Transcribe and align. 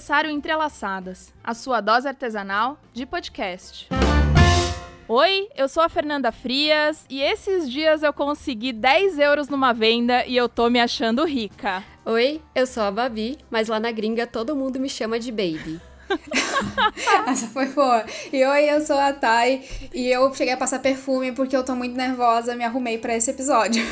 começar 0.00 0.24
Entrelaçadas, 0.24 1.30
a 1.44 1.52
sua 1.52 1.82
dose 1.82 2.08
artesanal 2.08 2.78
de 2.90 3.04
podcast. 3.04 3.86
Oi, 5.06 5.48
eu 5.54 5.68
sou 5.68 5.82
a 5.82 5.90
Fernanda 5.90 6.32
Frias 6.32 7.04
e 7.10 7.20
esses 7.20 7.70
dias 7.70 8.02
eu 8.02 8.10
consegui 8.10 8.72
10 8.72 9.18
euros 9.18 9.50
numa 9.50 9.74
venda 9.74 10.24
e 10.24 10.34
eu 10.34 10.48
tô 10.48 10.70
me 10.70 10.80
achando 10.80 11.22
rica. 11.26 11.84
Oi, 12.06 12.40
eu 12.54 12.66
sou 12.66 12.82
a 12.82 12.90
Babi, 12.90 13.36
mas 13.50 13.68
lá 13.68 13.78
na 13.78 13.92
gringa 13.92 14.26
todo 14.26 14.56
mundo 14.56 14.80
me 14.80 14.88
chama 14.88 15.20
de 15.20 15.30
Baby. 15.30 15.78
Essa 17.26 17.46
foi 17.48 17.66
boa. 17.66 18.04
E 18.32 18.44
oi, 18.44 18.70
eu 18.70 18.80
sou 18.80 18.98
a 18.98 19.12
Thay 19.12 19.62
e 19.94 20.08
eu 20.08 20.32
cheguei 20.34 20.54
a 20.54 20.56
passar 20.56 20.78
perfume 20.80 21.32
porque 21.32 21.56
eu 21.56 21.64
tô 21.64 21.74
muito 21.74 21.96
nervosa, 21.96 22.56
me 22.56 22.64
arrumei 22.64 22.98
para 22.98 23.16
esse 23.16 23.30
episódio. 23.30 23.82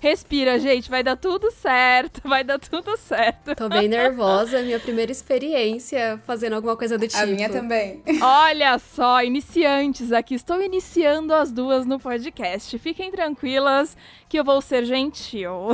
Respira, 0.00 0.58
gente, 0.58 0.90
vai 0.90 1.02
dar 1.02 1.16
tudo 1.16 1.50
certo, 1.50 2.20
vai 2.24 2.42
dar 2.44 2.58
tudo 2.58 2.96
certo. 2.96 3.54
Tô 3.54 3.68
bem 3.68 3.88
nervosa, 3.88 4.62
minha 4.62 4.80
primeira 4.80 5.12
experiência 5.12 6.20
fazendo 6.26 6.54
alguma 6.54 6.76
coisa 6.76 6.96
do 6.98 7.06
tipo. 7.06 7.22
A 7.22 7.26
minha 7.26 7.48
também. 7.48 8.02
Olha 8.20 8.78
só, 8.78 9.22
iniciantes 9.22 10.12
aqui, 10.12 10.34
estou 10.34 10.60
iniciando 10.62 11.34
as 11.34 11.52
duas 11.52 11.86
no 11.86 11.98
podcast. 11.98 12.78
Fiquem 12.78 13.10
tranquilas 13.10 13.96
que 14.30 14.38
eu 14.38 14.44
vou 14.44 14.62
ser 14.62 14.84
gentil. 14.84 15.72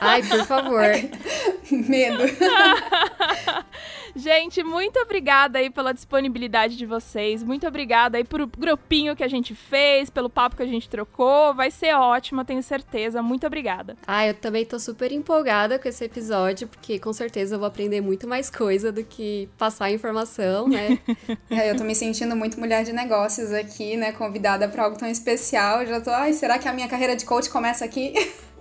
Ai, 0.00 0.22
por 0.22 0.46
favor. 0.46 0.80
Medo. 1.70 2.22
gente, 4.16 4.64
muito 4.64 4.98
obrigada 4.98 5.58
aí 5.58 5.70
pela 5.70 5.92
disponibilidade 5.92 6.76
de 6.76 6.86
vocês. 6.86 7.42
Muito 7.42 7.66
obrigada 7.66 8.18
aí 8.18 8.24
por 8.24 8.44
grupinho 8.46 9.14
que 9.14 9.22
a 9.22 9.28
gente 9.28 9.54
fez, 9.54 10.10
pelo 10.10 10.28
papo 10.28 10.56
que 10.56 10.62
a 10.62 10.66
gente 10.66 10.88
trocou. 10.88 11.54
Vai 11.54 11.70
ser 11.70 11.94
ótimo, 11.94 12.44
tenho 12.44 12.62
certeza. 12.62 13.22
Muito 13.22 13.46
obrigada. 13.46 13.96
Ah, 14.06 14.26
eu 14.26 14.34
também 14.34 14.64
tô 14.64 14.78
super 14.78 15.12
empolgada 15.12 15.78
com 15.78 15.88
esse 15.88 16.04
episódio, 16.04 16.66
porque 16.66 16.98
com 16.98 17.12
certeza 17.12 17.54
eu 17.54 17.58
vou 17.58 17.68
aprender 17.68 18.00
muito 18.00 18.26
mais 18.26 18.50
coisa 18.50 18.90
do 18.90 19.04
que 19.04 19.48
passar 19.58 19.90
informação, 19.90 20.68
né? 20.68 20.98
é, 21.50 21.70
eu 21.70 21.76
tô 21.76 21.84
me 21.84 21.94
sentindo 21.94 22.34
muito 22.34 22.58
mulher 22.58 22.84
de 22.84 22.92
negócios 22.92 23.52
aqui, 23.52 23.96
né? 23.96 24.12
Convidada 24.12 24.68
para 24.68 24.84
algo 24.84 24.98
tão 24.98 25.08
especial. 25.08 25.82
Eu 25.82 25.86
já 25.86 26.00
tô, 26.00 26.10
ai, 26.10 26.32
será 26.32 26.58
que 26.58 26.66
a 26.66 26.72
minha 26.72 26.88
carreira 26.88 27.14
de 27.14 27.24
coach 27.24 27.50
começa 27.50 27.84
aqui. 27.84 28.14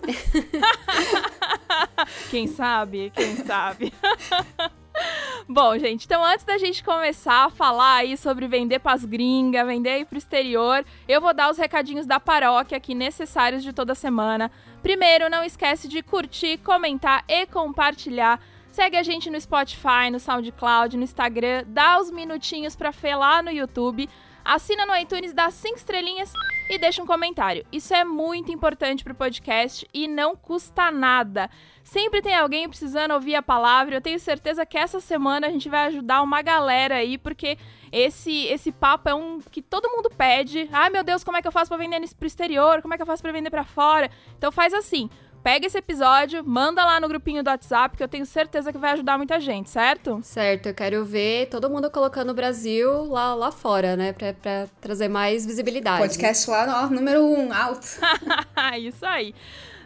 Quem 2.29 2.47
sabe? 2.47 3.11
Quem 3.15 3.37
sabe? 3.37 3.93
Bom, 5.47 5.77
gente, 5.77 6.05
então 6.05 6.23
antes 6.23 6.45
da 6.45 6.57
gente 6.57 6.83
começar 6.83 7.45
a 7.45 7.49
falar 7.49 7.97
aí 7.97 8.17
sobre 8.17 8.47
vender 8.47 8.79
pras 8.79 9.05
gringas, 9.05 9.65
vender 9.65 9.89
aí 9.89 10.05
pro 10.05 10.17
exterior, 10.17 10.85
eu 11.07 11.21
vou 11.21 11.33
dar 11.33 11.49
os 11.49 11.57
recadinhos 11.57 12.05
da 12.05 12.19
paróquia 12.19 12.77
aqui 12.77 12.95
necessários 12.95 13.63
de 13.63 13.73
toda 13.73 13.95
semana. 13.95 14.51
Primeiro, 14.81 15.29
não 15.29 15.43
esquece 15.43 15.87
de 15.87 16.01
curtir, 16.01 16.57
comentar 16.57 17.23
e 17.27 17.45
compartilhar. 17.45 18.39
Segue 18.69 18.97
a 18.97 19.03
gente 19.03 19.29
no 19.29 19.39
Spotify, 19.39 20.09
no 20.11 20.19
SoundCloud, 20.19 20.97
no 20.97 21.03
Instagram, 21.03 21.63
dá 21.67 21.99
os 21.99 22.11
minutinhos 22.11 22.75
pra 22.75 22.91
Fê 22.91 23.15
lá 23.15 23.41
no 23.41 23.49
YouTube. 23.49 24.09
Assina 24.45 24.85
no 24.85 24.95
iTunes, 24.95 25.33
dá 25.33 25.49
5 25.49 25.75
estrelinhas 25.75 26.31
e 26.69 26.77
deixa 26.77 27.01
um 27.01 27.05
comentário. 27.05 27.65
Isso 27.71 27.95
é 27.95 28.03
muito 28.03 28.51
importante 28.51 29.03
para 29.03 29.11
o 29.11 29.15
podcast 29.15 29.87
e 29.91 30.07
não 30.07 30.35
custa 30.35 30.91
nada. 30.91 31.49
Sempre 31.83 32.21
tem 32.21 32.35
alguém 32.35 32.69
precisando 32.69 33.15
ouvir 33.15 33.33
a 33.33 33.41
palavra. 33.41 33.95
Eu 33.95 34.01
tenho 34.01 34.19
certeza 34.19 34.63
que 34.63 34.77
essa 34.77 34.99
semana 34.99 35.47
a 35.47 35.49
gente 35.49 35.67
vai 35.67 35.87
ajudar 35.87 36.21
uma 36.21 36.43
galera 36.43 36.97
aí, 36.97 37.17
porque 37.17 37.57
esse 37.91 38.45
esse 38.45 38.71
papo 38.71 39.09
é 39.09 39.15
um 39.15 39.39
que 39.39 39.63
todo 39.63 39.89
mundo 39.89 40.11
pede. 40.15 40.69
Ai, 40.71 40.91
meu 40.91 41.03
Deus, 41.03 41.23
como 41.23 41.37
é 41.37 41.41
que 41.41 41.47
eu 41.47 41.51
faço 41.51 41.69
para 41.69 41.77
vender 41.77 41.99
pro 42.15 42.27
exterior? 42.27 42.83
Como 42.83 42.93
é 42.93 42.97
que 42.97 43.01
eu 43.01 43.07
faço 43.07 43.23
para 43.23 43.31
vender 43.31 43.49
para 43.49 43.63
fora? 43.63 44.11
Então 44.37 44.51
faz 44.51 44.75
assim 44.75 45.09
pega 45.45 45.67
esse 45.67 45.77
episódio, 45.77 46.43
manda 46.43 46.83
lá 46.83 46.99
no 46.99 47.07
grupinho 47.07 47.43
do 47.43 47.51
WhatsApp, 47.51 47.95
que 47.95 48.01
eu 48.01 48.07
tenho 48.07 48.25
certeza 48.25 48.71
que 48.71 48.79
vai 48.79 48.93
ajudar 48.93 49.15
muita 49.15 49.39
gente, 49.39 49.69
certo? 49.69 50.19
Certo, 50.23 50.65
eu 50.65 50.73
quero 50.73 51.05
ver 51.05 51.49
todo 51.49 51.69
mundo 51.69 51.87
colocando 51.91 52.31
o 52.31 52.33
Brasil 52.33 53.05
lá, 53.05 53.35
lá 53.35 53.51
fora, 53.51 53.95
né? 53.95 54.11
Pra, 54.11 54.33
pra 54.33 54.65
trazer 54.81 55.07
mais 55.07 55.45
visibilidade. 55.45 56.01
Podcast 56.01 56.49
lá, 56.49 56.83
ó, 56.83 56.89
número 56.89 57.23
um, 57.23 57.53
alto. 57.53 57.85
Isso 58.81 59.05
aí. 59.05 59.35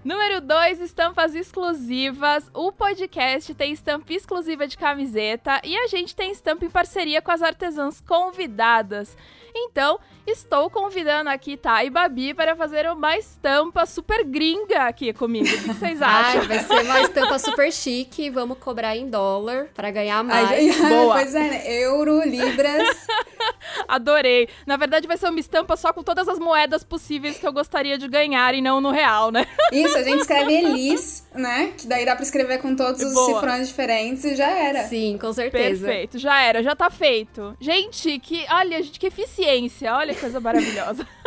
Número 0.04 0.40
2, 0.40 0.80
estampas 0.80 1.36
exclusivas. 1.36 2.50
O 2.54 2.72
podcast 2.72 3.54
tem 3.54 3.74
estampa 3.74 4.14
exclusiva 4.14 4.66
de 4.66 4.78
camiseta 4.78 5.60
e 5.64 5.78
a 5.78 5.88
gente 5.88 6.16
tem 6.16 6.32
estampa 6.32 6.64
em 6.64 6.70
parceria 6.70 7.22
com 7.22 7.32
as 7.32 7.42
artesãs 7.42 8.00
convidadas. 8.02 9.18
Então, 9.54 10.00
estou 10.26 10.70
convidando 10.70 11.30
aqui 11.30 11.58
Thay 11.58 11.88
e 11.88 11.90
Babi 11.90 12.34
para 12.34 12.56
fazer 12.56 12.90
uma 12.90 13.18
estampa 13.18 13.86
super 13.86 14.24
gringa 14.24 14.84
aqui 14.84 15.12
comigo. 15.12 15.48
O 15.48 15.52
que 15.52 15.68
vocês 15.68 16.00
acham? 16.02 16.42
Ai, 16.42 16.48
vai 16.48 16.60
ser 16.60 16.82
uma 16.82 17.02
estampa 17.02 17.40
super 17.40 17.72
chique. 17.74 18.30
Vamos 18.30 18.58
cobrar 18.60 18.96
em 18.96 19.10
dólar 19.10 19.68
para 19.76 19.92
ganhar 19.92 20.24
mais. 20.24 20.50
Ai, 20.50 20.90
Boa. 20.90 21.16
Pois 21.20 21.36
é, 21.36 21.40
né? 21.40 21.64
Euro, 21.84 22.22
libras. 22.24 23.08
Adorei. 23.88 24.48
Na 24.66 24.78
verdade, 24.78 25.08
vai 25.08 25.18
ser 25.18 25.28
uma 25.30 25.40
estampa 25.40 25.76
só 25.76 25.92
com 25.92 26.04
todas 26.04 26.28
as 26.30 26.40
moedas 26.40 26.84
possíveis 26.84 27.38
que 27.38 27.46
eu 27.48 27.52
gostaria 27.52 27.98
de 27.98 28.08
ganhar 28.08 28.54
e 28.54 28.62
não 28.62 28.80
no 28.80 28.92
real, 28.92 29.32
né? 29.32 29.46
Isso, 29.72 29.89
a 29.96 30.04
gente 30.04 30.22
escreve 30.22 30.54
Elis, 30.54 31.28
né? 31.34 31.74
Que 31.78 31.88
daí 31.88 32.06
dá 32.06 32.16
pra 32.16 32.24
escrever 32.24 32.60
com 32.60 32.76
todos 32.76 33.02
os 33.02 33.14
Boa. 33.14 33.34
cifrões 33.34 33.68
diferentes 33.68 34.24
e 34.24 34.36
já 34.36 34.50
era. 34.50 34.84
Sim, 34.84 35.18
com 35.20 35.32
certeza. 35.34 35.86
Perfeito, 35.86 36.18
já 36.18 36.42
era, 36.42 36.64
já 36.64 36.76
tá 36.76 36.90
feito. 36.90 37.56
Gente, 37.60 38.20
que. 38.20 38.46
Olha, 38.50 38.82
gente, 38.82 39.00
que 39.00 39.08
eficiência. 39.08 39.94
Olha 39.94 40.14
que 40.14 40.22
coisa 40.22 40.40
maravilhosa. 40.40 41.08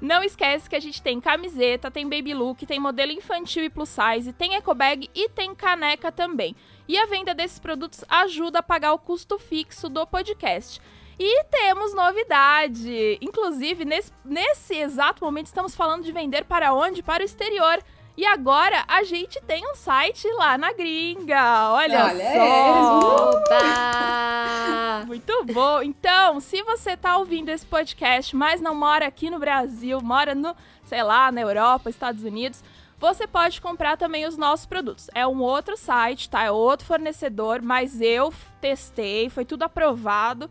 Não 0.00 0.22
esquece 0.22 0.68
que 0.68 0.76
a 0.76 0.80
gente 0.80 1.00
tem 1.00 1.20
camiseta, 1.20 1.90
tem 1.90 2.08
baby 2.08 2.34
look, 2.34 2.66
tem 2.66 2.78
modelo 2.78 3.12
infantil 3.12 3.64
e 3.64 3.70
plus 3.70 3.88
size, 3.88 4.32
tem 4.32 4.54
eco 4.54 4.74
bag 4.74 5.08
e 5.14 5.28
tem 5.30 5.54
caneca 5.54 6.12
também. 6.12 6.54
E 6.86 6.98
a 6.98 7.06
venda 7.06 7.34
desses 7.34 7.58
produtos 7.58 8.04
ajuda 8.08 8.58
a 8.60 8.62
pagar 8.62 8.92
o 8.92 8.98
custo 8.98 9.38
fixo 9.38 9.88
do 9.88 10.06
podcast. 10.06 10.80
E 11.18 11.44
temos 11.44 11.94
novidade! 11.94 13.18
Inclusive, 13.22 13.84
nesse, 13.84 14.12
nesse 14.24 14.74
exato 14.74 15.24
momento, 15.24 15.46
estamos 15.46 15.74
falando 15.74 16.04
de 16.04 16.12
vender 16.12 16.44
para 16.44 16.74
onde? 16.74 17.02
Para 17.02 17.22
o 17.22 17.24
exterior. 17.24 17.82
E 18.16 18.24
agora 18.24 18.84
a 18.88 19.02
gente 19.02 19.40
tem 19.42 19.66
um 19.70 19.74
site 19.74 20.26
lá 20.32 20.56
na 20.56 20.72
gringa. 20.72 21.70
Olha, 21.72 22.04
Olha 22.06 22.32
só! 22.34 23.30
Opa! 23.30 25.04
Muito 25.06 25.44
bom. 25.44 25.82
Então, 25.82 26.40
se 26.40 26.62
você 26.62 26.96
tá 26.96 27.18
ouvindo 27.18 27.50
esse 27.50 27.64
podcast, 27.64 28.34
mas 28.34 28.60
não 28.60 28.74
mora 28.74 29.06
aqui 29.06 29.30
no 29.30 29.38
Brasil, 29.38 30.00
mora 30.00 30.34
no, 30.34 30.56
sei 30.84 31.02
lá, 31.02 31.30
na 31.30 31.42
Europa, 31.42 31.90
Estados 31.90 32.24
Unidos, 32.24 32.64
você 32.98 33.26
pode 33.26 33.60
comprar 33.60 33.98
também 33.98 34.26
os 34.26 34.38
nossos 34.38 34.64
produtos. 34.64 35.08
É 35.14 35.26
um 35.26 35.40
outro 35.42 35.76
site, 35.76 36.30
tá? 36.30 36.42
É 36.42 36.50
outro 36.50 36.86
fornecedor, 36.86 37.60
mas 37.60 38.00
eu 38.00 38.32
testei, 38.60 39.28
foi 39.28 39.44
tudo 39.44 39.62
aprovado, 39.64 40.50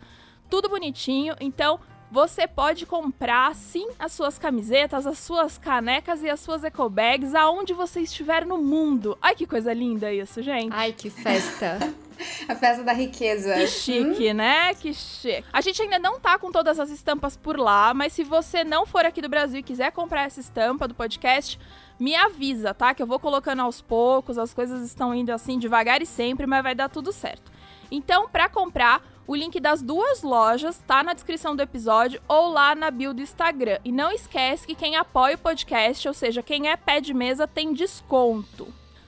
tudo 0.49 0.69
bonitinho. 0.69 1.35
Então, 1.39 1.79
você 2.11 2.47
pode 2.47 2.85
comprar 2.85 3.53
sim 3.55 3.87
as 3.99 4.13
suas 4.13 4.37
camisetas, 4.37 5.05
as 5.05 5.19
suas 5.19 5.57
canecas 5.57 6.21
e 6.23 6.29
as 6.29 6.39
suas 6.39 6.63
eco 6.63 6.87
bags 6.89 7.35
aonde 7.35 7.73
você 7.73 8.01
estiver 8.01 8.45
no 8.45 8.57
mundo. 8.57 9.17
Ai 9.21 9.35
que 9.35 9.45
coisa 9.45 9.73
linda 9.73 10.13
isso, 10.13 10.41
gente. 10.41 10.73
Ai 10.73 10.93
que 10.93 11.09
festa. 11.09 11.79
A 12.47 12.55
festa 12.55 12.81
da 12.81 12.93
riqueza. 12.93 13.53
Que 13.55 13.67
chique, 13.67 14.31
hum? 14.31 14.35
né? 14.35 14.73
Que 14.73 14.93
chique. 14.93 15.43
A 15.51 15.59
gente 15.59 15.81
ainda 15.81 15.99
não 15.99 16.17
tá 16.17 16.39
com 16.39 16.49
todas 16.49 16.79
as 16.79 16.89
estampas 16.89 17.35
por 17.35 17.59
lá, 17.59 17.93
mas 17.93 18.13
se 18.13 18.23
você 18.23 18.63
não 18.63 18.85
for 18.85 19.05
aqui 19.05 19.21
do 19.21 19.27
Brasil 19.27 19.59
e 19.59 19.63
quiser 19.63 19.91
comprar 19.91 20.23
essa 20.23 20.39
estampa 20.39 20.87
do 20.87 20.95
podcast, 20.95 21.59
me 21.99 22.15
avisa, 22.15 22.73
tá? 22.73 22.93
Que 22.93 23.03
eu 23.03 23.07
vou 23.07 23.19
colocando 23.19 23.61
aos 23.61 23.81
poucos, 23.81 24.37
as 24.37 24.53
coisas 24.53 24.85
estão 24.85 25.13
indo 25.13 25.31
assim 25.31 25.59
devagar 25.59 26.01
e 26.01 26.05
sempre, 26.05 26.45
mas 26.45 26.63
vai 26.63 26.73
dar 26.73 26.87
tudo 26.87 27.11
certo. 27.11 27.51
Então, 27.95 28.27
para 28.27 28.49
comprar, 28.49 29.01
o 29.25 29.33
link 29.33 29.57
das 29.59 29.81
duas 29.81 30.21
lojas 30.21 30.83
tá 30.85 31.01
na 31.01 31.13
descrição 31.13 31.55
do 31.55 31.61
episódio 31.61 32.21
ou 32.27 32.49
lá 32.49 32.75
na 32.75 32.91
bio 32.91 33.13
do 33.13 33.21
Instagram. 33.21 33.79
E 33.85 33.91
não 33.91 34.11
esquece 34.11 34.67
que 34.67 34.75
quem 34.75 34.97
apoia 34.97 35.35
o 35.35 35.39
podcast, 35.39 36.05
ou 36.07 36.13
seja, 36.13 36.43
quem 36.43 36.69
é 36.69 36.75
pé 36.75 36.99
de 36.99 37.13
mesa, 37.13 37.47
tem 37.47 37.73
desconto. 37.73 38.67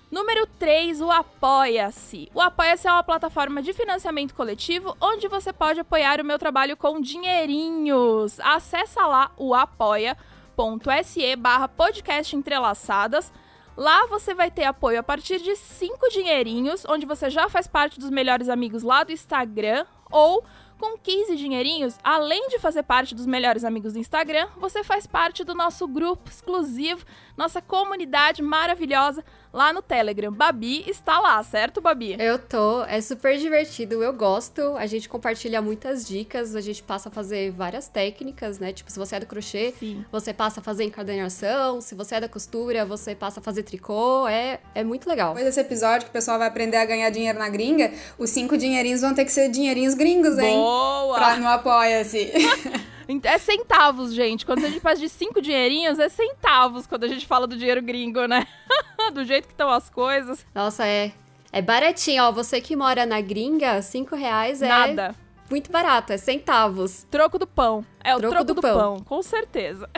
Número 0.09 0.47
3, 0.57 1.01
o 1.01 1.11
Apoia-se. 1.11 2.31
O 2.33 2.39
Apoia-se 2.39 2.87
é 2.87 2.91
uma 2.91 3.03
plataforma 3.03 3.61
de 3.61 3.73
financiamento 3.73 4.33
coletivo 4.33 4.95
onde 5.01 5.27
você 5.27 5.51
pode 5.51 5.81
apoiar 5.81 6.21
o 6.21 6.25
meu 6.25 6.39
trabalho 6.39 6.77
com 6.77 7.01
dinheirinhos. 7.01 8.39
Acesse 8.39 8.97
lá 8.99 9.31
o 9.35 9.53
apoia.se 9.53 11.35
barra 11.35 11.67
podcast 11.67 12.33
entrelaçadas 12.33 13.33
Lá 13.77 14.07
você 14.07 14.33
vai 14.33 14.49
ter 14.49 14.63
apoio 14.63 14.99
a 14.99 15.03
partir 15.03 15.39
de 15.39 15.55
5 15.55 16.09
dinheirinhos, 16.09 16.83
onde 16.89 17.05
você 17.05 17.29
já 17.29 17.47
faz 17.47 17.67
parte 17.67 17.99
dos 17.99 18.09
melhores 18.09 18.49
amigos 18.49 18.81
lá 18.81 19.03
do 19.03 19.11
Instagram, 19.11 19.85
ou 20.09 20.43
com 20.79 20.97
15 20.97 21.35
dinheirinhos, 21.35 21.95
além 22.03 22.47
de 22.49 22.57
fazer 22.57 22.81
parte 22.81 23.13
dos 23.13 23.27
melhores 23.27 23.63
amigos 23.63 23.93
do 23.93 23.99
Instagram, 23.99 24.47
você 24.57 24.83
faz 24.83 25.05
parte 25.05 25.43
do 25.43 25.53
nosso 25.53 25.87
grupo 25.87 26.27
exclusivo, 26.27 27.05
nossa 27.35 27.61
comunidade 27.61 28.41
maravilhosa 28.41 29.23
lá 29.57 29.73
no 29.73 29.81
Telegram. 29.81 30.31
Babi 30.31 30.83
está 30.87 31.19
lá, 31.19 31.41
certo, 31.41 31.81
Babi? 31.81 32.15
Eu 32.19 32.37
tô, 32.37 32.83
é 32.83 33.01
super 33.01 33.37
divertido, 33.39 34.03
eu 34.03 34.13
gosto. 34.13 34.61
A 34.77 34.85
gente 34.85 35.09
compartilha 35.09 35.59
muitas 35.63 36.07
dicas, 36.07 36.55
a 36.55 36.61
gente 36.61 36.83
passa 36.83 37.09
a 37.09 37.11
fazer 37.11 37.51
várias 37.51 37.87
técnicas, 37.87 38.59
né? 38.59 38.71
Tipo, 38.71 38.91
se 38.91 38.99
você 38.99 39.15
é 39.15 39.19
do 39.19 39.25
crochê, 39.25 39.73
Sim. 39.79 40.05
você 40.11 40.31
passa 40.31 40.59
a 40.59 40.63
fazer 40.63 40.83
encadernação, 40.83 41.81
se 41.81 41.95
você 41.95 42.15
é 42.15 42.21
da 42.21 42.29
costura, 42.29 42.85
você 42.85 43.15
passa 43.15 43.39
a 43.39 43.43
fazer 43.43 43.63
tricô, 43.63 44.27
é, 44.27 44.59
é 44.75 44.83
muito 44.83 45.09
legal. 45.09 45.29
Depois 45.29 45.45
desse 45.45 45.59
episódio 45.59 46.03
que 46.03 46.11
o 46.11 46.13
pessoal 46.13 46.37
vai 46.37 46.47
aprender 46.47 46.77
a 46.77 46.85
ganhar 46.85 47.09
dinheiro 47.09 47.39
na 47.39 47.49
gringa, 47.49 47.91
os 48.19 48.29
cinco 48.29 48.55
dinheirinhos 48.55 49.01
vão 49.01 49.15
ter 49.15 49.25
que 49.25 49.31
ser 49.31 49.49
dinheirinhos 49.49 49.95
gringos, 49.95 50.37
hein? 50.37 50.55
Boa! 50.55 51.15
Pra 51.15 51.37
no 51.37 51.47
Apoia-se. 51.47 52.31
É 53.23 53.37
centavos, 53.37 54.13
gente. 54.13 54.45
Quando 54.45 54.65
a 54.65 54.69
gente 54.69 54.81
faz 54.81 54.99
de 54.99 55.07
cinco 55.07 55.41
dinheirinhos, 55.41 55.97
é 55.99 56.09
centavos 56.09 56.85
quando 56.85 57.05
a 57.05 57.07
gente 57.07 57.25
fala 57.25 57.47
do 57.47 57.55
dinheiro 57.55 57.81
gringo, 57.81 58.25
né? 58.25 58.45
do 59.13 59.23
jeito 59.23 59.47
que 59.47 59.53
estão 59.53 59.69
as 59.69 59.89
coisas. 59.89 60.45
Nossa, 60.53 60.85
é. 60.85 61.11
É 61.51 61.61
baratinho, 61.61 62.23
ó. 62.23 62.31
Você 62.31 62.59
que 62.59 62.75
mora 62.75 63.05
na 63.05 63.21
gringa, 63.21 63.81
cinco 63.81 64.15
reais 64.15 64.61
é 64.61 64.67
Nada. 64.67 65.15
muito 65.49 65.71
barato, 65.71 66.11
é 66.11 66.17
centavos. 66.17 67.03
Troco 67.09 67.39
do 67.39 67.47
pão. 67.47 67.85
É 68.03 68.13
o 68.13 68.19
Troco 68.19 68.33
troco, 68.35 68.45
do 68.45 68.53
do, 68.55 68.61
pão. 68.61 68.77
pão. 68.77 68.99
com 69.05 69.21
certeza. 69.23 69.89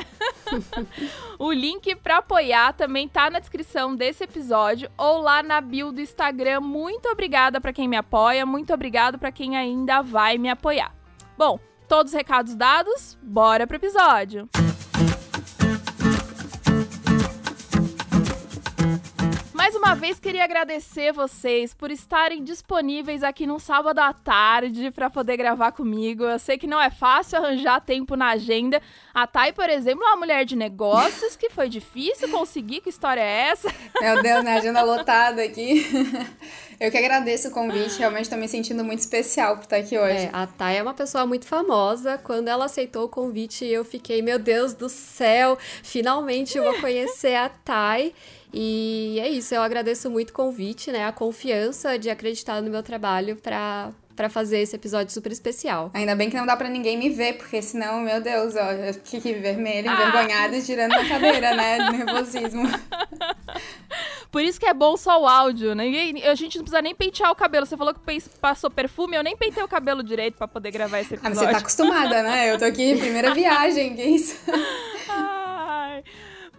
o 1.40 1.52
link 1.52 1.96
pra 1.96 2.18
apoiar 2.18 2.74
também 2.74 3.08
tá 3.08 3.30
na 3.30 3.40
descrição 3.40 3.96
desse 3.96 4.24
episódio 4.24 4.90
ou 4.96 5.20
lá 5.20 5.42
na 5.42 5.60
bio 5.60 5.92
do 5.92 6.00
Instagram. 6.00 6.62
Muito 6.62 7.10
obrigada 7.10 7.60
pra 7.60 7.74
quem 7.74 7.88
me 7.88 7.98
apoia, 7.98 8.46
muito 8.46 8.72
obrigado 8.72 9.18
pra 9.18 9.32
quem 9.32 9.58
ainda 9.58 10.02
vai 10.04 10.38
me 10.38 10.50
apoiar. 10.50 10.94
Bom, 11.36 11.60
todos 11.90 12.12
os 12.12 12.16
recados 12.16 12.54
dados, 12.56 13.18
bora 13.22 13.66
pro 13.66 13.76
episódio. 13.76 14.48
Mais 19.69 19.77
uma 19.77 19.94
vez 19.94 20.19
queria 20.19 20.44
agradecer 20.44 21.13
vocês 21.13 21.75
por 21.75 21.92
estarem 21.92 22.44
disponíveis 22.44 23.21
aqui 23.21 23.45
num 23.45 23.60
sábado 23.60 24.00
à 24.00 24.12
tarde 24.12 24.89
para 24.89 25.12
poder 25.12 25.38
gravar 25.38 25.74
comigo. 25.74 26.24
Eu 26.24 26.39
sei 26.39 26.57
que 26.57 26.66
não 26.66 26.81
é 26.81 26.89
fácil 26.89 27.38
arranjar 27.38 27.80
tempo 27.80 28.16
na 28.16 28.30
agenda. 28.30 28.81
A 29.13 29.27
Thay, 29.27 29.54
por 29.54 29.69
exemplo, 29.69 30.04
é 30.04 30.07
uma 30.07 30.16
mulher 30.16 30.44
de 30.44 30.56
negócios 30.56 31.36
que 31.36 31.51
foi 31.51 31.69
difícil 31.69 32.30
conseguir. 32.30 32.81
Que 32.81 32.89
história 32.89 33.21
é 33.21 33.50
essa? 33.50 33.71
Meu 34.01 34.24
Deus, 34.24 34.44
né? 34.44 34.57
Agenda 34.57 34.81
lotada 34.81 35.44
aqui. 35.44 35.86
Eu 36.80 36.89
que 36.89 36.98
agradeço 36.98 37.50
o 37.50 37.51
convite, 37.51 38.00
realmente 38.00 38.30
tô 38.30 38.38
me 38.38 38.48
sentindo 38.48 38.86
muito 38.86 39.00
especial 39.00 39.57
por 39.57 39.63
estar 39.63 39.75
aqui 39.75 39.98
hoje. 39.98 40.25
É, 40.25 40.30
a 40.31 40.48
Thay 40.48 40.77
é 40.77 40.81
uma 40.81 40.94
pessoa 40.94 41.27
muito 41.27 41.45
famosa. 41.45 42.18
Quando 42.18 42.48
ela 42.48 42.66
aceitou 42.66 43.04
o 43.04 43.10
convite, 43.10 43.66
eu 43.66 43.83
fiquei, 43.83 44.21
meu 44.21 44.39
Deus 44.39 44.74
do 44.74 44.88
céu, 44.88 45.57
finalmente 45.83 46.57
eu 46.57 46.63
vou 46.63 46.74
conhecer 46.80 47.36
a 47.36 47.50
Thay. 47.50 48.16
E 48.54 49.19
é 49.22 49.30
isso, 49.30 49.54
eu 49.54 49.62
agradeço 49.62 50.10
muito 50.10 50.31
o 50.31 50.34
convite, 50.34 50.92
né? 50.92 51.06
A 51.06 51.12
confiança 51.12 51.98
de 52.00 52.10
acreditar 52.10 52.62
no 52.62 52.69
meu 52.72 52.81
trabalho 52.81 53.36
pra, 53.36 53.92
pra 54.16 54.28
fazer 54.28 54.60
esse 54.60 54.75
episódio 54.75 55.13
super 55.13 55.31
especial. 55.31 55.92
Ainda 55.94 56.16
bem 56.16 56.30
que 56.31 56.36
não 56.36 56.46
dá 56.48 56.57
pra 56.57 56.68
ninguém 56.68 56.98
me 56.98 57.10
ver, 57.10 57.34
porque 57.38 57.62
senão, 57.62 58.00
meu 58.01 58.19
Deus, 58.19 58.56
ó, 58.56 58.72
eu 58.72 58.94
fiquei 58.96 59.36
vermelha, 59.40 59.92
Ah. 59.92 59.94
envergonhada 59.94 60.57
e 60.57 60.63
tirando 60.63 60.94
a 60.94 61.07
cadeira, 61.07 61.56
né? 61.56 61.78
De 61.78 61.98
nervosismo. 61.98 62.63
Por 64.31 64.44
isso 64.44 64.60
que 64.60 64.66
é 64.68 64.74
bom 64.74 64.95
só 64.95 65.19
o 65.22 65.28
áudio, 65.28 65.74
né? 65.74 65.86
A 66.30 66.36
gente 66.36 66.57
não 66.57 66.63
precisa 66.63 66.81
nem 66.81 66.94
pentear 66.94 67.31
o 67.31 67.36
cabelo. 67.36 67.66
Você 67.66 67.75
falou 67.78 67.94
que 67.94 68.00
passou 68.40 68.69
perfume, 68.69 69.16
eu 69.16 69.24
nem 69.24 69.36
pentei 69.36 69.63
o 69.63 69.68
cabelo 69.68 70.04
direito 70.04 70.38
pra 70.38 70.48
poder 70.48 70.69
gravar 70.72 71.00
esse 71.00 71.13
Ah, 71.16 71.18
episódio. 71.18 71.36
mas 71.38 71.45
você 71.48 71.52
tá 71.52 71.57
acostumada, 71.60 72.22
né? 72.24 72.52
Eu 72.54 72.57
tô 72.60 72.66
aqui, 72.66 72.95
primeira 72.98 73.34
viagem, 73.34 73.95
que 73.95 74.04
isso? 74.04 74.36
Ai. 75.10 76.04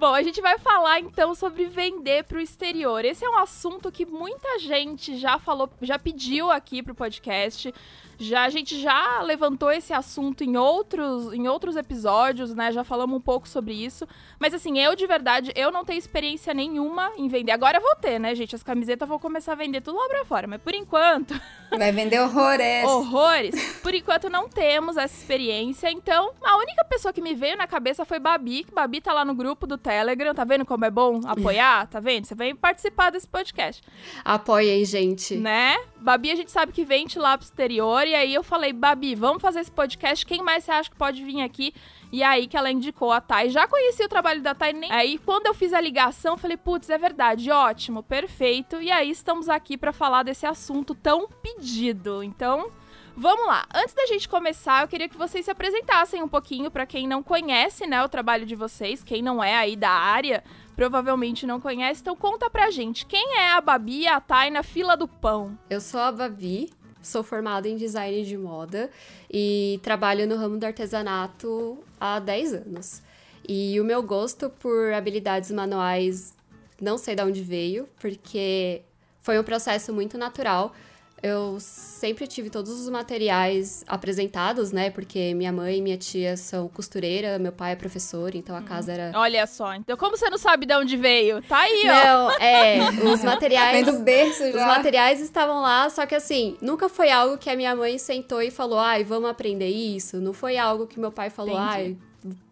Bom, 0.00 0.14
a 0.14 0.22
gente 0.22 0.40
vai 0.40 0.58
falar 0.58 0.98
então 0.98 1.34
sobre 1.34 1.66
vender 1.66 2.24
para 2.24 2.38
o 2.38 2.40
exterior. 2.40 3.04
Esse 3.04 3.22
é 3.22 3.28
um 3.28 3.36
assunto 3.36 3.92
que 3.92 4.06
muita 4.06 4.58
gente 4.58 5.18
já 5.18 5.38
falou, 5.38 5.68
já 5.82 5.98
pediu 5.98 6.50
aqui 6.50 6.82
pro 6.82 6.94
podcast. 6.94 7.70
Já 8.18 8.44
a 8.44 8.48
gente 8.48 8.80
já 8.80 9.20
levantou 9.20 9.70
esse 9.70 9.92
assunto 9.92 10.42
em 10.42 10.56
outros 10.56 11.34
em 11.34 11.46
outros 11.48 11.76
episódios, 11.76 12.54
né? 12.54 12.72
Já 12.72 12.82
falamos 12.82 13.14
um 13.14 13.20
pouco 13.20 13.46
sobre 13.46 13.74
isso. 13.74 14.08
Mas 14.38 14.54
assim, 14.54 14.78
eu 14.78 14.96
de 14.96 15.06
verdade, 15.06 15.52
eu 15.54 15.70
não 15.70 15.84
tenho 15.84 15.98
experiência 15.98 16.54
nenhuma 16.54 17.12
em 17.18 17.28
vender. 17.28 17.52
Agora 17.52 17.76
eu 17.76 17.82
vou 17.82 17.96
ter, 17.96 18.18
né, 18.18 18.34
gente? 18.34 18.54
As 18.54 18.62
camisetas 18.62 19.06
vão 19.06 19.18
começar 19.18 19.52
a 19.52 19.56
vender 19.56 19.82
tudo 19.82 19.98
lá 19.98 20.08
pra 20.08 20.24
fora, 20.24 20.46
mas 20.46 20.62
por 20.62 20.74
enquanto 20.74 21.38
Vai 21.76 21.92
vender 21.92 22.20
horrores. 22.20 22.84
horrores. 22.84 23.78
Por 23.82 23.94
enquanto 23.94 24.28
não 24.28 24.48
temos 24.48 24.96
essa 24.96 25.14
experiência. 25.14 25.90
Então, 25.90 26.32
a 26.42 26.56
única 26.58 26.84
pessoa 26.84 27.12
que 27.12 27.20
me 27.20 27.34
veio 27.34 27.56
na 27.56 27.66
cabeça 27.66 28.04
foi 28.04 28.18
Babi, 28.18 28.64
que 28.64 28.74
Babi 28.74 29.00
tá 29.00 29.12
lá 29.12 29.24
no 29.24 29.34
grupo 29.34 29.66
do 29.66 29.78
Telegram. 29.78 30.34
Tá 30.34 30.44
vendo 30.44 30.64
como 30.66 30.84
é 30.84 30.90
bom 30.90 31.20
apoiar? 31.26 31.86
Tá 31.88 32.00
vendo? 32.00 32.26
Você 32.26 32.34
vem 32.34 32.54
participar 32.54 33.10
desse 33.10 33.26
podcast, 33.28 33.82
Apoiem, 34.24 34.84
gente. 34.84 35.36
né? 35.36 35.76
Babi, 35.98 36.30
a 36.30 36.34
gente 36.34 36.50
sabe 36.50 36.72
que 36.72 36.84
vende 36.84 37.18
lá 37.18 37.36
pro 37.36 37.44
exterior. 37.44 38.06
E 38.06 38.14
aí 38.14 38.34
eu 38.34 38.42
falei, 38.42 38.72
Babi, 38.72 39.14
vamos 39.14 39.40
fazer 39.42 39.60
esse 39.60 39.70
podcast. 39.70 40.24
Quem 40.26 40.42
mais 40.42 40.64
você 40.64 40.70
acha 40.72 40.90
que 40.90 40.96
pode 40.96 41.22
vir 41.24 41.42
aqui? 41.42 41.72
E 42.12 42.22
aí 42.22 42.46
que 42.46 42.56
ela 42.56 42.70
indicou 42.70 43.12
a 43.12 43.20
Thay. 43.20 43.50
Já 43.50 43.66
conheci 43.68 44.04
o 44.04 44.08
trabalho 44.08 44.42
da 44.42 44.54
Thay. 44.54 44.72
Nem... 44.72 44.90
Aí 44.90 45.18
quando 45.18 45.46
eu 45.46 45.54
fiz 45.54 45.72
a 45.72 45.80
ligação, 45.80 46.36
falei, 46.36 46.56
putz, 46.56 46.90
é 46.90 46.98
verdade, 46.98 47.50
ótimo, 47.50 48.02
perfeito. 48.02 48.80
E 48.80 48.90
aí 48.90 49.10
estamos 49.10 49.48
aqui 49.48 49.76
pra 49.76 49.92
falar 49.92 50.22
desse 50.22 50.46
assunto 50.46 50.94
tão 50.94 51.28
pedido. 51.28 52.22
Então, 52.22 52.70
Vamos 53.16 53.46
lá. 53.46 53.66
Antes 53.74 53.92
da 53.92 54.06
gente 54.06 54.28
começar, 54.28 54.82
eu 54.82 54.88
queria 54.88 55.08
que 55.08 55.18
vocês 55.18 55.44
se 55.44 55.50
apresentassem 55.50 56.22
um 56.22 56.28
pouquinho 56.28 56.70
para 56.70 56.86
quem 56.86 57.06
não 57.06 57.22
conhece, 57.22 57.86
né, 57.86 58.02
o 58.02 58.08
trabalho 58.08 58.46
de 58.46 58.54
vocês, 58.54 59.04
quem 59.04 59.20
não 59.20 59.42
é 59.42 59.56
aí 59.56 59.76
da 59.76 59.90
área, 59.90 60.42
provavelmente 60.74 61.46
não 61.46 61.60
conhece. 61.60 62.00
Então 62.00 62.16
conta 62.16 62.48
pra 62.48 62.70
gente, 62.70 63.04
quem 63.04 63.36
é 63.36 63.52
a 63.52 63.60
Babi 63.60 64.02
e 64.02 64.08
a 64.08 64.20
Thay 64.20 64.50
na 64.50 64.62
fila 64.62 64.96
do 64.96 65.06
pão? 65.06 65.58
Eu 65.68 65.80
sou 65.80 66.00
a 66.00 66.10
Babi, 66.10 66.70
sou 67.02 67.22
formada 67.22 67.68
em 67.68 67.76
design 67.76 68.24
de 68.24 68.36
moda 68.36 68.90
e 69.30 69.80
trabalho 69.82 70.26
no 70.26 70.36
ramo 70.36 70.58
do 70.58 70.64
artesanato 70.64 71.78
há 72.00 72.18
10 72.18 72.54
anos. 72.54 73.02
E 73.48 73.80
o 73.80 73.84
meu 73.84 74.02
gosto 74.02 74.50
por 74.50 74.92
habilidades 74.92 75.50
manuais 75.50 76.34
não 76.80 76.96
sei 76.96 77.14
de 77.14 77.22
onde 77.22 77.42
veio, 77.42 77.88
porque 78.00 78.82
foi 79.20 79.38
um 79.38 79.42
processo 79.44 79.92
muito 79.92 80.16
natural. 80.16 80.74
Eu 81.22 81.58
sempre 81.60 82.26
tive 82.26 82.48
todos 82.48 82.70
os 82.80 82.88
materiais 82.88 83.84
apresentados, 83.86 84.72
né? 84.72 84.88
Porque 84.90 85.34
minha 85.34 85.52
mãe 85.52 85.76
e 85.76 85.82
minha 85.82 85.98
tia 85.98 86.34
são 86.36 86.66
costureira, 86.68 87.38
meu 87.38 87.52
pai 87.52 87.72
é 87.72 87.76
professor, 87.76 88.34
então 88.34 88.56
a 88.56 88.62
casa 88.62 88.92
era 88.92 89.12
Olha 89.18 89.46
só. 89.46 89.74
Então 89.74 89.96
como 89.98 90.16
você 90.16 90.30
não 90.30 90.38
sabe 90.38 90.64
de 90.64 90.74
onde 90.74 90.96
veio? 90.96 91.42
Tá 91.42 91.58
aí, 91.58 91.82
ó. 91.84 92.04
Não, 92.04 92.30
é, 92.38 92.78
os 93.12 93.22
materiais. 93.22 93.84
Vem 93.84 93.94
do 93.94 94.00
berço 94.02 94.44
Os 94.44 94.52
já. 94.54 94.66
materiais 94.66 95.20
estavam 95.20 95.60
lá, 95.60 95.90
só 95.90 96.06
que 96.06 96.14
assim, 96.14 96.56
nunca 96.62 96.88
foi 96.88 97.10
algo 97.10 97.36
que 97.36 97.50
a 97.50 97.56
minha 97.56 97.76
mãe 97.76 97.98
sentou 97.98 98.40
e 98.40 98.50
falou, 98.50 98.78
ai, 98.78 99.04
vamos 99.04 99.28
aprender 99.28 99.68
isso. 99.68 100.18
Não 100.20 100.32
foi 100.32 100.56
algo 100.56 100.86
que 100.86 100.98
meu 100.98 101.12
pai 101.12 101.28
falou, 101.28 101.54
Entendi. 101.54 101.68
ai, 101.68 101.96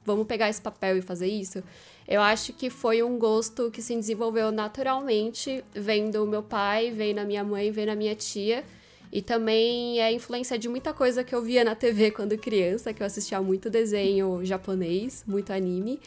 vamos 0.05 0.27
pegar 0.27 0.49
esse 0.51 0.61
papel 0.61 0.99
e 0.99 1.01
fazer 1.03 1.27
isso. 1.27 1.63
Eu 2.09 2.23
acho 2.23 2.55
que 2.55 2.71
foi 2.71 3.03
um 3.03 3.19
gosto 3.19 3.71
que 3.71 3.83
se 3.83 3.95
desenvolveu 3.95 4.51
naturalmente, 4.51 5.63
vendo 5.75 6.25
o 6.25 6.27
meu 6.27 6.43
pai, 6.43 6.91
vendo 6.91 7.19
a 7.19 7.25
minha 7.25 7.45
mãe, 7.45 7.71
vendo 7.71 7.91
a 7.91 7.95
minha 7.95 8.15
tia. 8.15 8.65
E 9.13 9.23
também 9.23 10.01
é 10.01 10.11
influência 10.13 10.59
de 10.59 10.69
muita 10.69 10.93
coisa 10.93 11.23
que 11.23 11.35
eu 11.35 11.43
via 11.43 11.65
na 11.65 11.75
TV 11.75 12.11
quando 12.11 12.37
criança, 12.39 12.93
que 12.95 13.03
eu 13.03 13.07
assistia 13.07 13.41
muito 13.43 13.69
desenho 13.69 14.41
japonês, 14.43 15.23
muito 15.27 15.53
anime. 15.53 16.01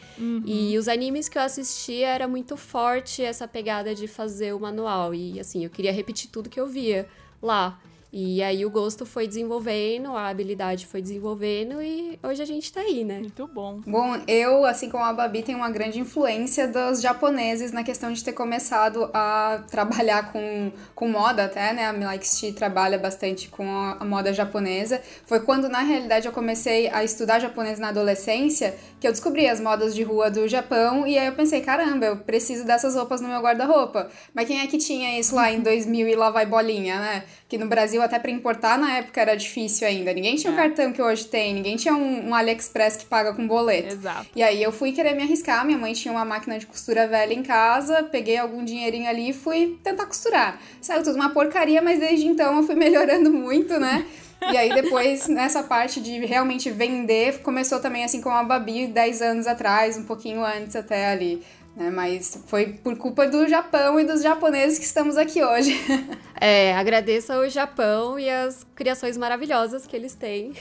E 0.44 0.76
os 0.76 0.88
animes 0.88 1.28
que 1.28 1.38
eu 1.38 1.42
assistia 1.42 2.08
era 2.08 2.26
muito 2.26 2.56
forte 2.56 3.22
essa 3.22 3.46
pegada 3.46 3.94
de 3.94 4.08
fazer 4.08 4.54
o 4.54 4.60
manual. 4.60 5.14
E 5.14 5.38
assim, 5.38 5.64
eu 5.64 5.70
queria 5.70 5.92
repetir 5.92 6.30
tudo 6.30 6.50
que 6.50 6.58
eu 6.58 6.66
via 6.66 7.08
lá. 7.40 7.80
E 8.12 8.42
aí 8.42 8.66
o 8.66 8.70
gosto 8.70 9.06
foi 9.06 9.26
desenvolvendo, 9.26 10.14
a 10.14 10.28
habilidade 10.28 10.86
foi 10.86 11.00
desenvolvendo 11.00 11.80
e 11.80 12.18
hoje 12.22 12.42
a 12.42 12.44
gente 12.44 12.70
tá 12.70 12.80
aí, 12.80 13.04
né? 13.04 13.20
Muito 13.20 13.46
bom. 13.46 13.80
Bom, 13.86 14.20
eu, 14.28 14.66
assim 14.66 14.90
como 14.90 15.02
a 15.02 15.14
Babi, 15.14 15.42
tenho 15.42 15.56
uma 15.56 15.70
grande 15.70 15.98
influência 15.98 16.68
dos 16.68 17.00
japoneses 17.00 17.72
na 17.72 17.82
questão 17.82 18.12
de 18.12 18.22
ter 18.22 18.34
começado 18.34 19.08
a 19.14 19.64
trabalhar 19.70 20.30
com, 20.30 20.70
com 20.94 21.08
moda 21.08 21.46
até, 21.46 21.72
né? 21.72 21.86
A 21.86 21.92
Milaixi 21.94 22.52
trabalha 22.52 22.98
bastante 22.98 23.48
com 23.48 23.66
a, 23.66 23.96
a 23.98 24.04
moda 24.04 24.30
japonesa. 24.30 25.00
Foi 25.24 25.40
quando, 25.40 25.70
na 25.70 25.80
realidade, 25.80 26.26
eu 26.26 26.32
comecei 26.32 26.90
a 26.90 27.02
estudar 27.02 27.38
japonês 27.38 27.78
na 27.78 27.88
adolescência 27.88 28.76
que 29.02 29.08
eu 29.08 29.10
descobri 29.10 29.48
as 29.48 29.58
modas 29.58 29.96
de 29.96 30.04
rua 30.04 30.30
do 30.30 30.46
Japão 30.46 31.04
e 31.08 31.18
aí 31.18 31.26
eu 31.26 31.32
pensei, 31.32 31.60
caramba, 31.60 32.06
eu 32.06 32.16
preciso 32.18 32.64
dessas 32.64 32.94
roupas 32.94 33.20
no 33.20 33.26
meu 33.28 33.40
guarda-roupa. 33.40 34.08
Mas 34.32 34.46
quem 34.46 34.60
é 34.60 34.66
que 34.68 34.78
tinha 34.78 35.18
isso 35.18 35.34
lá 35.34 35.50
em 35.50 35.60
2000 35.60 36.06
e 36.06 36.14
lá 36.14 36.30
vai 36.30 36.46
bolinha, 36.46 37.00
né? 37.00 37.24
Que 37.48 37.58
no 37.58 37.66
Brasil, 37.66 38.00
até 38.00 38.16
pra 38.20 38.30
importar, 38.30 38.78
na 38.78 38.98
época 38.98 39.20
era 39.20 39.34
difícil 39.36 39.88
ainda. 39.88 40.12
Ninguém 40.12 40.36
tinha 40.36 40.52
o 40.52 40.54
É. 40.54 40.56
cartão 40.56 40.92
que 40.92 41.02
hoje 41.02 41.24
tem, 41.26 41.52
ninguém 41.52 41.74
tinha 41.74 41.92
um, 41.94 42.28
um 42.28 42.34
AliExpress 42.34 42.96
que 42.96 43.04
paga 43.06 43.34
com 43.34 43.44
boleto. 43.44 43.92
Exato. 43.92 44.26
E 44.36 44.40
aí 44.42 44.62
eu 44.62 44.70
fui 44.70 44.92
querer 44.92 45.14
me 45.16 45.24
arriscar, 45.24 45.66
minha 45.66 45.76
mãe 45.78 45.92
tinha 45.94 46.12
uma 46.12 46.24
máquina 46.24 46.56
de 46.56 46.66
costura 46.66 47.08
velha 47.08 47.34
em 47.34 47.42
casa, 47.42 48.04
peguei 48.04 48.36
algum 48.38 48.64
dinheirinho 48.64 49.08
ali 49.08 49.30
e 49.30 49.32
fui 49.32 49.80
tentar 49.82 50.06
costurar. 50.06 50.60
Saiu 50.80 51.02
tudo 51.02 51.16
uma 51.16 51.30
porcaria, 51.30 51.82
mas 51.82 51.98
desde 51.98 52.24
então 52.28 52.56
eu 52.58 52.62
fui 52.62 52.76
melhorando 52.76 53.32
muito, 53.32 53.80
né? 53.80 54.06
E 54.50 54.56
aí 54.56 54.74
depois, 54.74 55.28
nessa 55.28 55.62
parte 55.62 56.00
de 56.00 56.24
realmente 56.24 56.70
vender, 56.70 57.40
começou 57.42 57.80
também 57.80 58.04
assim 58.04 58.20
com 58.20 58.30
a 58.30 58.42
Babi 58.42 58.86
10 58.86 59.22
anos 59.22 59.46
atrás, 59.46 59.96
um 59.96 60.04
pouquinho 60.04 60.44
antes 60.44 60.74
até 60.74 61.10
ali. 61.10 61.42
né? 61.76 61.90
Mas 61.90 62.42
foi 62.46 62.66
por 62.82 62.96
culpa 62.96 63.26
do 63.26 63.46
Japão 63.46 63.98
e 64.00 64.04
dos 64.04 64.22
japoneses 64.22 64.78
que 64.78 64.84
estamos 64.84 65.16
aqui 65.16 65.42
hoje. 65.42 65.72
É, 66.44 66.74
agradeço 66.74 67.32
ao 67.32 67.48
Japão 67.48 68.18
e 68.18 68.28
as 68.28 68.66
criações 68.74 69.16
maravilhosas 69.16 69.86
que 69.86 69.94
eles 69.94 70.12
têm 70.12 70.52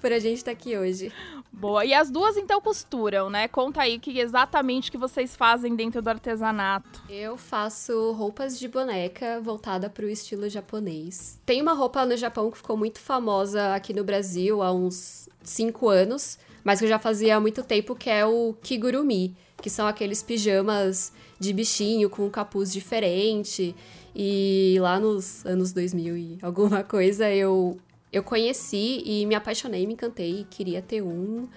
por 0.00 0.12
a 0.12 0.18
gente 0.18 0.38
estar 0.38 0.50
aqui 0.50 0.76
hoje. 0.76 1.12
Boa. 1.52 1.84
E 1.84 1.92
as 1.92 2.10
duas 2.10 2.36
então 2.36 2.60
costuram, 2.60 3.28
né? 3.28 3.48
Conta 3.48 3.82
aí 3.82 3.98
que 3.98 4.18
exatamente 4.18 4.90
que 4.90 4.98
vocês 4.98 5.34
fazem 5.34 5.74
dentro 5.74 6.00
do 6.00 6.08
artesanato. 6.08 7.02
Eu 7.08 7.36
faço 7.36 8.12
roupas 8.12 8.58
de 8.58 8.68
boneca 8.68 9.40
voltada 9.40 9.90
para 9.90 10.04
o 10.04 10.08
estilo 10.08 10.48
japonês. 10.48 11.40
Tem 11.44 11.60
uma 11.60 11.72
roupa 11.72 12.04
no 12.04 12.16
Japão 12.16 12.50
que 12.50 12.58
ficou 12.58 12.76
muito 12.76 13.00
famosa 13.00 13.74
aqui 13.74 13.92
no 13.92 14.04
Brasil 14.04 14.62
há 14.62 14.72
uns 14.72 15.28
5 15.42 15.88
anos, 15.88 16.38
mas 16.62 16.78
que 16.78 16.84
eu 16.84 16.88
já 16.88 16.98
fazia 16.98 17.36
há 17.36 17.40
muito 17.40 17.64
tempo, 17.64 17.94
que 17.94 18.10
é 18.10 18.24
o 18.24 18.54
kigurumi, 18.62 19.36
que 19.60 19.70
são 19.70 19.86
aqueles 19.86 20.22
pijamas 20.22 21.12
de 21.40 21.52
bichinho 21.52 22.08
com 22.08 22.26
um 22.26 22.30
capuz 22.30 22.72
diferente. 22.72 23.74
E 24.14 24.76
lá 24.80 24.98
nos 24.98 25.44
anos 25.46 25.72
2000 25.72 26.16
e 26.16 26.38
alguma 26.42 26.82
coisa 26.82 27.30
eu 27.30 27.78
eu 28.12 28.22
conheci 28.22 29.02
e 29.04 29.26
me 29.26 29.34
apaixonei, 29.34 29.86
me 29.86 29.94
encantei, 29.94 30.46
queria 30.50 30.82
ter 30.82 31.02
um. 31.02 31.48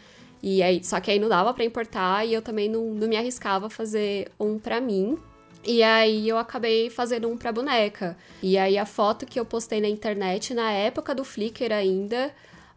E 0.44 0.64
aí, 0.64 0.84
só 0.84 1.00
que 1.00 1.12
aí 1.12 1.20
não 1.20 1.30
dava 1.30 1.54
para 1.54 1.64
importar 1.64 2.26
e 2.26 2.34
eu 2.34 2.42
também 2.42 2.68
não, 2.68 2.94
não 2.94 3.08
me 3.08 3.16
arriscava 3.16 3.68
a 3.68 3.70
fazer 3.70 4.32
um 4.40 4.58
para 4.58 4.82
mim. 4.82 5.18
E 5.64 5.84
aí 5.84 6.28
eu 6.28 6.38
acabei 6.38 6.90
fazendo 6.90 7.30
um 7.30 7.38
pra 7.38 7.52
boneca. 7.52 8.18
E 8.42 8.58
aí 8.58 8.78
a 8.78 8.86
foto 8.86 9.26
que 9.26 9.40
eu 9.40 9.46
postei 9.46 9.80
na 9.80 9.88
internet, 9.88 10.54
na 10.54 10.72
época 10.72 11.14
do 11.14 11.24
Flickr 11.24 11.72
ainda, 11.72 12.34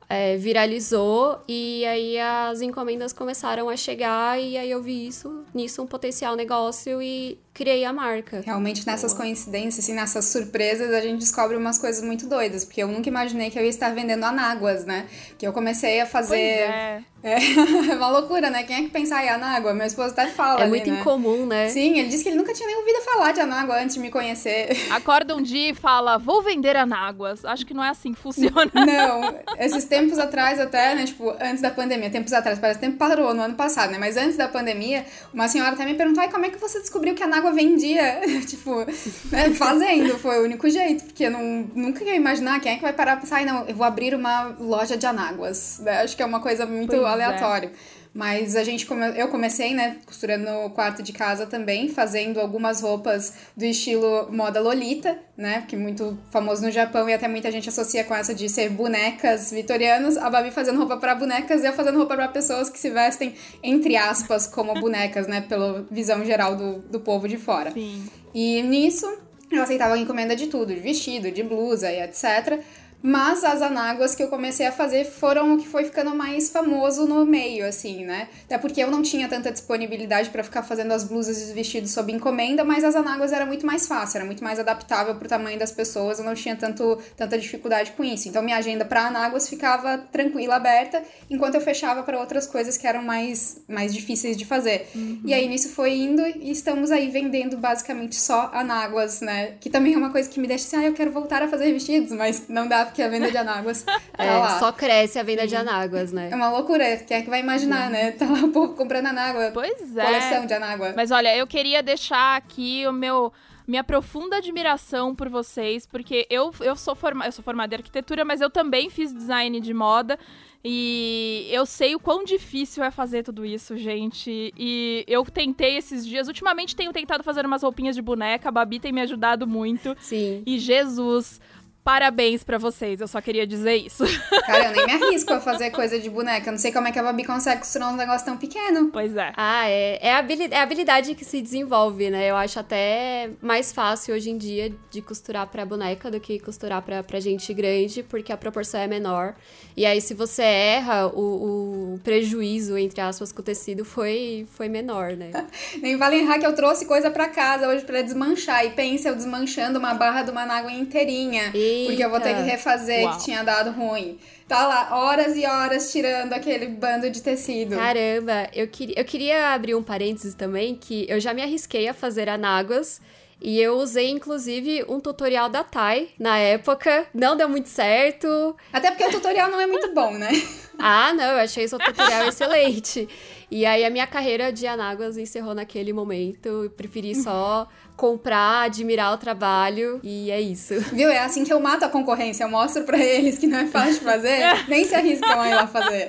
é, 0.08 0.36
viralizou 0.36 1.42
e 1.48 1.84
aí 1.86 2.18
as 2.18 2.60
encomendas 2.60 3.12
começaram 3.12 3.68
a 3.70 3.76
chegar 3.76 4.40
e 4.40 4.56
aí 4.58 4.70
eu 4.70 4.82
vi 4.82 5.06
isso, 5.06 5.44
nisso 5.54 5.82
um 5.82 5.86
potencial 5.86 6.36
negócio 6.36 7.00
e 7.00 7.38
criei 7.54 7.84
a 7.84 7.92
marca. 7.92 8.42
Realmente 8.44 8.84
nessas 8.84 9.12
Boa. 9.12 9.24
coincidências, 9.24 9.84
assim, 9.84 9.94
nessas 9.94 10.24
surpresas, 10.26 10.92
a 10.92 11.00
gente 11.00 11.20
descobre 11.20 11.56
umas 11.56 11.78
coisas 11.78 12.02
muito 12.02 12.26
doidas, 12.26 12.64
porque 12.64 12.82
eu 12.82 12.88
nunca 12.88 13.08
imaginei 13.08 13.48
que 13.48 13.58
eu 13.58 13.62
ia 13.62 13.70
estar 13.70 13.94
vendendo 13.94 14.24
anáguas, 14.24 14.84
né? 14.84 15.06
Que 15.38 15.46
eu 15.46 15.52
comecei 15.52 16.00
a 16.00 16.06
fazer. 16.06 16.36
É. 16.36 17.04
É. 17.24 17.38
é 17.90 17.96
uma 17.96 18.10
loucura, 18.10 18.50
né? 18.50 18.64
Quem 18.64 18.76
é 18.76 18.82
que 18.82 18.90
pensa 18.90 19.22
em 19.24 19.30
anágua? 19.30 19.72
Meu 19.72 19.86
esposo 19.86 20.10
até 20.10 20.26
fala. 20.26 20.60
É 20.60 20.62
ali, 20.64 20.70
muito 20.70 20.90
né? 20.90 21.00
incomum, 21.00 21.46
né? 21.46 21.68
Sim, 21.70 21.98
ele 21.98 22.08
disse 22.08 22.22
que 22.22 22.28
ele 22.28 22.36
nunca 22.36 22.52
tinha 22.52 22.66
nem 22.66 22.76
ouvido 22.76 23.00
falar 23.00 23.32
de 23.32 23.40
anágua 23.40 23.80
antes 23.80 23.94
de 23.94 24.00
me 24.00 24.10
conhecer. 24.10 24.76
Acorda 24.90 25.34
um 25.34 25.40
dia 25.40 25.70
e 25.70 25.74
fala, 25.74 26.18
vou 26.18 26.42
vender 26.42 26.76
anáguas. 26.76 27.42
Acho 27.46 27.64
que 27.64 27.72
não 27.72 27.82
é 27.82 27.88
assim 27.88 28.12
que 28.12 28.20
funciona. 28.20 28.70
Não, 28.74 29.34
esses 29.58 29.84
tempos 29.86 30.18
atrás 30.18 30.60
até, 30.60 30.94
né? 30.94 31.04
Tipo, 31.04 31.30
antes 31.40 31.62
da 31.62 31.70
pandemia, 31.70 32.10
tempos 32.10 32.32
atrás, 32.34 32.58
parece 32.58 32.78
que 32.78 32.84
tempo 32.84 32.98
parou 32.98 33.32
no 33.32 33.40
ano 33.40 33.54
passado, 33.54 33.90
né? 33.90 33.98
Mas 33.98 34.16
antes 34.16 34.36
da 34.36 34.46
pandemia, 34.46 35.06
uma 35.32 35.48
senhora 35.48 35.72
até 35.72 35.86
me 35.86 35.94
perguntou, 35.94 36.22
ai, 36.22 36.30
como 36.30 36.44
é 36.44 36.50
que 36.50 36.58
você 36.58 36.80
descobriu 36.80 37.14
que 37.14 37.22
a 37.22 37.26
anágua 37.44 37.52
vendia? 37.52 38.20
tipo, 38.46 38.84
né? 39.30 39.50
fazendo, 39.54 40.18
foi 40.18 40.40
o 40.40 40.44
único 40.44 40.68
jeito, 40.70 41.04
porque 41.04 41.24
eu 41.24 41.30
não, 41.30 41.68
nunca 41.74 42.02
ia 42.04 42.14
imaginar 42.14 42.60
quem 42.60 42.72
é 42.72 42.76
que 42.76 42.82
vai 42.82 42.92
parar 42.92 43.12
pra 43.12 43.22
pensar, 43.22 43.36
ai, 43.36 43.44
não, 43.44 43.64
eu 43.66 43.74
vou 43.74 43.84
abrir 43.84 44.14
uma 44.14 44.56
loja 44.58 44.96
de 44.96 45.06
anáguas. 45.06 45.80
Né? 45.80 46.02
Acho 46.02 46.16
que 46.16 46.22
é 46.22 46.26
uma 46.26 46.40
coisa 46.40 46.64
muito 46.64 46.90
pois 46.90 47.04
aleatória. 47.04 47.68
É. 47.68 48.03
Mas 48.14 48.54
a 48.54 48.62
gente 48.62 48.86
come... 48.86 49.18
eu 49.18 49.26
comecei, 49.26 49.74
né, 49.74 49.96
costurando 50.06 50.44
no 50.48 50.70
quarto 50.70 51.02
de 51.02 51.12
casa 51.12 51.46
também, 51.46 51.88
fazendo 51.88 52.38
algumas 52.38 52.80
roupas 52.80 53.34
do 53.56 53.64
estilo 53.64 54.30
moda 54.30 54.60
Lolita, 54.60 55.18
né, 55.36 55.64
que 55.66 55.74
é 55.74 55.78
muito 55.78 56.16
famoso 56.30 56.62
no 56.62 56.70
Japão 56.70 57.08
e 57.08 57.12
até 57.12 57.26
muita 57.26 57.50
gente 57.50 57.68
associa 57.68 58.04
com 58.04 58.14
essa 58.14 58.32
de 58.32 58.48
ser 58.48 58.70
bonecas 58.70 59.50
vitorianas. 59.50 60.16
A 60.16 60.30
Babi 60.30 60.52
fazendo 60.52 60.78
roupa 60.78 60.96
para 60.96 61.16
bonecas 61.16 61.64
e 61.64 61.66
eu 61.66 61.72
fazendo 61.72 61.98
roupa 61.98 62.14
para 62.14 62.28
pessoas 62.28 62.70
que 62.70 62.78
se 62.78 62.88
vestem 62.88 63.34
entre 63.60 63.96
aspas 63.96 64.46
como 64.46 64.74
bonecas, 64.74 65.26
né, 65.26 65.40
pela 65.40 65.84
visão 65.90 66.24
geral 66.24 66.54
do, 66.54 66.78
do 66.82 67.00
povo 67.00 67.26
de 67.26 67.36
fora. 67.36 67.72
Sim. 67.72 68.08
E 68.32 68.62
nisso 68.62 69.06
eu 69.50 69.60
aceitava 69.60 69.98
encomenda 69.98 70.36
de 70.36 70.46
tudo, 70.46 70.72
de 70.72 70.80
vestido, 70.80 71.32
de 71.32 71.42
blusa 71.42 71.90
e 71.90 72.00
etc. 72.00 72.62
Mas 73.06 73.44
as 73.44 73.60
anáguas 73.60 74.14
que 74.14 74.22
eu 74.22 74.28
comecei 74.28 74.66
a 74.66 74.72
fazer 74.72 75.04
foram 75.04 75.52
o 75.52 75.58
que 75.58 75.68
foi 75.68 75.84
ficando 75.84 76.16
mais 76.16 76.48
famoso 76.48 77.06
no 77.06 77.26
meio, 77.26 77.66
assim, 77.66 78.02
né? 78.02 78.28
Até 78.46 78.56
porque 78.56 78.82
eu 78.82 78.90
não 78.90 79.02
tinha 79.02 79.28
tanta 79.28 79.52
disponibilidade 79.52 80.30
para 80.30 80.42
ficar 80.42 80.62
fazendo 80.62 80.90
as 80.92 81.04
blusas 81.04 81.38
e 81.38 81.44
os 81.44 81.50
vestidos 81.50 81.90
sob 81.90 82.10
encomenda, 82.10 82.64
mas 82.64 82.82
as 82.82 82.96
anáguas 82.96 83.30
era 83.30 83.44
muito 83.44 83.66
mais 83.66 83.86
fácil, 83.86 84.16
era 84.16 84.24
muito 84.24 84.42
mais 84.42 84.58
adaptável 84.58 85.14
pro 85.16 85.28
tamanho 85.28 85.58
das 85.58 85.70
pessoas, 85.70 86.18
eu 86.18 86.24
não 86.24 86.32
tinha 86.32 86.56
tanto, 86.56 86.98
tanta 87.14 87.36
dificuldade 87.36 87.92
com 87.92 88.02
isso. 88.02 88.26
Então 88.26 88.42
minha 88.42 88.56
agenda 88.56 88.86
para 88.86 89.08
anáguas 89.08 89.50
ficava 89.50 89.98
tranquila, 89.98 90.56
aberta, 90.56 91.02
enquanto 91.28 91.56
eu 91.56 91.60
fechava 91.60 92.02
para 92.04 92.18
outras 92.18 92.46
coisas 92.46 92.78
que 92.78 92.86
eram 92.86 93.02
mais, 93.02 93.62
mais 93.68 93.92
difíceis 93.92 94.34
de 94.34 94.46
fazer. 94.46 94.88
Uhum. 94.94 95.20
E 95.26 95.34
aí 95.34 95.46
nisso 95.46 95.68
foi 95.68 95.94
indo 95.94 96.26
e 96.26 96.50
estamos 96.50 96.90
aí 96.90 97.10
vendendo 97.10 97.58
basicamente 97.58 98.16
só 98.16 98.50
anáguas, 98.54 99.20
né? 99.20 99.56
Que 99.60 99.68
também 99.68 99.92
é 99.92 99.98
uma 99.98 100.08
coisa 100.08 100.26
que 100.26 100.40
me 100.40 100.48
deixa 100.48 100.64
assim, 100.64 100.76
ah, 100.76 100.88
eu 100.88 100.94
quero 100.94 101.10
voltar 101.10 101.42
a 101.42 101.48
fazer 101.48 101.70
vestidos, 101.70 102.10
mas 102.10 102.48
não 102.48 102.66
dá 102.66 102.93
que 102.94 103.02
a 103.02 103.08
venda 103.08 103.30
de 103.30 103.36
anáguas 103.36 103.82
tá 103.84 104.24
é, 104.24 104.36
lá. 104.36 104.58
Só 104.58 104.72
cresce 104.72 105.18
a 105.18 105.22
venda 105.22 105.42
Sim. 105.42 105.48
de 105.48 105.56
anáguas, 105.56 106.12
né? 106.12 106.30
É 106.30 106.34
uma 106.34 106.50
loucura. 106.50 106.96
Quem 106.98 107.18
é 107.18 107.22
que 107.22 107.28
vai 107.28 107.40
imaginar, 107.40 107.86
Sim. 107.86 107.92
né? 107.92 108.12
Tá 108.12 108.26
lá 108.26 108.40
o 108.40 108.50
povo 108.50 108.74
comprando 108.74 109.06
anágua. 109.06 109.50
Pois 109.52 109.96
é. 109.96 110.04
Coleção 110.04 110.46
de 110.46 110.54
anágua. 110.54 110.94
Mas 110.96 111.10
olha, 111.10 111.36
eu 111.36 111.46
queria 111.46 111.82
deixar 111.82 112.36
aqui 112.36 112.86
o 112.86 112.92
meu 112.92 113.32
minha 113.66 113.82
profunda 113.82 114.36
admiração 114.36 115.14
por 115.14 115.28
vocês, 115.28 115.86
porque 115.86 116.26
eu, 116.28 116.52
eu, 116.60 116.76
sou 116.76 116.94
forma, 116.94 117.24
eu 117.24 117.32
sou 117.32 117.42
formada 117.42 117.74
em 117.74 117.78
arquitetura, 117.78 118.22
mas 118.22 118.42
eu 118.42 118.50
também 118.50 118.90
fiz 118.90 119.12
design 119.12 119.58
de 119.58 119.72
moda. 119.72 120.18
E 120.66 121.46
eu 121.50 121.66
sei 121.66 121.94
o 121.94 122.00
quão 122.00 122.24
difícil 122.24 122.82
é 122.82 122.90
fazer 122.90 123.22
tudo 123.22 123.44
isso, 123.44 123.76
gente. 123.76 124.52
E 124.56 125.04
eu 125.06 125.22
tentei 125.24 125.76
esses 125.76 126.06
dias. 126.06 126.26
Ultimamente 126.26 126.74
tenho 126.74 126.90
tentado 126.90 127.22
fazer 127.22 127.44
umas 127.44 127.62
roupinhas 127.62 127.94
de 127.94 128.00
boneca. 128.00 128.48
A 128.48 128.52
Babi 128.52 128.80
tem 128.80 128.90
me 128.90 129.02
ajudado 129.02 129.46
muito. 129.46 129.94
Sim. 130.00 130.42
E 130.46 130.58
Jesus, 130.58 131.38
Parabéns 131.84 132.42
para 132.42 132.56
vocês, 132.56 132.98
eu 132.98 133.06
só 133.06 133.20
queria 133.20 133.46
dizer 133.46 133.76
isso. 133.76 134.04
Cara, 134.46 134.68
eu 134.68 134.72
nem 134.72 134.86
me 134.86 135.04
arrisco 135.04 135.34
a 135.34 135.38
fazer 135.38 135.68
coisa 135.70 136.00
de 136.00 136.08
boneca. 136.08 136.48
Eu 136.48 136.52
não 136.52 136.58
sei 136.58 136.72
como 136.72 136.88
é 136.88 136.92
que 136.92 136.98
a 136.98 137.02
Babi 137.02 137.24
consegue 137.24 137.60
costurar 137.60 137.92
um 137.92 137.96
negócio 137.96 138.24
tão 138.24 138.38
pequeno. 138.38 138.88
Pois 138.90 139.14
é. 139.14 139.34
Ah, 139.36 139.68
é, 139.68 139.98
é, 140.00 140.14
a 140.14 140.18
habilidade, 140.18 140.54
é 140.54 140.62
habilidade 140.62 141.14
que 141.14 141.26
se 141.26 141.42
desenvolve, 141.42 142.08
né? 142.08 142.30
Eu 142.30 142.36
acho 142.36 142.58
até 142.58 143.28
mais 143.42 143.70
fácil 143.70 144.14
hoje 144.14 144.30
em 144.30 144.38
dia 144.38 144.74
de 144.90 145.02
costurar 145.02 145.46
pra 145.46 145.66
boneca 145.66 146.10
do 146.10 146.18
que 146.18 146.38
costurar 146.38 146.80
pra, 146.80 147.02
pra 147.02 147.20
gente 147.20 147.52
grande, 147.52 148.02
porque 148.02 148.32
a 148.32 148.36
proporção 148.38 148.80
é 148.80 148.86
menor. 148.86 149.34
E 149.76 149.84
aí, 149.84 150.00
se 150.00 150.14
você 150.14 150.42
erra, 150.42 151.08
o, 151.08 151.96
o 151.96 152.00
prejuízo, 152.02 152.78
entre 152.78 153.02
aspas, 153.02 153.30
com 153.30 153.42
o 153.42 153.44
tecido 153.44 153.84
foi, 153.84 154.46
foi 154.54 154.70
menor, 154.70 155.12
né? 155.12 155.32
nem 155.82 155.98
vale 155.98 156.20
errar 156.20 156.38
que 156.38 156.46
eu 156.46 156.54
trouxe 156.54 156.86
coisa 156.86 157.10
pra 157.10 157.28
casa 157.28 157.68
hoje 157.68 157.84
pra 157.84 158.00
desmanchar. 158.00 158.64
E 158.64 158.70
pense 158.70 159.06
eu 159.06 159.14
desmanchando 159.14 159.78
uma 159.78 159.92
barra 159.92 160.22
de 160.22 160.30
uma 160.30 160.44
água 160.44 160.72
inteirinha. 160.72 161.52
E 161.54 161.73
porque 161.86 162.04
eu 162.04 162.10
vou 162.10 162.20
ter 162.20 162.34
que 162.34 162.42
refazer 162.42 163.04
Uau. 163.04 163.16
que 163.16 163.24
tinha 163.24 163.42
dado 163.42 163.70
ruim. 163.70 164.18
Tá 164.46 164.66
lá, 164.66 164.96
horas 164.96 165.36
e 165.36 165.46
horas 165.46 165.90
tirando 165.90 166.32
aquele 166.32 166.66
bando 166.66 167.08
de 167.10 167.22
tecido. 167.22 167.76
Caramba, 167.76 168.48
eu, 168.52 168.68
queria, 168.68 168.94
eu 168.98 169.04
queria 169.04 169.54
abrir 169.54 169.74
um 169.74 169.82
parênteses 169.82 170.34
também, 170.34 170.74
que 170.74 171.06
eu 171.08 171.18
já 171.18 171.32
me 171.32 171.42
arrisquei 171.42 171.88
a 171.88 171.94
fazer 171.94 172.28
anáguas. 172.28 173.00
E 173.40 173.60
eu 173.60 173.76
usei, 173.76 174.08
inclusive, 174.08 174.84
um 174.88 175.00
tutorial 175.00 175.50
da 175.50 175.62
Thay 175.62 176.10
na 176.18 176.38
época. 176.38 177.06
Não 177.12 177.36
deu 177.36 177.48
muito 177.48 177.68
certo. 177.68 178.56
Até 178.72 178.90
porque 178.90 179.04
o 179.04 179.10
tutorial 179.10 179.50
não 179.50 179.60
é 179.60 179.66
muito 179.66 179.92
bom, 179.92 180.12
né? 180.12 180.30
ah, 180.78 181.12
não, 181.12 181.24
eu 181.24 181.38
achei 181.40 181.68
seu 181.68 181.78
tutorial 181.78 182.28
excelente. 182.28 183.06
E 183.50 183.66
aí 183.66 183.84
a 183.84 183.90
minha 183.90 184.06
carreira 184.06 184.52
de 184.52 184.66
anáguas 184.66 185.18
encerrou 185.18 185.54
naquele 185.54 185.92
momento. 185.92 186.46
Eu 186.64 186.70
preferi 186.70 187.14
só 187.14 187.68
comprar, 187.96 188.64
admirar 188.64 189.14
o 189.14 189.18
trabalho 189.18 190.00
e 190.02 190.30
é 190.30 190.40
isso. 190.40 190.78
Viu? 190.92 191.08
É 191.08 191.20
assim 191.20 191.44
que 191.44 191.52
eu 191.52 191.60
mato 191.60 191.84
a 191.84 191.88
concorrência. 191.88 192.44
Eu 192.44 192.50
mostro 192.50 192.84
para 192.84 192.98
eles 192.98 193.38
que 193.38 193.46
não 193.46 193.58
é 193.58 193.66
fácil 193.66 193.94
de 193.94 194.00
fazer, 194.00 194.40
nem 194.68 194.84
se 194.84 194.94
arriscam 194.94 195.40
a 195.40 195.48
ir 195.48 195.54
lá 195.54 195.66
fazer. 195.66 196.06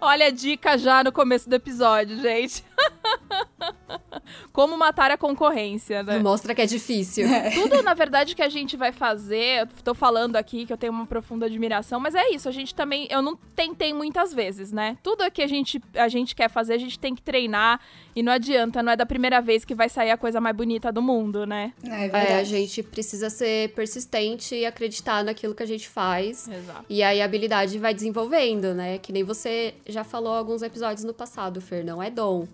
Olha 0.00 0.26
a 0.26 0.30
dica 0.30 0.78
já 0.78 1.04
no 1.04 1.12
começo 1.12 1.48
do 1.48 1.54
episódio, 1.54 2.18
gente. 2.20 2.64
Como 4.52 4.76
matar 4.76 5.10
a 5.10 5.18
concorrência, 5.18 6.02
né? 6.02 6.18
Mostra 6.18 6.54
que 6.54 6.62
é 6.62 6.66
difícil. 6.66 7.26
É. 7.26 7.50
Tudo, 7.50 7.82
na 7.82 7.94
verdade, 7.94 8.34
que 8.34 8.42
a 8.42 8.48
gente 8.48 8.76
vai 8.76 8.92
fazer, 8.92 9.60
eu 9.60 9.66
tô 9.84 9.94
falando 9.94 10.36
aqui 10.36 10.64
que 10.64 10.72
eu 10.72 10.76
tenho 10.76 10.92
uma 10.92 11.06
profunda 11.06 11.46
admiração, 11.46 12.00
mas 12.00 12.14
é 12.14 12.30
isso, 12.30 12.48
a 12.48 12.52
gente 12.52 12.74
também, 12.74 13.06
eu 13.10 13.20
não 13.20 13.36
tentei 13.54 13.92
muitas 13.92 14.32
vezes, 14.32 14.72
né? 14.72 14.96
Tudo 15.02 15.30
que 15.30 15.42
a 15.42 15.46
gente, 15.46 15.80
a 15.94 16.08
gente 16.08 16.34
quer 16.34 16.48
fazer, 16.48 16.74
a 16.74 16.78
gente 16.78 16.98
tem 16.98 17.14
que 17.14 17.22
treinar 17.22 17.80
e 18.14 18.22
não 18.22 18.32
adianta, 18.32 18.82
não 18.82 18.92
é 18.92 18.96
da 18.96 19.06
primeira 19.06 19.40
vez 19.40 19.64
que 19.64 19.74
vai 19.74 19.88
sair 19.88 20.05
a 20.10 20.16
coisa 20.16 20.40
mais 20.40 20.56
bonita 20.56 20.92
do 20.92 21.02
mundo, 21.02 21.46
né? 21.46 21.72
É, 21.84 22.00
verdade. 22.00 22.26
é 22.32 22.34
a 22.36 22.44
gente 22.44 22.82
precisa 22.82 23.30
ser 23.30 23.72
persistente 23.74 24.54
e 24.54 24.66
acreditar 24.66 25.24
naquilo 25.24 25.54
que 25.54 25.62
a 25.62 25.66
gente 25.66 25.88
faz. 25.88 26.48
Exato. 26.48 26.84
E 26.88 27.02
aí 27.02 27.20
a 27.20 27.24
habilidade 27.24 27.78
vai 27.78 27.94
desenvolvendo, 27.94 28.74
né? 28.74 28.98
Que 28.98 29.12
nem 29.12 29.24
você 29.24 29.74
já 29.86 30.04
falou 30.04 30.32
alguns 30.32 30.62
episódios 30.62 31.04
no 31.04 31.14
passado, 31.14 31.60
Fer, 31.60 31.84
não 31.84 32.02
é 32.02 32.10
dom 32.10 32.46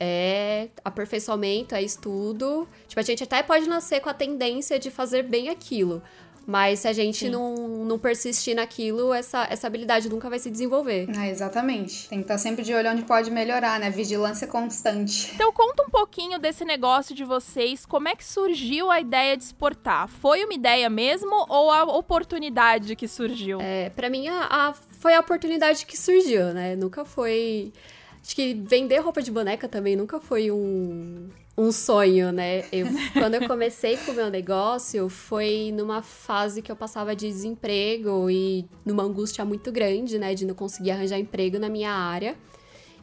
é 0.00 0.68
aperfeiçoamento, 0.84 1.74
é 1.74 1.82
estudo. 1.82 2.68
Tipo, 2.86 3.00
a 3.00 3.02
gente 3.02 3.24
até 3.24 3.42
pode 3.42 3.68
nascer 3.68 4.00
com 4.00 4.08
a 4.08 4.14
tendência 4.14 4.78
de 4.78 4.90
fazer 4.90 5.22
bem 5.24 5.48
aquilo. 5.48 6.02
Mas 6.48 6.78
se 6.78 6.88
a 6.88 6.94
gente 6.94 7.28
não, 7.28 7.54
não 7.84 7.98
persistir 7.98 8.56
naquilo, 8.56 9.12
essa, 9.12 9.46
essa 9.50 9.66
habilidade 9.66 10.08
nunca 10.08 10.30
vai 10.30 10.38
se 10.38 10.50
desenvolver. 10.50 11.06
Ah, 11.14 11.28
exatamente. 11.28 12.08
Tem 12.08 12.20
que 12.20 12.24
estar 12.24 12.38
sempre 12.38 12.64
de 12.64 12.72
olho 12.72 12.90
onde 12.90 13.02
pode 13.02 13.30
melhorar, 13.30 13.78
né? 13.78 13.90
Vigilância 13.90 14.46
constante. 14.46 15.30
Então 15.34 15.52
conta 15.52 15.82
um 15.82 15.90
pouquinho 15.90 16.38
desse 16.38 16.64
negócio 16.64 17.14
de 17.14 17.22
vocês. 17.22 17.84
Como 17.84 18.08
é 18.08 18.16
que 18.16 18.24
surgiu 18.24 18.90
a 18.90 18.98
ideia 18.98 19.36
de 19.36 19.44
exportar? 19.44 20.08
Foi 20.08 20.42
uma 20.42 20.54
ideia 20.54 20.88
mesmo 20.88 21.44
ou 21.50 21.70
a 21.70 21.82
oportunidade 21.84 22.96
que 22.96 23.06
surgiu? 23.06 23.60
É, 23.60 23.90
para 23.90 24.08
mim, 24.08 24.26
a, 24.28 24.46
a, 24.50 24.72
foi 24.72 25.14
a 25.14 25.20
oportunidade 25.20 25.84
que 25.84 25.98
surgiu, 25.98 26.54
né? 26.54 26.74
Nunca 26.74 27.04
foi. 27.04 27.74
Acho 28.22 28.34
que 28.34 28.54
vender 28.54 28.98
roupa 28.98 29.22
de 29.22 29.30
boneca 29.30 29.68
também 29.68 29.96
nunca 29.96 30.20
foi 30.20 30.50
um, 30.50 31.28
um 31.56 31.72
sonho, 31.72 32.30
né? 32.30 32.64
Eu, 32.70 32.86
quando 33.14 33.34
eu 33.34 33.46
comecei 33.46 33.96
com 33.96 34.12
o 34.12 34.14
meu 34.14 34.30
negócio, 34.30 35.08
foi 35.08 35.72
numa 35.74 36.02
fase 36.02 36.62
que 36.62 36.70
eu 36.70 36.76
passava 36.76 37.16
de 37.16 37.28
desemprego 37.28 38.30
e 38.30 38.64
numa 38.84 39.02
angústia 39.02 39.44
muito 39.44 39.72
grande, 39.72 40.18
né? 40.18 40.34
De 40.34 40.44
não 40.44 40.54
conseguir 40.54 40.92
arranjar 40.92 41.18
emprego 41.18 41.58
na 41.58 41.68
minha 41.68 41.92
área. 41.92 42.36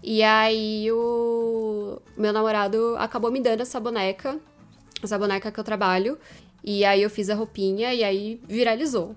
E 0.02 0.22
aí 0.22 0.92
o 0.92 2.00
meu 2.16 2.32
namorado 2.32 2.96
acabou 2.98 3.32
me 3.32 3.42
dando 3.42 3.62
essa 3.62 3.80
boneca, 3.80 4.40
essa 5.04 5.18
boneca 5.18 5.52
que 5.52 5.60
eu 5.60 5.64
trabalho. 5.64 6.18
E 6.64 6.86
aí 6.86 7.02
eu 7.02 7.10
fiz 7.10 7.30
a 7.30 7.36
roupinha 7.36 7.94
e 7.94 8.04
aí 8.04 8.40
viralizou. 8.48 9.16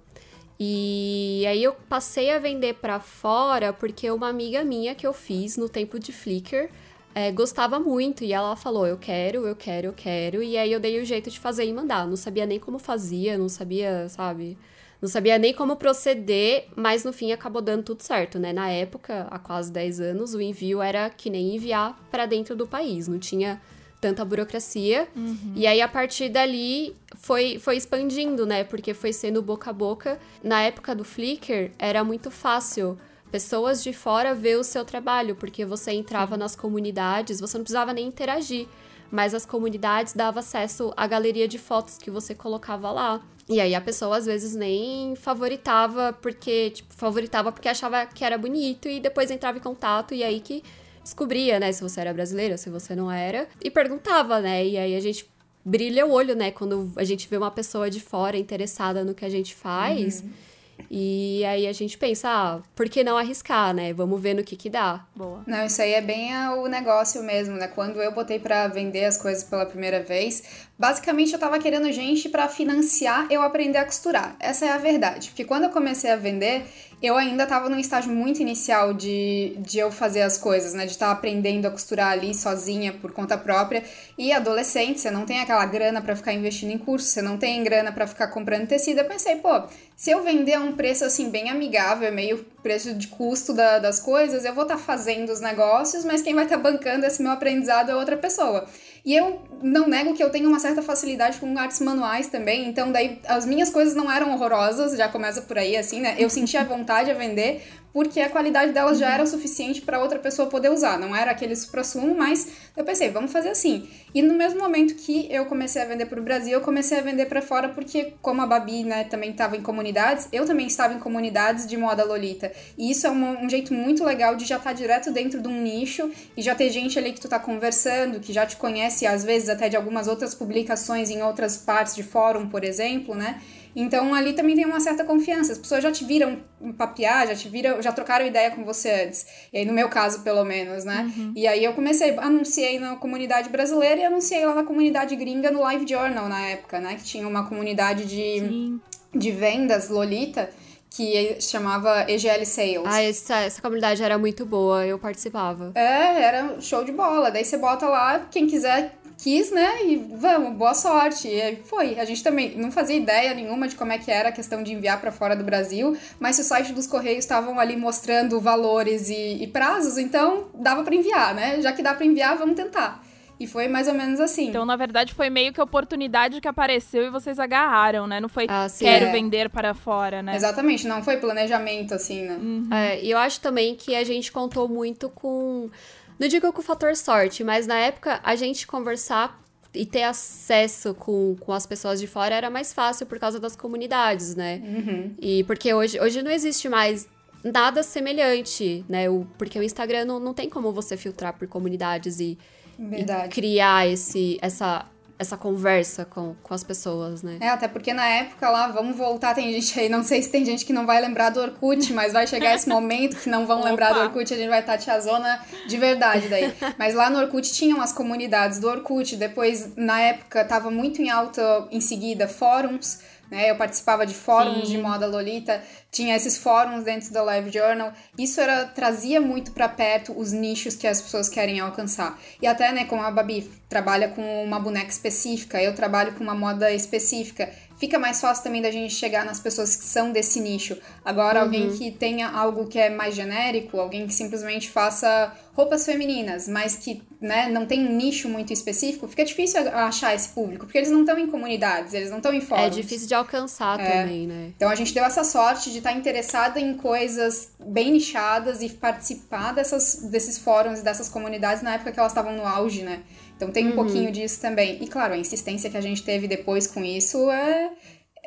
E 0.60 1.44
aí 1.46 1.62
eu 1.62 1.74
passei 1.88 2.30
a 2.30 2.38
vender 2.38 2.74
para 2.74 2.98
fora 2.98 3.72
porque 3.72 4.10
uma 4.10 4.28
amiga 4.28 4.64
minha 4.64 4.94
que 4.94 5.06
eu 5.06 5.12
fiz 5.12 5.56
no 5.56 5.68
tempo 5.68 6.00
de 6.00 6.12
Flickr 6.12 6.68
é, 7.14 7.30
gostava 7.30 7.78
muito 7.78 8.24
e 8.24 8.32
ela 8.32 8.56
falou: 8.56 8.86
Eu 8.86 8.98
quero, 8.98 9.46
eu 9.46 9.54
quero, 9.54 9.88
eu 9.88 9.92
quero. 9.92 10.42
E 10.42 10.56
aí 10.56 10.72
eu 10.72 10.80
dei 10.80 11.00
o 11.00 11.04
jeito 11.04 11.30
de 11.30 11.38
fazer 11.38 11.64
e 11.64 11.72
mandar. 11.72 12.06
Não 12.06 12.16
sabia 12.16 12.46
nem 12.46 12.58
como 12.58 12.78
fazia, 12.78 13.38
não 13.38 13.48
sabia, 13.48 14.08
sabe? 14.08 14.58
Não 15.00 15.08
sabia 15.08 15.38
nem 15.38 15.54
como 15.54 15.76
proceder, 15.76 16.66
mas 16.74 17.04
no 17.04 17.12
fim 17.12 17.30
acabou 17.30 17.62
dando 17.62 17.84
tudo 17.84 18.02
certo, 18.02 18.38
né? 18.38 18.52
Na 18.52 18.68
época, 18.68 19.28
há 19.30 19.38
quase 19.38 19.70
10 19.70 20.00
anos, 20.00 20.34
o 20.34 20.40
envio 20.40 20.82
era 20.82 21.08
que 21.08 21.30
nem 21.30 21.54
enviar 21.54 21.96
para 22.10 22.26
dentro 22.26 22.56
do 22.56 22.66
país, 22.66 23.06
não 23.06 23.18
tinha 23.18 23.60
tanta 24.00 24.25
burocracia. 24.25 25.09
Uhum. 25.14 25.52
E 25.55 25.67
aí, 25.67 25.81
a 25.81 25.88
partir 25.88 26.28
dali, 26.28 26.95
foi, 27.17 27.59
foi 27.59 27.76
expandindo, 27.76 28.47
né? 28.47 28.64
Porque 28.64 28.95
foi 28.95 29.12
sendo 29.12 29.43
boca 29.43 29.71
a 29.71 29.73
boca. 29.73 30.19
Na 30.43 30.62
época 30.62 30.95
do 30.95 31.05
Flickr, 31.05 31.71
era 31.78 32.05
muito 32.05 32.31
fácil 32.31 32.99
pessoas 33.31 33.83
de 33.83 33.93
fora 33.93 34.35
ver 34.35 34.57
o 34.57 34.64
seu 34.64 34.85
trabalho, 34.85 35.37
porque 35.37 35.64
você 35.64 35.93
entrava 35.93 36.35
Sim. 36.35 36.40
nas 36.40 36.57
comunidades, 36.57 37.40
você 37.40 37.59
não 37.59 37.64
precisava 37.64 37.93
nem 37.93 38.07
interagir, 38.07 38.67
mas 39.11 39.35
as 39.35 39.45
comunidades 39.45 40.14
davam 40.14 40.40
acesso 40.40 40.93
à 40.97 41.07
galeria 41.07 41.47
de 41.47 41.59
fotos 41.59 41.99
que 41.99 42.11
você 42.11 42.35
colocava 42.35 42.90
lá. 42.90 43.21
E 43.49 43.61
aí 43.61 43.75
a 43.75 43.81
pessoa 43.81 44.19
às 44.19 44.26
vezes 44.26 44.55
nem 44.55 45.17
favoritava 45.17 46.12
porque, 46.21 46.71
tipo, 46.71 46.93
favoritava 46.95 47.50
porque 47.50 47.69
achava 47.69 48.05
que 48.05 48.23
era 48.23 48.37
bonito 48.37 48.88
e 48.88 49.00
depois 49.00 49.31
entrava 49.31 49.57
em 49.57 49.61
contato 49.61 50.14
e 50.14 50.23
aí 50.23 50.38
que 50.40 50.62
descobria, 51.08 51.58
né, 51.58 51.72
se 51.72 51.82
você 51.82 52.00
era 52.02 52.12
brasileira, 52.12 52.58
se 52.58 52.68
você 52.68 52.94
não 52.94 53.10
era, 53.10 53.48
e 53.64 53.70
perguntava, 53.70 54.40
né? 54.40 54.64
E 54.64 54.76
aí 54.76 54.94
a 54.94 55.00
gente 55.00 55.28
brilha 55.64 56.06
o 56.06 56.10
olho, 56.10 56.36
né, 56.36 56.50
quando 56.50 56.92
a 56.96 57.04
gente 57.04 57.26
vê 57.28 57.36
uma 57.38 57.50
pessoa 57.50 57.88
de 57.88 57.98
fora 57.98 58.36
interessada 58.36 59.02
no 59.04 59.14
que 59.14 59.24
a 59.24 59.30
gente 59.30 59.54
faz. 59.54 60.20
Uhum 60.20 60.48
e 60.90 61.44
aí 61.44 61.66
a 61.66 61.72
gente 61.72 61.98
pensa, 61.98 62.28
ah, 62.28 62.60
por 62.74 62.88
que 62.88 63.02
não 63.02 63.18
arriscar, 63.18 63.74
né? 63.74 63.92
Vamos 63.92 64.20
ver 64.20 64.34
no 64.34 64.44
que 64.44 64.56
que 64.56 64.70
dá. 64.70 65.04
Boa. 65.14 65.42
Não, 65.46 65.64
isso 65.66 65.82
aí 65.82 65.92
é 65.92 66.00
bem 66.00 66.34
o 66.50 66.66
negócio 66.66 67.22
mesmo, 67.22 67.56
né? 67.56 67.68
Quando 67.68 68.00
eu 68.00 68.12
botei 68.12 68.38
para 68.38 68.68
vender 68.68 69.04
as 69.04 69.16
coisas 69.16 69.44
pela 69.44 69.66
primeira 69.66 70.02
vez, 70.02 70.67
basicamente 70.78 71.32
eu 71.32 71.38
tava 71.38 71.58
querendo 71.58 71.90
gente 71.90 72.28
para 72.28 72.49
financiar 72.49 73.26
eu 73.30 73.42
aprender 73.42 73.78
a 73.78 73.85
costurar. 73.85 74.37
Essa 74.38 74.66
é 74.66 74.70
a 74.70 74.78
verdade. 74.78 75.28
Porque 75.30 75.44
quando 75.44 75.64
eu 75.64 75.70
comecei 75.70 76.11
a 76.11 76.16
vender, 76.16 76.64
eu 77.02 77.16
ainda 77.16 77.44
estava 77.44 77.68
num 77.68 77.78
estágio 77.78 78.12
muito 78.12 78.40
inicial 78.40 78.92
de, 78.92 79.54
de 79.58 79.78
eu 79.78 79.90
fazer 79.90 80.23
as 80.23 80.37
coisas, 80.38 80.75
né? 80.75 80.85
De 80.85 80.92
estar 80.92 81.06
tá 81.06 81.12
aprendendo 81.12 81.66
a 81.66 81.70
costurar 81.70 82.12
ali 82.12 82.35
sozinha 82.35 82.92
por 82.92 83.12
conta 83.12 83.37
própria. 83.37 83.82
E 84.16 84.32
adolescente, 84.32 85.00
você 85.00 85.11
não 85.11 85.25
tem 85.25 85.40
aquela 85.40 85.64
grana 85.66 86.00
para 86.00 86.14
ficar 86.14 86.32
investindo 86.32 86.73
em 86.73 86.78
curso, 86.78 87.06
você 87.06 87.23
não 87.23 87.37
tem 87.37 87.62
grana 87.62 87.92
para 87.92 88.06
ficar 88.06 88.28
comprando 88.28 88.66
tecido. 88.66 88.99
Eu 88.99 89.04
pensei, 89.04 89.37
pô, 89.37 89.62
se 89.97 90.11
eu 90.11 90.23
vender 90.23 90.54
a 90.54 90.61
um 90.61 90.73
preço 90.73 91.04
assim 91.04 91.30
bem 91.30 91.50
amigável, 91.50 92.12
meio 92.12 92.44
preço 92.62 92.94
de 92.94 93.06
custo 93.08 93.54
da, 93.54 93.78
das 93.78 94.00
coisas, 94.00 94.44
eu 94.44 94.54
vou 94.54 94.64
estar 94.64 94.76
tá 94.76 94.80
fazendo 94.80 95.30
os 95.30 95.40
negócios, 95.40 96.04
mas 96.04 96.22
quem 96.22 96.34
vai 96.34 96.44
estar 96.44 96.56
tá 96.56 96.62
bancando 96.62 97.06
esse 97.06 97.22
meu 97.22 97.32
aprendizado 97.32 97.90
é 97.90 97.96
outra 97.96 98.16
pessoa. 98.16 98.66
E 99.04 99.14
eu 99.14 99.40
não 99.62 99.88
nego 99.88 100.14
que 100.14 100.22
eu 100.22 100.30
tenho 100.30 100.48
uma 100.48 100.58
certa 100.58 100.82
facilidade 100.82 101.38
com 101.38 101.56
artes 101.58 101.80
manuais 101.80 102.28
também, 102.28 102.68
então 102.68 102.92
daí 102.92 103.20
as 103.26 103.47
minhas 103.47 103.71
coisas 103.71 103.94
não 103.94 104.10
eram 104.10 104.32
horrorosas, 104.32 104.97
já 104.97 105.08
começa 105.08 105.42
por 105.42 105.56
aí 105.56 105.76
assim, 105.76 106.00
né? 106.00 106.16
Eu 106.18 106.28
sentia 106.28 106.64
vontade 106.66 107.10
a 107.10 107.14
vender, 107.14 107.62
porque 107.92 108.20
a 108.20 108.28
qualidade 108.28 108.72
delas 108.72 108.98
já 108.98 109.12
era 109.12 109.22
o 109.22 109.26
suficiente 109.26 109.80
para 109.82 110.00
outra 110.00 110.18
pessoa 110.18 110.48
poder 110.48 110.70
usar. 110.70 110.98
Não 110.98 111.14
era 111.14 111.30
aquele 111.30 111.56
supra-sumo, 111.56 112.14
mas 112.14 112.48
eu 112.76 112.84
pensei, 112.84 113.10
vamos 113.10 113.32
fazer 113.32 113.50
assim. 113.50 113.88
E 114.14 114.22
no 114.22 114.34
mesmo 114.34 114.60
momento 114.60 114.94
que 114.94 115.26
eu 115.30 115.46
comecei 115.46 115.82
a 115.82 115.84
vender 115.84 116.06
para 116.06 116.20
o 116.20 116.22
Brasil, 116.22 116.52
eu 116.52 116.60
comecei 116.60 116.98
a 116.98 117.02
vender 117.02 117.26
para 117.26 117.42
fora, 117.42 117.68
porque 117.68 118.14
como 118.22 118.40
a 118.40 118.46
Babi, 118.46 118.84
né, 118.84 119.04
também 119.04 119.30
estava 119.30 119.56
em 119.56 119.62
comunidades, 119.62 120.28
eu 120.32 120.46
também 120.46 120.66
estava 120.66 120.94
em 120.94 120.98
comunidades 120.98 121.66
de 121.66 121.76
moda 121.76 122.04
lolita. 122.04 122.52
E 122.76 122.90
isso 122.90 123.06
é 123.06 123.10
um, 123.10 123.44
um 123.44 123.48
jeito 123.48 123.72
muito 123.74 124.04
legal 124.04 124.36
de 124.36 124.44
já 124.44 124.56
estar 124.56 124.70
tá 124.70 124.76
direto 124.76 125.10
dentro 125.10 125.40
de 125.40 125.48
um 125.48 125.60
nicho 125.60 126.10
e 126.36 126.42
já 126.42 126.54
ter 126.54 126.70
gente 126.70 126.98
ali 126.98 127.12
que 127.12 127.20
tu 127.20 127.28
tá 127.28 127.38
conversando, 127.38 128.20
que 128.20 128.32
já 128.32 128.46
te 128.46 128.56
conhece, 128.56 129.06
às 129.06 129.24
vezes 129.24 129.48
até 129.48 129.68
de 129.68 129.76
algumas 129.76 130.08
outras 130.08 130.34
publicações 130.34 131.10
em 131.10 131.22
outras 131.22 131.56
partes 131.56 131.94
de 131.94 132.02
fórum, 132.02 132.48
por 132.48 132.64
exemplo, 132.64 133.14
né? 133.14 133.40
Então 133.80 134.12
ali 134.12 134.32
também 134.32 134.56
tem 134.56 134.67
uma 134.67 134.80
certa 134.80 135.04
confiança. 135.04 135.52
As 135.52 135.58
pessoas 135.58 135.84
já 135.84 135.93
te 135.93 136.04
viram 136.04 136.41
papear, 136.76 137.28
já 137.28 137.34
te 137.36 137.49
viram, 137.49 137.80
já 137.80 137.93
trocaram 137.93 138.26
ideia 138.26 138.50
com 138.50 138.64
você 138.64 138.91
antes. 138.91 139.25
E 139.52 139.58
aí, 139.58 139.64
no 139.64 139.73
meu 139.73 139.88
caso, 139.88 140.23
pelo 140.23 140.45
menos, 140.45 140.84
né? 140.84 141.08
Uhum. 141.17 141.32
E 141.36 141.47
aí 141.47 141.62
eu 141.62 141.73
comecei, 141.75 142.10
anunciei 142.19 142.80
na 142.80 142.97
comunidade 142.97 143.49
brasileira 143.50 144.00
e 144.00 144.04
anunciei 144.04 144.45
lá 144.45 144.52
na 144.52 144.64
comunidade 144.64 145.14
gringa 145.14 145.52
no 145.52 145.60
Live 145.60 145.86
Journal 145.88 146.28
na 146.28 146.45
época, 146.47 146.80
né? 146.80 146.97
Que 146.97 147.04
tinha 147.04 147.28
uma 147.28 147.49
comunidade 147.49 148.04
de, 148.04 148.80
de 149.14 149.30
vendas, 149.30 149.88
Lolita 149.88 150.50
que 150.91 151.41
chamava 151.41 152.10
EGL 152.10 152.45
Sales. 152.45 152.82
Ah, 152.84 153.02
essa, 153.02 153.36
essa 153.41 153.62
comunidade 153.62 154.02
era 154.02 154.19
muito 154.19 154.45
boa, 154.45 154.84
eu 154.84 154.99
participava. 154.99 155.71
É, 155.75 156.23
era 156.23 156.60
show 156.60 156.82
de 156.82 156.93
bola. 156.93 157.30
Daí 157.30 157.45
você 157.45 157.56
bota 157.56 157.86
lá, 157.86 158.26
quem 158.30 158.47
quiser 158.47 158.98
quis, 159.19 159.50
né? 159.50 159.85
E 159.85 159.97
vamos, 159.97 160.57
boa 160.57 160.73
sorte. 160.73 161.28
E 161.28 161.57
foi. 161.65 161.99
A 161.99 162.04
gente 162.04 162.23
também 162.23 162.57
não 162.57 162.71
fazia 162.71 162.97
ideia 162.97 163.35
nenhuma 163.35 163.69
de 163.69 163.75
como 163.75 163.93
é 163.93 163.99
que 163.99 164.11
era 164.11 164.31
a 164.31 164.33
questão 164.33 164.63
de 164.63 164.73
enviar 164.73 165.00
para 165.00 165.11
fora 165.11 165.35
do 165.37 165.45
Brasil, 165.45 165.97
mas 166.19 166.37
se 166.37 166.43
o 166.43 166.45
site 166.45 166.73
dos 166.73 166.87
Correios 166.87 167.25
estavam 167.25 167.59
ali 167.59 167.76
mostrando 167.76 168.41
valores 168.41 169.11
e, 169.11 169.43
e 169.43 169.47
prazos, 169.49 169.99
então 169.99 170.47
dava 170.54 170.83
para 170.85 170.95
enviar, 170.95 171.35
né? 171.35 171.61
Já 171.61 171.73
que 171.73 171.83
dá 171.83 171.93
para 171.93 172.07
enviar, 172.07 172.39
vamos 172.39 172.54
tentar. 172.54 173.04
E 173.41 173.47
foi 173.47 173.69
mais 173.69 173.87
ou 173.87 173.95
menos 173.95 174.19
assim. 174.19 174.49
Então, 174.49 174.65
na 174.65 174.75
verdade, 174.75 175.15
foi 175.15 175.31
meio 175.31 175.52
que 175.52 175.61
a 175.61 175.65
oportunidade 175.65 176.41
que 176.41 176.49
apareceu 176.49 177.04
e 177.04 177.11
vocês 177.11 177.39
agarraram, 177.39 178.04
né? 178.04 178.19
Não 178.19 178.28
foi 178.28 178.47
ah, 178.49 178.67
quero 178.76 179.07
é. 179.07 179.13
vender 179.13 179.49
para 179.49 179.75
fora, 179.75 180.21
né? 180.23 180.35
Exatamente, 180.35 180.89
não 180.89 181.04
foi 181.04 181.19
planejamento, 181.19 181.95
assim, 181.95 182.23
né? 182.23 182.35
Uhum. 182.35 182.69
É, 182.73 183.00
e 183.00 183.11
eu 183.11 183.19
acho 183.19 183.41
também 183.41 183.76
que 183.76 183.95
a 183.95 184.02
gente 184.02 184.33
contou 184.33 184.69
muito 184.69 185.09
com 185.09 185.71
não 186.19 186.28
digo 186.28 186.52
com 186.52 186.61
o 186.61 186.65
fator 186.65 186.97
sorte, 186.97 187.45
mas 187.45 187.67
na 187.67 187.76
época 187.76 188.21
a 188.23 188.35
gente 188.35 188.67
conversar 188.67 189.41
e 189.75 189.85
ter 189.85 190.02
acesso 190.02 190.95
com, 190.95 191.37
com 191.39 191.52
as 191.52 191.67
pessoas 191.67 192.00
de 192.00 192.07
fora 192.07 192.35
era 192.35 192.50
mais 192.50 192.73
fácil 192.73 193.07
por 193.07 193.19
causa 193.19 193.39
das 193.39 193.54
comunidades, 193.54 194.35
né? 194.35 194.61
Uhum. 194.65 195.15
E 195.21 195.45
porque 195.45 195.73
hoje, 195.73 196.00
hoje 196.00 196.23
não 196.23 196.31
existe 196.31 196.69
mais 196.69 197.07
nada 197.45 197.83
semelhante, 197.83 198.85
né? 198.89 199.09
O, 199.09 199.26
porque 199.37 199.59
o 199.59 199.63
Instagram 199.63 200.04
não, 200.04 200.19
não 200.19 200.35
tem 200.35 200.49
como 200.49 200.73
você 200.73 200.97
filtrar 200.97 201.35
por 201.39 201.47
comunidades 201.47 202.19
e, 202.19 202.39
e 202.78 203.28
criar 203.28 203.87
esse, 203.87 204.39
essa 204.41 204.87
essa 205.19 205.37
conversa 205.37 206.04
com, 206.04 206.35
com 206.43 206.54
as 206.54 206.63
pessoas, 206.63 207.23
né? 207.23 207.39
É, 207.41 207.49
até 207.49 207.67
porque 207.67 207.93
na 207.93 208.07
época 208.07 208.49
lá, 208.49 208.69
vamos 208.69 208.97
voltar, 208.97 209.35
tem 209.35 209.52
gente 209.52 209.78
aí, 209.78 209.89
não 209.89 210.02
sei 210.02 210.23
se 210.23 210.31
tem 210.31 210.45
gente 210.45 210.65
que 210.65 210.73
não 210.73 210.87
vai 210.87 211.00
lembrar 211.00 211.31
do 211.31 211.41
Orkut, 211.41 211.93
mas 211.93 212.13
vai 212.13 212.26
chegar 212.26 212.54
esse 212.54 212.69
momento 212.69 213.17
que 213.17 213.28
não 213.28 213.47
vão 213.47 213.65
lembrar 213.65 213.93
do 213.93 214.00
Orkut, 214.00 214.33
a 214.33 214.37
gente 214.37 214.49
vai 214.49 214.61
estar 214.61 214.78
tiazona 214.78 215.41
de 215.67 215.76
verdade 215.76 216.28
daí. 216.28 216.54
Mas 216.78 216.95
lá 216.95 217.11
no 217.11 217.19
Orkut 217.19 217.52
tinham 217.52 217.81
as 217.81 217.93
comunidades 217.93 218.61
do 218.61 218.69
Orkut, 218.69 219.17
depois, 219.17 219.75
na 219.76 220.00
época, 220.00 220.45
tava 220.45 220.71
muito 220.71 221.02
em 221.02 221.11
alta, 221.11 221.67
em 221.71 221.81
seguida, 221.81 222.28
fóruns, 222.28 223.00
né? 223.30 223.50
Eu 223.50 223.56
participava 223.56 224.06
de 224.06 224.14
fóruns 224.14 224.69
Sim. 224.69 224.76
de 224.76 224.78
moda 224.78 225.06
lolita, 225.06 225.62
tinha 225.91 226.17
esses 226.17 226.36
fóruns 226.36 226.84
dentro 226.84 227.12
da 227.12 227.23
Live 227.23 227.50
Journal. 227.50 227.93
Isso 228.19 228.41
era 228.41 228.67
trazia 228.67 229.21
muito 229.21 229.52
para 229.52 229.69
perto 229.69 230.12
os 230.19 230.32
nichos 230.32 230.75
que 230.75 230.86
as 230.86 231.00
pessoas 231.00 231.28
querem 231.28 231.60
alcançar. 231.60 232.19
E 232.41 232.47
até, 232.47 232.73
né, 232.73 232.84
como 232.84 233.02
a 233.02 233.10
Babi 233.10 233.50
trabalha 233.69 234.08
com 234.08 234.45
uma 234.45 234.58
boneca 234.58 234.91
específica, 234.91 235.62
eu 235.62 235.75
trabalho 235.75 236.14
com 236.14 236.25
uma 236.25 236.34
moda 236.34 236.71
específica 236.73 237.50
fica 237.78 237.99
mais 237.99 238.21
fácil 238.21 238.43
também 238.43 238.60
da 238.60 238.71
gente 238.71 238.93
chegar 238.95 239.25
nas 239.25 239.41
pessoas 239.41 239.76
que 239.76 239.84
são 239.84 240.10
desse 240.10 240.41
nicho. 240.41 240.76
Agora, 241.04 241.38
uhum. 241.38 241.45
alguém 241.45 241.71
que 241.71 241.91
tenha 241.91 242.28
algo 242.28 242.67
que 242.67 242.78
é 242.78 242.91
mais 242.91 243.14
genérico, 243.14 243.78
alguém 243.78 244.06
que 244.06 244.12
simplesmente 244.12 244.69
faça 244.69 245.32
roupas 245.54 245.84
femininas, 245.84 246.47
mas 246.47 246.76
que 246.76 247.02
né, 247.21 247.49
não 247.49 247.67
tem 247.67 247.84
um 247.84 247.97
nicho 247.97 248.28
muito 248.28 248.52
específico, 248.52 249.08
fica 249.08 249.25
difícil 249.25 249.60
achar 249.71 250.14
esse 250.14 250.28
público, 250.28 250.67
porque 250.67 250.78
eles 250.78 250.91
não 250.91 251.00
estão 251.00 251.19
em 251.19 251.26
comunidades, 251.26 251.95
eles 251.95 252.10
não 252.10 252.19
estão 252.19 252.32
em 252.32 252.41
fóruns. 252.41 252.67
É 252.67 252.71
difícil 252.71 253.08
de 253.08 253.14
alcançar 253.14 253.80
é. 253.80 254.02
também, 254.02 254.26
né? 254.26 254.52
Então 254.56 254.69
a 254.69 254.75
gente 254.76 254.95
deu 254.95 255.04
essa 255.04 255.25
sorte 255.25 255.73
de 255.73 255.78
estar 255.78 255.93
interessada 255.93 256.60
em 256.60 256.75
coisas 256.75 257.52
bem 257.58 257.91
nichadas 257.91 258.62
e 258.62 258.69
participar 258.69 259.52
dessas, 259.52 260.08
desses 260.10 260.38
fóruns 260.38 260.78
e 260.78 260.84
dessas 260.84 261.08
comunidades 261.08 261.60
na 261.60 261.75
época 261.75 261.91
que 261.91 261.99
elas 261.99 262.12
estavam 262.12 262.36
no 262.36 262.47
auge, 262.47 262.82
né? 262.82 263.02
Então 263.38 263.52
tem 263.52 263.66
um 263.66 263.70
uhum. 263.70 263.76
pouquinho 263.76 264.10
disso 264.10 264.40
também. 264.40 264.82
E 264.82 264.88
claro, 264.88 265.14
a 265.14 265.16
insistência 265.16 265.70
que 265.70 265.76
a 265.76 265.80
gente 265.80 266.02
teve 266.02 266.26
depois 266.26 266.66
com 266.66 266.84
isso 266.84 267.30
é, 267.30 267.70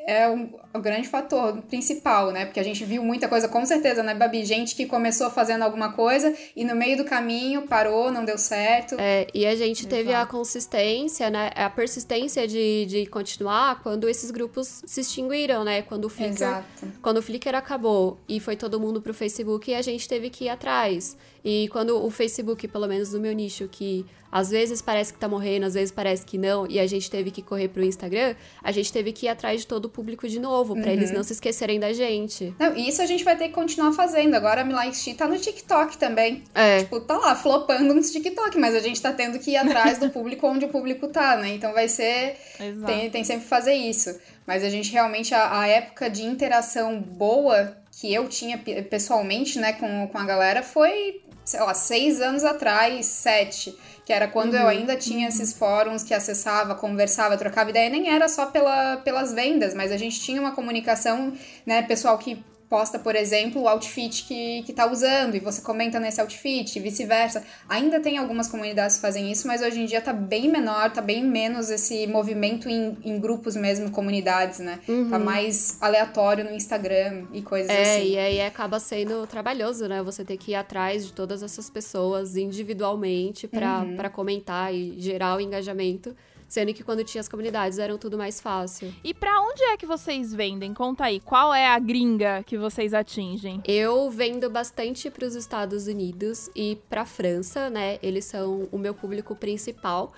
é 0.07 0.29
um, 0.29 0.49
o 0.73 0.79
grande 0.79 1.09
fator 1.09 1.61
principal, 1.63 2.31
né? 2.31 2.45
Porque 2.45 2.61
a 2.61 2.63
gente 2.63 2.85
viu 2.85 3.03
muita 3.03 3.27
coisa, 3.27 3.49
com 3.49 3.65
certeza, 3.65 4.01
né, 4.01 4.15
Babi? 4.15 4.45
Gente 4.45 4.73
que 4.73 4.85
começou 4.85 5.29
fazendo 5.29 5.63
alguma 5.63 5.91
coisa 5.91 6.33
e 6.55 6.63
no 6.63 6.73
meio 6.73 6.95
do 6.95 7.03
caminho 7.03 7.63
parou, 7.63 8.09
não 8.09 8.23
deu 8.23 8.37
certo. 8.37 8.95
É, 8.97 9.27
e 9.33 9.45
a 9.45 9.53
gente 9.53 9.81
Exato. 9.81 9.95
teve 9.95 10.13
a 10.13 10.25
consistência, 10.25 11.29
né? 11.29 11.51
A 11.55 11.69
persistência 11.69 12.47
de, 12.47 12.85
de 12.85 13.05
continuar 13.07 13.83
quando 13.83 14.07
esses 14.07 14.31
grupos 14.31 14.81
se 14.85 15.01
extinguiram, 15.01 15.65
né? 15.65 15.81
Quando 15.81 16.05
o 16.05 16.09
Flickr, 16.09 16.35
Exato. 16.35 16.87
quando 17.01 17.17
o 17.17 17.21
Flickr 17.21 17.53
acabou 17.53 18.17
e 18.29 18.39
foi 18.39 18.55
todo 18.55 18.79
mundo 18.79 19.01
pro 19.01 19.13
Facebook, 19.13 19.73
a 19.73 19.81
gente 19.81 20.07
teve 20.07 20.29
que 20.29 20.45
ir 20.45 20.49
atrás. 20.49 21.17
E 21.43 21.67
quando 21.69 22.01
o 22.01 22.09
Facebook, 22.09 22.65
pelo 22.67 22.87
menos 22.87 23.11
no 23.13 23.19
meu 23.19 23.33
nicho, 23.33 23.67
que 23.67 24.05
às 24.31 24.49
vezes 24.49 24.81
parece 24.81 25.11
que 25.11 25.19
tá 25.19 25.27
morrendo, 25.27 25.65
às 25.65 25.73
vezes 25.73 25.91
parece 25.91 26.25
que 26.25 26.37
não, 26.37 26.65
e 26.67 26.79
a 26.79 26.87
gente 26.87 27.09
teve 27.09 27.31
que 27.31 27.41
correr 27.41 27.67
pro 27.67 27.83
Instagram, 27.83 28.35
a 28.63 28.71
gente 28.71 28.91
teve 28.91 29.11
que 29.11 29.25
ir 29.25 29.29
atrás 29.29 29.61
de 29.61 29.67
todo 29.67 29.85
o 29.85 29.89
público 29.89 30.27
de 30.27 30.39
novo, 30.39 30.73
para 30.75 30.85
uhum. 30.85 30.93
eles 30.93 31.11
não 31.11 31.23
se 31.23 31.33
esquecerem 31.33 31.79
da 31.79 31.91
gente. 31.91 32.53
Não, 32.57 32.75
isso 32.75 33.01
a 33.01 33.05
gente 33.05 33.23
vai 33.23 33.35
ter 33.35 33.49
que 33.49 33.53
continuar 33.53 33.91
fazendo. 33.93 34.35
Agora 34.35 34.61
a 34.61 34.63
Milike 34.63 35.13
tá 35.13 35.27
no 35.27 35.37
TikTok 35.37 35.97
também. 35.97 36.43
É. 36.53 36.79
Tipo, 36.79 37.01
tá 37.01 37.17
lá 37.17 37.35
flopando 37.35 37.93
no 37.93 38.01
TikTok, 38.01 38.57
mas 38.57 38.75
a 38.75 38.79
gente 38.79 39.01
tá 39.01 39.11
tendo 39.11 39.39
que 39.39 39.51
ir 39.51 39.57
atrás 39.57 39.97
do 39.99 40.09
público 40.09 40.47
onde 40.47 40.65
o 40.65 40.69
público 40.69 41.07
tá, 41.07 41.35
né? 41.37 41.49
Então 41.49 41.73
vai 41.73 41.87
ser. 41.87 42.37
Tem, 42.85 43.09
tem 43.09 43.23
sempre 43.23 43.43
que 43.43 43.49
fazer 43.49 43.73
isso. 43.73 44.15
Mas 44.45 44.63
a 44.63 44.69
gente 44.69 44.91
realmente, 44.91 45.33
a, 45.33 45.61
a 45.61 45.67
época 45.67 46.09
de 46.09 46.23
interação 46.23 46.99
boa 46.99 47.77
que 47.91 48.13
eu 48.13 48.27
tinha 48.27 48.57
pessoalmente, 48.89 49.59
né, 49.59 49.73
com, 49.73 50.07
com 50.07 50.17
a 50.17 50.25
galera 50.25 50.63
foi, 50.63 51.21
sei 51.51 51.59
lá, 51.59 51.73
seis 51.73 52.21
anos 52.21 52.43
atrás, 52.43 53.05
sete 53.05 53.77
que 54.05 54.11
era 54.11 54.27
quando 54.27 54.53
uhum. 54.55 54.61
eu 54.61 54.67
ainda 54.67 54.95
tinha 54.95 55.27
esses 55.27 55.53
fóruns 55.53 56.03
que 56.03 56.13
acessava, 56.13 56.73
conversava, 56.73 57.37
trocava 57.37 57.69
ideia, 57.69 57.89
nem 57.89 58.09
era 58.09 58.27
só 58.27 58.47
pela, 58.47 58.97
pelas 58.97 59.31
vendas, 59.31 59.73
mas 59.73 59.91
a 59.91 59.97
gente 59.97 60.19
tinha 60.19 60.41
uma 60.41 60.53
comunicação, 60.53 61.33
né, 61.65 61.81
pessoal 61.83 62.17
que 62.17 62.43
posta, 62.71 62.97
por 62.97 63.17
exemplo, 63.17 63.63
o 63.63 63.67
outfit 63.67 64.23
que, 64.23 64.63
que 64.63 64.71
tá 64.71 64.89
usando 64.89 65.35
e 65.35 65.41
você 65.41 65.61
comenta 65.61 65.99
nesse 65.99 66.21
outfit 66.21 66.73
e 66.73 66.79
vice-versa. 66.79 67.43
Ainda 67.67 67.99
tem 67.99 68.17
algumas 68.17 68.47
comunidades 68.47 68.95
que 68.95 69.01
fazem 69.01 69.29
isso, 69.29 69.45
mas 69.45 69.61
hoje 69.61 69.81
em 69.81 69.85
dia 69.85 69.99
tá 69.99 70.13
bem 70.13 70.49
menor, 70.49 70.89
tá 70.89 71.01
bem 71.01 71.21
menos 71.21 71.69
esse 71.69 72.07
movimento 72.07 72.69
em, 72.69 72.97
em 73.03 73.19
grupos 73.19 73.57
mesmo, 73.57 73.91
comunidades, 73.91 74.59
né? 74.59 74.79
Tá 74.87 74.93
uhum. 74.93 75.09
Tá 75.09 75.19
mais 75.19 75.77
aleatório 75.81 76.45
no 76.45 76.51
Instagram 76.51 77.25
e 77.33 77.41
coisas 77.41 77.69
é, 77.69 77.81
assim. 77.81 78.01
É, 78.01 78.05
e 78.05 78.17
aí 78.17 78.41
acaba 78.41 78.79
sendo 78.79 79.27
trabalhoso, 79.27 79.89
né? 79.89 80.01
Você 80.01 80.23
ter 80.23 80.37
que 80.37 80.51
ir 80.51 80.55
atrás 80.55 81.05
de 81.05 81.11
todas 81.11 81.43
essas 81.43 81.69
pessoas 81.69 82.37
individualmente 82.37 83.49
para 83.49 83.81
uhum. 83.81 84.09
comentar 84.13 84.73
e 84.73 84.97
gerar 84.97 85.35
o 85.35 85.41
engajamento. 85.41 86.15
Sendo 86.51 86.73
que 86.73 86.83
quando 86.83 87.01
tinha 87.05 87.21
as 87.21 87.29
comunidades 87.29 87.79
eram 87.79 87.97
tudo 87.97 88.17
mais 88.17 88.41
fácil. 88.41 88.93
E 89.05 89.13
para 89.13 89.39
onde 89.39 89.63
é 89.63 89.77
que 89.77 89.85
vocês 89.85 90.33
vendem? 90.33 90.73
Conta 90.73 91.05
aí, 91.05 91.21
qual 91.21 91.53
é 91.53 91.65
a 91.65 91.79
gringa 91.79 92.43
que 92.43 92.57
vocês 92.57 92.93
atingem? 92.93 93.63
Eu 93.65 94.09
vendo 94.09 94.49
bastante 94.49 95.09
para 95.09 95.25
os 95.25 95.33
Estados 95.33 95.87
Unidos 95.87 96.49
e 96.53 96.77
para 96.89 97.05
França, 97.05 97.69
né? 97.69 97.99
Eles 98.03 98.25
são 98.25 98.67
o 98.69 98.77
meu 98.77 98.93
público 98.93 99.33
principal, 99.33 100.11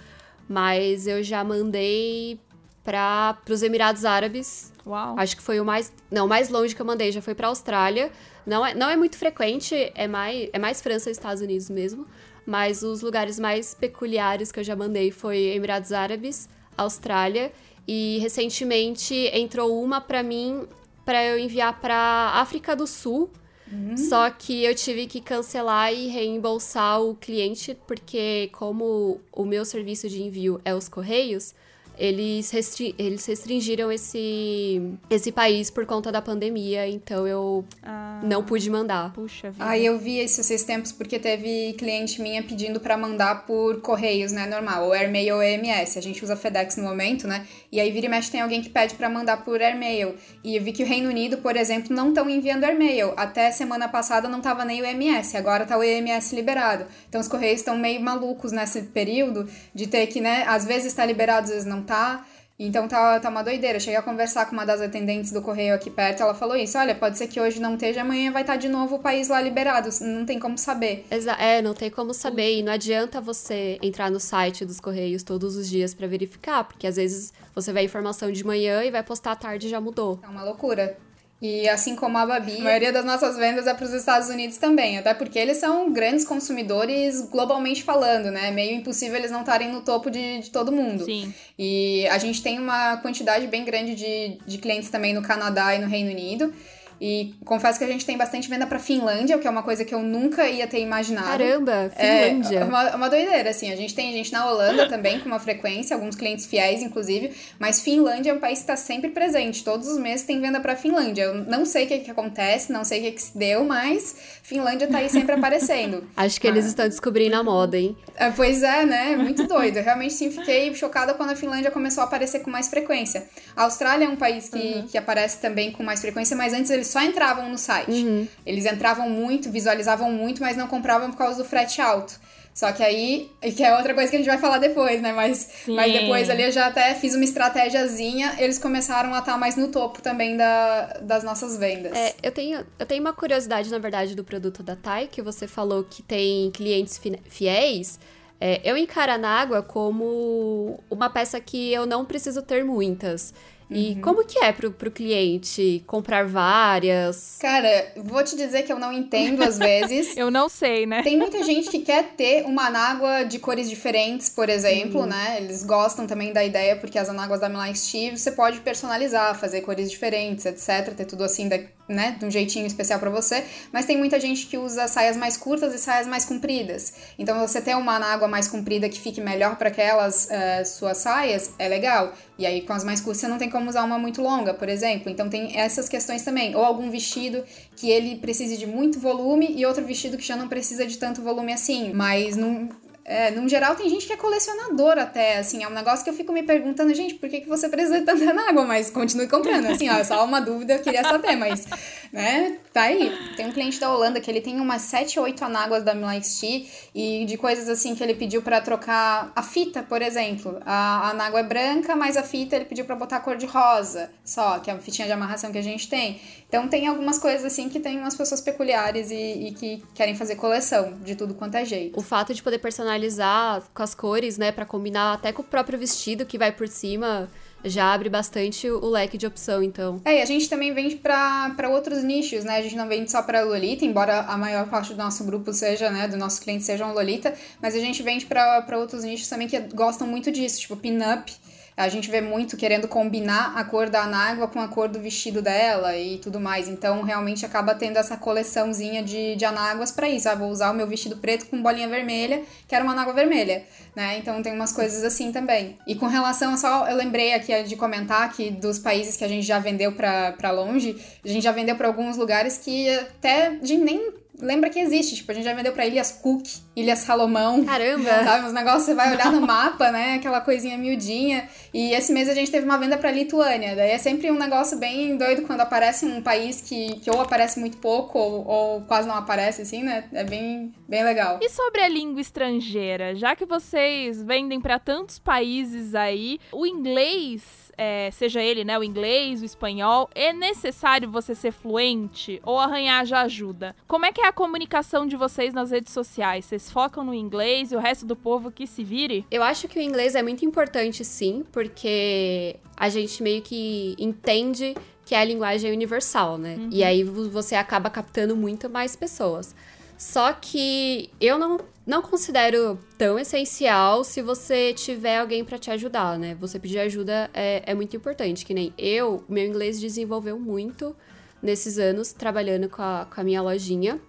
mas 0.50 1.06
eu 1.06 1.22
já 1.22 1.44
mandei 1.44 2.40
para 2.84 3.38
os 3.48 3.62
Emirados 3.62 4.04
Árabes. 4.04 4.74
Uau. 4.88 5.14
Acho 5.20 5.38
que 5.38 5.44
foi 5.44 5.60
o 5.60 5.64
mais, 5.64 5.94
não, 6.10 6.28
mais 6.28 6.50
longe 6.50 6.74
que 6.74 6.82
eu 6.82 6.86
mandei 6.86 7.12
já 7.12 7.22
foi 7.22 7.36
para 7.36 7.50
Austrália. 7.50 8.12
Não 8.44 8.66
é, 8.66 8.74
não 8.74 8.90
é 8.90 8.98
muito 8.98 9.20
frequente, 9.20 9.76
é 9.94 10.08
mais, 10.08 10.50
é 10.52 10.58
mais 10.58 10.82
França 10.82 11.10
e 11.10 11.12
Estados 11.12 11.44
Unidos 11.44 11.70
mesmo 11.70 12.08
mas 12.46 12.84
os 12.84 13.02
lugares 13.02 13.40
mais 13.40 13.74
peculiares 13.74 14.52
que 14.52 14.60
eu 14.60 14.64
já 14.64 14.76
mandei 14.76 15.12
foi 15.12 15.38
Emirados 15.38 15.92
Árabes, 15.92 16.50
Austrália 16.78 17.52
e 17.88 18.18
recentemente 18.20 19.14
entrou 19.34 19.82
uma 19.82 20.00
para 20.00 20.24
mim 20.24 20.68
para 21.06 21.24
eu 21.26 21.38
enviar 21.38 21.80
para 21.80 22.32
África 22.36 22.76
do 22.76 22.88
Sul. 22.88 23.30
Uhum. 23.72 23.98
Só 23.98 24.30
que 24.30 24.64
eu 24.64 24.76
tive 24.76 25.08
que 25.08 25.20
cancelar 25.20 25.94
e 25.94 26.08
reembolsar 26.08 27.02
o 27.02 27.16
cliente 27.16 27.78
porque 27.88 28.50
como 28.54 29.20
o 29.32 29.46
meu 29.46 29.66
serviço 29.66 30.08
de 30.08 30.22
envio 30.22 30.62
é 30.64 30.76
os 30.76 30.88
correios, 30.88 31.54
eles, 31.98 32.50
restri 32.52 32.96
eles 32.98 33.26
restringiram 33.26 33.92
esse, 33.92 34.82
esse 35.10 35.32
país 35.32 35.70
por 35.70 35.86
conta 35.86 36.12
da 36.12 36.22
pandemia, 36.22 36.88
então 36.88 37.28
eu 37.28 37.64
ah, 37.84 38.22
não 38.24 38.44
pude 38.44 38.70
mandar. 38.70 39.14
Puxa 39.14 39.52
vida. 39.52 39.64
Aí 39.64 39.86
eu 39.86 39.98
vi 40.00 40.24
isso 40.24 40.42
esses 40.42 40.64
tempos 40.64 40.92
porque 40.92 41.20
teve 41.20 41.74
cliente 41.74 42.22
minha 42.22 42.42
pedindo 42.42 42.80
para 42.80 42.98
mandar 42.98 43.46
por 43.46 43.82
correios, 43.82 44.32
né, 44.32 44.48
normal, 44.48 44.86
ou 44.86 44.94
Airmail 44.94 45.36
ou 45.36 45.44
EMS. 45.44 45.98
A 45.98 46.02
gente 46.02 46.24
usa 46.24 46.36
FedEx 46.36 46.78
no 46.78 46.84
momento, 46.84 47.28
né? 47.28 47.46
E 47.72 47.80
aí 47.80 47.92
vira 47.92 48.08
e 48.08 48.10
mexe 48.10 48.32
tem 48.32 48.42
alguém 48.42 48.62
que 48.62 48.70
pede 48.70 48.96
para 48.96 49.10
mandar 49.10 49.44
por 49.44 49.62
Airmail. 49.62 50.16
E 50.44 50.56
eu 50.56 50.64
vi 50.64 50.72
que 50.72 50.84
o 50.84 50.86
Reino 50.86 51.10
Unido, 51.10 51.38
por 51.38 51.56
exemplo, 51.56 51.96
não 51.96 52.10
estão 52.10 52.30
enviando 52.30 52.64
Airmail. 52.64 53.14
Até 53.16 53.52
semana 53.52 53.88
passada 53.88 54.28
não 54.28 54.42
tava 54.42 54.66
nem 54.66 54.82
o 54.82 54.86
EMS, 54.86 55.36
agora 55.36 55.66
tá 55.66 55.78
o 55.78 55.84
EMS 55.84 56.34
liberado. 56.34 56.86
Então 57.08 57.22
os 57.22 57.28
correios 57.28 57.60
estão 57.60 57.78
meio 57.78 58.02
malucos 58.02 58.52
nesse 58.52 58.82
período 58.84 59.48
de 59.74 59.88
ter 59.88 60.08
que, 60.08 60.20
né, 60.20 60.44
às 60.48 60.66
vezes 60.66 60.88
está 60.88 61.06
liberado, 61.06 61.46
às 61.46 61.50
vezes 61.50 61.66
não 61.66 61.83
tá. 61.84 62.26
Então 62.58 62.88
tá, 62.88 63.20
tá 63.20 63.30
uma 63.30 63.44
doideira. 63.44 63.80
cheguei 63.80 63.98
a 63.98 64.02
conversar 64.02 64.46
com 64.46 64.54
uma 64.54 64.66
das 64.66 64.80
atendentes 64.80 65.32
do 65.32 65.42
correio 65.42 65.74
aqui 65.74 65.90
perto, 65.90 66.22
ela 66.22 66.36
falou 66.36 66.56
isso: 66.56 66.78
olha, 66.78 66.94
pode 66.94 67.18
ser 67.18 67.28
que 67.28 67.40
hoje 67.40 67.60
não 67.60 67.74
esteja, 67.74 68.02
amanhã 68.02 68.32
vai 68.32 68.44
estar 68.44 68.54
tá 68.54 68.60
de 68.60 68.70
novo 68.70 68.96
o 68.96 69.00
país 69.00 69.28
lá 69.28 69.42
liberado. 69.42 69.90
Não 70.02 70.26
tem 70.26 70.40
como 70.40 70.58
saber. 70.58 71.06
Exa 71.10 71.34
é, 71.34 71.62
não 71.62 71.74
tem 71.74 71.90
como 71.90 72.14
saber. 72.14 72.60
E 72.60 72.64
não 72.64 72.72
adianta 72.72 73.20
você 73.20 73.80
entrar 73.82 74.12
no 74.12 74.20
site 74.20 74.66
dos 74.66 74.80
correios 74.80 75.24
todos 75.24 75.56
os 75.56 75.70
dias 75.70 75.94
para 75.94 76.08
verificar, 76.08 76.64
porque 76.64 76.86
às 76.86 76.96
vezes 76.96 77.34
você 77.56 77.74
vê 77.74 77.80
a 77.80 77.84
informação 77.84 78.32
de 78.32 78.46
manhã 78.46 78.84
e 78.84 78.92
vai 78.92 79.04
postar 79.04 79.32
à 79.32 79.36
tarde 79.36 79.68
e 79.68 79.70
já 79.70 79.82
mudou. 79.82 80.20
É 80.24 80.28
uma 80.28 80.44
loucura. 80.44 80.98
E 81.44 81.68
assim 81.68 81.94
como 81.94 82.18
a 82.18 82.26
Babi, 82.26 82.60
a 82.62 82.64
maioria 82.64 82.94
das 82.94 83.04
nossas 83.04 83.36
vendas 83.36 83.68
é 83.68 83.74
para 83.74 83.84
os 83.84 83.92
Estados 83.92 84.30
Unidos 84.30 84.56
também, 84.56 84.98
até 84.98 85.14
porque 85.14 85.38
eles 85.38 85.58
são 85.58 85.92
grandes 85.92 86.24
consumidores 86.24 87.20
globalmente 87.30 87.84
falando, 87.84 88.32
né? 88.32 88.48
É 88.48 88.52
meio 88.52 88.78
impossível 88.78 89.18
eles 89.18 89.30
não 89.30 89.42
estarem 89.42 89.70
no 89.70 89.82
topo 89.82 90.10
de, 90.10 90.40
de 90.40 90.50
todo 90.50 90.72
mundo. 90.72 91.04
Sim. 91.04 91.34
E 91.60 92.08
a 92.08 92.18
gente 92.18 92.42
tem 92.42 92.58
uma 92.58 92.96
quantidade 92.96 93.46
bem 93.48 93.66
grande 93.66 93.94
de, 93.94 94.38
de 94.48 94.58
clientes 94.58 94.90
também 94.90 95.14
no 95.14 95.22
Canadá 95.22 95.76
e 95.76 95.80
no 95.80 95.88
Reino 95.88 96.12
Unido. 96.12 96.54
E 97.00 97.34
confesso 97.46 97.78
que 97.78 97.86
a 97.86 97.88
gente 97.88 98.06
tem 98.06 98.18
bastante 98.18 98.50
venda 98.50 98.66
pra 98.66 98.80
Finlândia, 98.80 99.36
o 99.36 99.40
que 99.40 99.48
é 99.48 99.50
uma 99.50 99.64
coisa 99.64 99.84
que 99.84 99.94
eu 99.94 100.02
nunca 100.02 100.48
ia 100.48 100.68
ter 100.68 100.80
imaginado. 100.80 101.28
Caramba, 101.28 101.92
Finlândia. 101.96 102.60
É 102.60 102.64
uma, 102.64 102.96
uma 102.96 103.10
doideira, 103.10 103.50
assim. 103.50 103.72
A 103.72 103.76
gente 103.76 103.94
tem 103.94 104.12
gente 104.14 104.32
na 104.32 104.50
Holanda 104.50 104.88
também, 104.88 105.20
com 105.20 105.26
uma 105.26 105.40
frequência, 105.40 105.96
alguns 105.96 106.16
clientes 106.16 106.46
fiéis, 106.46 106.82
inclusive. 106.82 107.32
Mas 107.60 107.82
Finlândia 107.82 108.32
é 108.32 108.34
um 108.34 108.40
país 108.40 108.60
que 108.60 108.64
está 108.64 108.76
sempre 108.76 109.10
presente. 109.10 109.64
Todos 109.64 109.88
os 109.88 109.98
meses 109.98 110.26
tem 110.26 110.40
venda 110.40 110.60
pra 110.60 110.76
Finlândia. 110.76 111.24
Eu 111.24 111.36
não 111.46 111.66
sei 111.66 111.86
o 111.86 111.88
que, 111.88 112.00
que 112.00 112.12
acontece, 112.12 112.72
não 112.72 112.84
sei 112.84 113.00
o 113.00 113.04
que, 113.04 113.12
que 113.12 113.22
se 113.22 113.38
deu, 113.38 113.64
mas 113.64 114.16
Finlândia 114.44 114.88
tá 114.88 115.00
aí 115.00 115.10
sempre 115.10 115.34
aparecendo. 115.36 116.04
Acho 116.16 116.40
que 116.40 116.48
eles 116.48 116.66
estão 116.66 116.88
descobrindo 116.88 117.36
a 117.36 117.44
moda, 117.44 117.78
hein? 117.78 117.96
É, 118.16 118.30
pois 118.32 118.64
é, 118.64 118.86
né? 118.86 119.16
Muito 119.16 119.48
doido. 119.48 119.78
Eu 119.78 119.84
realmente 119.84 120.14
sim 120.14 120.32
fiquei 120.32 120.74
chocada 120.76 121.14
quando 121.14 121.32
a 121.32 121.36
Finlândia 121.36 121.72
começou 121.72 122.02
a 122.02 122.06
aparecer 122.06 122.40
com 122.40 122.50
mais 122.50 122.68
frequência. 122.68 123.26
A 123.56 123.64
Austrália 123.64 124.06
é 124.06 124.10
um 124.10 124.16
país 124.16 124.50
que, 124.50 124.58
uhum. 124.58 124.88
que 124.88 124.98
aparece 124.98 125.40
também 125.40 125.72
com 125.72 125.84
mais 125.84 126.02
frequência, 126.02 126.36
mas 126.36 126.54
antes 126.54 126.72
eles 126.72 126.83
só 126.84 127.02
entravam 127.02 127.50
no 127.50 127.58
site. 127.58 127.92
Uhum. 127.92 128.28
Eles 128.46 128.66
entravam 128.66 129.10
muito, 129.10 129.52
visualizavam 129.52 130.12
muito, 130.12 130.42
mas 130.42 130.58
não 130.58 130.68
compravam 130.68 131.12
por 131.12 131.18
causa 131.18 131.42
do 131.42 131.48
frete 131.48 131.82
alto. 131.82 132.20
Só 132.54 132.72
que 132.72 132.84
aí, 132.84 133.32
que 133.42 133.64
é 133.64 133.76
outra 133.76 133.96
coisa 133.96 134.12
que 134.12 134.16
a 134.16 134.20
gente 134.20 134.28
vai 134.28 134.38
falar 134.38 134.60
depois, 134.60 135.02
né? 135.02 135.12
Mas, 135.12 135.64
mas 135.68 135.92
depois 135.92 136.30
ali 136.30 136.44
eu 136.44 136.52
já 136.52 136.68
até 136.68 136.94
fiz 136.94 137.16
uma 137.16 137.24
estratégiazinha, 137.24 138.36
eles 138.38 138.60
começaram 138.60 139.14
a 139.16 139.20
estar 139.20 139.38
mais 139.40 139.56
no 139.56 139.70
topo 139.70 140.04
também 140.04 140.38
da, 140.38 141.00
das 141.02 141.24
nossas 141.24 141.58
vendas. 141.58 141.98
É, 141.98 142.14
eu 142.22 142.32
tenho, 142.32 142.64
eu 142.78 142.86
tenho 142.86 143.02
uma 143.02 143.14
curiosidade, 143.14 143.72
na 143.72 143.80
verdade, 143.80 144.16
do 144.16 144.24
produto 144.24 144.62
da 144.62 144.76
Thai, 144.76 145.08
que 145.08 145.20
você 145.20 145.48
falou 145.48 145.84
que 145.84 146.04
tem 146.04 146.52
clientes 146.52 147.02
fiéis. 147.28 148.00
É, 148.40 148.62
eu 148.64 148.78
encaro 148.78 149.14
a 149.14 149.18
Nágua 149.18 149.64
como 149.64 150.80
uma 150.92 151.10
peça 151.10 151.40
que 151.40 151.74
eu 151.74 151.88
não 151.88 152.06
preciso 152.06 152.44
ter 152.44 152.64
muitas. 152.64 153.34
E 153.70 153.94
uhum. 153.94 154.02
como 154.02 154.26
que 154.26 154.40
é 154.40 154.52
pro, 154.52 154.72
pro 154.72 154.92
cliente 154.92 155.84
comprar 155.88 156.26
várias? 156.26 157.38
Cara, 157.40 157.94
vou 157.98 158.24
te 158.24 158.36
dizer 158.36 158.64
que 158.64 158.72
eu 158.72 158.80
não 158.80 158.92
entendo 158.92 159.42
às 159.44 159.58
vezes. 159.58 160.16
eu 160.18 160.30
não 160.30 160.50
sei, 160.50 160.86
né? 160.86 161.02
Tem 161.04 161.18
muita 161.18 161.44
gente 161.44 161.70
que 161.70 161.80
quer 161.80 162.14
ter 162.16 162.44
uma 162.46 162.68
anágua 162.68 163.24
de 163.24 163.40
cores 163.40 163.70
diferentes, 163.70 164.30
por 164.30 164.50
exemplo, 164.50 165.02
uhum. 165.02 165.08
né? 165.08 165.38
Eles 165.40 165.64
gostam 165.64 166.06
também 166.06 166.34
da 166.34 166.44
ideia, 166.44 166.76
porque 166.76 166.98
as 166.98 167.10
anáguas 167.10 167.40
da 167.40 167.50
Milan 167.50 167.74
Steve 167.74 168.18
você 168.18 168.32
pode 168.32 168.60
personalizar, 168.62 169.38
fazer 169.40 169.62
cores 169.62 169.90
diferentes, 169.90 170.46
etc. 170.46 170.94
Ter 170.96 171.06
tudo 171.06 171.24
assim, 171.24 171.50
né? 171.88 172.16
De 172.20 172.26
um 172.26 172.32
jeitinho 172.32 172.66
especial 172.66 173.00
para 173.00 173.10
você. 173.10 173.44
Mas 173.72 173.86
tem 173.86 173.98
muita 173.98 174.20
gente 174.20 174.48
que 174.48 174.58
usa 174.58 174.88
saias 174.88 175.18
mais 175.18 175.36
curtas 175.38 175.74
e 175.74 175.78
saias 175.78 176.08
mais 176.08 176.26
compridas. 176.26 176.94
Então, 177.18 177.40
você 177.40 177.62
ter 177.62 177.76
uma 177.76 177.96
anágua 177.96 178.28
mais 178.28 178.48
comprida 178.48 178.88
que 178.90 179.00
fique 179.00 179.20
melhor 179.22 179.56
para 179.58 179.70
aquelas 179.70 180.26
uh, 180.26 180.66
suas 180.66 180.98
saias 180.98 181.54
é 181.60 181.68
legal. 181.68 182.14
E 182.38 182.46
aí, 182.46 182.62
com 182.62 182.74
as 182.74 182.84
mais 182.84 183.02
curtas, 183.02 183.22
você 183.22 183.28
não 183.28 183.38
tem 183.38 183.50
como 183.50 183.70
usar 183.70 183.84
uma 183.84 183.98
muito 183.98 184.22
longa, 184.22 184.54
por 184.54 184.70
exemplo. 184.70 185.10
Então, 185.10 185.30
tem 185.30 185.58
essas 185.60 185.90
questões 185.90 186.24
também. 186.24 186.56
Ou 186.56 186.64
algum 186.64 186.90
vestido 186.90 187.44
que 187.76 187.90
ele 187.90 188.18
precise 188.18 188.58
de 188.58 188.66
muito 188.66 189.00
volume 189.00 189.54
e 189.56 189.66
outro 189.66 189.86
vestido 189.86 190.18
que 190.18 190.26
já 190.26 190.36
não 190.36 190.48
precisa 190.48 190.86
de 190.86 190.98
tanto 190.98 191.22
volume 191.22 191.54
assim. 191.54 191.92
Mas 191.94 192.36
não, 192.36 192.70
é, 193.06 193.32
no 193.32 193.50
geral, 193.50 193.76
tem 193.76 193.90
gente 193.90 194.08
que 194.08 194.14
é 194.14 194.18
colecionador 194.18 194.98
até, 194.98 195.38
assim, 195.38 195.62
é 195.62 195.68
um 195.68 195.74
negócio 195.74 196.06
que 196.06 196.10
eu 196.10 196.14
fico 196.14 196.32
me 196.32 196.42
perguntando, 196.42 196.94
gente, 196.94 197.16
por 197.16 197.28
que, 197.28 197.42
que 197.42 197.50
você 197.50 197.68
precisa 197.68 198.00
de 198.00 198.06
tanta 198.06 198.50
água? 198.50 198.64
Mas 198.64 198.90
continue 198.90 199.28
comprando, 199.28 199.66
assim, 199.66 199.90
ó, 199.90 199.96
é 199.96 200.04
só 200.06 200.24
uma 200.24 200.40
dúvida, 200.40 200.76
eu 200.76 200.80
queria 200.80 201.04
saber, 201.04 201.36
mas, 201.36 201.66
né, 202.14 202.60
tá 202.72 202.84
aí. 202.84 203.12
Tem 203.36 203.46
um 203.46 203.52
cliente 203.52 203.78
da 203.78 203.94
Holanda 203.94 204.22
que 204.22 204.32
ele 204.32 204.40
tem 204.40 204.60
umas 204.60 204.84
7 204.84 205.20
ou 205.20 205.26
8 205.26 205.44
anáguas 205.44 205.84
da 205.84 205.94
Milan 205.94 206.22
XT 206.22 206.66
e 206.96 207.26
de 207.26 207.36
coisas, 207.36 207.68
assim, 207.68 207.94
que 207.94 208.02
ele 208.02 208.14
pediu 208.14 208.42
para 208.42 208.62
trocar 208.62 209.34
a 209.36 209.44
fita, 209.44 209.84
por 209.84 210.02
exemplo. 210.02 210.62
A, 210.66 211.08
a 211.08 211.10
anágua 211.10 211.42
é 211.42 211.44
branca, 211.44 211.98
mas 211.98 212.16
a 212.16 212.24
fita 212.24 212.56
ele 212.56 212.66
pediu 212.66 212.86
para 212.86 212.96
botar 212.96 213.18
a 213.18 213.20
cor 213.20 213.36
de 213.36 213.46
rosa, 213.46 214.12
só, 214.24 214.60
que 214.60 214.72
é 214.72 214.74
a 214.74 214.80
fitinha 214.80 215.08
de 215.08 215.14
amarração 215.14 215.52
que 215.52 215.58
a 215.58 215.64
gente 215.64 215.90
tem. 215.90 216.22
Então, 216.48 216.70
tem 216.70 216.88
algumas 216.88 217.18
coisas, 217.18 217.44
assim, 217.44 217.68
que 217.68 217.80
tem 217.80 218.00
umas 218.00 218.16
pessoas 218.16 218.40
peculiares 218.40 219.10
e, 219.12 219.48
e 219.48 219.52
que 219.54 219.84
querem 219.94 220.16
fazer 220.16 220.36
coleção 220.36 220.94
de 221.04 221.16
tudo 221.16 221.34
quanto 221.34 221.56
é 221.56 221.66
jeito. 221.66 222.00
O 222.00 222.04
fato 222.04 222.34
de 222.34 222.44
poder 222.44 222.60
personalizar 222.60 222.93
personalizar 222.94 223.64
com 223.74 223.84
as 223.84 223.96
cores, 223.96 224.38
né, 224.38 224.52
para 224.52 224.66
combinar 224.66 225.14
até 225.14 225.32
com 225.32 225.42
o 225.42 225.46
próprio 225.46 225.78
vestido 225.78 226.26
que 226.26 226.38
vai 226.38 226.52
por 226.52 226.68
cima, 226.68 227.30
já 227.64 227.94
abre 227.94 228.10
bastante 228.10 228.70
o 228.70 228.88
leque 228.88 229.18
de 229.18 229.26
opção, 229.26 229.64
então. 229.64 230.02
É, 230.06 230.20
e 230.20 230.22
a 230.22 230.26
gente 230.26 230.50
também 230.50 230.74
vende 230.74 230.96
para 230.98 231.70
outros 231.70 232.04
nichos, 232.04 232.44
né? 232.44 232.58
A 232.58 232.62
gente 232.62 232.76
não 232.76 232.88
vende 232.88 233.10
só 233.10 233.22
para 233.22 233.42
Lolita, 233.42 233.86
embora 233.86 234.22
a 234.22 234.38
maior 234.38 234.68
parte 234.68 234.94
do 234.94 234.98
nosso 234.98 235.24
grupo 235.24 235.54
seja, 235.54 235.90
né, 235.90 236.08
do 236.08 236.18
nosso 236.18 236.42
cliente 236.42 236.64
seja 236.64 236.86
um 236.86 236.94
Lolita, 236.94 237.34
mas 237.62 237.76
a 237.76 237.80
gente 237.80 238.04
vende 238.04 238.26
para 238.26 238.78
outros 238.78 239.04
nichos 239.04 239.28
também 239.28 239.48
que 239.48 239.60
gostam 239.74 240.06
muito 240.08 240.32
disso, 240.32 240.60
tipo 240.60 240.76
pin-up 240.76 241.34
a 241.76 241.90
gente 241.90 242.10
vê 242.10 242.22
muito 242.22 242.56
querendo 242.56 242.88
combinar 242.88 243.58
a 243.58 243.64
cor 243.64 243.90
da 243.90 244.04
anágua 244.04 244.48
com 244.48 244.60
a 244.60 244.68
cor 244.68 244.88
do 244.88 245.00
vestido 245.00 245.42
dela 245.42 245.98
e 245.98 246.18
tudo 246.20 246.40
mais. 246.40 246.68
Então, 246.68 247.02
realmente 247.02 247.46
acaba 247.46 247.74
tendo 247.74 247.98
essa 247.98 248.16
coleçãozinha 248.16 249.02
de, 249.02 249.36
de 249.36 249.46
anáguas 249.46 249.92
para 249.92 250.08
isso. 250.08 250.30
Ah, 250.30 250.36
vou 250.36 250.50
usar 250.50 250.72
o 250.72 250.74
meu 250.74 250.88
vestido 250.88 251.18
preto 251.18 251.48
com 251.48 251.62
bolinha 251.62 251.88
vermelha, 251.88 252.44
quero 252.68 252.84
uma 252.84 252.94
anágua 252.94 253.14
vermelha, 253.14 253.64
né? 253.96 254.18
Então, 254.18 254.42
tem 254.42 254.54
umas 254.54 254.72
coisas 254.72 255.04
assim 255.04 255.32
também. 255.32 255.78
E 255.88 255.96
com 255.96 256.08
relação 256.08 256.54
a 256.54 256.58
só, 256.58 256.88
eu 256.88 256.96
lembrei 256.96 257.34
aqui 257.34 257.64
de 257.64 257.76
comentar 257.76 258.32
que 258.34 258.52
dos 258.52 258.78
países 258.78 259.18
que 259.18 259.24
a 259.24 259.28
gente 259.28 259.46
já 259.46 259.60
vendeu 259.60 259.94
para 259.94 260.52
longe, 260.52 260.96
a 261.24 261.28
gente 261.28 261.44
já 261.44 261.52
vendeu 261.52 261.76
para 261.76 261.88
alguns 261.88 262.18
lugares 262.18 262.58
que 262.58 262.90
até 262.90 263.48
a 263.48 263.66
gente 263.66 263.78
nem 263.78 264.23
lembra 264.40 264.70
que 264.70 264.80
existe. 264.80 265.16
Tipo, 265.16 265.32
a 265.32 265.36
gente 265.36 265.44
já 265.44 265.54
vendeu 265.54 265.74
pra 265.74 265.86
Ilhas 265.86 266.12
Cook, 266.12 266.46
Ilhas 266.76 267.00
Salomão. 267.00 267.64
Caramba! 267.64 268.10
Sabe? 268.24 268.46
Uns 268.46 268.54
negócios, 268.54 268.84
você 268.84 268.94
vai 268.94 269.14
olhar 269.14 269.32
no 269.32 269.42
mapa, 269.42 269.92
né? 269.92 270.16
Aquela 270.16 270.42
coisinha 270.42 270.78
miudinha. 270.78 271.48
E 271.74 271.94
esse 271.94 272.12
mês 272.12 272.30
a 272.30 272.34
gente 272.34 272.52
teve 272.52 272.66
uma 272.66 272.78
venda 272.78 272.98
pra 272.98 273.12
Lituânia. 273.12 273.76
Daí 273.76 273.92
é 273.92 273.98
sempre 273.98 274.32
um 274.32 274.38
negócio 274.38 274.78
bem 274.78 275.18
doido 275.18 275.44
quando 275.44 275.62
aparece 275.62 276.06
um 276.06 276.22
país 276.22 276.62
que, 276.62 277.00
que 277.00 277.10
ou 277.10 277.22
aparece 277.22 277.60
muito 277.60 277.78
pouco 277.78 278.18
ou, 278.18 278.48
ou 278.48 278.82
quase 278.82 279.08
não 279.08 279.16
aparece, 279.16 279.62
assim, 279.62 279.84
né? 279.84 280.06
É 280.14 280.24
bem, 280.24 280.74
bem 280.88 281.04
legal. 281.04 281.40
E 281.42 281.50
sobre 281.50 281.82
a 281.82 281.88
língua 281.88 282.22
estrangeira? 282.22 283.16
Já 283.16 283.36
que 283.36 283.46
vocês 283.46 284.22
vendem 284.24 284.60
para 284.60 284.80
tantos 284.80 285.20
países 285.20 285.96
aí, 285.96 286.40
o 286.52 286.66
inglês 286.66 287.72
é, 287.78 288.10
seja 288.12 288.42
ele, 288.42 288.64
né, 288.64 288.78
o 288.78 288.84
inglês, 288.84 289.42
o 289.42 289.46
espanhol, 289.46 290.10
é 290.14 290.32
necessário 290.34 291.10
você 291.10 291.34
ser 291.36 291.52
fluente 291.52 292.42
ou 292.44 292.60
arranhar 292.60 293.06
já 293.06 293.22
ajuda? 293.22 293.76
Como 293.88 294.06
é 294.06 294.12
que 294.12 294.22
é 294.22 294.28
a 294.28 294.32
comunicação 294.32 295.06
de 295.06 295.16
vocês 295.16 295.54
nas 295.54 295.72
redes 295.72 295.94
sociais? 295.94 296.46
Vocês 296.46 296.72
focam 296.72 297.04
no 297.04 297.14
inglês 297.14 297.72
e 297.72 297.76
o 297.76 297.80
resto 297.80 298.06
do 298.06 298.16
povo 298.16 298.52
que 298.52 298.68
se 298.68 298.84
vire? 298.84 299.26
Eu 299.30 299.44
acho 299.44 299.68
que 299.68 299.80
o 299.80 299.82
inglês 299.82 300.16
é 300.16 300.22
muito 300.22 300.46
importante, 300.46 301.04
sim, 301.04 301.44
porque 301.52 302.58
a 302.76 302.90
gente 302.90 303.22
meio 303.22 303.42
que 303.42 303.96
entende 303.98 304.76
que 305.06 305.16
é 305.16 305.20
a 305.20 305.26
linguagem 305.26 305.72
universal, 305.72 306.38
né? 306.38 306.56
Uhum. 306.56 306.70
E 306.72 306.84
aí 306.84 307.04
você 307.04 307.56
acaba 307.56 307.90
captando 307.90 308.36
muito 308.36 308.70
mais 308.70 308.96
pessoas. 308.96 309.54
Só 309.98 310.34
que 310.34 311.10
eu 311.20 311.38
não, 311.38 311.60
não 311.86 312.02
considero 312.02 312.80
tão 312.98 313.20
essencial 313.20 314.04
se 314.04 314.22
você 314.22 314.74
tiver 314.74 315.18
alguém 315.18 315.44
para 315.44 315.58
te 315.58 315.70
ajudar, 315.70 316.18
né? 316.18 316.36
Você 316.36 316.58
pedir 316.58 316.80
ajuda 316.80 317.30
é, 317.34 317.62
é 317.66 317.74
muito 317.74 317.96
importante. 317.96 318.46
Que 318.46 318.54
nem 318.54 318.74
eu, 318.78 319.24
meu 319.28 319.46
inglês 319.46 319.80
desenvolveu 319.80 320.40
muito 320.40 320.96
nesses 321.42 321.78
anos 321.78 322.14
trabalhando 322.14 322.70
com 322.70 322.82
a, 322.82 323.06
com 323.14 323.20
a 323.20 323.24
minha 323.24 323.42
lojinha. 323.42 324.00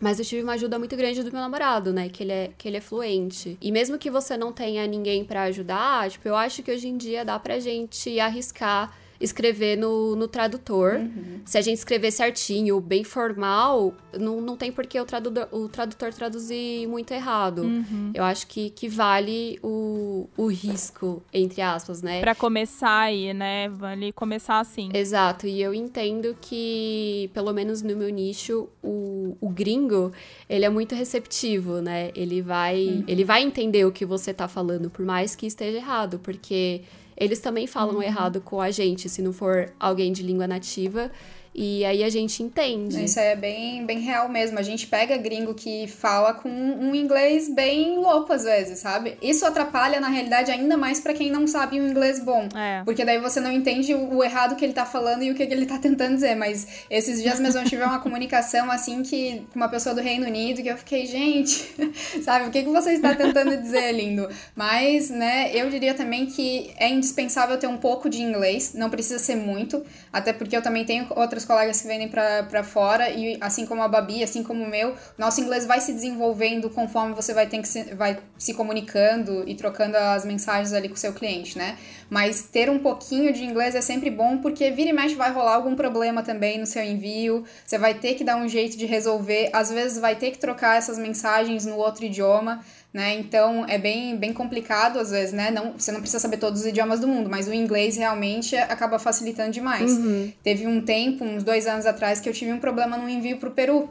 Mas 0.00 0.18
eu 0.18 0.24
tive 0.24 0.42
uma 0.42 0.52
ajuda 0.52 0.78
muito 0.78 0.96
grande 0.96 1.22
do 1.22 1.30
meu 1.30 1.40
namorado, 1.40 1.92
né? 1.92 2.08
Que 2.08 2.22
ele 2.22 2.32
é, 2.32 2.50
que 2.56 2.66
ele 2.66 2.78
é 2.78 2.80
fluente. 2.80 3.58
E 3.60 3.70
mesmo 3.70 3.98
que 3.98 4.10
você 4.10 4.36
não 4.36 4.52
tenha 4.52 4.86
ninguém 4.86 5.24
para 5.24 5.42
ajudar, 5.44 6.08
tipo, 6.08 6.26
eu 6.26 6.36
acho 6.36 6.62
que 6.62 6.70
hoje 6.70 6.88
em 6.88 6.96
dia 6.96 7.24
dá 7.24 7.38
pra 7.38 7.58
gente 7.58 8.18
arriscar 8.18 8.96
escrever 9.20 9.76
no, 9.76 10.14
no 10.14 10.28
tradutor. 10.28 10.94
Uhum. 10.94 11.40
Se 11.44 11.58
a 11.58 11.60
gente 11.60 11.78
escrever 11.78 12.10
certinho, 12.10 12.80
bem 12.80 13.02
formal, 13.04 13.94
não, 14.18 14.40
não 14.40 14.56
tem 14.56 14.70
por 14.70 14.86
que 14.86 15.00
o 15.00 15.04
tradutor, 15.04 15.48
o 15.50 15.68
tradutor 15.68 16.12
traduzir 16.12 16.86
muito 16.86 17.12
errado. 17.12 17.62
Uhum. 17.62 18.12
Eu 18.14 18.24
acho 18.24 18.46
que, 18.46 18.70
que 18.70 18.88
vale 18.88 19.58
o, 19.62 20.28
o 20.36 20.46
risco, 20.46 21.22
entre 21.32 21.60
aspas, 21.60 22.02
né? 22.02 22.20
Pra 22.20 22.34
começar 22.34 23.00
aí, 23.00 23.34
né? 23.34 23.68
Vale 23.68 24.12
começar 24.12 24.60
assim. 24.60 24.90
Exato. 24.94 25.46
E 25.46 25.60
eu 25.60 25.74
entendo 25.74 26.36
que, 26.40 27.30
pelo 27.34 27.52
menos 27.52 27.82
no 27.82 27.96
meu 27.96 28.10
nicho, 28.10 28.68
o, 28.82 29.36
o 29.40 29.48
gringo, 29.48 30.12
ele 30.48 30.64
é 30.64 30.68
muito 30.68 30.94
receptivo, 30.94 31.80
né? 31.80 32.10
Ele 32.14 32.40
vai, 32.40 32.86
uhum. 32.86 33.04
ele 33.08 33.24
vai 33.24 33.42
entender 33.42 33.84
o 33.84 33.92
que 33.92 34.04
você 34.04 34.32
tá 34.32 34.46
falando, 34.46 34.90
por 34.90 35.04
mais 35.04 35.34
que 35.34 35.46
esteja 35.46 35.78
errado, 35.78 36.18
porque 36.20 36.82
eles 37.18 37.40
também 37.40 37.66
falam 37.66 37.96
uhum. 37.96 38.02
errado 38.02 38.40
com 38.40 38.60
a 38.60 38.70
gente, 38.70 39.08
se 39.08 39.20
não 39.20 39.32
for 39.32 39.72
alguém 39.78 40.12
de 40.12 40.22
língua 40.22 40.46
nativa. 40.46 41.10
E 41.60 41.84
aí 41.84 42.04
a 42.04 42.08
gente 42.08 42.40
entende. 42.40 43.04
Isso 43.04 43.18
é 43.18 43.34
bem, 43.34 43.84
bem 43.84 43.98
real 43.98 44.28
mesmo. 44.28 44.60
A 44.60 44.62
gente 44.62 44.86
pega 44.86 45.16
gringo 45.16 45.54
que 45.54 45.88
fala 45.88 46.32
com 46.32 46.48
um 46.48 46.94
inglês 46.94 47.52
bem 47.52 47.98
louco 47.98 48.32
às 48.32 48.44
vezes, 48.44 48.78
sabe? 48.78 49.18
Isso 49.20 49.44
atrapalha, 49.44 49.98
na 49.98 50.06
realidade, 50.06 50.52
ainda 50.52 50.76
mais 50.76 51.00
para 51.00 51.12
quem 51.14 51.32
não 51.32 51.48
sabe 51.48 51.80
um 51.80 51.88
inglês 51.88 52.20
bom. 52.22 52.48
É. 52.56 52.84
Porque 52.84 53.04
daí 53.04 53.18
você 53.18 53.40
não 53.40 53.50
entende 53.50 53.92
o, 53.92 54.22
errado 54.22 54.54
que 54.54 54.64
ele 54.64 54.72
tá 54.72 54.86
falando 54.86 55.24
e 55.24 55.32
o 55.32 55.34
que 55.34 55.42
ele 55.42 55.66
tá 55.66 55.78
tentando 55.78 56.14
dizer. 56.14 56.36
Mas 56.36 56.84
esses 56.88 57.20
dias 57.20 57.40
mesmo 57.40 57.60
eu 57.60 57.64
tive 57.64 57.82
uma 57.82 57.98
comunicação 58.06 58.70
assim 58.70 59.02
que 59.02 59.44
com 59.52 59.58
uma 59.58 59.68
pessoa 59.68 59.96
do 59.96 60.00
Reino 60.00 60.26
Unido 60.26 60.62
que 60.62 60.68
eu 60.68 60.76
fiquei, 60.76 61.06
gente, 61.06 61.74
sabe, 62.22 62.46
o 62.46 62.52
que, 62.52 62.62
que 62.62 62.70
você 62.70 62.92
está 62.92 63.16
tentando 63.16 63.56
dizer, 63.56 63.90
lindo? 63.90 64.28
Mas, 64.54 65.10
né, 65.10 65.50
eu 65.52 65.68
diria 65.68 65.92
também 65.92 66.26
que 66.26 66.72
é 66.76 66.88
indispensável 66.88 67.58
ter 67.58 67.66
um 67.66 67.78
pouco 67.78 68.08
de 68.08 68.22
inglês, 68.22 68.74
não 68.74 68.88
precisa 68.88 69.18
ser 69.18 69.34
muito, 69.34 69.84
até 70.12 70.32
porque 70.32 70.56
eu 70.56 70.62
também 70.62 70.84
tenho 70.84 71.08
outras 71.16 71.47
colegas 71.48 71.80
que 71.80 71.88
vendem 71.88 72.08
para 72.08 72.62
fora 72.62 73.10
e 73.10 73.36
assim 73.40 73.66
como 73.66 73.82
a 73.82 73.88
Babi, 73.88 74.22
assim 74.22 74.44
como 74.44 74.62
o 74.62 74.68
meu, 74.68 74.94
nosso 75.16 75.40
inglês 75.40 75.66
vai 75.66 75.80
se 75.80 75.92
desenvolvendo 75.92 76.70
conforme 76.70 77.14
você 77.14 77.34
vai 77.34 77.46
ter 77.46 77.60
que 77.60 77.66
se, 77.66 77.94
vai 77.94 78.18
se 78.38 78.54
comunicando 78.54 79.42
e 79.48 79.54
trocando 79.54 79.96
as 79.96 80.24
mensagens 80.24 80.72
ali 80.72 80.88
com 80.88 80.94
o 80.94 80.98
seu 80.98 81.12
cliente, 81.12 81.58
né? 81.58 81.76
Mas 82.08 82.42
ter 82.42 82.70
um 82.70 82.78
pouquinho 82.78 83.32
de 83.32 83.44
inglês 83.44 83.74
é 83.74 83.80
sempre 83.80 84.10
bom 84.10 84.38
porque 84.38 84.70
vira 84.70 84.90
e 84.90 84.92
mexe 84.92 85.14
vai 85.14 85.32
rolar 85.32 85.54
algum 85.54 85.74
problema 85.74 86.22
também 86.22 86.58
no 86.58 86.66
seu 86.66 86.82
envio, 86.82 87.44
você 87.64 87.78
vai 87.78 87.94
ter 87.94 88.14
que 88.14 88.24
dar 88.24 88.36
um 88.36 88.48
jeito 88.48 88.76
de 88.76 88.86
resolver, 88.86 89.50
às 89.52 89.70
vezes 89.70 89.98
vai 89.98 90.16
ter 90.16 90.30
que 90.30 90.38
trocar 90.38 90.76
essas 90.76 90.98
mensagens 90.98 91.66
no 91.66 91.76
outro 91.76 92.04
idioma 92.04 92.60
né? 92.92 93.14
Então 93.18 93.66
é 93.68 93.78
bem, 93.78 94.16
bem 94.16 94.32
complicado 94.32 94.98
às 94.98 95.10
vezes, 95.10 95.32
né? 95.32 95.50
Não, 95.50 95.72
você 95.72 95.92
não 95.92 96.00
precisa 96.00 96.18
saber 96.18 96.38
todos 96.38 96.60
os 96.60 96.66
idiomas 96.66 97.00
do 97.00 97.08
mundo, 97.08 97.28
mas 97.28 97.46
o 97.46 97.52
inglês 97.52 97.96
realmente 97.96 98.56
acaba 98.56 98.98
facilitando 98.98 99.50
demais. 99.50 99.92
Uhum. 99.92 100.32
Teve 100.42 100.66
um 100.66 100.80
tempo, 100.80 101.24
uns 101.24 101.42
dois 101.42 101.66
anos 101.66 101.86
atrás, 101.86 102.20
que 102.20 102.28
eu 102.28 102.32
tive 102.32 102.52
um 102.52 102.58
problema 102.58 102.96
no 102.96 103.08
envio 103.08 103.36
para 103.36 103.48
o 103.48 103.52
Peru. 103.52 103.90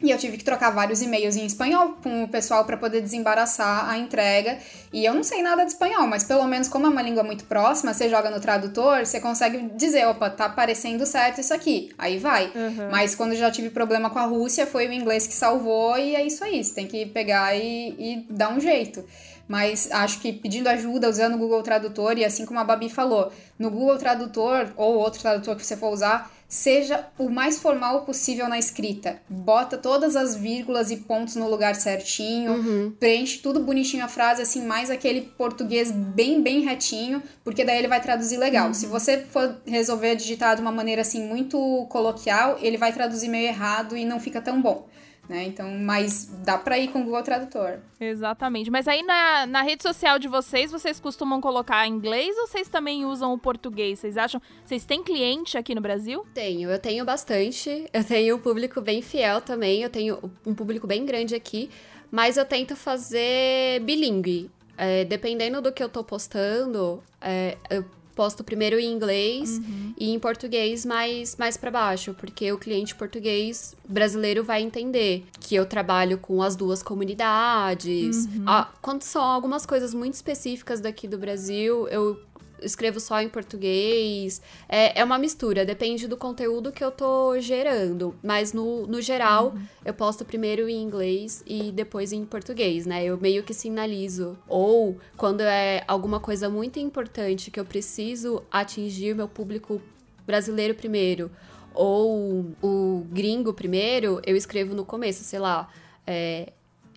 E 0.00 0.10
eu 0.12 0.18
tive 0.18 0.36
que 0.36 0.44
trocar 0.44 0.70
vários 0.70 1.02
e-mails 1.02 1.34
em 1.34 1.44
espanhol 1.44 1.96
com 2.02 2.22
o 2.22 2.28
pessoal 2.28 2.64
para 2.64 2.76
poder 2.76 3.00
desembaraçar 3.00 3.90
a 3.90 3.98
entrega. 3.98 4.58
E 4.92 5.04
eu 5.04 5.12
não 5.12 5.24
sei 5.24 5.42
nada 5.42 5.64
de 5.64 5.72
espanhol, 5.72 6.06
mas 6.06 6.22
pelo 6.22 6.46
menos 6.46 6.68
como 6.68 6.86
é 6.86 6.88
uma 6.88 7.02
língua 7.02 7.24
muito 7.24 7.44
próxima, 7.44 7.92
você 7.92 8.08
joga 8.08 8.30
no 8.30 8.40
tradutor, 8.40 9.04
você 9.04 9.20
consegue 9.20 9.58
dizer, 9.74 10.06
opa, 10.06 10.30
tá 10.30 10.48
parecendo 10.48 11.04
certo 11.04 11.40
isso 11.40 11.52
aqui. 11.52 11.90
Aí 11.98 12.18
vai. 12.18 12.46
Uhum. 12.54 12.90
Mas 12.92 13.16
quando 13.16 13.34
já 13.34 13.50
tive 13.50 13.70
problema 13.70 14.08
com 14.08 14.20
a 14.20 14.24
Rússia, 14.24 14.66
foi 14.66 14.86
o 14.86 14.92
inglês 14.92 15.26
que 15.26 15.34
salvou 15.34 15.98
e 15.98 16.14
é 16.14 16.24
isso 16.24 16.44
aí. 16.44 16.62
Você 16.62 16.74
tem 16.74 16.86
que 16.86 17.06
pegar 17.06 17.56
e, 17.56 17.94
e 17.98 18.26
dar 18.30 18.50
um 18.50 18.60
jeito. 18.60 19.04
mas 19.48 19.88
acho 19.90 20.20
que 20.20 20.32
pedindo 20.32 20.68
ajuda 20.68 21.08
usando 21.08 21.34
o 21.34 21.38
Google 21.38 21.62
Tradutor 21.62 22.18
e 22.18 22.24
assim 22.24 22.44
como 22.44 22.60
a 22.60 22.64
Babi 22.64 22.90
falou, 22.90 23.32
no 23.58 23.70
Google 23.70 23.96
Tradutor 23.96 24.68
ou 24.76 24.96
outro 24.96 25.20
tradutor 25.20 25.56
que 25.56 25.64
você 25.64 25.76
for 25.76 25.90
usar, 25.90 26.30
seja 26.48 27.06
o 27.18 27.28
mais 27.28 27.58
formal 27.58 28.06
possível 28.06 28.48
na 28.48 28.58
escrita. 28.58 29.20
Bota 29.28 29.76
todas 29.76 30.16
as 30.16 30.34
vírgulas 30.34 30.90
e 30.90 30.96
pontos 30.96 31.36
no 31.36 31.48
lugar 31.48 31.74
certinho, 31.74 32.52
uhum. 32.52 32.92
preenche 32.98 33.38
tudo 33.38 33.60
bonitinho 33.60 34.02
a 34.02 34.08
frase, 34.08 34.40
assim, 34.40 34.64
mais 34.64 34.88
aquele 34.88 35.20
português 35.20 35.90
bem, 35.90 36.42
bem 36.42 36.60
retinho, 36.60 37.22
porque 37.44 37.64
daí 37.64 37.78
ele 37.78 37.88
vai 37.88 38.00
traduzir 38.00 38.38
legal. 38.38 38.68
Uhum. 38.68 38.74
Se 38.74 38.86
você 38.86 39.18
for 39.18 39.60
resolver 39.66 40.16
digitar 40.16 40.56
de 40.56 40.62
uma 40.62 40.72
maneira, 40.72 41.02
assim, 41.02 41.22
muito 41.22 41.86
coloquial, 41.90 42.58
ele 42.62 42.78
vai 42.78 42.94
traduzir 42.94 43.28
meio 43.28 43.48
errado 43.48 43.94
e 43.94 44.06
não 44.06 44.18
fica 44.18 44.40
tão 44.40 44.62
bom. 44.62 44.88
Né? 45.28 45.44
Então, 45.44 45.70
mas 45.78 46.24
dá 46.42 46.56
para 46.56 46.78
ir 46.78 46.88
com 46.88 47.02
o 47.02 47.04
Google 47.04 47.22
Tradutor. 47.22 47.80
Exatamente. 48.00 48.70
Mas 48.70 48.88
aí 48.88 49.02
na, 49.02 49.46
na 49.46 49.62
rede 49.62 49.82
social 49.82 50.18
de 50.18 50.26
vocês, 50.26 50.70
vocês 50.70 50.98
costumam 50.98 51.38
colocar 51.38 51.86
inglês 51.86 52.34
ou 52.38 52.46
vocês 52.46 52.68
também 52.68 53.04
usam 53.04 53.34
o 53.34 53.38
português? 53.38 53.98
Vocês 53.98 54.16
acham? 54.16 54.40
Vocês 54.64 54.86
têm 54.86 55.02
cliente 55.02 55.58
aqui 55.58 55.74
no 55.74 55.82
Brasil? 55.82 56.24
Tenho, 56.32 56.70
eu 56.70 56.78
tenho 56.78 57.04
bastante. 57.04 57.88
Eu 57.92 58.02
tenho 58.02 58.36
um 58.36 58.38
público 58.38 58.80
bem 58.80 59.02
fiel 59.02 59.42
também. 59.42 59.82
Eu 59.82 59.90
tenho 59.90 60.18
um 60.46 60.54
público 60.54 60.86
bem 60.86 61.04
grande 61.04 61.34
aqui. 61.34 61.68
Mas 62.10 62.38
eu 62.38 62.46
tento 62.46 62.74
fazer 62.74 63.80
bilíngue. 63.80 64.50
É, 64.78 65.04
dependendo 65.04 65.60
do 65.60 65.72
que 65.72 65.82
eu 65.82 65.88
tô 65.88 66.04
postando, 66.04 67.02
é, 67.20 67.58
eu 67.68 67.84
posto 68.18 68.42
primeiro 68.42 68.80
em 68.80 68.92
inglês 68.92 69.58
uhum. 69.58 69.94
e 69.96 70.10
em 70.10 70.18
português 70.18 70.84
mais, 70.84 71.36
mais 71.36 71.56
para 71.56 71.70
baixo, 71.70 72.12
porque 72.14 72.50
o 72.50 72.58
cliente 72.58 72.96
português 72.96 73.76
brasileiro 73.88 74.42
vai 74.42 74.60
entender 74.60 75.24
que 75.38 75.54
eu 75.54 75.64
trabalho 75.64 76.18
com 76.18 76.42
as 76.42 76.56
duas 76.56 76.82
comunidades. 76.82 78.26
Uhum. 78.26 78.42
Ah, 78.44 78.72
quando 78.82 79.02
são 79.02 79.22
algumas 79.22 79.64
coisas 79.64 79.94
muito 79.94 80.14
específicas 80.14 80.80
daqui 80.80 81.06
do 81.06 81.16
Brasil, 81.16 81.86
eu 81.86 82.20
escrevo 82.62 83.00
só 83.00 83.20
em 83.20 83.28
português. 83.28 84.40
É, 84.68 85.00
é 85.00 85.04
uma 85.04 85.18
mistura, 85.18 85.64
depende 85.64 86.06
do 86.06 86.16
conteúdo 86.16 86.72
que 86.72 86.82
eu 86.82 86.90
tô 86.90 87.38
gerando. 87.40 88.14
Mas 88.22 88.52
no, 88.52 88.86
no 88.86 89.00
geral, 89.00 89.52
uhum. 89.54 89.62
eu 89.84 89.94
posto 89.94 90.24
primeiro 90.24 90.68
em 90.68 90.82
inglês 90.82 91.42
e 91.46 91.72
depois 91.72 92.12
em 92.12 92.24
português, 92.24 92.86
né? 92.86 93.04
Eu 93.04 93.18
meio 93.18 93.42
que 93.42 93.54
sinalizo. 93.54 94.38
Ou 94.46 94.98
quando 95.16 95.40
é 95.40 95.84
alguma 95.86 96.20
coisa 96.20 96.48
muito 96.48 96.78
importante 96.78 97.50
que 97.50 97.60
eu 97.60 97.64
preciso 97.64 98.42
atingir 98.50 99.14
meu 99.14 99.28
público 99.28 99.80
brasileiro 100.26 100.74
primeiro, 100.74 101.30
ou 101.74 102.46
o 102.62 103.06
gringo 103.10 103.52
primeiro, 103.54 104.20
eu 104.26 104.36
escrevo 104.36 104.74
no 104.74 104.84
começo, 104.84 105.22
sei 105.24 105.38
lá. 105.38 105.68
É, 106.06 106.52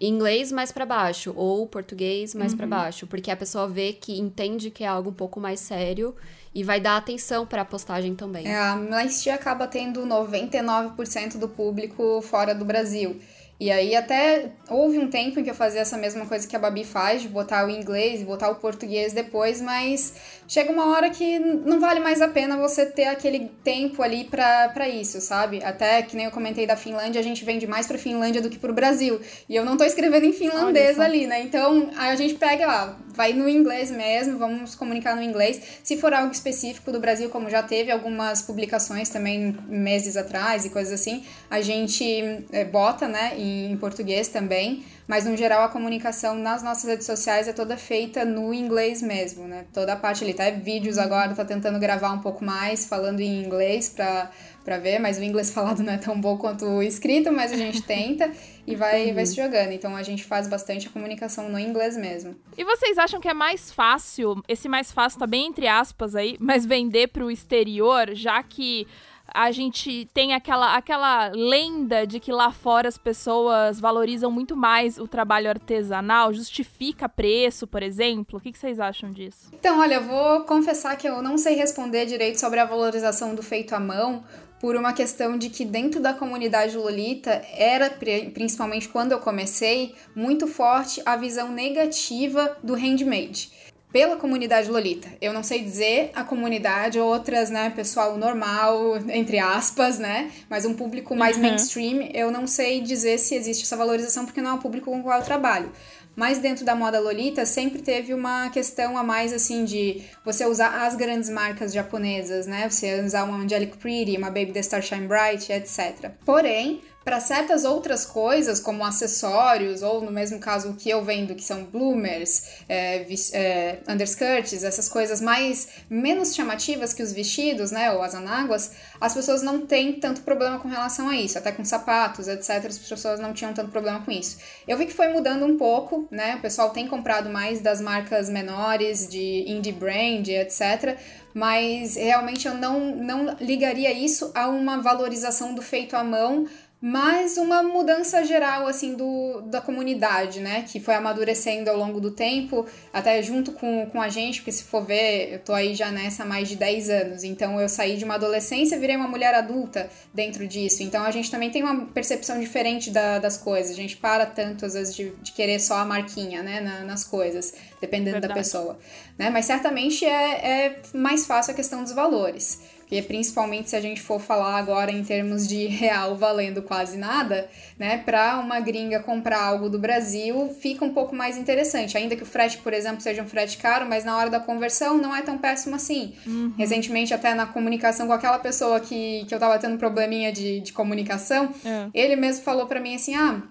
inglês 0.08 0.52
mais 0.52 0.72
para 0.72 0.86
baixo 0.86 1.32
ou 1.36 1.68
português 1.68 2.34
mais 2.34 2.52
uhum. 2.52 2.58
para 2.58 2.68
baixo, 2.68 3.06
porque 3.06 3.30
a 3.30 3.36
pessoa 3.36 3.68
vê 3.68 3.94
que 3.94 4.20
entende 4.20 4.72
que 4.72 4.84
é 4.84 4.88
algo 4.88 5.12
um 5.12 5.14
pouco 5.14 5.40
mais 5.40 5.60
sério 5.60 6.16
e 6.54 6.64
vai 6.64 6.80
dar 6.80 6.98
atenção 6.98 7.46
para 7.46 7.62
a 7.62 7.66
postagem 7.66 8.16
também. 8.16 8.48
É, 8.48 8.58
a 8.58 8.76
Maestia 8.76 9.36
acaba 9.36 9.68
tendo 9.68 10.02
99% 10.06 11.38
do 11.38 11.48
público 11.48 12.22
fora 12.22 12.54
do 12.54 12.66
Brasil. 12.66 13.20
E 13.62 13.70
aí 13.70 13.96
até 13.96 14.54
houve 14.68 14.98
um 14.98 15.08
tempo 15.08 15.40
em 15.40 15.44
que 15.44 15.50
eu 15.52 15.54
fazia 15.54 15.82
essa 15.82 15.96
mesma 15.96 16.26
coisa 16.26 16.48
que 16.48 16.56
a 16.56 16.60
Babi 16.60 16.84
faz, 16.84 17.22
de 17.22 17.28
botar 17.28 17.64
o 17.64 17.70
inglês 17.70 18.20
e 18.20 18.26
botar 18.26 18.50
o 18.50 18.56
português 18.56 19.14
depois, 19.14 19.62
mas 19.62 20.16
chega 20.48 20.72
uma 20.72 20.88
hora 20.88 21.12
que 21.12 21.38
não 21.38 21.80
vale 21.80 22.00
mais 22.00 22.24
a 22.24 22.28
pena 22.28 22.58
você 22.58 22.88
ter 22.88 23.06
aquele 23.06 23.52
tempo 23.64 24.02
ali 24.02 24.24
para 24.24 24.90
isso, 24.90 25.22
sabe? 25.22 25.64
Até 25.64 26.02
que 26.02 26.16
nem 26.16 26.26
eu 26.26 26.32
comentei 26.32 26.66
da 26.66 26.76
Finlândia, 26.76 27.22
a 27.22 27.24
gente 27.24 27.46
vende 27.46 27.68
mais 27.68 27.86
pra 27.86 28.00
Finlândia 28.00 28.42
do 28.42 28.50
que 28.50 28.58
pro 28.58 28.74
Brasil. 28.74 29.22
E 29.48 29.56
eu 29.56 29.64
não 29.64 29.78
tô 29.78 29.84
escrevendo 29.84 30.26
em 30.26 30.34
finlandês 30.34 31.00
ali, 31.00 31.28
né? 31.28 31.44
Então 31.44 31.92
a 31.96 32.16
gente 32.16 32.34
pega 32.34 32.66
lá, 32.66 32.98
vai 33.14 33.32
no 33.32 33.48
inglês 33.48 33.92
mesmo, 33.92 34.40
vamos 34.40 34.74
comunicar 34.74 35.16
no 35.16 35.22
inglês. 35.22 35.62
Se 35.84 35.98
for 35.98 36.14
algo 36.16 36.32
específico 36.32 36.92
do 36.92 37.00
Brasil, 37.00 37.30
como 37.30 37.48
já 37.48 37.62
teve 37.62 37.92
algumas 37.92 38.42
publicações 38.42 39.10
também 39.10 39.56
meses 39.68 40.18
atrás 40.18 40.66
e 40.66 40.72
coisas 40.72 41.00
assim, 41.00 41.24
a 41.48 41.62
gente 41.62 42.44
é, 42.52 42.66
bota, 42.66 43.08
né? 43.08 43.34
Em 43.52 43.72
em 43.72 43.78
português 43.78 44.28
também, 44.28 44.84
mas 45.08 45.26
no 45.26 45.36
geral 45.36 45.64
a 45.64 45.70
comunicação 45.70 46.36
nas 46.36 46.62
nossas 46.62 46.90
redes 46.90 47.06
sociais 47.06 47.48
é 47.48 47.54
toda 47.54 47.78
feita 47.78 48.26
no 48.26 48.54
inglês 48.54 49.02
mesmo, 49.02 49.48
né? 49.48 49.66
Toda 49.74 49.94
a 49.94 49.96
parte 49.96 50.24
ali, 50.24 50.34
até 50.34 50.52
vídeos 50.52 50.98
agora, 50.98 51.34
tá 51.34 51.46
tentando 51.46 51.80
gravar 51.80 52.12
um 52.12 52.20
pouco 52.20 52.44
mais, 52.44 52.86
falando 52.86 53.22
em 53.22 53.44
inglês 53.44 53.90
pra, 53.90 54.30
pra 54.64 54.78
ver, 54.78 55.00
mas 55.00 55.18
o 55.18 55.24
inglês 55.24 55.50
falado 55.54 55.82
não 55.82 55.94
é 55.94 55.98
tão 55.98 56.20
bom 56.20 56.38
quanto 56.38 56.66
o 56.66 56.84
escrito, 56.84 57.32
mas 57.32 57.52
a 57.52 57.58
gente 57.58 57.82
tenta 57.82 58.32
e 58.68 58.76
vai, 58.76 59.08
uhum. 59.08 59.16
vai 59.16 59.26
se 59.26 59.36
jogando. 59.36 59.72
Então 59.72 59.96
a 59.96 60.04
gente 60.04 60.24
faz 60.24 60.48
bastante 60.48 60.88
a 60.88 60.90
comunicação 60.90 61.50
no 61.50 61.60
inglês 61.60 61.98
mesmo. 61.98 62.36
E 62.58 62.64
vocês 62.64 62.98
acham 62.98 63.20
que 63.20 63.28
é 63.28 63.34
mais 63.34 63.72
fácil, 63.72 64.42
esse 64.48 64.68
mais 64.68 64.92
fácil 64.92 65.20
tá 65.20 65.28
bem 65.28 65.48
entre 65.48 65.68
aspas 65.68 66.16
aí, 66.16 66.36
mas 66.40 66.66
vender 66.66 67.08
pro 67.08 67.32
exterior, 67.32 68.14
já 68.14 68.42
que 68.44 68.88
a 69.34 69.52
gente 69.52 70.08
tem 70.14 70.34
aquela, 70.34 70.76
aquela 70.76 71.30
lenda 71.30 72.06
de 72.06 72.20
que 72.20 72.32
lá 72.32 72.52
fora 72.52 72.88
as 72.88 72.98
pessoas 72.98 73.80
valorizam 73.80 74.32
muito 74.32 74.56
mais 74.56 74.98
o 74.98 75.08
trabalho 75.08 75.50
artesanal, 75.50 76.34
justifica 76.34 77.08
preço, 77.08 77.66
por 77.66 77.82
exemplo? 77.82 78.40
O 78.40 78.42
que, 78.42 78.52
que 78.52 78.58
vocês 78.58 78.80
acham 78.80 79.12
disso? 79.12 79.50
Então, 79.54 79.80
olha, 79.80 79.96
eu 79.96 80.04
vou 80.04 80.42
confessar 80.44 80.96
que 80.96 81.08
eu 81.08 81.22
não 81.22 81.38
sei 81.38 81.56
responder 81.56 82.06
direito 82.06 82.40
sobre 82.40 82.60
a 82.60 82.66
valorização 82.66 83.34
do 83.36 83.42
feito 83.42 83.74
à 83.74 83.80
mão, 83.80 84.24
por 84.60 84.76
uma 84.76 84.94
questão 84.94 85.40
de 85.40 85.50
que 85.50 85.66
dentro 85.66 86.00
da 86.00 86.14
comunidade 86.14 86.78
Lolita 86.78 87.42
era, 87.52 87.90
principalmente 88.32 88.88
quando 88.88 89.12
eu 89.12 89.20
comecei, 89.20 89.96
muito 90.16 90.46
forte 90.46 91.02
a 91.04 91.16
visão 91.16 91.52
negativa 91.52 92.56
do 92.62 92.76
handmade 92.76 93.50
pela 93.92 94.16
comunidade 94.16 94.70
Lolita. 94.70 95.10
Eu 95.22 95.34
não 95.34 95.44
sei 95.44 95.64
dizer 95.64 96.12
a 96.16 96.24
comunidade, 96.24 97.00
outras, 97.00 97.50
né, 97.50 97.70
pessoal 97.70 98.18
normal, 98.18 98.98
entre 99.10 99.40
aspas, 99.40 100.00
né, 100.00 100.32
mas 100.50 100.66
um 100.66 100.74
público 100.74 101.16
mais 101.16 101.36
uhum. 101.36 101.44
mainstream, 101.44 102.10
eu 102.14 102.32
não 102.32 102.48
sei 102.48 102.82
dizer 102.82 103.18
se 103.18 103.36
existe 103.36 103.64
essa 103.64 103.76
valorização 103.76 104.26
porque 104.26 104.42
não 104.42 104.52
é 104.52 104.54
um 104.54 104.60
público 104.60 104.90
com 104.92 105.00
o 105.00 105.04
qual 105.04 105.20
eu 105.20 105.26
trabalho. 105.26 105.72
Mas 106.16 106.40
dentro 106.40 106.66
da 106.66 106.76
moda 106.76 107.00
Lolita 107.00 107.46
sempre 107.46 107.82
teve 107.82 108.14
uma 108.14 108.50
questão 108.50 108.98
a 108.98 109.04
mais 109.04 109.32
assim 109.32 109.64
de 109.64 110.02
você 110.26 110.46
usar 110.46 110.86
as 110.86 110.96
grandes 110.96 111.30
marcas 111.30 111.72
japonesas, 111.72 112.46
né? 112.46 112.70
Você 112.70 113.02
usar 113.02 113.24
uma 113.24 113.38
Angelic 113.38 113.78
Pretty, 113.78 114.18
uma 114.18 114.28
Baby 114.28 114.52
The 114.52 114.62
Star 114.62 114.82
Shine 114.82 115.08
Bright, 115.08 115.52
etc. 115.52 116.12
Porém, 116.26 116.82
para 117.04 117.20
certas 117.20 117.66
outras 117.66 118.06
coisas, 118.06 118.60
como 118.60 118.86
acessórios, 118.86 119.82
ou 119.82 120.02
no 120.02 120.12
mesmo 120.12 120.40
caso 120.40 120.70
o 120.70 120.76
que 120.76 120.90
eu 120.90 121.04
vendo, 121.04 121.34
que 121.34 121.44
são 121.44 121.64
bloomers, 121.64 122.62
é, 122.70 123.08
é, 123.34 123.80
underskirts, 123.90 124.64
essas 124.64 124.88
coisas 124.88 125.20
mais 125.20 125.68
menos 125.90 126.36
chamativas 126.36 126.94
que 126.94 127.02
os 127.02 127.12
vestidos, 127.12 127.72
né, 127.72 127.92
ou 127.92 128.04
as 128.04 128.14
anáguas, 128.14 128.72
as 129.00 129.14
pessoas 129.14 129.42
não 129.42 129.66
têm 129.66 129.94
tanto 129.94 130.22
problema 130.22 130.60
com 130.60 130.68
relação 130.68 131.10
a 131.10 131.16
isso, 131.16 131.38
até 131.38 131.52
com 131.52 131.66
sapatos, 131.66 132.28
etc. 132.28 132.66
As 132.66 132.78
pessoas 132.78 133.20
não 133.20 133.34
tinham 133.34 133.54
tanto 133.54 133.72
problema 133.72 134.02
com 134.02 134.12
isso. 134.12 134.38
Eu 134.68 134.78
vi 134.78 134.86
que 134.86 134.94
foi 134.94 135.08
mudando 135.08 135.44
um 135.46 135.58
pouco, 135.58 136.08
né? 136.12 136.36
O 136.36 136.42
pessoal 136.42 136.70
tem 136.70 136.88
comprado 136.88 137.30
mais 137.30 137.62
das 137.62 137.82
marcas 137.82 138.30
menores, 138.30 139.08
de 139.08 139.46
indie 139.48 139.72
brand, 139.72 140.28
etc 140.28 141.00
mas 141.34 141.96
realmente 141.96 142.48
eu 142.48 142.54
não, 142.54 142.96
não 142.96 143.36
ligaria 143.40 143.92
isso 143.92 144.32
a 144.36 144.48
uma 144.48 144.82
valorização 144.82 145.54
do 145.54 145.62
feito 145.62 145.96
à 145.96 146.04
mão 146.04 146.46
mas 146.82 147.38
uma 147.38 147.62
mudança 147.62 148.26
geral 148.26 148.66
assim 148.66 148.96
do, 148.96 149.42
da 149.42 149.62
comunidade, 149.62 150.40
né, 150.40 150.64
que 150.64 150.80
foi 150.80 150.96
amadurecendo 150.96 151.70
ao 151.70 151.78
longo 151.78 152.02
do 152.02 152.10
tempo, 152.10 152.66
até 152.92 153.22
junto 153.22 153.52
com, 153.52 153.86
com 153.92 154.02
a 154.02 154.10
gente, 154.10 154.40
porque 154.40 154.52
se 154.52 154.64
for 154.64 154.84
ver, 154.84 155.34
eu 155.34 155.40
tô 155.40 155.54
aí 155.54 155.76
já 155.76 155.92
nessa 155.92 156.24
há 156.24 156.26
mais 156.26 156.50
de 156.50 156.56
10 156.56 156.90
anos, 156.90 157.24
então 157.24 157.62
eu 157.62 157.70
saí 157.70 157.98
de 157.98 158.04
uma 158.04 158.16
adolescência 158.16 158.76
e 158.76 158.80
virei 158.80 158.96
uma 158.96 159.08
mulher 159.08 159.36
adulta 159.36 159.92
dentro 160.12 160.48
disso, 160.48 160.82
então 160.82 161.04
a 161.04 161.12
gente 161.12 161.30
também 161.30 161.52
tem 161.52 161.62
uma 161.62 161.86
percepção 161.86 162.40
diferente 162.40 162.90
da, 162.90 163.20
das 163.20 163.38
coisas, 163.38 163.72
a 163.72 163.76
gente 163.76 163.98
para 163.98 164.26
tanto 164.26 164.66
às 164.66 164.74
vezes 164.74 164.96
de, 164.96 165.12
de 165.22 165.34
querer 165.34 165.60
só 165.60 165.76
a 165.76 165.86
marquinha, 165.86 166.42
né, 166.42 166.62
na, 166.62 166.84
nas 166.84 167.04
coisas, 167.04 167.54
dependendo 167.80 168.14
Verdade. 168.14 168.34
da 168.34 168.40
pessoa, 168.40 168.80
né, 169.20 169.30
mas 169.30 169.46
certamente 169.46 170.04
é, 170.04 170.66
é 170.66 170.82
mais 170.96 171.28
fácil 171.28 171.54
a 171.54 171.56
questão 171.56 171.84
dos 171.84 171.92
valores. 171.92 172.81
Porque 172.92 173.04
principalmente 173.04 173.70
se 173.70 173.76
a 173.78 173.80
gente 173.80 174.02
for 174.02 174.20
falar 174.20 174.58
agora 174.58 174.92
em 174.92 175.02
termos 175.02 175.48
de 175.48 175.66
real 175.66 176.18
valendo 176.18 176.62
quase 176.62 176.98
nada, 176.98 177.48
né? 177.80 178.00
Para 178.00 178.38
uma 178.38 178.60
gringa 178.60 179.00
comprar 179.00 179.42
algo 179.42 179.70
do 179.70 179.80
Brasil, 179.80 180.54
fica 180.60 180.84
um 180.84 180.94
pouco 180.94 181.16
mais 181.16 181.38
interessante. 181.38 181.98
Ainda 181.98 182.18
que 182.18 182.24
o 182.24 182.26
frete, 182.26 182.58
por 182.58 182.74
exemplo, 182.74 183.00
seja 183.00 183.24
um 183.24 183.26
frete 183.26 183.58
caro, 183.58 183.88
mas 183.88 184.04
na 184.04 184.18
hora 184.18 184.30
da 184.30 184.42
conversão 184.42 184.98
não 184.98 185.16
é 185.16 185.22
tão 185.22 185.38
péssimo 185.38 185.74
assim. 185.74 186.16
Uhum. 186.28 186.54
Recentemente, 186.58 187.14
até 187.14 187.34
na 187.34 187.46
comunicação 187.46 188.08
com 188.08 188.14
aquela 188.14 188.40
pessoa 188.40 188.78
que, 188.82 189.24
que 189.24 189.34
eu 189.34 189.40
tava 189.40 189.58
tendo 189.58 189.76
um 189.76 189.78
probleminha 189.78 190.30
de, 190.30 190.60
de 190.60 190.74
comunicação, 190.74 191.50
é. 191.64 191.88
ele 191.94 192.18
mesmo 192.18 192.44
falou 192.44 192.66
para 192.66 192.82
mim 192.82 192.96
assim: 192.96 193.16
ah 193.16 193.42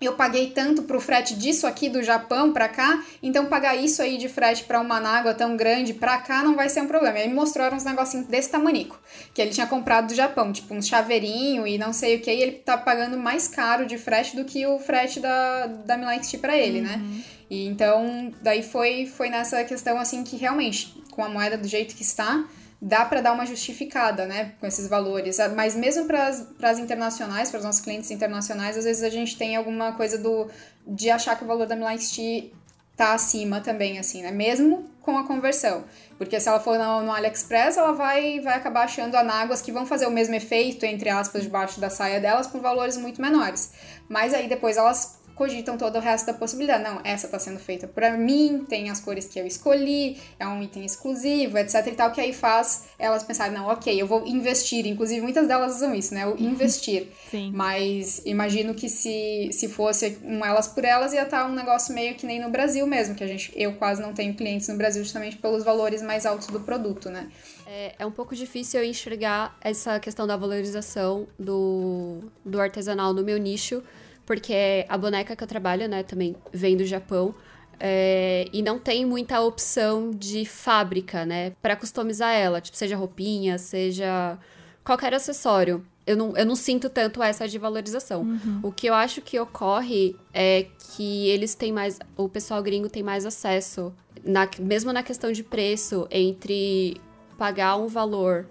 eu 0.00 0.14
paguei 0.14 0.50
tanto 0.50 0.82
pro 0.82 1.00
frete 1.00 1.34
disso 1.34 1.66
aqui 1.66 1.88
do 1.88 2.02
Japão 2.02 2.52
para 2.52 2.68
cá, 2.68 3.04
então 3.22 3.46
pagar 3.46 3.76
isso 3.76 4.00
aí 4.00 4.16
de 4.16 4.28
frete 4.28 4.64
para 4.64 4.80
uma 4.80 4.98
água 4.98 5.34
tão 5.34 5.56
grande 5.56 5.92
para 5.92 6.18
cá 6.18 6.42
não 6.42 6.56
vai 6.56 6.68
ser 6.68 6.80
um 6.80 6.86
problema. 6.86 7.18
E 7.18 7.22
aí 7.22 7.28
me 7.28 7.34
mostraram 7.34 7.76
uns 7.76 7.84
negocinhos 7.84 8.26
desse 8.26 8.50
tamanico, 8.50 8.98
que 9.34 9.42
ele 9.42 9.50
tinha 9.50 9.66
comprado 9.66 10.08
do 10.08 10.14
Japão, 10.14 10.52
tipo 10.52 10.74
um 10.74 10.80
chaveirinho 10.80 11.66
e 11.66 11.76
não 11.76 11.92
sei 11.92 12.16
o 12.16 12.20
que, 12.20 12.32
e 12.32 12.42
ele 12.42 12.52
tá 12.52 12.78
pagando 12.78 13.18
mais 13.18 13.46
caro 13.46 13.86
de 13.86 13.98
frete 13.98 14.36
do 14.36 14.44
que 14.44 14.66
o 14.66 14.78
frete 14.78 15.20
da, 15.20 15.66
da 15.66 15.96
Milan 15.96 16.22
XT 16.22 16.38
pra 16.38 16.56
ele, 16.56 16.80
né? 16.80 16.96
uhum. 16.96 17.08
né? 17.08 17.24
E 17.50 17.66
então, 17.66 18.32
daí 18.40 18.62
foi, 18.62 19.06
foi 19.06 19.28
nessa 19.28 19.64
questão 19.64 19.98
assim 19.98 20.22
que 20.22 20.36
realmente, 20.36 20.94
com 21.10 21.24
a 21.24 21.28
moeda 21.28 21.58
do 21.58 21.66
jeito 21.66 21.96
que 21.96 22.02
está, 22.02 22.46
dá 22.80 23.04
para 23.04 23.20
dar 23.20 23.32
uma 23.32 23.44
justificada, 23.44 24.24
né, 24.26 24.52
com 24.58 24.66
esses 24.66 24.88
valores. 24.88 25.36
Mas 25.54 25.76
mesmo 25.76 26.06
para 26.06 26.28
as 26.28 26.78
internacionais, 26.78 27.50
para 27.50 27.58
os 27.58 27.64
nossos 27.64 27.82
clientes 27.82 28.10
internacionais, 28.10 28.76
às 28.76 28.84
vezes 28.84 29.02
a 29.02 29.10
gente 29.10 29.36
tem 29.36 29.56
alguma 29.56 29.92
coisa 29.92 30.16
do 30.16 30.48
de 30.86 31.10
achar 31.10 31.36
que 31.36 31.44
o 31.44 31.46
valor 31.46 31.66
da 31.66 31.76
Milan 31.76 31.96
Tea 31.96 32.50
tá 32.96 33.14
acima 33.14 33.60
também, 33.60 33.98
assim, 33.98 34.22
né? 34.22 34.30
Mesmo 34.30 34.90
com 35.00 35.16
a 35.16 35.26
conversão. 35.26 35.84
Porque 36.18 36.38
se 36.38 36.48
ela 36.48 36.60
for 36.60 36.78
no, 36.78 37.02
no 37.02 37.12
AliExpress, 37.12 37.76
ela 37.76 37.92
vai, 37.92 38.40
vai 38.40 38.54
acabar 38.54 38.84
achando 38.84 39.14
anáguas 39.14 39.62
que 39.62 39.72
vão 39.72 39.86
fazer 39.86 40.06
o 40.06 40.10
mesmo 40.10 40.34
efeito, 40.34 40.84
entre 40.84 41.08
aspas, 41.08 41.42
debaixo 41.42 41.80
da 41.80 41.88
saia 41.88 42.20
delas, 42.20 42.46
por 42.46 42.60
valores 42.60 42.96
muito 42.96 43.20
menores. 43.20 43.72
Mas 44.08 44.34
aí 44.34 44.48
depois 44.48 44.76
elas 44.76 45.19
cogitam 45.40 45.78
todo 45.78 45.96
o 45.96 46.00
resto 46.00 46.26
da 46.26 46.34
possibilidade. 46.34 46.84
Não, 46.84 47.00
essa 47.02 47.24
está 47.24 47.38
sendo 47.38 47.58
feita 47.58 47.88
para 47.88 48.14
mim, 48.14 48.66
tem 48.68 48.90
as 48.90 49.00
cores 49.00 49.26
que 49.26 49.40
eu 49.40 49.46
escolhi, 49.46 50.18
é 50.38 50.46
um 50.46 50.62
item 50.62 50.84
exclusivo, 50.84 51.56
etc 51.56 51.86
e 51.86 51.92
tal, 51.92 52.12
que 52.12 52.20
aí 52.20 52.34
faz 52.34 52.90
elas 52.98 53.22
pensarem, 53.22 53.54
não, 53.54 53.66
ok, 53.68 53.98
eu 53.98 54.06
vou 54.06 54.26
investir. 54.26 54.86
Inclusive, 54.86 55.22
muitas 55.22 55.48
delas 55.48 55.76
usam 55.76 55.94
isso, 55.94 56.12
né? 56.12 56.26
O 56.26 56.38
investir. 56.38 57.08
Sim. 57.30 57.52
Mas 57.54 58.20
imagino 58.26 58.74
que 58.74 58.90
se, 58.90 59.48
se 59.50 59.66
fosse 59.66 60.18
um 60.22 60.44
elas 60.44 60.68
por 60.68 60.84
elas, 60.84 61.14
ia 61.14 61.22
estar 61.22 61.44
tá 61.44 61.46
um 61.46 61.54
negócio 61.54 61.94
meio 61.94 62.16
que 62.16 62.26
nem 62.26 62.38
no 62.38 62.50
Brasil 62.50 62.86
mesmo, 62.86 63.14
que 63.14 63.24
a 63.24 63.26
gente, 63.26 63.50
eu 63.56 63.76
quase 63.76 64.02
não 64.02 64.12
tenho 64.12 64.34
clientes 64.34 64.68
no 64.68 64.76
Brasil 64.76 65.02
justamente 65.02 65.38
pelos 65.38 65.64
valores 65.64 66.02
mais 66.02 66.26
altos 66.26 66.48
do 66.48 66.60
produto, 66.60 67.08
né? 67.08 67.30
É, 67.66 67.94
é 68.00 68.04
um 68.04 68.10
pouco 68.10 68.36
difícil 68.36 68.80
eu 68.80 68.86
enxergar 68.86 69.56
essa 69.62 69.98
questão 69.98 70.26
da 70.26 70.36
valorização 70.36 71.26
do, 71.38 72.24
do 72.44 72.60
artesanal 72.60 73.14
no 73.14 73.24
meu 73.24 73.38
nicho, 73.38 73.82
porque 74.26 74.84
a 74.88 74.96
boneca 74.96 75.34
que 75.34 75.42
eu 75.42 75.48
trabalho, 75.48 75.88
né, 75.88 76.02
também 76.02 76.36
vem 76.52 76.76
do 76.76 76.84
Japão. 76.84 77.34
É, 77.82 78.46
e 78.52 78.62
não 78.62 78.78
tem 78.78 79.06
muita 79.06 79.40
opção 79.40 80.10
de 80.10 80.44
fábrica, 80.44 81.24
né, 81.24 81.52
para 81.62 81.74
customizar 81.74 82.34
ela, 82.34 82.60
tipo, 82.60 82.76
seja 82.76 82.94
roupinha, 82.94 83.56
seja 83.56 84.38
qualquer 84.84 85.14
acessório. 85.14 85.84
Eu 86.06 86.16
não, 86.16 86.36
eu 86.36 86.44
não 86.44 86.56
sinto 86.56 86.90
tanto 86.90 87.22
essa 87.22 87.46
de 87.46 87.58
valorização. 87.58 88.22
Uhum. 88.22 88.60
O 88.62 88.72
que 88.72 88.86
eu 88.86 88.94
acho 88.94 89.22
que 89.22 89.38
ocorre 89.38 90.16
é 90.34 90.66
que 90.78 91.28
eles 91.28 91.54
têm 91.54 91.72
mais. 91.72 91.98
O 92.16 92.28
pessoal 92.28 92.62
gringo 92.62 92.88
tem 92.88 93.02
mais 93.02 93.24
acesso, 93.24 93.94
na, 94.24 94.48
mesmo 94.58 94.92
na 94.92 95.02
questão 95.02 95.30
de 95.30 95.42
preço, 95.42 96.06
entre 96.10 97.00
pagar 97.38 97.76
um 97.76 97.86
valor 97.86 98.46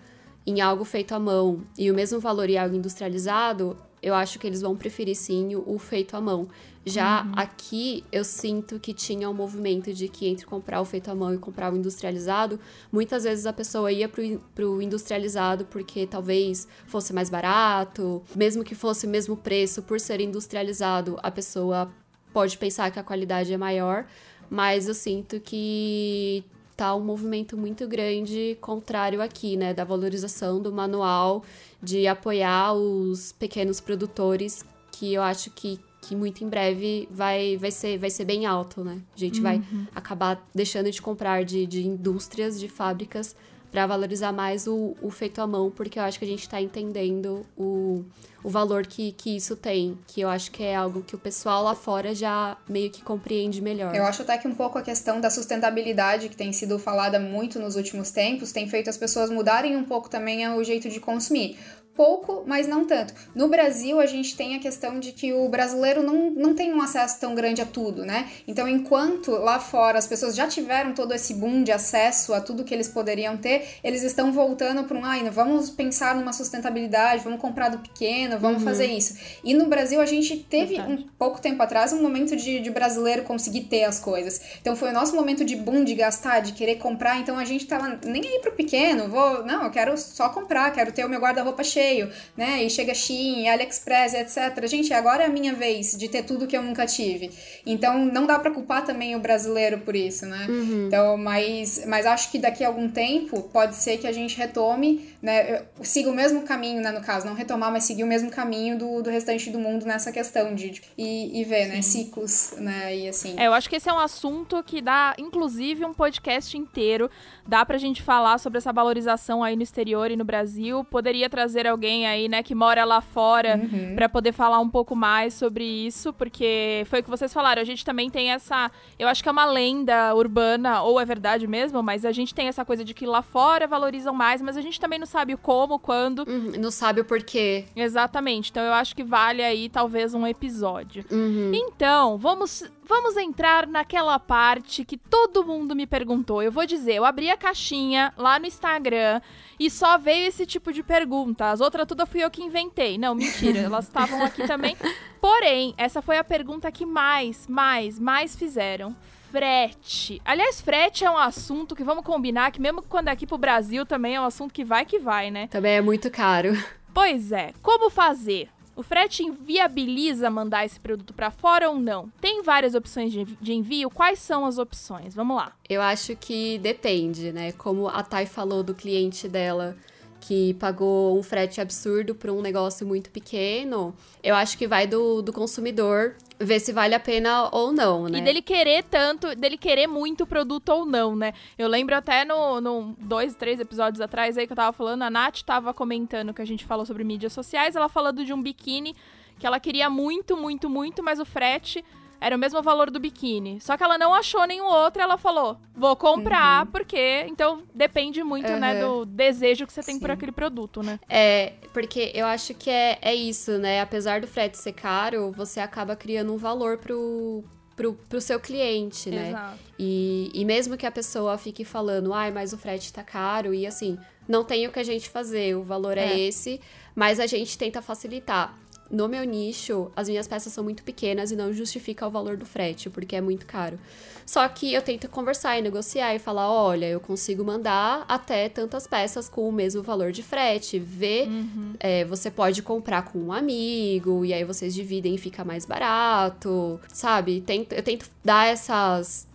em 0.46 0.62
algo 0.62 0.84
feito 0.84 1.14
à 1.14 1.20
mão 1.20 1.62
e 1.78 1.92
o 1.92 1.94
mesmo 1.94 2.20
valor 2.20 2.50
em 2.50 2.58
algo 2.58 2.76
industrializado, 2.76 3.78
eu 4.02 4.14
acho 4.14 4.40
que 4.40 4.48
eles 4.48 4.62
vão 4.62 4.76
preferir 4.76 5.16
sim 5.16 5.56
o, 5.56 5.78
feito 5.78 6.16
à 6.16 6.22
mão. 6.22 6.48
Já 6.86 7.24
uhum. 7.24 7.34
aqui 7.36 8.04
eu 8.12 8.24
sinto 8.24 8.80
que 8.80 8.94
tinha 8.94 9.30
um 9.30 9.34
movimento 9.34 9.94
de 9.94 10.08
que 10.08 10.28
entre 10.28 10.46
comprar 10.46 10.82
o 10.82 10.86
feito 10.86 11.12
à 11.12 11.16
mão 11.16 11.34
e 11.34 11.38
comprar 11.38 11.72
o 11.74 11.78
industrializado, 11.78 12.60
muitas 12.92 13.24
vezes 13.24 13.46
a 13.46 13.54
pessoa 13.54 13.92
ia 13.92 14.08
pro, 14.08 14.42
pro 14.56 14.82
industrializado 14.82 15.66
porque 15.66 16.08
talvez 16.08 16.68
fosse 16.88 17.14
mais 17.14 17.30
barato, 17.30 18.24
mesmo 18.36 18.64
que 18.64 18.74
fosse 18.74 19.06
o 19.06 19.10
mesmo 19.10 19.36
preço 19.36 19.84
por 19.84 20.00
ser 20.00 20.22
industrializado, 20.22 21.18
a 21.22 21.30
pessoa 21.30 21.92
pode 22.34 22.58
pensar 22.58 22.90
que 22.92 23.00
a 23.00 23.04
qualidade 23.04 23.54
é 23.54 23.58
maior, 23.58 24.06
mas 24.50 24.88
eu 24.88 24.94
sinto 24.94 25.40
que 25.40 26.44
tá 26.80 26.96
um 26.96 27.04
movimento 27.04 27.58
muito 27.58 27.86
grande 27.90 28.58
contrário 28.62 29.22
aqui, 29.22 29.58
né, 29.58 29.74
da 29.74 29.84
valorização 29.84 30.62
do 30.62 30.72
manual, 30.72 31.44
de 31.84 32.08
apoiar 32.08 32.74
os 32.74 33.34
pequenos 33.34 33.82
produtores, 33.82 34.64
que 34.90 35.14
eu 35.14 35.22
acho 35.22 35.52
que, 35.52 35.78
que 36.02 36.16
muito 36.16 36.42
em 36.42 36.48
breve 36.48 37.06
vai, 37.12 37.58
vai, 37.58 37.70
ser, 37.70 37.98
vai 37.98 38.10
ser 38.10 38.24
bem 38.24 38.46
alto, 38.46 38.82
né? 38.82 39.02
A 39.14 39.20
gente 39.20 39.40
uhum. 39.40 39.44
vai 39.44 39.62
acabar 39.94 40.42
deixando 40.56 40.90
de 40.90 41.02
comprar 41.02 41.44
de, 41.44 41.66
de 41.66 41.86
indústrias, 41.86 42.58
de 42.58 42.70
fábricas, 42.70 43.36
para 43.72 43.86
valorizar 43.86 44.32
mais 44.32 44.68
o, 44.68 44.96
o 45.02 45.10
feito 45.10 45.42
à 45.42 45.48
mão, 45.48 45.70
porque 45.70 46.00
eu 46.00 46.04
acho 46.04 46.18
que 46.18 46.26
a 46.26 46.28
gente 46.28 46.42
está 46.42 46.62
entendendo 46.62 47.46
o, 47.58 48.04
o 48.44 48.50
valor 48.50 48.86
que, 48.86 49.12
que 49.12 49.36
isso 49.36 49.56
tem, 49.56 49.98
que 50.08 50.22
eu 50.22 50.30
acho 50.30 50.52
que 50.52 50.64
é 50.64 50.76
algo 50.76 51.04
que 51.04 51.16
o 51.16 51.20
pessoal 51.20 51.64
lá 51.64 51.76
fora 51.76 52.16
já 52.16 52.58
meio 52.68 52.90
que 52.90 53.04
compreende 53.04 53.62
melhor. 53.62 53.94
Eu 53.96 54.06
acho 54.06 54.24
até 54.24 54.38
que 54.38 54.48
um 54.48 54.56
pouco 54.56 54.78
a 54.78 54.82
questão 54.82 55.22
da 55.22 55.30
sustentabilidade, 55.30 56.30
que 56.30 56.36
tem 56.36 56.52
sido 56.52 56.80
falada 56.80 57.20
muito 57.20 57.60
nos 57.60 57.76
últimos 57.76 58.12
tempos, 58.12 58.52
tem 58.52 58.68
feito 58.68 58.90
as 58.90 58.98
pessoas 58.98 59.30
mudarem 59.30 59.76
um 59.76 59.84
pouco 59.84 60.10
também 60.10 60.48
o 60.48 60.64
jeito 60.64 60.90
de 60.90 61.00
consumir 61.00 61.58
pouco, 62.00 62.46
mas 62.48 62.66
não 62.66 62.86
tanto. 62.86 63.14
No 63.36 63.50
Brasil, 63.50 64.00
a 64.00 64.06
gente 64.06 64.34
tem 64.38 64.56
a 64.56 64.60
questão 64.60 65.02
de 65.02 65.12
que 65.12 65.34
o 65.34 65.50
brasileiro 65.50 66.02
não, 66.02 66.32
não 66.32 66.56
tem 66.56 66.74
um 66.74 66.82
acesso 66.82 67.20
tão 67.20 67.36
grande 67.36 67.62
a 67.62 67.66
tudo, 67.66 68.06
né? 68.06 68.30
Então, 68.48 68.70
enquanto 68.70 69.32
lá 69.32 69.60
fora 69.60 69.98
as 69.98 70.08
pessoas 70.08 70.34
já 70.34 70.48
tiveram 70.48 70.94
todo 70.94 71.14
esse 71.14 71.34
boom 71.34 71.62
de 71.62 71.74
acesso 71.74 72.34
a 72.34 72.40
tudo 72.40 72.64
que 72.64 72.74
eles 72.74 72.88
poderiam 72.88 73.36
ter, 73.36 73.68
eles 73.84 74.02
estão 74.02 74.32
voltando 74.32 74.86
para 74.86 74.98
um, 74.98 75.04
ai, 75.04 75.28
ah, 75.28 75.30
vamos 75.30 75.70
pensar 75.70 76.16
numa 76.16 76.32
sustentabilidade, 76.32 77.22
vamos 77.22 77.42
comprar 77.42 77.68
do 77.68 77.80
pequeno, 77.80 78.40
vamos 78.40 78.60
uhum. 78.60 78.70
fazer 78.70 78.86
isso. 78.86 79.18
E 79.44 79.54
no 79.54 79.68
Brasil, 79.68 80.00
a 80.00 80.06
gente 80.06 80.38
teve 80.38 80.76
Verdade. 80.78 81.04
um 81.04 81.06
pouco 81.18 81.42
tempo 81.42 81.62
atrás 81.62 81.92
um 81.92 82.02
momento 82.02 82.34
de, 82.34 82.62
de 82.62 82.70
brasileiro 82.70 83.24
conseguir 83.24 83.66
ter 83.66 83.84
as 83.84 84.00
coisas. 84.00 84.40
Então, 84.62 84.74
foi 84.74 84.92
o 84.92 84.94
nosso 84.94 85.14
momento 85.18 85.44
de 85.44 85.58
boom 85.58 85.84
de 85.84 85.96
gastar, 85.96 86.40
de 86.40 86.54
querer 86.54 86.76
comprar. 86.76 87.20
Então, 87.20 87.38
a 87.38 87.44
gente 87.44 87.68
tava 87.68 88.00
nem 88.06 88.26
aí 88.26 88.40
pro 88.40 88.54
pequeno, 88.54 89.10
vou, 89.10 89.44
não, 89.44 89.66
eu 89.66 89.70
quero 89.70 89.98
só 89.98 90.30
comprar, 90.30 90.72
quero 90.72 90.94
ter 90.94 91.04
o 91.04 91.10
meu 91.10 91.20
guarda-roupa 91.20 91.62
cheio 91.62 91.89
cheio, 91.90 92.10
né? 92.38 92.64
E 92.64 92.70
chega 92.70 92.94
Shein, 92.94 93.50
AliExpress, 93.50 94.14
etc. 94.14 94.68
Gente, 94.68 94.94
agora 94.94 95.24
é 95.24 95.26
a 95.26 95.30
minha 95.30 95.54
vez 95.54 95.96
de 95.98 96.08
ter 96.08 96.24
tudo 96.24 96.48
que 96.48 96.56
eu 96.56 96.62
nunca 96.62 96.86
tive. 96.86 97.32
Então 97.66 98.06
não 98.06 98.26
dá 98.26 98.38
para 98.38 98.52
culpar 98.52 98.86
também 98.86 99.16
o 99.16 99.20
brasileiro 99.20 99.80
por 99.80 99.96
isso, 99.96 100.26
né? 100.26 100.46
Uhum. 100.48 100.88
Então, 100.88 101.18
mas, 101.18 101.84
mas 101.86 102.06
acho 102.06 102.32
que 102.32 102.38
daqui 102.38 102.64
a 102.64 102.68
algum 102.68 102.90
tempo 102.90 103.42
pode 103.52 103.76
ser 103.76 103.98
que 103.98 104.08
a 104.08 104.12
gente 104.12 104.38
retome, 104.38 105.10
né? 105.22 105.64
Siga 105.82 106.10
o 106.10 106.14
mesmo 106.14 106.44
caminho, 106.44 106.82
né? 106.82 106.92
No 106.92 107.02
caso, 107.02 107.26
não 107.26 107.34
retomar, 107.34 107.72
mas 107.72 107.84
seguir 107.84 108.04
o 108.04 108.08
mesmo 108.08 108.30
caminho 108.30 108.78
do, 108.78 109.02
do 109.02 109.10
restante 109.10 109.50
do 109.50 109.60
mundo 109.60 109.86
nessa 109.86 110.12
questão 110.12 110.56
de, 110.56 110.70
de 110.70 110.82
e, 110.98 111.42
e 111.42 111.44
ver, 111.44 111.68
né? 111.68 111.82
Sim. 111.82 112.00
né? 112.00 112.06
Ciclos, 112.06 112.54
né? 112.58 112.96
E 112.96 113.10
assim. 113.10 113.36
É, 113.38 113.48
eu 113.48 113.54
acho 113.54 113.70
que 113.70 113.76
esse 113.76 113.90
é 113.90 113.94
um 113.94 114.00
assunto 114.00 114.64
que 114.64 114.82
dá, 114.82 115.16
inclusive, 115.18 115.86
um 115.86 115.94
podcast 115.94 116.58
inteiro. 116.58 117.10
Dá 117.46 117.66
pra 117.66 117.78
gente 117.78 118.02
falar 118.02 118.38
sobre 118.38 118.58
essa 118.60 118.72
valorização 118.72 119.44
aí 119.44 119.56
no 119.56 119.64
exterior 119.64 120.12
e 120.12 120.16
no 120.16 120.24
Brasil. 120.24 120.84
Poderia 120.86 121.30
trazer 121.30 121.68
alguém 121.68 122.08
aí, 122.08 122.30
né, 122.30 122.42
que 122.44 122.56
mora 122.56 122.86
lá 122.86 123.02
fora 123.02 123.60
uhum. 123.62 123.96
para 123.96 124.08
poder 124.08 124.32
falar 124.32 124.60
um 124.60 124.70
pouco 124.70 124.96
mais 124.96 125.34
sobre 125.34 125.64
isso, 125.64 126.14
porque 126.14 126.84
foi 126.86 127.00
o 127.00 127.04
que 127.04 127.10
vocês 127.10 127.34
falaram, 127.34 127.62
a 127.62 127.66
gente 127.66 127.84
também 127.84 128.10
tem 128.10 128.32
essa, 128.32 128.72
eu 128.98 129.08
acho 129.08 129.22
que 129.22 129.30
é 129.30 129.32
uma 129.32 129.46
lenda 129.46 130.14
urbana 130.14 130.82
ou 130.84 131.00
é 131.00 131.06
verdade 131.06 131.48
mesmo, 131.48 131.82
mas 131.82 132.06
a 132.06 132.12
gente 132.12 132.34
tem 132.34 132.48
essa 132.48 132.64
coisa 132.64 132.84
de 132.84 132.94
que 132.94 133.06
lá 133.06 133.22
fora 133.22 133.68
valorizam 133.68 134.14
mais, 134.14 134.42
mas 134.42 134.58
a 134.58 134.62
gente 134.62 134.80
também 134.80 135.00
não 135.00 135.08
sabe 135.10 135.34
o 135.34 135.38
como, 135.38 135.80
quando, 135.80 136.20
uhum. 136.20 136.54
não 136.60 136.72
sabe 136.72 137.02
o 137.02 137.06
porquê. 137.06 137.66
Exatamente. 137.76 138.50
Então 138.52 138.64
eu 138.64 138.74
acho 138.74 138.96
que 138.96 139.04
vale 139.04 139.44
aí 139.44 139.70
talvez 139.70 140.14
um 140.14 140.26
episódio. 140.26 141.04
Uhum. 141.12 141.52
Então, 141.54 142.18
vamos 142.18 142.64
vamos 142.90 143.16
entrar 143.18 143.68
naquela 143.68 144.18
parte 144.18 144.84
que 144.84 144.98
todo 144.98 145.46
mundo 145.46 145.76
me 145.76 145.86
perguntou. 145.86 146.42
Eu 146.42 146.52
vou 146.52 146.66
dizer, 146.66 146.96
eu 146.96 147.06
abri 147.06 147.30
a 147.30 147.38
caixinha 147.38 148.12
lá 148.18 148.40
no 148.40 148.48
Instagram 148.48 149.22
e 149.60 149.70
só 149.70 149.96
veio 149.96 150.28
esse 150.28 150.44
tipo 150.44 150.74
de 150.74 150.82
pergunta. 150.82 151.52
As 151.52 151.62
outras 151.62 151.86
todas 151.86 152.10
fui 152.10 152.24
eu 152.24 152.32
que 152.32 152.42
inventei. 152.42 152.98
Não, 152.98 153.14
mentira, 153.14 153.60
elas 153.60 153.86
estavam 153.86 154.24
aqui 154.24 154.48
também. 154.48 154.76
Porém, 155.22 155.76
essa 155.78 156.02
foi 156.02 156.18
a 156.18 156.24
pergunta 156.24 156.72
que 156.72 156.86
mais, 156.86 157.46
mais, 157.48 158.00
mais 158.00 158.36
fizeram. 158.36 158.96
Frete. 159.32 160.22
Aliás, 160.26 160.60
frete 160.60 161.06
é 161.06 161.12
um 161.12 161.18
assunto 161.18 161.76
que 161.76 161.84
vamos 161.84 162.04
combinar 162.04 162.52
que 162.52 162.60
mesmo 162.60 162.82
quando 162.82 163.10
é 163.10 163.12
aqui 163.12 163.28
pro 163.28 163.38
Brasil 163.38 163.86
também 163.86 164.16
é 164.16 164.22
um 164.22 164.26
assunto 164.26 164.54
que 164.54 164.64
vai 164.66 164.86
que 164.86 164.98
vai, 164.98 165.30
né? 165.30 165.48
Também 165.48 165.74
é 165.74 165.82
muito 165.82 166.10
caro. 166.10 166.52
Pois 166.92 167.32
é. 167.32 167.54
Como 167.62 167.92
fazer? 167.92 168.50
O 168.76 168.82
frete 168.82 169.24
inviabiliza 169.24 170.28
mandar 170.30 170.66
esse 170.66 170.80
produto 170.80 171.14
para 171.14 171.30
fora 171.30 171.70
ou 171.70 171.80
não? 171.80 172.10
Tem 172.20 172.42
várias 172.42 172.74
opções 172.74 173.14
de 173.14 173.54
envio. 173.54 173.92
Quais 173.92 174.20
são 174.20 174.44
as 174.44 174.58
opções? 174.58 175.14
Vamos 175.14 175.38
lá. 175.38 175.54
Eu 175.70 175.82
acho 175.82 176.16
que 176.16 176.58
depende, 176.58 177.32
né? 177.32 177.52
Como 177.52 177.88
a 177.88 178.02
Thay 178.02 178.26
falou 178.26 178.64
do 178.64 178.74
cliente 178.74 179.28
dela 179.30 179.78
que 180.20 180.54
pagou 180.56 181.18
um 181.18 181.24
frete 181.24 181.62
absurdo 181.62 182.14
para 182.14 182.32
um 182.32 182.42
negócio 182.42 182.86
muito 182.86 183.10
pequeno, 183.10 183.96
eu 184.24 184.36
acho 184.36 184.58
que 184.58 184.68
vai 184.68 184.86
do, 184.86 185.22
do 185.22 185.32
consumidor 185.32 186.16
ver 186.40 186.60
se 186.60 186.72
vale 186.72 186.96
a 186.96 187.00
pena 187.00 187.50
ou 187.52 187.72
não, 187.74 188.08
né? 188.08 188.20
E 188.20 188.22
dele 188.22 188.42
querer 188.42 188.84
tanto, 188.84 189.36
dele 189.36 189.58
querer 189.58 189.88
muito 189.88 190.24
o 190.24 190.28
produto 190.28 190.70
ou 190.70 190.86
não, 190.86 191.16
né? 191.16 191.34
Eu 191.58 191.68
lembro 191.68 191.96
até 191.96 192.24
no, 192.24 192.62
no 192.62 192.96
dois, 193.00 193.36
três 193.36 193.60
episódios 193.60 194.00
atrás 194.00 194.38
aí 194.38 194.48
que 194.48 194.54
eu 194.54 194.58
tava 194.58 194.72
falando, 194.72 195.04
a 195.04 195.10
Nath 195.10 195.42
tava 195.42 195.74
comentando 195.74 196.34
que 196.34 196.42
a 196.42 196.46
gente 196.46 196.66
falou 196.66 196.86
sobre 196.86 197.04
mídias 197.04 197.34
sociais, 197.34 197.76
ela 197.76 197.90
falando 197.90 198.24
de 198.24 198.34
um 198.34 198.42
biquíni 198.42 198.96
que 199.38 199.48
ela 199.48 199.60
queria 199.60 199.90
muito, 199.90 200.36
muito, 200.38 200.70
muito, 200.70 201.02
mas 201.04 201.20
o 201.20 201.26
frete 201.26 201.84
era 202.22 202.36
o 202.36 202.40
mesmo 202.40 202.62
valor 202.62 202.90
do 202.90 203.00
biquíni. 203.00 203.60
Só 203.62 203.78
que 203.78 203.84
ela 203.84 203.98
não 203.98 204.14
achou 204.14 204.46
nenhum 204.46 204.66
outro, 204.66 205.02
ela 205.02 205.18
falou: 205.18 205.58
"Vou 205.76 205.96
comprar", 205.96 206.66
uhum. 206.66 206.72
porque 206.72 207.26
então 207.28 207.64
depende 207.74 208.24
muito, 208.24 208.52
uhum. 208.52 208.60
né, 208.60 208.80
do 208.82 209.06
desejo 209.06 209.66
que 209.66 209.74
você 209.74 209.82
tem 209.82 209.96
Sim. 209.96 210.02
por 210.02 210.12
aquele 210.12 210.32
produto, 210.32 210.84
né? 210.84 211.00
É, 211.08 211.54
porque 211.74 212.12
eu 212.14 212.26
acho 212.26 212.54
que 212.54 212.70
é, 212.70 212.98
é 213.02 213.16
isso, 213.16 213.58
né? 213.58 213.82
Apesar 213.82 214.22
do 214.22 214.28
frete 214.28 214.58
ser 214.58 214.74
caro, 214.74 215.32
você 215.32 215.60
acaba 215.60 215.96
criando 215.96 216.34
um 216.34 216.38
valor 216.38 216.78
pro 216.78 217.44
pro, 217.80 217.94
pro 217.94 218.20
seu 218.20 218.42
cliente, 218.42 219.10
né? 219.10 219.30
Exato. 219.30 219.60
E, 219.80 220.30
e 220.34 220.44
mesmo 220.44 220.76
que 220.76 220.86
a 220.86 220.92
pessoa 220.92 221.38
fique 221.38 221.64
falando, 221.64 222.14
ai, 222.14 222.30
mas 222.30 222.52
o 222.52 222.58
frete 222.58 222.92
tá 222.92 223.02
caro, 223.02 223.54
e 223.54 223.66
assim, 223.66 223.98
não 224.28 224.44
tem 224.44 224.68
o 224.68 224.72
que 224.72 224.80
a 224.80 224.84
gente 224.84 225.10
fazer, 225.10 225.56
o 225.56 225.64
valor 225.64 225.98
é, 225.98 226.12
é 226.12 226.20
esse, 226.20 226.60
mas 226.94 227.22
a 227.22 227.26
gente 227.26 227.58
tenta 227.58 227.82
facilitar 227.82 228.54
no 228.92 229.08
meu 229.08 229.24
nicho, 229.24 229.92
as 229.96 230.10
minhas 230.10 230.28
peças 230.28 230.52
são 230.52 230.64
muito 230.64 230.84
pequenas 230.84 231.32
e 231.32 231.36
não 231.36 231.54
justifica 231.54 232.08
o 232.08 232.10
valor 232.10 232.38
do 232.38 232.46
frete, 232.46 232.90
porque 232.90 233.16
é 233.16 233.22
muito 233.22 233.46
caro. 233.46 233.80
Só 234.26 234.48
que 234.48 234.74
eu 234.74 234.82
tento 234.82 235.10
conversar 235.10 235.58
e 235.58 235.62
negociar 235.62 236.14
e 236.14 236.20
falar: 236.20 236.52
olha, 236.52 236.86
eu 236.86 237.00
consigo 237.00 237.44
mandar 237.44 238.06
até 238.08 238.48
tantas 238.48 238.86
peças 238.86 239.28
com 239.28 239.48
o 239.48 239.52
mesmo 239.52 239.82
valor 239.82 240.12
de 240.12 240.22
frete. 240.22 240.78
Vê, 240.78 241.24
uhum. 241.28 241.74
é, 241.80 242.06
você 242.06 242.30
pode 242.30 242.62
comprar 242.62 243.04
com 243.04 243.20
um 243.20 243.34
amigo, 243.34 244.24
e 244.24 244.34
aí 244.34 244.44
vocês 244.44 244.74
dividem 244.74 245.16
e 245.16 245.18
fica 245.18 245.44
mais 245.44 245.66
barato, 245.66 246.80
sabe? 246.94 247.42
Tento, 247.42 247.74
eu 247.74 247.82
tento 247.82 248.10
dar 248.24 248.48
essas 248.48 249.29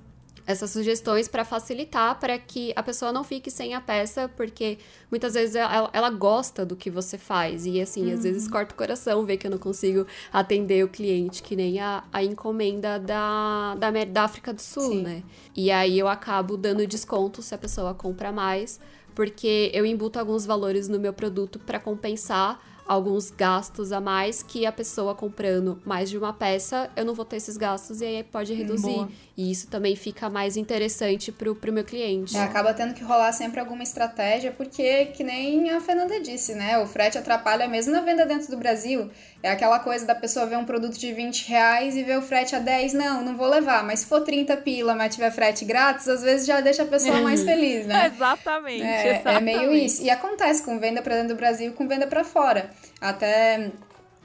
essas 0.47 0.71
sugestões 0.71 1.27
para 1.27 1.45
facilitar 1.45 2.19
para 2.19 2.39
que 2.39 2.73
a 2.77 2.83
pessoa 2.83 3.13
não 3.13 3.25
fique 3.25 3.51
sem 3.51 3.75
a 3.75 3.81
peça, 3.81 4.29
porque 4.37 4.79
muitas 5.11 5.35
vezes 5.35 5.57
ela, 5.57 5.91
ela 5.93 6.11
gosta 6.11 6.65
do 6.67 6.77
que 6.77 6.91
você 6.91 7.17
faz. 7.17 7.65
E 7.67 7.81
assim, 7.81 8.09
uhum. 8.09 8.15
às 8.15 8.23
vezes 8.23 8.49
corta 8.49 8.75
o 8.75 8.77
coração 8.77 9.25
ver 9.25 9.39
que 9.39 9.47
eu 9.47 9.51
não 9.51 9.59
consigo 9.59 10.07
atender 10.33 10.85
o 10.85 10.89
cliente, 10.89 11.43
que 11.43 11.57
nem 11.57 11.81
a, 11.81 12.05
a 12.13 12.23
encomenda 12.23 12.99
da, 12.99 13.75
da, 13.77 13.91
da 14.05 14.23
África 14.23 14.53
do 14.53 14.61
Sul, 14.61 14.93
Sim. 14.93 15.03
né? 15.03 15.23
E 15.57 15.71
aí 15.71 15.99
eu 15.99 16.09
acabo 16.09 16.57
dando 16.57 16.87
desconto 16.87 17.41
se 17.41 17.55
a 17.55 17.59
pessoa 17.59 17.95
compra 17.95 18.31
mais, 18.31 18.79
porque 19.15 19.71
eu 19.73 19.87
embuto 19.87 20.19
alguns 20.19 20.45
valores 20.45 20.89
no 20.89 20.99
meu 20.99 21.13
produto 21.13 21.59
para 21.59 21.79
compensar 21.79 22.61
alguns 22.87 23.31
gastos 23.31 23.93
a 23.93 24.01
mais 24.01 24.43
que 24.43 24.67
a 24.67 24.73
pessoa 24.73 25.15
comprando 25.15 25.81
mais 25.85 26.11
de 26.11 26.19
uma 26.19 26.33
peça, 26.33 26.91
eu 26.97 27.05
não 27.05 27.15
vou 27.15 27.25
ter 27.25 27.37
esses 27.37 27.57
gastos 27.57 28.01
e 28.01 28.05
aí 28.05 28.25
pode 28.25 28.53
reduzir. 28.53 28.93
Boa. 28.93 29.09
E 29.37 29.51
isso 29.51 29.67
também 29.67 29.97
fica 29.97 30.31
mais 30.31 30.57
interessante 30.57 31.33
pro, 31.33 31.57
pro 31.57 31.73
meu 31.73 31.83
cliente. 31.83 32.37
É, 32.37 32.43
acaba 32.43 32.73
tendo 32.73 32.95
que 32.95 33.03
rolar 33.03 33.33
sempre 33.33 33.59
alguma 33.59 33.83
estratégia, 33.83 34.53
porque, 34.53 35.07
que 35.07 35.25
nem 35.25 35.71
a 35.71 35.81
Fernanda 35.81 36.21
disse, 36.21 36.55
né? 36.55 36.79
O 36.79 36.87
frete 36.87 37.19
atrapalha 37.19 37.67
mesmo 37.67 37.93
na 37.93 38.01
venda 38.01 38.25
dentro 38.25 38.49
do 38.49 38.57
Brasil. 38.57 39.11
É 39.43 39.51
aquela 39.51 39.81
coisa 39.81 40.07
da 40.07 40.15
pessoa 40.15 40.47
ver 40.47 40.57
um 40.57 40.65
produto 40.65 40.97
de 40.97 41.13
20 41.13 41.49
reais 41.49 41.97
e 41.97 42.05
ver 42.05 42.17
o 42.17 42.23
frete 42.23 42.55
a 42.55 42.61
10, 42.61 42.93
não, 42.93 43.25
não 43.25 43.37
vou 43.37 43.49
levar. 43.49 43.83
Mas 43.83 44.01
se 44.01 44.07
for 44.07 44.21
30 44.21 44.57
pila, 44.59 44.95
mas 44.95 45.13
tiver 45.13 45.33
frete 45.33 45.65
grátis, 45.65 46.07
às 46.07 46.23
vezes 46.23 46.47
já 46.47 46.61
deixa 46.61 46.85
a 46.85 46.87
pessoa 46.87 47.21
mais 47.21 47.43
feliz, 47.45 47.87
né? 47.87 48.07
exatamente, 48.07 48.83
é, 48.83 49.21
exatamente. 49.21 49.37
É 49.37 49.41
meio 49.41 49.75
isso. 49.75 50.01
E 50.01 50.11
acontece 50.11 50.63
com 50.63 50.79
venda 50.79 51.03
para 51.03 51.17
dentro 51.17 51.35
do 51.35 51.37
Brasil 51.37 51.71
e 51.71 51.75
com 51.75 51.89
venda 51.89 52.07
para 52.07 52.23
fora. 52.23 52.71
Até 53.01 53.73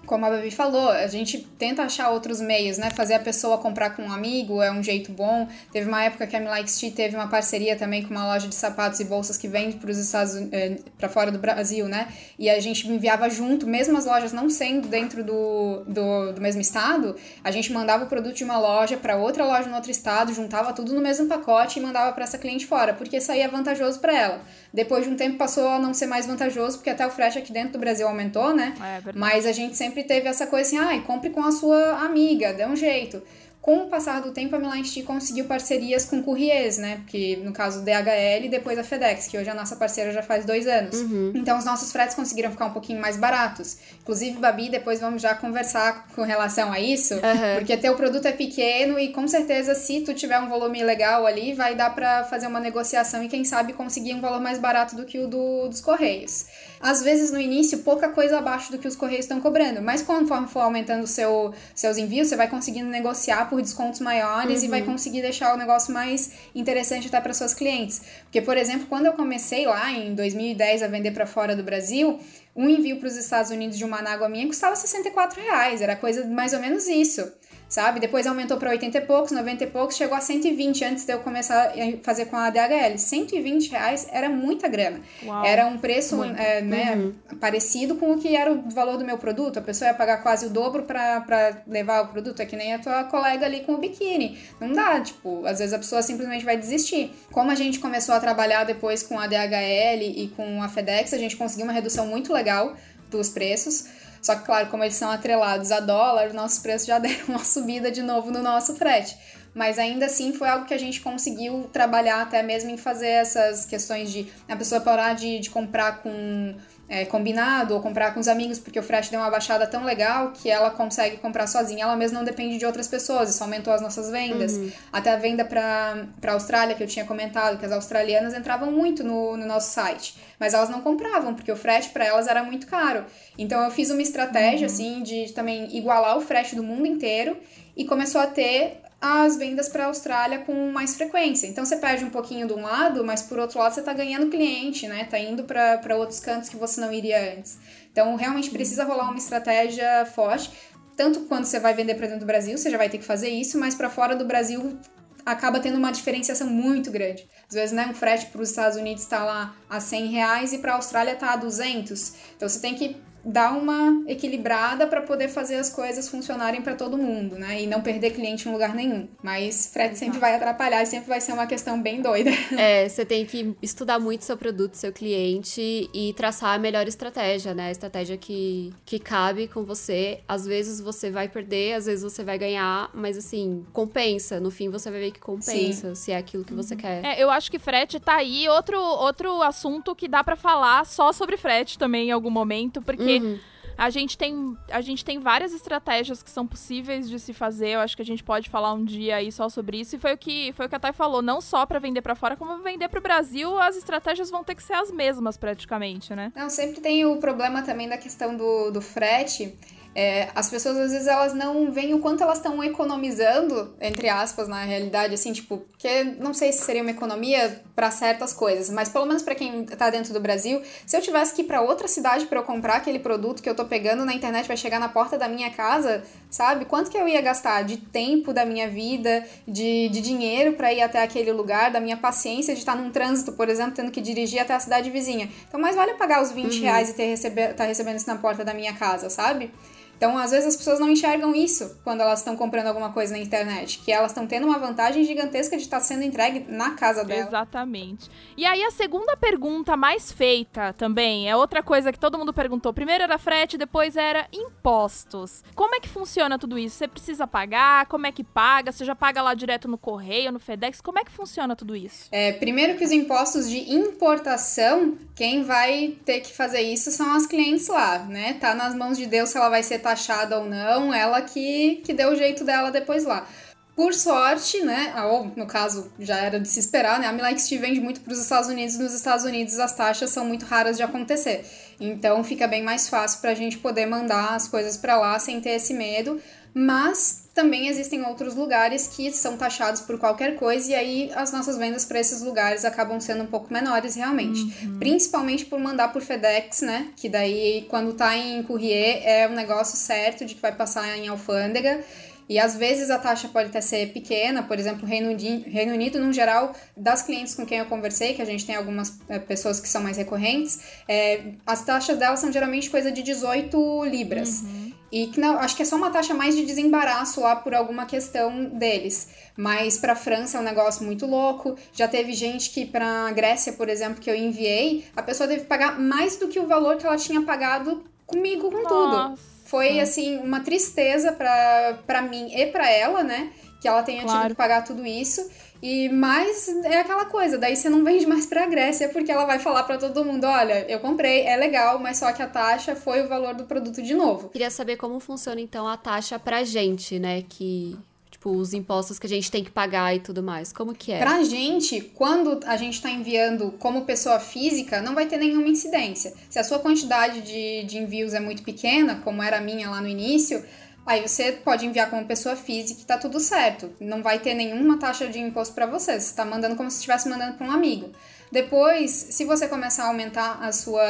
como 0.09 0.25
a 0.25 0.29
Babi 0.31 0.49
falou, 0.49 0.89
a 0.89 1.05
gente 1.05 1.37
tenta 1.59 1.83
achar 1.83 2.09
outros 2.09 2.41
meios, 2.41 2.79
né? 2.79 2.89
Fazer 2.89 3.13
a 3.13 3.19
pessoa 3.19 3.59
comprar 3.59 3.91
com 3.91 4.01
um 4.01 4.11
amigo 4.11 4.59
é 4.59 4.71
um 4.71 4.81
jeito 4.81 5.11
bom. 5.11 5.47
Teve 5.71 5.87
uma 5.87 6.03
época 6.03 6.25
que 6.25 6.35
a 6.35 6.39
Milikes 6.39 6.79
teve 6.95 7.15
uma 7.15 7.27
parceria 7.27 7.75
também 7.75 8.01
com 8.01 8.09
uma 8.09 8.25
loja 8.25 8.47
de 8.47 8.55
sapatos 8.55 8.99
e 8.99 9.05
bolsas 9.05 9.37
que 9.37 9.47
vende 9.47 9.75
para 9.75 9.91
os 9.91 9.99
Estados 9.99 10.35
eh, 10.51 10.79
para 10.97 11.07
fora 11.09 11.31
do 11.31 11.37
Brasil, 11.37 11.87
né? 11.87 12.07
E 12.39 12.49
a 12.49 12.59
gente 12.59 12.89
enviava 12.89 13.29
junto, 13.29 13.67
mesmo 13.67 13.95
as 13.99 14.05
lojas 14.05 14.33
não 14.33 14.49
sendo 14.49 14.87
dentro 14.87 15.23
do, 15.23 15.83
do, 15.85 16.31
do 16.33 16.41
mesmo 16.41 16.59
estado, 16.59 17.15
a 17.43 17.51
gente 17.51 17.71
mandava 17.71 18.05
o 18.05 18.07
produto 18.07 18.33
de 18.33 18.43
uma 18.43 18.57
loja 18.57 18.97
para 18.97 19.15
outra 19.15 19.45
loja 19.45 19.69
no 19.69 19.75
outro 19.75 19.91
estado, 19.91 20.33
juntava 20.33 20.73
tudo 20.73 20.91
no 20.91 21.01
mesmo 21.01 21.27
pacote 21.27 21.77
e 21.77 21.83
mandava 21.83 22.11
para 22.13 22.23
essa 22.23 22.39
cliente 22.39 22.65
fora, 22.65 22.95
porque 22.95 23.21
saía 23.21 23.47
vantajoso 23.47 23.99
para 23.99 24.17
ela. 24.17 24.41
Depois 24.71 25.03
de 25.03 25.09
um 25.09 25.15
tempo 25.15 25.37
passou 25.37 25.67
a 25.67 25.79
não 25.79 25.93
ser 25.93 26.05
mais 26.05 26.27
vantajoso, 26.27 26.77
porque 26.77 26.89
até 26.89 27.05
o 27.05 27.09
frete 27.09 27.39
aqui 27.39 27.51
dentro 27.51 27.73
do 27.73 27.79
Brasil 27.79 28.07
aumentou, 28.07 28.53
né? 28.53 28.75
É, 28.79 29.11
Mas 29.15 29.45
a 29.45 29.51
gente 29.51 29.75
sempre 29.75 30.03
teve 30.03 30.27
essa 30.27 30.45
coisa 30.45 30.67
assim, 30.67 30.77
ai, 30.77 30.97
ah, 30.97 31.01
compre 31.01 31.31
com 31.31 31.43
a 31.43 31.51
sua 31.51 32.05
amiga, 32.05 32.53
dê 32.53 32.65
um 32.65 32.75
jeito 32.75 33.21
com 33.69 33.83
o 33.83 33.87
passar 33.87 34.19
do 34.19 34.31
tempo, 34.31 34.55
a 34.55 34.59
Milan 34.59 34.83
Steel 34.83 35.05
conseguiu 35.05 35.45
parcerias 35.45 36.03
com 36.03 36.23
courriers, 36.23 36.79
né? 36.79 36.95
Porque 37.03 37.39
no 37.43 37.51
caso 37.51 37.83
DHL 37.83 38.45
e 38.45 38.49
depois 38.49 38.79
a 38.79 38.83
FedEx, 38.83 39.27
que 39.27 39.37
hoje 39.37 39.47
é 39.47 39.51
a 39.51 39.55
nossa 39.55 39.75
parceira 39.75 40.11
já 40.11 40.23
faz 40.23 40.43
dois 40.43 40.65
anos. 40.65 40.99
Uhum. 40.99 41.33
Então 41.35 41.55
os 41.55 41.65
nossos 41.65 41.91
fretes 41.91 42.15
conseguiram 42.15 42.49
ficar 42.49 42.65
um 42.65 42.73
pouquinho 42.73 42.99
mais 42.99 43.15
baratos. 43.15 43.77
Inclusive, 44.01 44.39
Babi, 44.39 44.69
depois 44.69 44.99
vamos 44.99 45.21
já 45.21 45.35
conversar 45.35 46.07
com 46.15 46.23
relação 46.23 46.71
a 46.71 46.79
isso, 46.79 47.13
uhum. 47.13 47.57
porque 47.59 47.77
teu 47.77 47.93
produto 47.95 48.25
é 48.25 48.31
pequeno 48.31 48.97
e 48.97 49.09
com 49.09 49.27
certeza 49.27 49.75
se 49.75 50.01
tu 50.01 50.15
tiver 50.15 50.39
um 50.39 50.49
volume 50.49 50.83
legal 50.83 51.27
ali, 51.27 51.53
vai 51.53 51.75
dar 51.75 51.93
para 51.93 52.23
fazer 52.23 52.47
uma 52.47 52.59
negociação 52.59 53.23
e 53.23 53.29
quem 53.29 53.45
sabe 53.45 53.73
conseguir 53.73 54.15
um 54.15 54.19
valor 54.19 54.41
mais 54.41 54.57
barato 54.57 54.95
do 54.95 55.05
que 55.05 55.19
o 55.19 55.27
do, 55.27 55.67
dos 55.67 55.79
correios. 55.79 56.47
Às 56.81 57.01
vezes 57.01 57.31
no 57.31 57.39
início 57.39 57.79
pouca 57.79 58.09
coisa 58.09 58.37
abaixo 58.37 58.71
do 58.71 58.77
que 58.77 58.87
os 58.87 58.95
correios 58.95 59.25
estão 59.25 59.41
cobrando, 59.41 59.81
mas 59.81 60.01
conforme 60.01 60.47
for 60.47 60.61
aumentando 60.61 61.05
seu, 61.05 61.53
seus 61.75 61.97
envios, 61.97 62.27
você 62.27 62.35
vai 62.35 62.47
conseguindo 62.47 62.89
negociar 62.89 63.49
por 63.49 63.61
descontos 63.61 63.99
maiores 63.99 64.59
uhum. 64.59 64.65
e 64.65 64.69
vai 64.69 64.81
uhum. 64.81 64.87
conseguir 64.87 65.21
deixar 65.21 65.53
o 65.53 65.57
negócio 65.57 65.93
mais 65.93 66.31
interessante 66.55 67.07
até 67.07 67.19
para 67.19 67.33
suas 67.33 67.53
clientes. 67.53 68.01
Porque, 68.23 68.41
por 68.41 68.55
exemplo, 68.55 68.87
quando 68.87 69.07
eu 69.07 69.13
comecei 69.13 69.65
lá 69.65 69.91
em 69.91 70.15
2010 70.15 70.83
a 70.83 70.87
vender 70.87 71.11
para 71.11 71.25
fora 71.25 71.55
do 71.55 71.63
Brasil, 71.63 72.19
um 72.55 72.69
envio 72.69 72.97
para 72.97 73.07
os 73.07 73.15
Estados 73.15 73.51
Unidos 73.51 73.77
de 73.77 73.83
uma 73.83 73.99
água 73.99 74.29
minha 74.29 74.47
custava 74.47 74.75
64 74.75 75.41
reais, 75.41 75.81
era 75.81 75.95
coisa 75.95 76.25
mais 76.25 76.53
ou 76.53 76.59
menos 76.59 76.87
isso 76.87 77.31
sabe? 77.69 77.99
Depois 77.99 78.25
aumentou 78.25 78.57
para 78.57 78.71
80 78.71 78.97
e 78.97 79.01
poucos, 79.01 79.31
90 79.31 79.63
e 79.63 79.67
poucos, 79.67 79.95
chegou 79.95 80.17
a 80.17 80.21
120 80.21 80.83
antes 80.83 81.05
de 81.05 81.13
eu 81.13 81.19
começar 81.19 81.69
a 81.69 82.03
fazer 82.03 82.25
com 82.25 82.35
a 82.35 82.47
ADHL. 82.47 82.97
120 82.97 83.69
reais 83.69 84.07
era 84.11 84.27
muita 84.27 84.67
grana. 84.67 84.99
Uau. 85.23 85.45
Era 85.45 85.67
um 85.67 85.77
preço 85.77 86.21
é, 86.23 86.61
né, 86.61 86.95
uhum. 86.95 87.37
parecido 87.39 87.95
com 87.95 88.11
o 88.11 88.17
que 88.17 88.35
era 88.35 88.51
o 88.51 88.69
valor 88.69 88.97
do 88.97 89.05
meu 89.05 89.19
produto. 89.19 89.59
A 89.59 89.61
pessoa 89.61 89.89
ia 89.89 89.93
pagar 89.93 90.23
quase 90.23 90.47
o 90.47 90.49
dobro 90.49 90.83
para 90.83 91.63
levar 91.67 92.01
o 92.01 92.07
produto. 92.07 92.41
É 92.41 92.45
que 92.45 92.55
nem 92.55 92.73
a 92.73 92.79
tua 92.79 93.03
colega 93.03 93.45
ali 93.45 93.61
com 93.61 93.73
o 93.73 93.77
biquíni. 93.77 94.39
Não 94.59 94.73
dá, 94.73 94.99
tipo, 94.99 95.45
às 95.45 95.59
vezes 95.59 95.73
a 95.73 95.77
pessoa 95.77 96.01
simplesmente 96.01 96.43
vai 96.43 96.57
desistir. 96.57 97.11
Como 97.31 97.51
a 97.51 97.55
gente 97.55 97.79
começou 97.79 98.15
a 98.15 98.19
trabalhar 98.19 98.63
depois 98.63 99.03
com 99.03 99.19
a 99.19 99.25
ADHL 99.25 100.01
e 100.01 100.33
com 100.35 100.63
a 100.63 100.67
FedEx, 100.67 101.13
a 101.13 101.17
gente 101.17 101.37
conseguiu 101.37 101.65
uma 101.65 101.73
redução 101.73 102.07
muito 102.07 102.33
legal 102.33 102.75
dos 103.11 103.29
preços. 103.29 104.08
Só 104.21 104.35
que, 104.35 104.45
claro, 104.45 104.67
como 104.67 104.83
eles 104.83 104.95
são 104.95 105.09
atrelados 105.09 105.71
a 105.71 105.79
dólar, 105.79 106.33
nossos 106.33 106.59
preços 106.59 106.87
já 106.87 106.97
deram 106.99 107.25
uma 107.29 107.43
subida 107.43 107.91
de 107.91 108.01
novo 108.01 108.31
no 108.31 108.41
nosso 108.41 108.75
frete. 108.75 109.17
Mas 109.53 109.79
ainda 109.79 110.05
assim 110.05 110.31
foi 110.33 110.47
algo 110.47 110.65
que 110.65 110.73
a 110.73 110.77
gente 110.77 111.01
conseguiu 111.01 111.69
trabalhar 111.73 112.21
até 112.21 112.43
mesmo 112.43 112.69
em 112.69 112.77
fazer 112.77 113.07
essas 113.07 113.65
questões 113.65 114.11
de 114.11 114.31
a 114.47 114.55
pessoa 114.55 114.79
parar 114.79 115.15
de, 115.15 115.39
de 115.39 115.49
comprar 115.49 116.03
com 116.03 116.55
é, 116.89 117.05
combinado 117.05 117.75
ou 117.75 117.81
comprar 117.81 118.13
com 118.13 118.19
os 118.19 118.27
amigos, 118.27 118.57
porque 118.57 118.79
o 118.79 118.83
frete 118.83 119.11
deu 119.11 119.19
uma 119.19 119.29
baixada 119.29 119.67
tão 119.67 119.85
legal 119.85 120.31
que 120.31 120.49
ela 120.49 120.71
consegue 120.71 121.17
comprar 121.17 121.45
sozinha. 121.45 121.83
Ela 121.83 121.95
mesma 121.95 122.17
não 122.17 122.25
depende 122.25 122.57
de 122.57 122.65
outras 122.65 122.87
pessoas, 122.87 123.29
isso 123.29 123.43
aumentou 123.43 123.71
as 123.71 123.79
nossas 123.79 124.09
vendas. 124.09 124.57
Uhum. 124.57 124.71
Até 124.91 125.11
a 125.11 125.15
venda 125.15 125.45
para 125.45 126.07
a 126.25 126.31
Austrália, 126.31 126.75
que 126.75 126.81
eu 126.81 126.87
tinha 126.87 127.05
comentado, 127.05 127.59
que 127.59 127.65
as 127.65 127.71
australianas 127.71 128.33
entravam 128.33 128.71
muito 128.71 129.03
no, 129.03 129.37
no 129.37 129.45
nosso 129.45 129.71
site, 129.71 130.15
mas 130.39 130.55
elas 130.55 130.69
não 130.69 130.81
compravam, 130.81 131.35
porque 131.35 131.51
o 131.51 131.55
frete 131.55 131.89
para 131.89 132.05
elas 132.05 132.27
era 132.27 132.43
muito 132.43 132.65
caro. 132.65 133.05
Então 133.37 133.63
eu 133.63 133.69
fiz 133.69 133.91
uma 133.91 134.01
estratégia, 134.01 134.67
uhum. 134.67 134.73
assim, 134.73 135.03
de 135.03 135.31
também 135.33 135.77
igualar 135.77 136.17
o 136.17 136.21
frete 136.21 136.55
do 136.55 136.63
mundo 136.63 136.87
inteiro 136.87 137.37
e 137.77 137.85
começou 137.85 138.19
a 138.19 138.27
ter 138.27 138.81
as 139.01 139.37
vendas 139.37 139.69
para 139.69 139.85
a 139.85 139.87
Austrália 139.87 140.39
com 140.39 140.71
mais 140.71 140.95
frequência. 140.95 141.47
Então 141.47 141.65
você 141.65 141.77
perde 141.77 142.03
um 142.03 142.09
pouquinho 142.09 142.47
de 142.47 142.53
um 142.53 142.61
lado, 142.61 143.03
mas 143.03 143.21
por 143.21 143.39
outro 143.39 143.59
lado 143.59 143.73
você 143.73 143.79
está 143.79 143.93
ganhando 143.93 144.29
cliente, 144.29 144.87
né? 144.87 145.05
Tá 145.05 145.17
indo 145.17 145.43
para 145.43 145.95
outros 145.95 146.19
cantos 146.19 146.49
que 146.49 146.57
você 146.57 146.81
não 146.81 146.91
iria 146.91 147.37
antes. 147.37 147.57
Então 147.91 148.15
realmente 148.15 148.49
precisa 148.49 148.83
rolar 148.83 149.09
uma 149.09 149.17
estratégia 149.17 150.05
forte. 150.05 150.51
Tanto 150.97 151.21
quando 151.21 151.45
você 151.45 151.59
vai 151.59 151.73
vender 151.73 151.95
para 151.95 152.07
dentro 152.07 152.21
do 152.21 152.25
Brasil, 152.25 152.57
você 152.57 152.69
já 152.69 152.77
vai 152.77 152.89
ter 152.89 152.97
que 152.97 153.05
fazer 153.05 153.29
isso, 153.29 153.57
mas 153.57 153.73
para 153.73 153.89
fora 153.89 154.17
do 154.17 154.25
Brasil 154.25 154.77
acaba 155.25 155.59
tendo 155.59 155.77
uma 155.77 155.91
diferenciação 155.91 156.47
muito 156.47 156.91
grande. 156.91 157.25
Às 157.47 157.53
vezes, 157.53 157.71
né, 157.71 157.87
um 157.89 157.93
frete 157.93 158.25
para 158.25 158.41
os 158.41 158.49
Estados 158.49 158.77
Unidos 158.77 159.03
está 159.03 159.23
lá 159.23 159.55
a 159.69 159.79
100 159.79 160.07
reais 160.07 160.53
e 160.53 160.57
para 160.57 160.73
a 160.73 160.75
Austrália 160.75 161.13
está 161.13 161.33
a 161.33 161.35
200. 161.37 162.13
Então 162.35 162.49
você 162.49 162.59
tem 162.59 162.75
que 162.75 162.97
dar 163.23 163.53
uma 163.53 164.03
equilibrada 164.07 164.87
para 164.87 165.01
poder 165.01 165.27
fazer 165.27 165.55
as 165.55 165.69
coisas 165.69 166.09
funcionarem 166.09 166.61
para 166.61 166.75
todo 166.75 166.97
mundo, 166.97 167.37
né? 167.37 167.61
E 167.61 167.67
não 167.67 167.81
perder 167.81 168.11
cliente 168.11 168.47
em 168.47 168.51
lugar 168.51 168.73
nenhum. 168.73 169.07
Mas 169.21 169.69
frete 169.71 169.97
sempre 169.97 170.19
vai 170.19 170.35
atrapalhar 170.35 170.81
e 170.81 170.85
sempre 170.85 171.07
vai 171.07 171.21
ser 171.21 171.33
uma 171.33 171.47
questão 171.47 171.81
bem 171.81 172.01
doida. 172.01 172.29
É, 172.59 172.89
você 172.89 173.05
tem 173.05 173.25
que 173.25 173.55
estudar 173.61 173.99
muito 173.99 174.25
seu 174.25 174.35
produto, 174.35 174.73
seu 174.73 174.91
cliente 174.91 175.89
e 175.93 176.13
traçar 176.13 176.55
a 176.55 176.57
melhor 176.57 176.87
estratégia, 176.87 177.53
né? 177.53 177.67
A 177.67 177.71
estratégia 177.71 178.17
que, 178.17 178.73
que 178.85 178.99
cabe 178.99 179.47
com 179.47 179.63
você. 179.63 180.19
Às 180.27 180.45
vezes 180.45 180.81
você 180.81 181.09
vai 181.09 181.29
perder, 181.29 181.73
às 181.73 181.85
vezes 181.85 182.03
você 182.03 182.23
vai 182.23 182.37
ganhar, 182.37 182.89
mas 182.93 183.17
assim, 183.17 183.65
compensa. 183.71 184.39
No 184.39 184.51
fim 184.51 184.69
você 184.69 184.91
vai 184.91 184.99
ver 184.99 185.11
que 185.11 185.19
compensa, 185.19 185.89
Sim. 185.89 185.95
se 185.95 186.11
é 186.11 186.17
aquilo 186.17 186.43
que 186.43 186.53
você 186.53 186.73
uhum. 186.73 186.79
quer. 186.79 187.05
É, 187.05 187.23
eu 187.23 187.29
acho 187.29 187.49
que 187.49 187.59
frete 187.59 187.99
tá 187.99 188.15
aí 188.15 188.49
outro, 188.49 188.77
outro 188.77 189.41
assunto 189.41 189.95
que 189.95 190.07
dá 190.07 190.23
para 190.23 190.35
falar 190.35 190.85
só 190.85 191.13
sobre 191.13 191.37
frete 191.37 191.77
também 191.77 192.09
em 192.09 192.11
algum 192.11 192.29
momento, 192.29 192.81
porque 192.81 193.08
porque 193.09 193.25
uhum. 193.25 193.39
A 193.79 193.89
gente 193.89 194.17
tem, 194.17 194.57
a 194.69 194.81
gente 194.81 195.05
tem 195.05 195.19
várias 195.19 195.53
estratégias 195.53 196.21
que 196.21 196.29
são 196.29 196.45
possíveis 196.45 197.09
de 197.09 197.17
se 197.17 197.31
fazer. 197.31 197.69
Eu 197.69 197.79
acho 197.79 197.95
que 197.95 198.01
a 198.01 198.05
gente 198.05 198.21
pode 198.21 198.49
falar 198.49 198.73
um 198.73 198.83
dia 198.83 199.15
aí 199.15 199.31
só 199.31 199.47
sobre 199.47 199.79
isso. 199.79 199.95
E 199.95 199.99
foi 199.99 200.13
o 200.13 200.17
que, 200.17 200.51
foi 200.51 200.65
o 200.65 200.69
que 200.69 200.75
a 200.75 200.79
Thay 200.79 200.91
falou, 200.91 201.21
não 201.21 201.39
só 201.39 201.65
para 201.65 201.79
vender 201.79 202.01
para 202.01 202.13
fora, 202.13 202.35
como 202.35 202.61
vender 202.61 202.89
para 202.89 202.99
o 202.99 203.01
Brasil, 203.01 203.57
as 203.57 203.77
estratégias 203.77 204.29
vão 204.29 204.43
ter 204.43 204.55
que 204.55 204.63
ser 204.63 204.73
as 204.73 204.91
mesmas 204.91 205.37
praticamente, 205.37 206.13
né? 206.13 206.33
Não, 206.35 206.49
sempre 206.49 206.81
tem 206.81 207.05
o 207.05 207.15
problema 207.21 207.61
também 207.61 207.87
da 207.87 207.97
questão 207.97 208.35
do, 208.35 208.69
do 208.69 208.81
frete. 208.81 209.57
É, 209.95 210.29
as 210.35 210.49
pessoas 210.49 210.77
às 210.77 210.91
vezes 210.91 211.07
elas 211.07 211.33
não 211.33 211.71
veem 211.71 211.93
o 211.93 211.99
quanto 211.99 212.21
elas 212.21 212.37
estão 212.37 212.63
economizando, 212.63 213.73
entre 213.81 214.07
aspas, 214.07 214.47
na 214.47 214.63
realidade, 214.63 215.15
assim, 215.15 215.33
tipo, 215.33 215.57
porque 215.57 216.03
não 216.19 216.33
sei 216.33 216.51
se 216.51 216.63
seria 216.63 216.81
uma 216.81 216.91
economia 216.91 217.61
para 217.75 217.89
certas 217.89 218.31
coisas, 218.31 218.69
mas 218.69 218.89
pelo 218.89 219.05
menos 219.05 219.23
para 219.23 219.33
quem 219.33 219.65
tá 219.65 219.89
dentro 219.89 220.13
do 220.13 220.19
Brasil, 220.19 220.61
se 220.85 220.95
eu 220.95 221.01
tivesse 221.01 221.33
que 221.33 221.41
ir 221.41 221.45
para 221.45 221.61
outra 221.61 221.87
cidade 221.87 222.27
para 222.27 222.39
eu 222.39 222.43
comprar 222.43 222.75
aquele 222.75 222.99
produto 222.99 223.41
que 223.41 223.49
eu 223.49 223.55
tô 223.55 223.65
pegando 223.65 224.05
na 224.05 224.13
internet 224.13 224.47
vai 224.47 224.57
chegar 224.57 224.79
na 224.79 224.89
porta 224.89 225.17
da 225.17 225.27
minha 225.27 225.49
casa, 225.49 226.03
sabe? 226.29 226.65
Quanto 226.65 226.91
que 226.91 226.97
eu 226.97 227.07
ia 227.07 227.21
gastar 227.21 227.63
de 227.63 227.77
tempo 227.77 228.31
da 228.31 228.45
minha 228.45 228.69
vida, 228.69 229.25
de, 229.47 229.89
de 229.89 230.01
dinheiro 230.01 230.53
para 230.53 230.71
ir 230.71 230.81
até 230.81 231.01
aquele 231.01 231.31
lugar, 231.31 231.71
da 231.71 231.79
minha 231.79 231.97
paciência 231.97 232.53
de 232.53 232.59
estar 232.59 232.75
num 232.75 232.91
trânsito, 232.91 233.31
por 233.31 233.49
exemplo, 233.49 233.73
tendo 233.73 233.91
que 233.91 234.01
dirigir 234.01 234.39
até 234.39 234.53
a 234.53 234.59
cidade 234.59 234.89
vizinha. 234.89 235.29
Então, 235.47 235.59
mais 235.59 235.75
vale 235.75 235.95
pagar 235.95 236.21
os 236.21 236.31
20 236.31 236.55
uhum. 236.55 236.61
reais 236.61 236.89
e 236.89 236.93
ter 236.93 237.05
receber, 237.05 237.53
tá 237.55 237.63
recebendo 237.63 237.97
isso 237.97 238.07
na 238.07 238.17
porta 238.17 238.45
da 238.45 238.53
minha 238.53 238.73
casa, 238.73 239.09
sabe? 239.09 239.51
Então, 239.99 240.17
às 240.17 240.31
vezes 240.31 240.47
as 240.47 240.55
pessoas 240.55 240.79
não 240.79 240.87
enxergam 240.87 241.35
isso 241.35 241.77
quando 241.83 241.99
elas 241.99 242.19
estão 242.19 242.37
comprando 242.37 242.67
alguma 242.67 242.93
coisa 242.93 243.11
na 243.11 243.19
internet, 243.19 243.79
que 243.79 243.91
elas 243.91 244.11
estão 244.11 244.25
tendo 244.25 244.47
uma 244.47 244.57
vantagem 244.57 245.03
gigantesca 245.03 245.57
de 245.57 245.63
estar 245.63 245.81
sendo 245.81 246.03
entregue 246.03 246.45
na 246.47 246.71
casa 246.71 247.03
dela. 247.03 247.27
Exatamente. 247.27 248.09
E 248.37 248.45
aí 248.45 248.63
a 248.63 248.71
segunda 248.71 249.17
pergunta 249.17 249.75
mais 249.75 250.09
feita 250.09 250.71
também 250.71 251.29
é 251.29 251.35
outra 251.35 251.61
coisa 251.61 251.91
que 251.91 251.99
todo 251.99 252.17
mundo 252.17 252.33
perguntou. 252.33 252.73
Primeiro 252.73 253.03
era 253.03 253.17
frete, 253.17 253.57
depois 253.57 253.97
era 253.97 254.25
impostos. 254.31 255.43
Como 255.53 255.75
é 255.75 255.81
que 255.81 255.89
funciona 255.89 256.39
tudo 256.39 256.57
isso? 256.57 256.77
Você 256.77 256.87
precisa 256.87 257.27
pagar? 257.27 257.85
Como 257.87 258.07
é 258.07 258.11
que 258.13 258.23
paga? 258.23 258.71
Você 258.71 258.85
já 258.85 258.95
paga 258.95 259.21
lá 259.21 259.33
direto 259.33 259.67
no 259.67 259.77
correio, 259.77 260.31
no 260.31 260.39
FedEx? 260.39 260.79
Como 260.79 260.97
é 260.97 261.03
que 261.03 261.11
funciona 261.11 261.57
tudo 261.57 261.75
isso? 261.75 262.07
É, 262.09 262.31
primeiro 262.31 262.77
que 262.77 262.85
os 262.85 262.91
impostos 262.93 263.49
de 263.49 263.73
importação, 263.73 264.97
quem 265.13 265.43
vai 265.43 265.97
ter 266.05 266.21
que 266.21 266.33
fazer 266.33 266.61
isso 266.61 266.89
são 266.89 267.13
as 267.13 267.25
clientes 267.25 267.67
lá, 267.67 267.99
né? 267.99 268.35
Tá 268.35 268.55
nas 268.55 268.73
mãos 268.73 268.97
de 268.97 269.05
Deus 269.05 269.27
se 269.27 269.37
ela 269.37 269.49
vai 269.49 269.61
ser 269.61 269.79
taxada 269.89 270.39
ou 270.39 270.45
não, 270.45 270.93
ela 270.93 271.21
que, 271.21 271.81
que 271.83 271.93
deu 271.93 272.11
o 272.11 272.15
jeito 272.15 272.43
dela 272.43 272.71
depois 272.71 273.03
lá. 273.03 273.27
Por 273.75 273.93
sorte, 273.93 274.61
né, 274.61 274.93
ou 275.05 275.31
no 275.37 275.47
caso 275.47 275.89
já 275.97 276.17
era 276.17 276.37
de 276.37 276.49
se 276.49 276.59
esperar, 276.59 276.99
né, 276.99 277.07
a 277.07 277.13
Milike 277.13 277.41
Steve 277.41 277.61
vende 277.61 277.79
muito 277.79 278.01
para 278.01 278.11
os 278.11 278.19
Estados 278.19 278.49
Unidos, 278.49 278.77
nos 278.77 278.93
Estados 278.93 279.23
Unidos 279.23 279.57
as 279.57 279.73
taxas 279.73 280.09
são 280.09 280.25
muito 280.25 280.45
raras 280.45 280.75
de 280.75 280.83
acontecer. 280.83 281.45
Então 281.79 282.21
fica 282.21 282.45
bem 282.45 282.61
mais 282.61 282.89
fácil 282.89 283.21
para 283.21 283.31
a 283.31 283.35
gente 283.35 283.57
poder 283.57 283.85
mandar 283.85 284.35
as 284.35 284.49
coisas 284.49 284.75
para 284.75 284.97
lá 284.97 285.17
sem 285.17 285.39
ter 285.39 285.51
esse 285.51 285.73
medo, 285.73 286.21
mas 286.59 287.29
também 287.33 287.69
existem 287.69 288.05
outros 288.05 288.35
lugares 288.35 288.85
que 288.87 289.09
são 289.13 289.37
taxados 289.37 289.79
por 289.79 289.97
qualquer 289.97 290.35
coisa 290.35 290.71
e 290.71 290.75
aí 290.75 291.11
as 291.15 291.31
nossas 291.31 291.57
vendas 291.57 291.85
para 291.85 292.01
esses 292.01 292.21
lugares 292.21 292.65
acabam 292.65 292.99
sendo 292.99 293.23
um 293.23 293.27
pouco 293.27 293.51
menores 293.53 293.95
realmente. 293.95 294.41
Uhum. 294.41 294.77
Principalmente 294.77 295.45
por 295.45 295.57
mandar 295.57 295.93
por 295.93 296.01
FedEx, 296.01 296.61
né? 296.61 296.89
Que 296.97 297.07
daí 297.07 297.65
quando 297.69 297.93
tá 297.93 298.17
em 298.17 298.43
courrier 298.43 299.01
é 299.05 299.25
um 299.29 299.35
negócio 299.35 299.77
certo 299.77 300.25
de 300.25 300.35
que 300.35 300.41
vai 300.41 300.53
passar 300.53 300.97
em 300.97 301.07
alfândega. 301.07 301.79
E 302.27 302.37
às 302.37 302.57
vezes 302.57 302.91
a 302.91 302.99
taxa 302.99 303.29
pode 303.29 303.47
até 303.47 303.61
ser 303.61 303.91
pequena, 303.93 304.43
por 304.43 304.59
exemplo, 304.59 304.85
Reino 304.85 305.09
Unido, 305.09 305.49
Reino 305.49 305.73
Unido, 305.73 305.99
no 305.99 306.13
geral, 306.13 306.53
das 306.77 307.01
clientes 307.01 307.33
com 307.33 307.43
quem 307.43 307.57
eu 307.57 307.65
conversei, 307.65 308.13
que 308.13 308.21
a 308.21 308.25
gente 308.25 308.45
tem 308.45 308.55
algumas 308.55 308.99
é, 309.07 309.17
pessoas 309.17 309.59
que 309.59 309.67
são 309.67 309.81
mais 309.81 309.97
recorrentes, 309.97 310.59
é, 310.87 311.21
as 311.47 311.65
taxas 311.65 311.97
delas 311.97 312.19
são 312.19 312.31
geralmente 312.31 312.69
coisa 312.69 312.91
de 312.91 313.01
18 313.01 313.85
libras. 313.85 314.41
Uhum. 314.41 314.68
E 314.91 315.07
que 315.07 315.19
não, 315.19 315.37
acho 315.37 315.55
que 315.55 315.61
é 315.61 315.65
só 315.65 315.75
uma 315.75 315.91
taxa 315.91 316.13
mais 316.13 316.35
de 316.35 316.45
desembaraço 316.45 317.21
lá 317.21 317.35
por 317.35 317.53
alguma 317.53 317.85
questão 317.85 318.45
deles. 318.45 319.09
Mas 319.37 319.77
para 319.77 319.95
França 319.95 320.37
é 320.37 320.41
um 320.41 320.43
negócio 320.43 320.83
muito 320.85 321.05
louco. 321.05 321.55
Já 321.73 321.87
teve 321.87 322.13
gente 322.13 322.49
que 322.49 322.65
para 322.65 323.11
Grécia, 323.11 323.53
por 323.53 323.69
exemplo, 323.69 324.01
que 324.01 324.09
eu 324.09 324.15
enviei, 324.15 324.85
a 324.95 325.03
pessoa 325.03 325.27
teve 325.27 325.41
que 325.41 325.47
pagar 325.47 325.79
mais 325.79 326.17
do 326.17 326.27
que 326.27 326.39
o 326.39 326.47
valor 326.47 326.77
que 326.77 326.85
ela 326.85 326.97
tinha 326.97 327.21
pagado 327.21 327.83
comigo 328.05 328.49
com 328.49 328.63
Nossa. 328.63 329.09
tudo. 329.09 329.19
Foi 329.45 329.79
assim 329.79 330.17
uma 330.17 330.41
tristeza 330.41 331.11
para 331.11 332.01
mim 332.01 332.31
e 332.35 332.45
para 332.47 332.69
ela, 332.69 333.03
né? 333.03 333.31
Que 333.61 333.67
ela 333.67 333.83
tenha 333.83 334.03
claro. 334.03 334.21
tido 334.21 334.29
que 334.29 334.35
pagar 334.35 334.63
tudo 334.63 334.85
isso. 334.85 335.27
E 335.61 335.89
mais 335.89 336.47
é 336.63 336.79
aquela 336.79 337.05
coisa, 337.05 337.37
daí 337.37 337.55
você 337.55 337.69
não 337.69 337.83
vende 337.83 338.05
mais 338.05 338.25
pra 338.25 338.45
Grécia 338.45 338.89
porque 338.89 339.11
ela 339.11 339.25
vai 339.25 339.39
falar 339.39 339.63
para 339.63 339.77
todo 339.77 340.05
mundo, 340.05 340.25
olha, 340.25 340.65
eu 340.69 340.79
comprei, 340.79 341.23
é 341.23 341.35
legal, 341.35 341.79
mas 341.79 341.97
só 341.97 342.11
que 342.13 342.21
a 342.21 342.27
taxa 342.27 342.75
foi 342.75 343.03
o 343.03 343.09
valor 343.09 343.33
do 343.33 343.43
produto 343.43 343.81
de 343.81 343.93
novo. 343.93 344.29
Queria 344.29 344.49
saber 344.49 344.77
como 344.77 344.99
funciona 344.99 345.41
então 345.41 345.67
a 345.67 345.75
taxa 345.75 346.17
pra 346.17 346.43
gente, 346.43 346.97
né, 346.97 347.23
que 347.27 347.77
tipo 348.19 348.31
os 348.31 348.53
impostos 348.53 348.99
que 348.99 349.05
a 349.05 349.09
gente 349.09 349.31
tem 349.31 349.43
que 349.43 349.49
pagar 349.49 349.95
e 349.95 349.99
tudo 349.99 350.21
mais. 350.21 350.51
Como 350.51 350.73
que 350.73 350.91
é? 350.91 350.99
Pra 350.99 351.23
gente, 351.23 351.81
quando 351.95 352.39
a 352.45 352.57
gente 352.57 352.81
tá 352.81 352.89
enviando 352.89 353.51
como 353.59 353.85
pessoa 353.85 354.19
física, 354.19 354.81
não 354.81 354.93
vai 354.93 355.05
ter 355.05 355.17
nenhuma 355.17 355.47
incidência. 355.47 356.13
Se 356.29 356.37
a 356.37 356.43
sua 356.43 356.59
quantidade 356.59 357.21
de, 357.21 357.63
de 357.63 357.77
envios 357.77 358.13
é 358.13 358.19
muito 358.19 358.43
pequena, 358.43 359.01
como 359.03 359.23
era 359.23 359.37
a 359.37 359.41
minha 359.41 359.69
lá 359.69 359.79
no 359.79 359.87
início, 359.87 360.43
Aí 360.89 361.07
você 361.07 361.33
pode 361.33 361.67
enviar 361.67 361.87
como 361.87 362.03
pessoa 362.07 362.35
física 362.35 362.81
e 362.81 362.83
tá 362.83 362.97
tudo 362.97 363.19
certo. 363.19 363.69
Não 363.79 364.01
vai 364.01 364.17
ter 364.17 364.33
nenhuma 364.33 364.79
taxa 364.79 365.07
de 365.07 365.19
imposto 365.19 365.53
para 365.53 365.67
você. 365.67 365.91
Você 365.91 366.07
está 366.07 366.25
mandando 366.25 366.55
como 366.55 366.71
se 366.71 366.77
estivesse 366.77 367.07
mandando 367.07 367.37
para 367.37 367.45
um 367.45 367.51
amigo. 367.51 367.91
Depois, 368.31 368.89
se 369.11 369.23
você 369.23 369.47
começar 369.47 369.83
a 369.83 369.87
aumentar 369.89 370.39
a 370.41 370.51
sua, 370.51 370.81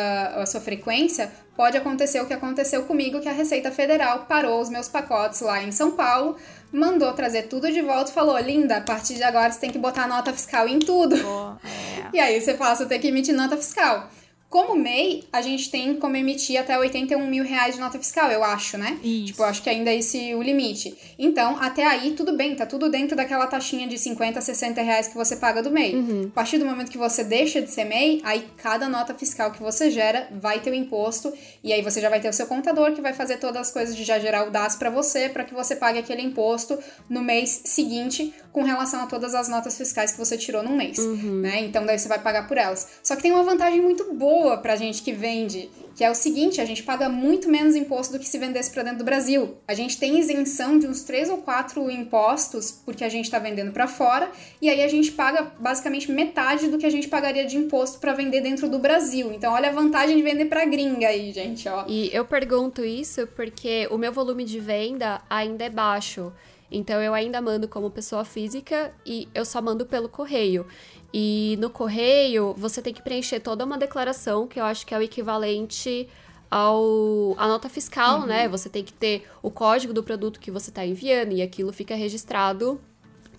a 0.42 0.46
sua 0.46 0.62
frequência, 0.62 1.30
pode 1.54 1.76
acontecer 1.76 2.22
o 2.22 2.26
que 2.26 2.34
aconteceu 2.34 2.84
comigo, 2.84 3.20
que 3.20 3.28
a 3.28 3.34
Receita 3.34 3.72
Federal 3.72 4.26
parou 4.26 4.62
os 4.62 4.70
meus 4.70 4.88
pacotes 4.88 5.42
lá 5.42 5.62
em 5.62 5.72
São 5.74 5.92
Paulo, 5.92 6.38
mandou 6.72 7.12
trazer 7.12 7.50
tudo 7.50 7.70
de 7.70 7.82
volta 7.82 8.10
e 8.10 8.14
falou: 8.14 8.38
Linda, 8.40 8.78
a 8.78 8.82
partir 8.82 9.16
de 9.16 9.24
agora 9.24 9.52
você 9.52 9.60
tem 9.60 9.70
que 9.70 9.78
botar 9.78 10.08
nota 10.08 10.32
fiscal 10.32 10.66
em 10.66 10.80
tudo. 10.80 11.18
Oh, 11.18 11.68
é. 11.68 11.90
E 12.16 12.20
aí 12.20 12.40
você 12.40 12.54
passa 12.54 12.86
a 12.86 12.86
ter 12.88 13.00
que 13.00 13.10
emitir 13.10 13.36
nota 13.36 13.58
fiscal. 13.58 14.10
Como 14.50 14.76
MEI, 14.76 15.26
a 15.32 15.44
gente 15.44 15.70
tem 15.70 15.96
como 15.98 16.16
emitir 16.16 16.60
até 16.60 16.76
81 16.76 17.24
mil 17.28 17.44
reais 17.44 17.76
de 17.76 17.80
nota 17.80 18.00
fiscal, 18.00 18.32
eu 18.32 18.44
acho, 18.44 18.80
né? 18.80 18.98
Isso. 19.04 19.26
Tipo, 19.28 19.44
eu 19.44 19.46
acho 19.46 19.62
que 19.62 19.70
ainda 19.70 19.92
é 19.92 19.98
esse 19.98 20.34
o 20.34 20.42
limite. 20.42 20.98
Então, 21.20 21.56
até 21.62 21.86
aí, 21.86 22.14
tudo 22.14 22.36
bem, 22.36 22.56
tá 22.56 22.66
tudo 22.66 22.90
dentro 22.90 23.16
daquela 23.16 23.46
taxinha 23.46 23.88
de 23.88 23.96
50, 23.96 24.42
60 24.42 24.82
reais 24.82 25.08
que 25.08 25.14
você 25.14 25.36
paga 25.36 25.62
do 25.62 25.70
MEI. 25.70 25.96
Uhum. 25.96 26.22
A 26.32 26.34
partir 26.34 26.58
do 26.58 26.66
momento 26.66 26.90
que 26.90 26.98
você 26.98 27.24
deixa 27.24 27.62
de 27.62 27.70
ser 27.70 27.84
MEI, 27.84 28.22
aí 28.24 28.48
cada 28.58 28.90
nota 28.90 29.14
fiscal 29.14 29.52
que 29.52 29.62
você 29.62 29.92
gera 29.92 30.28
vai 30.32 30.60
ter 30.60 30.72
o 30.72 30.74
imposto, 30.74 31.32
e 31.64 31.72
aí 31.72 31.84
você 31.84 32.02
já 32.02 32.10
vai 32.10 32.20
ter 32.20 32.30
o 32.30 32.34
seu 32.34 32.48
contador 32.48 32.94
que 32.94 33.02
vai 33.02 33.14
fazer 33.14 33.38
todas 33.38 33.68
as 33.68 33.72
coisas 33.72 33.96
de 33.96 34.04
já 34.04 34.18
gerar 34.18 34.48
o 34.48 34.50
DAS 34.50 34.76
para 34.76 34.90
você, 34.90 35.30
para 35.30 35.44
que 35.44 35.54
você 35.54 35.76
pague 35.76 36.00
aquele 36.00 36.24
imposto 36.24 36.76
no 37.08 37.22
mês 37.22 37.62
seguinte 37.66 38.34
com 38.52 38.64
relação 38.64 39.04
a 39.04 39.06
todas 39.06 39.36
as 39.36 39.48
notas 39.48 39.78
fiscais 39.78 40.12
que 40.12 40.18
você 40.18 40.36
tirou 40.36 40.64
num 40.64 40.76
mês, 40.76 40.98
uhum. 40.98 41.42
né? 41.42 41.60
Então, 41.60 41.86
daí 41.86 42.00
você 42.00 42.08
vai 42.08 42.18
pagar 42.18 42.48
por 42.48 42.58
elas. 42.58 42.88
Só 43.04 43.16
que 43.16 43.22
tem 43.22 43.32
uma 43.32 43.44
vantagem 43.44 43.80
muito 43.80 44.12
boa 44.16 44.39
boa 44.40 44.58
pra 44.58 44.76
gente 44.78 45.02
que 45.02 45.12
vende, 45.12 45.70
que 45.96 46.04
é 46.04 46.10
o 46.10 46.16
seguinte, 46.16 46.62
a 46.62 46.66
gente 46.66 46.82
paga 46.82 47.10
muito 47.10 47.50
menos 47.50 47.76
imposto 47.76 48.14
do 48.14 48.20
que 48.20 48.28
se 48.28 48.38
vendesse 48.38 48.72
para 48.72 48.84
dentro 48.84 49.00
do 49.00 49.04
Brasil. 49.04 49.58
A 49.68 49.74
gente 49.74 49.98
tem 49.98 50.18
isenção 50.18 50.80
de 50.80 50.88
uns 50.88 51.04
três 51.04 51.30
ou 51.30 51.40
quatro 51.40 51.92
impostos 51.92 52.72
porque 52.86 53.04
a 53.04 53.10
gente 53.10 53.26
está 53.26 53.38
vendendo 53.38 53.74
para 53.74 53.86
fora, 53.86 54.32
e 54.62 54.70
aí 54.70 54.82
a 54.82 54.88
gente 54.88 55.12
paga 55.12 55.52
basicamente 55.60 56.10
metade 56.10 56.70
do 56.70 56.78
que 56.78 56.86
a 56.86 56.90
gente 56.90 57.10
pagaria 57.10 57.46
de 57.46 57.58
imposto 57.58 58.00
para 58.00 58.14
vender 58.14 58.40
dentro 58.40 58.70
do 58.70 58.80
Brasil. 58.80 59.34
Então 59.34 59.52
olha 59.52 59.70
a 59.70 59.74
vantagem 59.74 60.16
de 60.16 60.24
vender 60.24 60.46
para 60.46 60.64
gringa 60.64 61.08
aí, 61.08 61.34
gente, 61.34 61.68
ó. 61.68 61.84
E 61.86 62.10
eu 62.14 62.24
pergunto 62.24 62.84
isso 62.84 63.28
porque 63.36 63.88
o 63.92 63.98
meu 63.98 64.14
volume 64.14 64.46
de 64.46 64.60
venda 64.60 65.22
ainda 65.30 65.66
é 65.66 65.70
baixo. 65.70 66.32
Então 66.72 67.02
eu 67.02 67.14
ainda 67.14 67.42
mando 67.42 67.68
como 67.68 67.90
pessoa 67.90 68.24
física 68.24 68.94
e 69.06 69.28
eu 69.34 69.44
só 69.44 69.62
mando 69.62 69.86
pelo 69.86 70.08
correio. 70.08 70.66
E 71.14 71.58
no 71.60 71.70
correio, 71.70 72.54
você 72.56 72.82
tem 72.82 72.94
que 72.94 73.02
preencher 73.02 73.40
toda 73.40 73.66
uma 73.66 73.78
declaração, 73.78 74.48
que 74.48 74.60
eu 74.60 74.66
acho 74.66 74.86
que 74.86 74.94
é 74.94 74.98
o 74.98 75.02
equivalente 75.02 76.08
ao 76.50 77.36
a 77.38 77.48
nota 77.48 77.70
fiscal, 77.70 78.22
uhum. 78.22 78.26
né? 78.28 78.48
Você 78.48 78.70
tem 78.70 78.84
que 78.84 78.94
ter 78.94 79.28
o 79.42 79.50
código 79.50 79.94
do 79.94 80.04
produto 80.04 80.40
que 80.40 80.52
você 80.52 80.70
está 80.70 80.86
enviando 80.86 81.34
e 81.34 81.42
aquilo 81.42 81.72
fica 81.74 81.96
registrado 81.96 82.80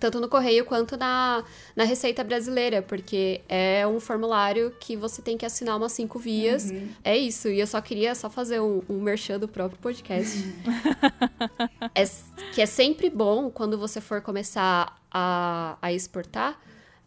tanto 0.01 0.19
no 0.19 0.27
correio 0.27 0.65
quanto 0.65 0.97
na, 0.97 1.43
na 1.75 1.85
Receita 1.85 2.23
Brasileira, 2.23 2.81
porque 2.81 3.41
é 3.47 3.87
um 3.87 3.99
formulário 3.99 4.73
que 4.79 4.97
você 4.97 5.21
tem 5.21 5.37
que 5.37 5.45
assinar 5.45 5.77
umas 5.77 5.93
cinco 5.93 6.19
vias. 6.19 6.71
Uhum. 6.71 6.89
É 7.03 7.15
isso. 7.15 7.47
E 7.47 7.59
eu 7.59 7.67
só 7.67 7.79
queria 7.79 8.13
só 8.15 8.29
fazer 8.29 8.59
um, 8.59 8.81
um 8.89 8.99
merchan 8.99 9.39
do 9.39 9.47
próprio 9.47 9.79
podcast. 9.79 10.37
é, 11.95 12.03
que 12.53 12.61
é 12.61 12.65
sempre 12.65 13.09
bom 13.09 13.49
quando 13.49 13.77
você 13.77 14.01
for 14.01 14.21
começar 14.21 14.99
a, 15.09 15.77
a 15.81 15.93
exportar 15.93 16.59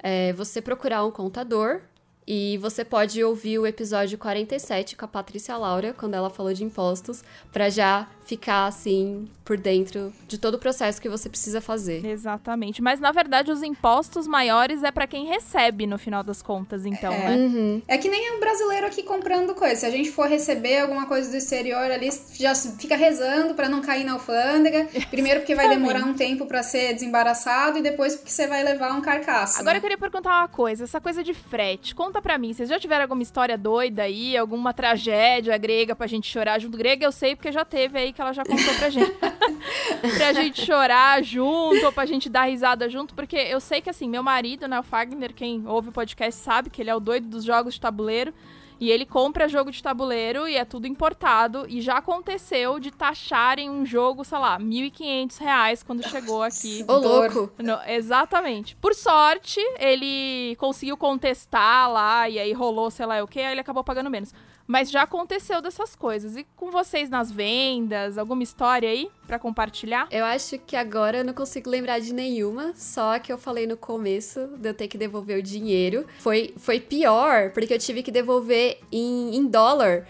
é, 0.04 0.34
você 0.34 0.60
procurar 0.60 1.02
um 1.02 1.10
contador 1.10 1.80
E 2.26 2.58
você 2.58 2.84
pode 2.84 3.22
ouvir 3.22 3.58
o 3.58 3.66
episódio 3.66 4.16
47 4.16 4.96
com 4.96 5.04
a 5.04 5.08
Patrícia 5.08 5.56
Laura, 5.58 5.92
quando 5.92 6.14
ela 6.14 6.30
falou 6.30 6.54
de 6.54 6.64
impostos, 6.64 7.22
para 7.52 7.68
já 7.68 8.08
ficar 8.24 8.66
assim 8.66 9.28
por 9.44 9.58
dentro 9.58 10.12
de 10.26 10.38
todo 10.38 10.54
o 10.54 10.58
processo 10.58 11.00
que 11.00 11.08
você 11.08 11.28
precisa 11.28 11.60
fazer. 11.60 12.04
Exatamente. 12.04 12.80
Mas 12.80 12.98
na 12.98 13.12
verdade 13.12 13.52
os 13.52 13.62
impostos 13.62 14.26
maiores 14.26 14.82
é 14.82 14.90
para 14.90 15.06
quem 15.06 15.26
recebe 15.26 15.86
no 15.86 15.98
final 15.98 16.22
das 16.22 16.40
contas, 16.40 16.86
então, 16.86 17.12
é. 17.12 17.18
né? 17.18 17.36
Uhum. 17.36 17.82
É 17.86 17.98
que 17.98 18.08
nem 18.08 18.36
o 18.36 18.40
brasileiro 18.40 18.86
aqui 18.86 19.02
comprando 19.02 19.54
coisa. 19.54 19.76
Se 19.76 19.86
a 19.86 19.90
gente 19.90 20.10
for 20.10 20.26
receber 20.26 20.78
alguma 20.78 21.06
coisa 21.06 21.30
do 21.30 21.36
exterior 21.36 21.90
ali, 21.90 22.08
já 22.32 22.54
fica 22.54 22.96
rezando 22.96 23.54
para 23.54 23.68
não 23.68 23.82
cair 23.82 24.04
na 24.04 24.14
alfândega. 24.14 24.88
Primeiro 25.10 25.40
porque 25.40 25.54
vai 25.54 25.68
demorar 25.68 26.04
um 26.04 26.14
tempo 26.14 26.46
para 26.46 26.62
ser 26.62 26.94
desembaraçado 26.94 27.78
e 27.78 27.82
depois 27.82 28.16
porque 28.16 28.30
você 28.30 28.46
vai 28.46 28.64
levar 28.64 28.92
um 28.94 29.02
carcaço. 29.02 29.60
Agora 29.60 29.74
né? 29.74 29.78
eu 29.78 29.82
queria 29.82 29.98
perguntar 29.98 30.40
uma 30.40 30.48
coisa, 30.48 30.84
essa 30.84 31.00
coisa 31.00 31.22
de 31.22 31.34
frete. 31.34 31.94
Conta 31.94 32.22
pra 32.22 32.38
mim, 32.38 32.54
vocês 32.54 32.68
já 32.68 32.78
tiveram 32.78 33.02
alguma 33.02 33.22
história 33.22 33.58
doida 33.58 34.04
aí, 34.04 34.36
alguma 34.36 34.72
tragédia 34.72 35.56
grega 35.58 35.94
pra 35.94 36.06
gente 36.06 36.30
chorar 36.30 36.58
junto? 36.58 36.78
Grega 36.78 37.04
eu 37.04 37.12
sei 37.12 37.36
porque 37.36 37.52
já 37.52 37.64
teve 37.64 37.98
aí 37.98 38.13
que 38.14 38.20
ela 38.22 38.32
já 38.32 38.44
contou 38.44 38.74
pra 38.78 38.88
gente. 38.88 39.12
pra 40.16 40.32
gente 40.32 40.64
chorar 40.64 41.22
junto, 41.22 41.84
ou 41.84 41.92
pra 41.92 42.06
gente 42.06 42.28
dar 42.28 42.44
risada 42.44 42.88
junto, 42.88 43.14
porque 43.14 43.36
eu 43.36 43.60
sei 43.60 43.80
que 43.80 43.90
assim, 43.90 44.08
meu 44.08 44.22
marido, 44.22 44.66
né, 44.68 44.78
o 44.78 44.82
Fagner, 44.82 45.34
quem 45.34 45.66
ouve 45.66 45.88
o 45.88 45.92
podcast 45.92 46.40
sabe 46.40 46.70
que 46.70 46.80
ele 46.80 46.90
é 46.90 46.94
o 46.94 47.00
doido 47.00 47.28
dos 47.28 47.44
jogos 47.44 47.74
de 47.74 47.80
tabuleiro. 47.80 48.32
E 48.80 48.90
ele 48.90 49.06
compra 49.06 49.48
jogo 49.48 49.70
de 49.70 49.80
tabuleiro 49.80 50.48
e 50.48 50.56
é 50.56 50.64
tudo 50.64 50.88
importado. 50.88 51.64
E 51.68 51.80
já 51.80 51.98
aconteceu 51.98 52.80
de 52.80 52.90
taxarem 52.90 53.70
um 53.70 53.86
jogo, 53.86 54.24
sei 54.24 54.36
lá, 54.36 54.58
1.500 54.58 55.38
reais 55.38 55.82
quando 55.84 56.02
chegou 56.08 56.42
aqui. 56.42 56.84
Ô, 56.88 56.94
louco! 56.94 57.52
No- 57.62 57.78
exatamente. 57.86 58.74
Por 58.76 58.92
sorte, 58.92 59.60
ele 59.78 60.56
conseguiu 60.56 60.96
contestar 60.96 61.88
lá 61.90 62.28
e 62.28 62.36
aí 62.38 62.52
rolou, 62.52 62.90
sei 62.90 63.06
lá 63.06 63.22
o 63.22 63.28
que, 63.28 63.38
aí 63.40 63.52
ele 63.52 63.60
acabou 63.60 63.84
pagando 63.84 64.10
menos. 64.10 64.34
Mas 64.66 64.90
já 64.90 65.02
aconteceu 65.02 65.60
dessas 65.60 65.94
coisas. 65.94 66.36
E 66.36 66.46
com 66.56 66.70
vocês 66.70 67.10
nas 67.10 67.30
vendas, 67.30 68.16
alguma 68.16 68.42
história 68.42 68.88
aí 68.88 69.08
pra 69.26 69.38
compartilhar? 69.38 70.08
Eu 70.10 70.24
acho 70.24 70.58
que 70.58 70.74
agora 70.74 71.18
eu 71.18 71.24
não 71.24 71.34
consigo 71.34 71.68
lembrar 71.68 71.98
de 72.00 72.14
nenhuma, 72.14 72.72
só 72.74 73.18
que 73.18 73.32
eu 73.32 73.36
falei 73.36 73.66
no 73.66 73.76
começo 73.76 74.46
de 74.58 74.68
eu 74.70 74.74
ter 74.74 74.88
que 74.88 74.96
devolver 74.96 75.38
o 75.38 75.42
dinheiro. 75.42 76.06
Foi, 76.18 76.54
foi 76.56 76.80
pior, 76.80 77.50
porque 77.50 77.74
eu 77.74 77.78
tive 77.78 78.02
que 78.02 78.10
devolver 78.10 78.78
em, 78.90 79.36
em 79.36 79.46
dólar. 79.46 80.06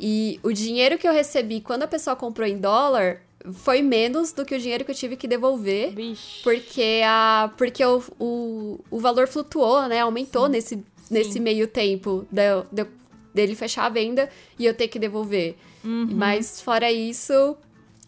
E 0.00 0.38
o 0.42 0.52
dinheiro 0.52 0.96
que 0.96 1.06
eu 1.08 1.12
recebi 1.12 1.60
quando 1.60 1.82
a 1.82 1.88
pessoa 1.88 2.16
comprou 2.16 2.46
em 2.46 2.56
dólar 2.58 3.20
foi 3.54 3.82
menos 3.82 4.32
do 4.32 4.44
que 4.44 4.54
o 4.54 4.58
dinheiro 4.58 4.84
que 4.84 4.90
eu 4.90 4.94
tive 4.94 5.16
que 5.16 5.28
devolver. 5.28 5.94
Vixe. 5.94 6.42
Porque, 6.42 7.02
a, 7.04 7.50
porque 7.56 7.84
o, 7.84 8.02
o, 8.18 8.80
o 8.90 8.98
valor 8.98 9.28
flutuou, 9.28 9.86
né? 9.88 10.00
Aumentou 10.00 10.48
nesse, 10.48 10.82
nesse 11.10 11.38
meio 11.40 11.66
tempo 11.68 12.26
de, 12.30 12.42
de 12.72 12.82
eu- 12.82 12.88
dele 13.34 13.54
fechar 13.54 13.84
a 13.86 13.88
venda 13.88 14.28
e 14.58 14.66
eu 14.66 14.74
ter 14.74 14.88
que 14.88 14.98
devolver. 14.98 15.56
Uhum. 15.84 16.08
Mas 16.12 16.60
fora 16.60 16.90
isso, 16.90 17.56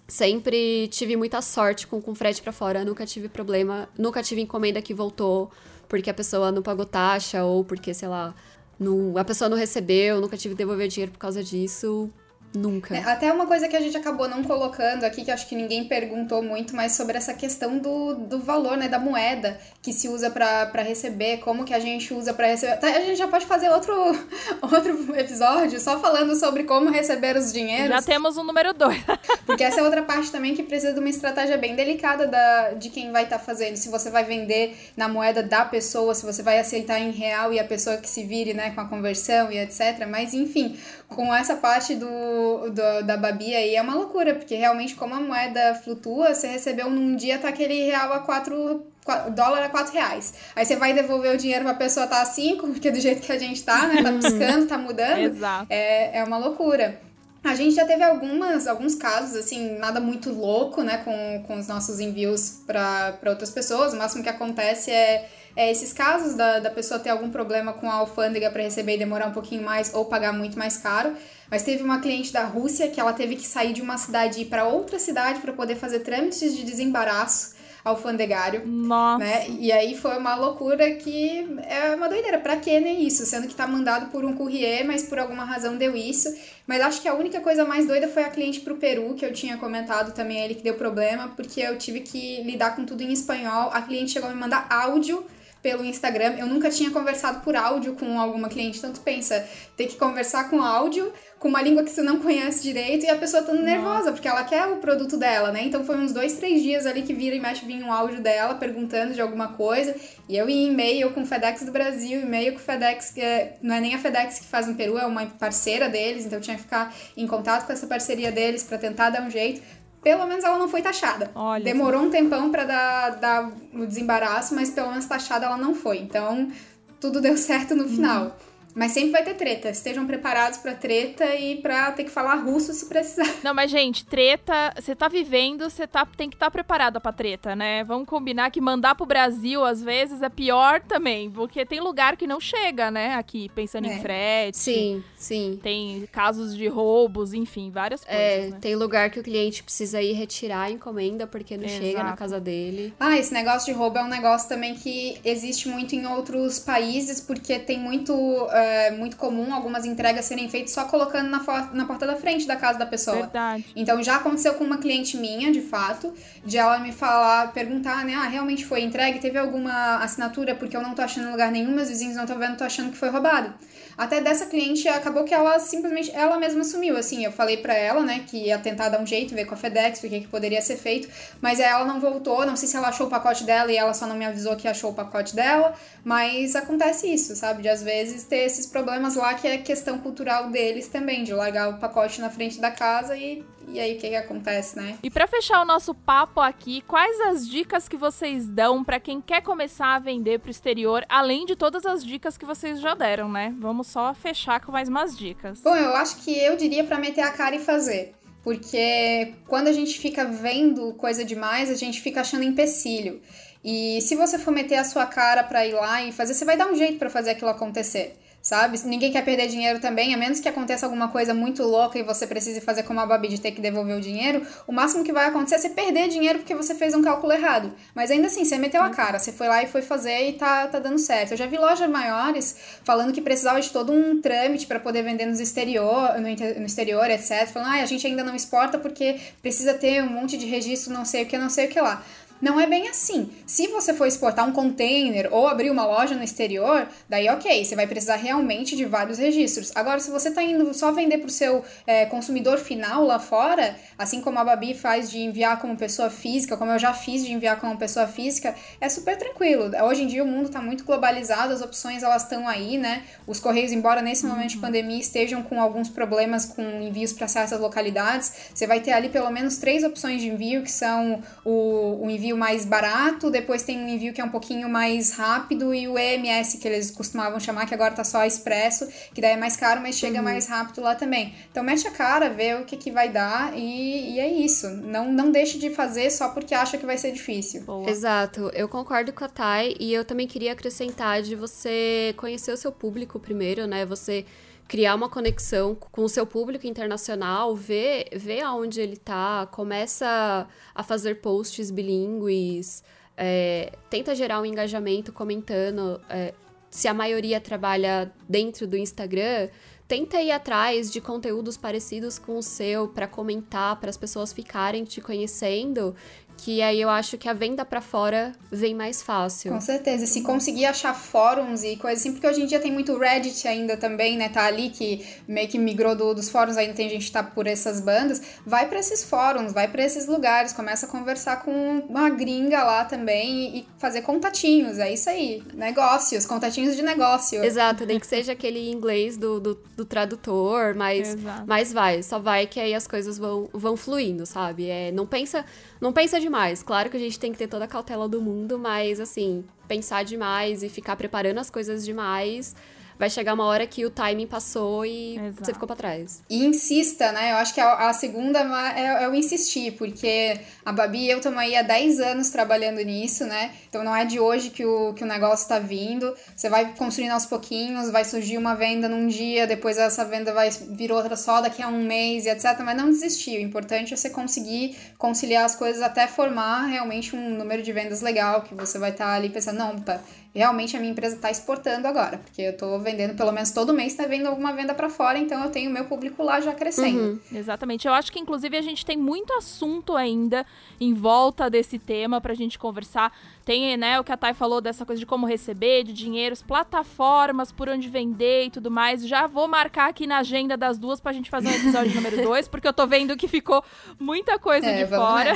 sempre 0.09 0.89
tive 0.89 1.17
muita 1.17 1.41
sorte 1.41 1.87
com, 1.87 2.01
com 2.01 2.15
frete 2.15 2.43
pra 2.43 2.53
fora. 2.53 2.85
Nunca 2.85 3.07
tive 3.07 3.29
problema. 3.29 3.89
Nunca 3.97 4.23
tive 4.23 4.41
encomenda 4.41 4.83
que 4.83 4.93
voltou 4.93 5.51
porque 5.89 6.11
a 6.11 6.15
pessoa 6.15 6.53
não 6.53 6.63
pagou 6.63 6.87
taxa 6.87 7.45
ou 7.45 7.65
porque, 7.65 7.93
sei 7.93 8.09
lá, 8.09 8.35
não, 8.79 9.17
a 9.17 9.25
pessoa 9.25 9.49
não 9.49 9.57
recebeu. 9.57 10.21
Nunca 10.21 10.37
tive 10.37 10.55
que 10.55 10.59
devolver 10.59 10.89
dinheiro 10.89 11.13
por 11.13 11.19
causa 11.19 11.43
disso. 11.43 12.11
Nunca. 12.53 12.97
É, 12.97 13.03
Até 13.05 13.33
uma 13.33 13.47
coisa 13.47 13.69
que 13.69 13.77
a 13.77 13.81
gente 13.81 13.97
acabou 13.97 14.29
não 14.29 14.43
colocando 14.43 15.05
aqui, 15.05 15.25
que 15.25 15.31
acho 15.31 15.49
que 15.49 15.55
ninguém 15.55 15.85
perguntou 15.85 16.43
muito, 16.43 16.75
mas 16.75 16.93
sobre 16.93 17.17
essa 17.17 17.33
questão 17.33 17.79
do, 17.79 18.15
do 18.15 18.41
valor, 18.41 18.77
né, 18.77 18.89
da 18.89 18.99
moeda 18.99 19.59
que 19.81 19.93
se 19.93 20.09
usa 20.09 20.31
pra 20.31 20.67
pra 20.67 20.83
receber, 20.83 21.39
como 21.39 21.65
que 21.65 21.73
a 21.73 21.79
gente 21.79 22.13
usa 22.13 22.35
pra 22.35 22.49
receber. 22.49 22.77
Tá, 22.79 22.89
A 22.89 23.01
gente 23.01 23.17
já 23.17 23.29
pode 23.29 23.47
fazer 23.47 23.71
outro, 23.71 23.95
outro 24.63 25.17
episódio 25.17 25.81
só 25.81 25.99
falando 26.01 26.35
sobre 26.35 26.65
como 26.65 26.91
receber 26.91 27.37
os 27.37 27.53
dinheiros. 27.53 27.89
Já 27.89 28.03
temos 28.03 28.37
o 28.37 28.43
número 28.43 28.75
2. 28.75 29.01
Porque 29.47 29.65
essa 29.65 29.81
é 29.81 29.83
outra 29.83 30.03
parte 30.03 30.31
também 30.31 30.55
que 30.55 30.63
precisa 30.63 30.93
de 30.93 30.99
uma 30.99 31.09
estratégia 31.09 31.57
bem 31.57 31.75
delicada 31.75 32.27
da, 32.27 32.71
de 32.71 32.91
quem 32.91 33.13
vai 33.13 33.25
estar 33.25 33.39
fazendo. 33.39 33.77
Se 33.77 33.89
você 33.89 34.11
vai 34.11 34.25
vender 34.25 34.77
na 34.97 35.09
moeda 35.09 35.43
da 35.43 35.65
pessoa, 35.65 36.15
se 36.15 36.25
você 36.25 36.43
vai 36.43 36.59
aceitar 36.59 36.99
em 36.99 37.11
real 37.11 37.53
e 37.53 37.59
a 37.59 37.65
pessoa 37.65 37.97
que 37.97 38.09
se 38.09 38.25
vire 38.25 38.55
né, 38.55 38.71
com 38.71 38.81
a 38.81 38.89
conversão 38.89 39.51
e 39.51 39.59
etc. 39.59 40.07
Mas 40.09 40.35
enfim, 40.35 40.79
com 41.15 41.35
essa 41.35 41.57
parte 41.57 41.95
do, 41.97 42.71
do- 42.71 43.03
da 43.05 43.17
Babi 43.17 43.55
aí 43.55 43.75
é 43.75 43.83
uma 43.83 43.95
loucura, 43.95 44.35
porque 44.35 44.55
realmente 44.55 44.95
como 44.95 45.15
a 45.15 45.21
moeda 45.21 45.75
flutua, 45.85 46.35
você 46.35 46.47
recebeu 46.47 46.89
num 46.89 47.17
dia 47.17 47.39
tá 47.39 47.49
aquele 47.49 47.85
real 47.85 48.13
a 48.13 48.21
4 48.21 48.87
dólar 49.35 49.65
a 49.65 49.69
4 49.69 49.93
reais. 49.93 50.35
Aí 50.55 50.65
você 50.65 50.77
vai 50.77 50.93
devolver 50.93 51.35
o 51.35 51.37
dinheiro 51.37 51.65
pra 51.65 51.75
pessoa 51.75 52.07
tá 52.07 52.23
a 52.23 52.25
5, 52.25 52.67
porque 52.69 52.91
do 52.91 53.01
jeito 53.01 53.21
que 53.23 53.33
a 53.33 53.39
gente 53.39 53.63
tá, 53.65 53.87
né? 53.89 54.03
Tá 54.03 54.13
piscando, 54.13 54.67
tá 54.67 54.79
mudando. 54.79 55.19
Exato. 55.37 55.67
É, 55.69 56.19
é 56.19 56.25
uma 56.25 56.39
loucura. 56.39 57.01
A 57.43 57.55
gente 57.55 57.75
já 57.75 57.87
teve 57.87 58.03
algumas, 58.05 58.67
alguns 58.69 58.95
casos, 58.95 59.35
assim, 59.35 59.79
nada 59.79 59.99
muito 59.99 60.31
louco, 60.31 60.83
né, 60.83 60.99
com, 60.99 61.43
com 61.47 61.59
os 61.59 61.67
nossos 61.67 61.99
envios 61.99 62.61
para 62.67 63.19
outras 63.27 63.51
pessoas. 63.51 63.95
O 63.95 63.97
máximo 63.97 64.23
que 64.23 64.29
acontece 64.29 64.91
é, 64.91 65.27
é 65.57 65.71
esses 65.71 65.93
casos 65.93 66.35
da, 66.35 66.59
da 66.59 66.71
pessoa 66.71 67.01
ter 67.01 67.11
algum 67.11 67.31
problema 67.31 67.73
com 67.73 67.91
a 67.91 67.95
alfândega 67.95 68.51
para 68.51 68.63
receber 68.63 68.95
e 68.95 68.99
demorar 68.99 69.27
um 69.27 69.33
pouquinho 69.33 69.63
mais 69.63 69.93
ou 69.95 70.05
pagar 70.05 70.33
muito 70.33 70.59
mais 70.59 70.77
caro. 70.77 71.15
Mas 71.51 71.63
teve 71.63 71.83
uma 71.83 72.01
cliente 72.01 72.33
da 72.33 72.45
Rússia 72.45 72.89
que 72.89 73.01
ela 73.01 73.13
teve 73.13 73.35
que 73.37 73.47
sair 73.47 73.73
de 73.73 73.83
uma 73.83 73.99
cidade 73.99 74.39
e 74.39 74.43
ir 74.43 74.47
para 74.47 74.65
outra 74.65 74.99
cidade 74.99 75.41
para 75.41 75.53
poder 75.53 75.77
fazer 75.77 76.01
trâmites 76.01 76.57
de 76.57 76.63
desembaraço 76.63 77.59
alfandegário. 77.85 78.67
Nossa. 78.67 79.25
Né? 79.25 79.47
E 79.59 79.73
aí 79.73 79.97
foi 79.97 80.17
uma 80.17 80.35
loucura 80.35 80.95
que 80.95 81.49
é 81.67 81.95
uma 81.95 82.09
doideira. 82.09 82.39
Pra 82.39 82.57
que 82.57 82.79
nem 82.79 83.07
isso? 83.07 83.25
Sendo 83.27 83.49
que 83.49 83.55
tá 83.55 83.67
mandado 83.67 84.11
por 84.11 84.25
um 84.25 84.35
courrier, 84.35 84.87
mas 84.87 85.03
por 85.03 85.19
alguma 85.19 85.45
razão 85.45 85.77
deu 85.77 85.97
isso. 85.97 86.33
Mas 86.67 86.81
acho 86.81 87.01
que 87.01 87.09
a 87.09 87.15
única 87.15 87.41
coisa 87.41 87.65
mais 87.65 87.87
doida 87.87 88.09
foi 88.09 88.23
a 88.23 88.31
cliente 88.31 88.61
pro 88.61 88.77
Peru, 88.77 89.15
que 89.15 89.25
eu 89.25 89.33
tinha 89.33 89.57
comentado 89.57 90.13
também 90.15 90.39
ele 90.39 90.55
que 90.55 90.63
deu 90.63 90.75
problema, 90.75 91.33
porque 91.35 91.61
eu 91.61 91.77
tive 91.79 92.01
que 92.01 92.43
lidar 92.43 92.77
com 92.77 92.85
tudo 92.85 93.03
em 93.03 93.13
espanhol. 93.13 93.71
A 93.73 93.83
cliente 93.83 94.13
chegou 94.13 94.29
a 94.29 94.33
me 94.33 94.39
mandar 94.39 94.67
áudio 94.71 95.25
pelo 95.63 95.85
Instagram. 95.85 96.37
Eu 96.39 96.47
nunca 96.47 96.71
tinha 96.71 96.91
conversado 96.91 97.41
por 97.41 97.55
áudio 97.57 97.95
com 97.95 98.19
alguma 98.19 98.49
cliente. 98.49 98.81
Tanto 98.81 99.01
pensa, 99.01 99.47
ter 99.77 99.87
que 99.87 99.97
conversar 99.97 100.51
com 100.51 100.63
áudio, 100.63 101.13
com 101.39 101.49
uma 101.49 101.63
língua 101.63 101.83
que 101.83 101.91
você 101.91 102.03
não 102.03 102.19
conhece 102.21 102.63
direito, 102.63 103.05
e 103.05 103.09
a 103.09 103.17
pessoa 103.17 103.41
estando 103.41 103.63
nervosa, 103.63 104.13
porque 104.13 104.29
ela 104.29 104.45
quer 104.45 104.67
o 104.69 104.77
produto 104.77 105.17
dela, 105.17 105.51
né? 105.51 105.65
Então 105.65 105.85
foi 105.85 105.97
uns 105.97 106.13
dois, 106.13 106.35
três 106.35 106.63
dias 106.63 106.85
ali 106.87 107.03
que 107.03 107.15
vira 107.15 107.35
e 107.35 107.41
mexe 107.41 107.65
vinha 107.65 107.85
um 107.85 107.93
áudio 107.93 108.21
dela 108.21 108.55
perguntando 108.55 109.15
de 109.15 109.21
alguma 109.21 109.49
coisa. 109.55 109.95
E 110.29 110.37
eu 110.37 110.49
ia 110.49 110.67
em 110.67 110.71
e-mail 110.71 111.11
com 111.13 111.23
o 111.23 111.27
FedEx 111.27 111.65
do 111.65 111.73
Brasil, 111.73 112.21
e-mail 112.21 112.53
com 112.53 112.59
o 112.59 112.63
FedEx, 112.63 113.11
que 113.11 113.21
é, 113.21 113.57
não 113.63 113.75
é 113.75 113.81
nem 113.81 113.95
a 113.95 113.99
FedEx 113.99 114.41
que 114.41 114.47
faz 114.47 114.67
no 114.67 114.75
Peru, 114.75 114.99
é 114.99 115.07
uma 115.07 115.27
parceira 115.27 115.89
deles, 115.89 116.27
então 116.27 116.39
eu 116.39 116.43
tinha 116.43 116.57
que 116.57 116.63
ficar 116.63 116.95
em 117.17 117.27
contato 117.27 117.67
com 117.67 117.73
essa 117.73 117.87
parceria 117.87 118.31
deles 118.31 118.63
para 118.63 118.79
tentar 118.79 119.11
dar 119.11 119.23
um 119.23 119.31
jeito. 119.31 119.63
Pelo 120.03 120.27
menos 120.27 120.45
ela 120.45 120.59
não 120.59 120.69
foi 120.69 120.81
taxada. 120.81 121.31
Olha 121.35 121.63
Demorou 121.63 122.03
um 122.03 122.11
tempão 122.11 122.51
pra 122.51 122.65
dar, 122.65 123.11
dar 123.17 123.53
o 123.75 123.87
desembaraço, 123.87 124.55
mas 124.55 124.71
pelo 124.71 124.89
menos 124.89 125.05
taxada 125.05 125.47
ela 125.47 125.57
não 125.57 125.75
foi. 125.75 125.99
Então, 125.99 126.51
tudo 126.99 127.21
deu 127.21 127.37
certo 127.37 127.75
no 127.75 127.89
final. 127.89 128.37
Mas 128.75 128.93
sempre 128.93 129.11
vai 129.13 129.25
ter 129.25 129.35
treta. 129.35 129.71
Estejam 129.71 130.07
preparados 130.07 130.59
pra 130.59 130.75
treta 130.75 131.25
e 131.35 131.57
pra 131.57 131.93
ter 131.93 132.05
que 132.05 132.11
falar 132.11 132.37
russo 132.37 132.73
se 132.73 132.87
precisar. 132.89 133.27
Não, 133.43 133.53
mas, 133.55 133.71
gente, 133.71 134.05
treta, 134.05 134.73
você 134.79 134.95
tá 134.95 135.09
vivendo, 135.09 135.69
você 135.69 135.87
tá, 135.87 136.07
tem 136.07 136.29
que 136.29 136.37
estar 136.37 136.51
preparada 136.51 137.01
pra 137.01 137.13
treta, 137.13 137.57
né? 137.57 137.83
Vamos 137.85 138.09
combinar 138.09 138.51
que 138.51 138.61
mandar 138.61 138.95
pro 138.95 139.07
Brasil, 139.07 139.65
às 139.65 139.83
vezes, 139.83 140.23
é 140.23 140.29
pior 140.29 140.81
também. 140.83 141.31
Porque 141.31 141.65
tem 141.67 141.81
lugar 141.81 142.17
que 142.17 142.27
não 142.27 142.41
chega, 142.41 142.91
né? 142.91 143.15
Aqui, 143.15 143.49
pensando 143.55 143.87
É. 143.89 143.95
em 143.97 144.01
frete. 144.01 144.59
Sim, 144.59 145.05
sim. 145.17 145.59
Tem 145.63 146.09
casos 146.13 146.57
de 146.57 146.67
roubos, 146.69 147.35
enfim, 147.35 147.71
várias 147.71 148.05
coisas, 148.05 148.21
É, 148.23 148.47
né? 148.51 148.59
tem 148.61 148.75
lugar 148.77 149.11
que 149.11 149.19
o 149.19 149.23
cliente 149.23 149.63
precisa 149.63 150.01
ir 150.01 150.13
retirar 150.13 150.63
a 150.63 150.71
encomenda 150.71 151.27
porque 151.27 151.57
não 151.57 151.69
chega 151.69 151.99
na 151.99 152.05
Exato. 152.05 152.17
casa 152.19 152.41
dele. 152.41 152.95
Ah, 153.01 153.19
esse 153.19 153.33
negócio 153.33 153.73
de 153.73 153.79
roubo 153.79 153.99
é 153.99 154.05
um 154.05 154.09
negócio 154.09 154.49
também 154.49 154.75
que 154.75 155.19
existe 155.25 155.69
muito 155.69 155.95
em 155.95 156.07
outros 156.07 156.59
países, 156.59 157.21
porque 157.21 157.59
tem 157.59 157.79
muito, 157.79 158.13
é, 158.61 158.91
muito 158.91 159.17
comum 159.17 159.53
algumas 159.53 159.85
entregas 159.85 160.25
serem 160.25 160.49
feitas 160.49 160.73
só 160.73 160.85
colocando 160.85 161.29
na, 161.29 161.39
na 161.73 161.85
porta 161.87 162.07
da 162.07 162.17
frente 162.17 162.47
da 162.47 162.57
casa 162.57 162.79
da 162.79 162.87
pessoa. 162.87 163.17
Verdade. 163.17 163.67
Então 163.75 164.03
já 164.03 164.17
aconteceu 164.17 164.55
com 164.55 164.65
uma 164.65 164.79
cliente 164.79 165.17
minha, 165.17 165.51
de 165.51 165.61
fato, 165.61 166.15
de 166.45 166.59
ela 166.59 166.79
me 166.79 166.93
falar, 166.93 167.53
perguntar, 167.53 168.05
né? 168.05 168.15
Ah, 168.15 168.29
realmente 168.29 168.65
foi 168.65 168.83
entregue? 168.83 169.19
Teve 169.19 169.39
alguma 169.39 169.97
assinatura? 169.97 170.55
Porque 170.55 170.77
eu 170.77 170.83
não 170.83 170.95
tô 170.95 171.03
achando 171.03 171.31
lugar 171.31 171.51
nenhum, 171.51 171.73
meus 171.73 171.89
vizinhos 171.89 172.17
não 172.17 172.25
estão 172.25 172.39
vendo, 172.39 172.57
tô 172.57 172.65
achando 172.65 172.91
que 172.91 172.97
foi 172.97 173.09
roubado. 173.09 173.53
Até 174.01 174.19
dessa 174.19 174.47
cliente, 174.47 174.89
acabou 174.89 175.25
que 175.25 175.35
ela 175.35 175.59
simplesmente, 175.59 176.11
ela 176.15 176.39
mesma 176.39 176.65
sumiu, 176.65 176.97
assim, 176.97 177.23
eu 177.23 177.31
falei 177.31 177.59
para 177.59 177.75
ela, 177.75 178.01
né, 178.01 178.25
que 178.27 178.47
ia 178.47 178.59
tentar 178.59 178.89
dar 178.89 178.99
um 178.99 179.05
jeito, 179.05 179.35
ver 179.35 179.45
com 179.45 179.53
a 179.53 179.59
FedEx, 179.59 179.99
o 179.99 180.09
que, 180.09 180.21
que 180.21 180.27
poderia 180.27 180.63
ser 180.63 180.79
feito, 180.79 181.07
mas 181.39 181.61
ela 181.61 181.85
não 181.85 182.01
voltou, 182.01 182.47
não 182.47 182.57
sei 182.57 182.67
se 182.67 182.79
ela 182.79 182.89
achou 182.89 183.09
o 183.09 183.11
pacote 183.11 183.45
dela 183.45 183.71
e 183.71 183.77
ela 183.77 183.93
só 183.93 184.07
não 184.07 184.17
me 184.17 184.25
avisou 184.25 184.57
que 184.57 184.67
achou 184.67 184.93
o 184.93 184.95
pacote 184.95 185.37
dela, 185.37 185.75
mas 186.03 186.57
acontece 186.57 187.13
isso, 187.13 187.37
sabe, 187.37 187.61
de 187.61 187.69
às 187.69 187.83
vezes 187.83 188.25
ter 188.25 188.39
esses 188.39 188.65
problemas 188.65 189.17
lá 189.17 189.35
que 189.35 189.47
é 189.47 189.59
questão 189.59 189.99
cultural 189.99 190.49
deles 190.49 190.89
também, 190.89 191.23
de 191.23 191.35
largar 191.35 191.69
o 191.69 191.77
pacote 191.79 192.23
na 192.23 192.31
frente 192.31 192.59
da 192.59 192.71
casa 192.71 193.15
e 193.19 193.45
e 193.73 193.79
aí, 193.79 193.97
o 193.97 193.99
que, 193.99 194.09
que 194.09 194.17
acontece, 194.17 194.77
né? 194.77 194.99
E 195.01 195.09
para 195.09 195.29
fechar 195.29 195.63
o 195.63 195.65
nosso 195.65 195.95
papo 195.95 196.41
aqui, 196.41 196.83
quais 196.83 197.21
as 197.21 197.49
dicas 197.49 197.89
que 197.89 197.97
vocês 197.97 198.49
dão 198.49 198.83
para 198.83 198.99
quem 198.99 199.21
quer 199.21 199.43
começar 199.43 199.95
a 199.95 199.99
vender 199.99 200.41
pro 200.41 200.51
exterior, 200.51 201.05
além 201.09 201.47
de 201.47 201.55
todas 201.55 201.87
as 201.87 202.05
dicas 202.05 202.37
que 202.37 202.45
vocês 202.45 202.81
já 202.81 202.95
deram, 202.95 203.31
né? 203.31 203.55
Vamos 203.59 203.87
só 203.91 204.15
fechar 204.15 204.61
com 204.61 204.71
mais 204.73 204.89
umas 204.89 205.17
dicas. 205.17 205.61
Bom, 205.61 205.75
eu 205.75 205.95
acho 205.97 206.17
que 206.19 206.39
eu 206.39 206.57
diria 206.57 206.85
para 206.85 206.99
meter 206.99 207.23
a 207.23 207.31
cara 207.31 207.57
e 207.57 207.59
fazer. 207.59 208.15
Porque 208.43 209.35
quando 209.47 209.69
a 209.69 209.73
gente 209.73 209.99
fica 209.99 210.25
vendo 210.25 210.95
coisa 210.95 211.25
demais, 211.25 211.71
a 211.71 211.75
gente 211.75 212.01
fica 212.01 212.21
achando 212.21 212.45
empecilho. 212.45 213.21
E 213.63 214.01
se 214.01 214.15
você 214.15 214.39
for 214.39 214.53
meter 214.53 214.77
a 214.77 214.85
sua 214.85 215.05
cara 215.05 215.43
para 215.43 215.67
ir 215.67 215.75
lá 215.75 216.03
e 216.03 216.13
fazer, 216.13 216.33
você 216.33 216.45
vai 216.45 216.57
dar 216.57 216.71
um 216.71 216.75
jeito 216.75 216.99
para 216.99 217.11
fazer 217.11 217.31
aquilo 217.31 217.51
acontecer 217.51 218.17
sabe? 218.43 218.79
Ninguém 218.85 219.13
quer 219.13 219.25
perder 219.25 219.49
dinheiro 219.49 219.81
também, 219.81 220.15
a 220.15 220.17
menos 220.17 220.41
que 220.41 220.49
aconteça 220.49 220.87
alguma 220.87 221.09
coisa 221.09 221.35
muito 221.35 221.63
louca 221.63 221.99
e 221.99 222.03
você 222.03 222.27
precise 222.27 222.61
fazer 222.61 222.83
como 222.85 223.01
a 223.01 223.07
Babi 223.07 223.29
de 223.29 223.41
ter 223.41 223.53
que 223.53 223.61
devolver 223.61 223.97
o 223.97 224.01
dinheiro, 224.01 224.47
o 224.67 224.73
máximo 224.73 225.05
que 225.05 225.13
vai 225.13 225.27
acontecer 225.27 225.57
é 225.57 225.59
você 225.59 225.69
perder 225.71 226.09
dinheiro 226.09 226.39
porque 226.39 226.55
você 226.55 226.75
fez 226.75 226.95
um 226.95 227.03
cálculo 227.03 227.33
errado. 227.33 227.73
Mas 227.95 228.11
ainda 228.11 228.27
assim, 228.27 228.45
você 228.45 228.57
meteu 228.57 228.83
a 228.83 228.91
cara, 228.91 229.19
você 229.19 229.33
foi 229.33 229.49
lá 229.49 229.63
e 229.63 229.67
foi 229.67 229.83
fazer 229.83 230.29
e 230.29 230.33
tá, 230.35 230.67
tá 230.67 230.79
dando 230.79 230.99
certo. 230.99 231.33
Eu 231.33 231.37
já 231.37 231.47
vi 231.47 231.57
lojas 231.57 231.89
maiores 231.89 232.57
falando 232.85 233.13
que 233.13 233.21
precisava 233.21 233.61
de 233.61 233.71
todo 233.71 233.93
um 233.93 234.21
trâmite 234.21 234.67
para 234.67 234.81
poder 234.81 235.03
vender 235.03 235.27
nos 235.27 235.41
exterior, 235.41 236.15
no, 236.15 236.61
no 236.61 236.67
exterior, 236.67 237.09
etc. 237.11 237.47
Falando, 237.49 237.69
ah, 237.69 237.83
a 237.83 237.87
gente 237.87 238.07
ainda 238.07 238.25
não 238.25 238.35
exporta 238.35 238.79
porque 238.79 239.19
precisa 239.43 239.75
ter 239.75 240.03
um 240.03 240.11
monte 240.11 240.37
de 240.37 240.47
registro, 240.47 240.93
não 240.93 241.05
sei 241.05 241.25
o 241.25 241.27
que, 241.27 241.37
não 241.37 241.51
sei 241.51 241.67
o 241.67 241.69
que 241.69 241.81
lá. 241.81 242.03
Não 242.41 242.59
é 242.59 242.67
bem 242.67 242.89
assim. 242.89 243.31
Se 243.47 243.67
você 243.69 243.93
for 243.93 244.07
exportar 244.07 244.49
um 244.49 244.53
container 244.53 245.29
ou 245.31 245.47
abrir 245.47 245.71
uma 245.71 245.85
loja 245.85 246.15
no 246.15 246.23
exterior, 246.23 246.89
daí 247.09 247.29
ok, 247.29 247.65
você 247.65 247.77
vai 247.77 247.87
precisar 247.87 248.17
realmente 248.17 248.75
de 248.75 248.87
vários 248.87 249.19
registros. 249.19 249.71
Agora, 249.75 250.01
se 250.01 250.11
você 250.11 250.31
está 250.31 250.43
indo 250.43 250.73
só 250.73 250.91
vender 250.91 251.19
para 251.19 251.27
o 251.27 251.31
seu 251.31 251.63
é, 251.87 252.07
consumidor 252.07 252.57
final 252.59 253.05
lá 253.05 253.19
fora, 253.19 253.77
assim 253.99 254.23
como 254.23 254.39
a 254.39 254.45
Babi 254.45 254.73
faz 254.73 255.11
de 255.11 255.19
enviar 255.19 255.61
como 255.61 255.77
pessoa 255.77 256.09
física, 256.09 256.57
como 256.57 256.71
eu 256.71 256.79
já 256.79 256.95
fiz 256.95 257.27
de 257.27 257.33
enviar 257.33 257.61
como 257.61 257.77
pessoa 257.77 258.07
física, 258.07 258.55
é 258.81 258.89
super 258.89 259.19
tranquilo. 259.19 259.71
Hoje 259.85 260.05
em 260.05 260.07
dia 260.07 260.25
o 260.25 260.27
mundo 260.27 260.47
está 260.47 260.63
muito 260.63 260.85
globalizado, 260.85 261.53
as 261.53 261.61
opções 261.61 262.03
elas 262.03 262.23
estão 262.23 262.49
aí, 262.49 262.79
né? 262.79 263.03
Os 263.27 263.39
correios, 263.39 263.71
embora 263.71 264.01
nesse 264.01 264.25
uhum. 264.25 264.33
momento 264.33 264.51
de 264.51 264.59
pandemia 264.59 264.99
estejam 264.99 265.43
com 265.43 265.61
alguns 265.61 265.91
problemas 265.91 266.47
com 266.47 266.63
envios 266.81 267.13
para 267.13 267.29
certas 267.29 267.61
localidades, 267.61 268.33
você 268.55 268.67
vai 268.67 268.81
ter 268.81 268.93
ali 268.93 269.11
pelo 269.11 269.31
menos 269.31 269.59
três 269.59 269.85
opções 269.85 270.23
de 270.23 270.29
envio, 270.29 270.63
que 270.63 270.71
são 270.71 271.23
o, 271.45 272.07
o 272.07 272.11
envio 272.11 272.30
envio 272.31 272.37
mais 272.37 272.65
barato, 272.65 273.31
depois 273.31 273.63
tem 273.63 273.79
um 273.79 273.89
envio 273.89 274.13
que 274.13 274.21
é 274.21 274.25
um 274.25 274.31
pouquinho 274.31 274.69
mais 274.69 275.13
rápido 275.13 275.75
e 275.75 275.89
o 275.89 275.99
EMS, 275.99 276.59
que 276.59 276.69
eles 276.69 276.91
costumavam 276.91 277.41
chamar, 277.41 277.67
que 277.67 277.75
agora 277.75 277.93
tá 277.93 278.05
só 278.05 278.25
expresso, 278.25 278.87
que 279.13 279.21
daí 279.21 279.33
é 279.33 279.37
mais 279.37 279.57
caro, 279.57 279.81
mas 279.81 279.97
chega 279.97 280.19
uhum. 280.19 280.25
mais 280.25 280.47
rápido 280.47 280.81
lá 280.81 280.95
também. 280.95 281.35
Então 281.51 281.63
mete 281.63 281.87
a 281.87 281.91
cara, 281.91 282.29
vê 282.31 282.55
o 282.55 282.65
que, 282.65 282.77
que 282.77 282.91
vai 282.91 283.09
dar 283.09 283.57
e, 283.57 284.15
e 284.15 284.21
é 284.21 284.29
isso. 284.29 284.69
Não, 284.69 285.13
não 285.13 285.31
deixe 285.31 285.59
de 285.59 285.71
fazer 285.71 286.11
só 286.11 286.29
porque 286.29 286.55
acha 286.55 286.79
que 286.79 286.87
vai 286.87 286.97
ser 286.97 287.13
difícil. 287.13 287.63
Boa. 287.63 287.91
Exato, 287.91 288.51
eu 288.55 288.69
concordo 288.69 289.13
com 289.13 289.25
a 289.25 289.29
Thay 289.29 289.77
e 289.81 289.93
eu 289.93 290.05
também 290.05 290.27
queria 290.27 290.53
acrescentar 290.53 291.23
de 291.23 291.35
você 291.35 292.15
conhecer 292.17 292.53
o 292.53 292.57
seu 292.57 292.71
público 292.71 293.19
primeiro, 293.19 293.67
né? 293.67 293.85
Você 293.87 294.25
criar 294.71 294.95
uma 294.95 295.09
conexão 295.09 295.75
com 295.75 296.05
o 296.05 296.09
seu 296.09 296.25
público 296.25 296.65
internacional, 296.65 297.57
ver, 297.57 298.07
ver 298.17 298.43
aonde 298.43 298.81
ele 298.81 298.97
tá, 298.97 299.49
começa 299.51 300.47
a 300.73 300.83
fazer 300.85 301.17
posts 301.17 301.73
bilíngues, 301.73 302.85
é, 303.17 303.73
tenta 303.91 304.15
gerar 304.15 304.41
um 304.41 304.47
engajamento 304.47 305.13
comentando. 305.13 306.01
É, 306.09 306.33
se 306.71 306.87
a 306.87 306.95
maioria 306.95 307.41
trabalha 307.41 308.13
dentro 308.29 308.65
do 308.65 308.77
Instagram, 308.77 309.49
tenta 309.89 310.23
ir 310.23 310.31
atrás 310.31 310.89
de 310.89 311.01
conteúdos 311.01 311.57
parecidos 311.57 312.17
com 312.17 312.39
o 312.39 312.43
seu 312.43 312.87
para 312.87 313.09
comentar, 313.09 313.75
para 313.81 313.91
as 313.91 313.97
pessoas 313.97 314.33
ficarem 314.33 314.85
te 314.85 315.01
conhecendo 315.01 315.97
que 316.41 316.63
aí 316.63 316.81
eu 316.81 316.89
acho 316.89 317.19
que 317.19 317.29
a 317.29 317.35
venda 317.35 317.67
para 317.67 317.83
fora 317.83 318.33
vem 318.51 318.75
mais 318.75 319.03
fácil. 319.03 319.53
Com 319.53 319.61
certeza. 319.61 320.07
Se 320.07 320.23
conseguir 320.23 320.65
achar 320.65 320.95
fóruns 320.95 321.63
e 321.63 321.77
coisas 321.77 322.01
assim, 322.01 322.13
porque 322.13 322.27
hoje 322.27 322.43
em 322.43 322.47
dia 322.47 322.59
tem 322.59 322.73
muito 322.73 322.97
Reddit 322.97 323.47
ainda 323.47 323.77
também, 323.77 324.17
né? 324.17 324.31
Tá 324.31 324.47
ali 324.47 324.71
que 324.71 325.05
meio 325.29 325.47
que 325.49 325.59
migrou 325.59 325.95
do, 325.95 326.15
dos 326.15 326.31
fóruns, 326.31 326.57
ainda 326.57 326.73
tem 326.73 326.89
gente 326.89 327.07
que 327.07 327.13
tá 327.13 327.23
por 327.23 327.47
essas 327.47 327.81
bandas. 327.81 328.23
Vai 328.47 328.69
para 328.69 328.79
esses 328.79 329.05
fóruns, 329.05 329.53
vai 329.53 329.69
para 329.69 329.85
esses 329.85 330.07
lugares, 330.07 330.55
começa 330.55 330.87
a 330.87 330.89
conversar 330.89 331.45
com 331.45 331.81
uma 331.89 332.09
gringa 332.09 332.65
lá 332.65 332.87
também 332.87 333.57
e, 333.57 333.59
e, 333.59 333.67
fazer 333.79 334.01
contatinhos. 334.01 334.79
É 334.79 334.91
isso 334.91 335.11
aí. 335.11 335.43
Negócios, 335.53 336.25
contatinhos 336.25 336.75
de 336.75 336.83
negócio. 336.83 337.45
Exato, 337.45 337.85
nem 337.85 338.01
que 338.01 338.07
seja 338.07 338.33
aquele 338.33 338.71
inglês 338.71 339.19
do, 339.19 339.39
do, 339.39 339.55
do 339.77 339.85
tradutor, 339.85 340.75
mas, 340.75 341.17
mas 341.47 341.71
vai, 341.71 342.03
só 342.03 342.19
vai 342.19 342.47
que 342.47 342.59
aí 342.59 342.75
as 342.75 342.87
coisas 342.87 343.19
vão, 343.19 343.51
vão 343.53 343.77
fluindo, 343.77 344.25
sabe? 344.25 344.69
É, 344.69 344.91
não 344.91 345.07
pensa 345.07 345.45
não 345.81 345.93
pensa 345.93 346.21
demais. 346.21 346.63
Claro 346.63 346.91
que 346.91 346.97
a 346.97 347.01
gente 347.01 347.19
tem 347.19 347.33
que 347.33 347.39
ter 347.39 347.49
toda 347.49 347.65
a 347.65 347.69
cautela 347.69 348.09
do 348.09 348.21
mundo, 348.21 348.59
mas 348.59 349.01
assim, 349.01 349.45
pensar 349.67 350.05
demais 350.05 350.63
e 350.63 350.69
ficar 350.69 350.97
preparando 350.97 351.39
as 351.39 351.51
coisas 351.51 351.85
demais 351.85 352.55
vai 353.01 353.09
chegar 353.09 353.33
uma 353.33 353.47
hora 353.47 353.67
que 353.67 353.87
o 353.87 353.91
timing 353.91 354.27
passou 354.27 354.85
e 354.85 355.17
Exato. 355.17 355.47
você 355.47 355.55
ficou 355.55 355.67
para 355.67 355.75
trás. 355.75 356.23
E 356.29 356.45
insista, 356.45 357.11
né? 357.13 357.33
Eu 357.33 357.37
acho 357.37 357.55
que 357.55 357.61
a, 357.61 357.89
a 357.89 357.95
segunda 357.95 358.41
é, 358.77 359.05
é, 359.05 359.09
o 359.09 359.15
insistir, 359.15 359.73
porque 359.73 360.39
a 360.63 360.71
Babi 360.71 361.07
e 361.07 361.11
eu 361.11 361.17
estamos 361.17 361.39
aí 361.39 361.57
há 361.57 361.63
10 361.63 361.99
anos 361.99 362.29
trabalhando 362.29 362.77
nisso, 362.83 363.25
né? 363.25 363.55
Então 363.71 363.83
não 363.83 363.97
é 363.97 364.05
de 364.05 364.21
hoje 364.21 364.51
que 364.51 364.67
o, 364.67 364.93
que 364.93 365.03
o 365.03 365.07
negócio 365.07 365.45
está 365.45 365.59
vindo. 365.59 366.15
Você 366.37 366.51
vai 366.51 366.75
construindo 366.75 367.13
aos 367.13 367.25
pouquinhos, 367.25 367.91
vai 367.91 368.05
surgir 368.05 368.37
uma 368.37 368.55
venda 368.55 368.87
num 368.87 369.07
dia, 369.07 369.47
depois 369.47 369.79
essa 369.79 370.05
venda 370.05 370.35
vai 370.35 370.51
vir 370.51 370.93
outra 370.93 371.17
só 371.17 371.41
daqui 371.41 371.63
a 371.63 371.69
um 371.69 371.83
mês 371.83 372.27
e 372.27 372.29
etc. 372.29 372.61
Mas 372.63 372.77
não 372.77 372.91
desistir. 372.91 373.39
O 373.39 373.41
importante 373.41 373.95
é 373.95 373.97
você 373.97 374.11
conseguir 374.11 374.77
conciliar 374.99 375.47
as 375.47 375.57
coisas 375.57 375.81
até 375.81 376.07
formar 376.07 376.67
realmente 376.67 377.17
um 377.17 377.31
número 377.31 377.63
de 377.63 377.73
vendas 377.73 378.03
legal, 378.03 378.43
que 378.43 378.55
você 378.55 378.79
vai 378.79 378.91
estar 378.91 379.07
tá 379.07 379.15
ali 379.15 379.31
pensando, 379.31 379.57
não, 379.57 379.79
tá, 379.79 379.99
realmente 380.35 380.77
a 380.77 380.81
minha 380.81 380.93
empresa 380.93 381.17
está 381.17 381.31
exportando 381.31 381.87
agora, 381.89 382.19
porque 382.19 382.41
eu 382.41 382.53
estou 382.53 382.79
vendendo 382.79 383.17
pelo 383.17 383.33
menos 383.33 383.51
todo 383.51 383.75
mês, 383.75 383.93
está 383.93 384.07
vendo 384.07 384.27
alguma 384.27 384.53
venda 384.53 384.73
para 384.75 384.89
fora, 384.89 385.19
então 385.19 385.43
eu 385.43 385.51
tenho 385.51 385.71
meu 385.71 385.85
público 385.87 386.23
lá 386.23 386.41
já 386.41 386.55
crescendo. 386.55 386.99
Uhum. 386.99 387.21
Exatamente. 387.33 387.87
Eu 387.87 387.93
acho 387.93 388.13
que 388.13 388.19
inclusive 388.19 388.57
a 388.57 388.63
gente 388.63 388.87
tem 388.87 388.97
muito 388.97 389.33
assunto 389.33 389.97
ainda 389.97 390.47
em 390.81 390.95
volta 390.95 391.51
desse 391.51 391.79
tema 391.79 392.21
para 392.21 392.33
a 392.33 392.37
gente 392.37 392.59
conversar. 392.59 393.13
Tem, 393.45 393.77
né, 393.77 393.99
o 393.99 394.05
que 394.05 394.13
a 394.13 394.17
Thay 394.17 394.33
falou 394.33 394.61
dessa 394.61 394.87
coisa 394.87 395.01
de 395.01 395.07
como 395.07 395.27
receber, 395.27 395.83
de 395.83 395.93
dinheiros, 395.93 396.43
plataformas, 396.43 397.51
por 397.51 397.69
onde 397.69 397.89
vender 397.89 398.45
e 398.45 398.51
tudo 398.51 398.71
mais. 398.71 399.07
Já 399.07 399.27
vou 399.27 399.49
marcar 399.49 399.89
aqui 399.89 400.07
na 400.07 400.19
agenda 400.19 400.57
das 400.57 400.79
duas 400.79 401.01
pra 401.01 401.13
gente 401.13 401.29
fazer 401.29 401.49
um 401.49 401.55
episódio 401.55 401.93
número 401.95 402.19
dois, 402.23 402.47
porque 402.47 402.69
eu 402.69 402.73
tô 402.73 402.87
vendo 402.87 403.17
que 403.17 403.27
ficou 403.27 403.65
muita 403.99 404.39
coisa 404.39 404.69
é, 404.69 404.85
de 404.85 404.89
fora. 404.89 405.33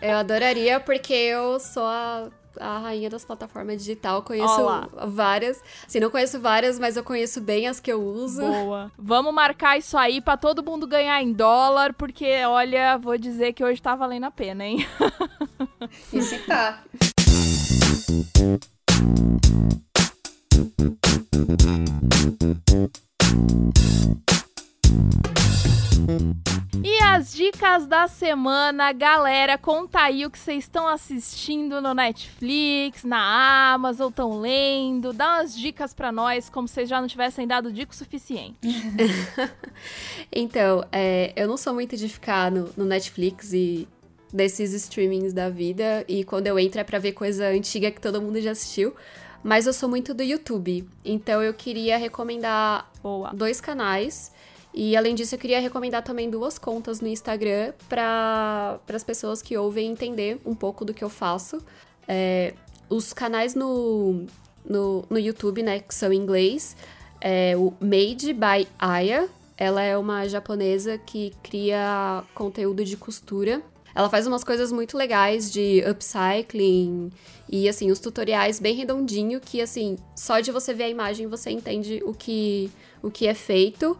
Eu 0.00 0.16
adoraria, 0.16 0.80
porque 0.80 1.12
eu 1.12 1.60
sou 1.60 1.84
a 1.84 2.30
a 2.58 2.78
rainha 2.78 3.10
das 3.10 3.24
plataformas 3.24 3.78
digital. 3.78 4.22
Conheço 4.22 4.60
Olá. 4.60 4.88
várias. 5.06 5.62
Assim, 5.86 6.00
não 6.00 6.10
conheço 6.10 6.40
várias, 6.40 6.78
mas 6.78 6.96
eu 6.96 7.04
conheço 7.04 7.40
bem 7.40 7.66
as 7.66 7.80
que 7.80 7.92
eu 7.92 8.02
uso. 8.02 8.40
Boa. 8.40 8.92
Vamos 8.98 9.34
marcar 9.34 9.78
isso 9.78 9.96
aí 9.96 10.20
para 10.20 10.36
todo 10.36 10.62
mundo 10.62 10.86
ganhar 10.86 11.22
em 11.22 11.32
dólar, 11.32 11.94
porque, 11.94 12.44
olha, 12.44 12.96
vou 12.98 13.16
dizer 13.18 13.52
que 13.52 13.64
hoje 13.64 13.80
tá 13.80 13.94
valendo 13.94 14.24
a 14.24 14.30
pena, 14.30 14.64
hein? 14.64 14.86
Isso 16.12 16.38
tá. 16.46 16.82
Dicas 27.64 27.86
da 27.86 28.06
semana, 28.06 28.92
galera, 28.92 29.56
conta 29.56 30.00
aí 30.00 30.26
o 30.26 30.30
que 30.30 30.38
vocês 30.38 30.64
estão 30.64 30.86
assistindo 30.86 31.80
no 31.80 31.94
Netflix, 31.94 33.04
na 33.04 33.72
Amazon, 33.72 34.10
estão 34.10 34.38
lendo, 34.38 35.14
dá 35.14 35.36
umas 35.36 35.56
dicas 35.56 35.94
para 35.94 36.12
nós, 36.12 36.50
como 36.50 36.68
se 36.68 36.74
vocês 36.74 36.90
já 36.90 37.00
não 37.00 37.08
tivessem 37.08 37.46
dado 37.46 37.72
dica 37.72 37.90
o 37.90 37.94
suficiente. 37.94 38.58
então, 40.30 40.84
é, 40.92 41.32
eu 41.34 41.48
não 41.48 41.56
sou 41.56 41.72
muito 41.72 41.96
de 41.96 42.06
ficar 42.06 42.50
no, 42.50 42.70
no 42.76 42.84
Netflix 42.84 43.54
e 43.54 43.88
desses 44.30 44.74
streamings 44.74 45.32
da 45.32 45.48
vida, 45.48 46.04
e 46.06 46.22
quando 46.22 46.46
eu 46.46 46.58
entro 46.58 46.82
é 46.82 46.84
pra 46.84 46.98
ver 46.98 47.12
coisa 47.12 47.48
antiga 47.48 47.90
que 47.90 48.00
todo 48.00 48.20
mundo 48.20 48.42
já 48.42 48.50
assistiu. 48.50 48.94
Mas 49.42 49.66
eu 49.66 49.72
sou 49.72 49.88
muito 49.88 50.12
do 50.12 50.22
YouTube, 50.22 50.86
então 51.04 51.42
eu 51.42 51.54
queria 51.54 51.96
recomendar 51.96 52.90
Boa. 53.02 53.30
dois 53.34 53.60
canais 53.60 54.32
e 54.74 54.96
além 54.96 55.14
disso, 55.14 55.36
eu 55.36 55.38
queria 55.38 55.60
recomendar 55.60 56.02
também 56.02 56.28
duas 56.28 56.58
contas 56.58 57.00
no 57.00 57.06
Instagram 57.06 57.72
para 57.88 58.80
as 58.92 59.04
pessoas 59.04 59.40
que 59.40 59.56
ouvem 59.56 59.92
entender 59.92 60.40
um 60.44 60.54
pouco 60.54 60.84
do 60.84 60.92
que 60.92 61.04
eu 61.04 61.08
faço. 61.08 61.62
É, 62.08 62.54
os 62.90 63.12
canais 63.12 63.54
no, 63.54 64.26
no, 64.68 65.04
no 65.08 65.18
YouTube, 65.18 65.62
né, 65.62 65.78
que 65.78 65.94
são 65.94 66.12
em 66.12 66.16
inglês, 66.16 66.76
é 67.20 67.56
o 67.56 67.72
Made 67.80 68.32
by 68.32 68.66
Aya. 68.76 69.28
Ela 69.56 69.80
é 69.82 69.96
uma 69.96 70.26
japonesa 70.28 70.98
que 70.98 71.32
cria 71.40 72.24
conteúdo 72.34 72.84
de 72.84 72.96
costura. 72.96 73.62
Ela 73.94 74.10
faz 74.10 74.26
umas 74.26 74.42
coisas 74.42 74.72
muito 74.72 74.98
legais 74.98 75.52
de 75.52 75.84
upcycling 75.88 77.12
e 77.48 77.68
assim, 77.68 77.92
os 77.92 78.00
tutoriais 78.00 78.58
bem 78.58 78.74
redondinho 78.74 79.40
que 79.40 79.60
assim, 79.60 79.96
só 80.16 80.40
de 80.40 80.50
você 80.50 80.74
ver 80.74 80.84
a 80.84 80.88
imagem 80.88 81.28
você 81.28 81.50
entende 81.50 82.02
o 82.04 82.12
que 82.12 82.72
o 83.00 83.08
que 83.08 83.28
é 83.28 83.34
feito. 83.34 83.96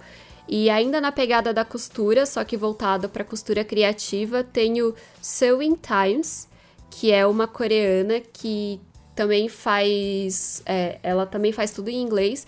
E 0.49 0.69
ainda 0.69 1.01
na 1.01 1.11
pegada 1.11 1.53
da 1.53 1.65
costura, 1.65 2.27
só 2.27 2.45
que 2.45 2.57
voltado 2.57 3.09
para 3.09 3.25
costura 3.25 3.65
criativa, 3.65 4.45
tenho 4.45 4.95
Sewing 5.21 5.77
Times, 5.77 6.49
que 6.91 7.11
é 7.11 7.27
uma 7.27 7.49
coreana 7.49 8.21
que 8.21 8.81
também 9.15 9.49
faz. 9.49 10.63
É, 10.67 10.99
ela 11.03 11.27
também 11.27 11.53
faz 11.53 11.71
tudo 11.71 11.89
em 11.89 12.03
inglês. 12.03 12.47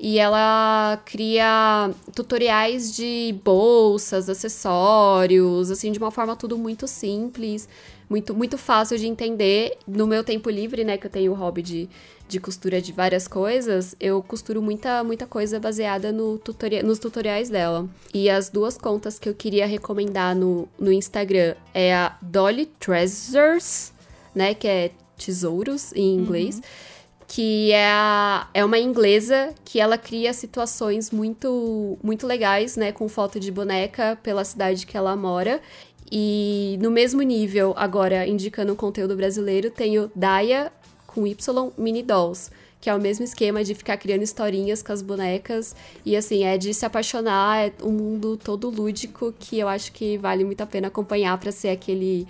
E 0.00 0.18
ela 0.18 1.00
cria 1.04 1.90
tutoriais 2.14 2.94
de 2.94 3.34
bolsas, 3.42 4.28
acessórios, 4.28 5.72
assim, 5.72 5.90
de 5.90 5.98
uma 5.98 6.12
forma 6.12 6.36
tudo 6.36 6.56
muito 6.56 6.86
simples, 6.86 7.68
muito, 8.08 8.32
muito 8.32 8.56
fácil 8.56 8.96
de 8.96 9.08
entender. 9.08 9.76
No 9.88 10.06
meu 10.06 10.22
tempo 10.22 10.48
livre, 10.50 10.84
né, 10.84 10.96
que 10.96 11.06
eu 11.06 11.10
tenho 11.10 11.32
o 11.32 11.34
hobby 11.34 11.62
de, 11.62 11.88
de 12.28 12.38
costura 12.38 12.80
de 12.80 12.92
várias 12.92 13.26
coisas, 13.26 13.96
eu 13.98 14.22
costuro 14.22 14.60
muita, 14.60 15.02
muita 15.02 15.26
coisa 15.26 15.58
baseada 15.58 16.12
no 16.12 16.38
tutori 16.38 16.82
nos 16.82 16.98
tutoriais 16.98 17.48
dela. 17.48 17.88
E 18.12 18.28
as 18.28 18.50
duas 18.50 18.76
contas 18.76 19.18
que 19.18 19.28
eu 19.28 19.34
queria 19.34 19.66
recomendar 19.66 20.36
no, 20.36 20.68
no 20.78 20.92
Instagram 20.92 21.54
é 21.72 21.94
a 21.94 22.16
Dolly 22.20 22.66
Treasures, 22.66 23.92
né, 24.34 24.54
que 24.54 24.68
é 24.68 24.90
tesouros 25.16 25.92
em 25.94 26.14
inglês. 26.14 26.56
Uhum. 26.56 26.62
Que 27.30 27.72
é, 27.72 27.90
a, 27.90 28.48
é 28.54 28.64
uma 28.64 28.78
inglesa 28.78 29.54
que 29.62 29.78
ela 29.78 29.98
cria 29.98 30.32
situações 30.32 31.10
muito, 31.10 31.98
muito 32.02 32.26
legais, 32.26 32.74
né? 32.74 32.90
Com 32.90 33.06
foto 33.06 33.38
de 33.38 33.52
boneca 33.52 34.18
pela 34.22 34.42
cidade 34.44 34.86
que 34.86 34.96
ela 34.96 35.14
mora. 35.14 35.60
E 36.10 36.78
no 36.80 36.90
mesmo 36.90 37.20
nível, 37.20 37.74
agora 37.76 38.26
indicando 38.26 38.72
o 38.72 38.76
conteúdo 38.76 39.14
brasileiro, 39.14 39.70
tenho 39.70 40.10
Daya 40.14 40.72
com 41.18 41.26
Y 41.26 41.72
Mini 41.76 42.02
Dolls, 42.02 42.50
que 42.80 42.88
é 42.88 42.94
o 42.94 43.00
mesmo 43.00 43.24
esquema 43.24 43.64
de 43.64 43.74
ficar 43.74 43.96
criando 43.96 44.22
historinhas 44.22 44.82
com 44.82 44.92
as 44.92 45.02
bonecas. 45.02 45.74
E 46.06 46.16
assim, 46.16 46.44
é 46.44 46.56
de 46.56 46.72
se 46.72 46.86
apaixonar, 46.86 47.66
é 47.66 47.72
um 47.82 47.90
mundo 47.90 48.36
todo 48.36 48.70
lúdico 48.70 49.34
que 49.36 49.58
eu 49.58 49.66
acho 49.66 49.90
que 49.90 50.16
vale 50.16 50.44
muito 50.44 50.60
a 50.60 50.66
pena 50.66 50.86
acompanhar 50.86 51.36
para 51.38 51.50
ser 51.50 51.70
aquele 51.70 52.26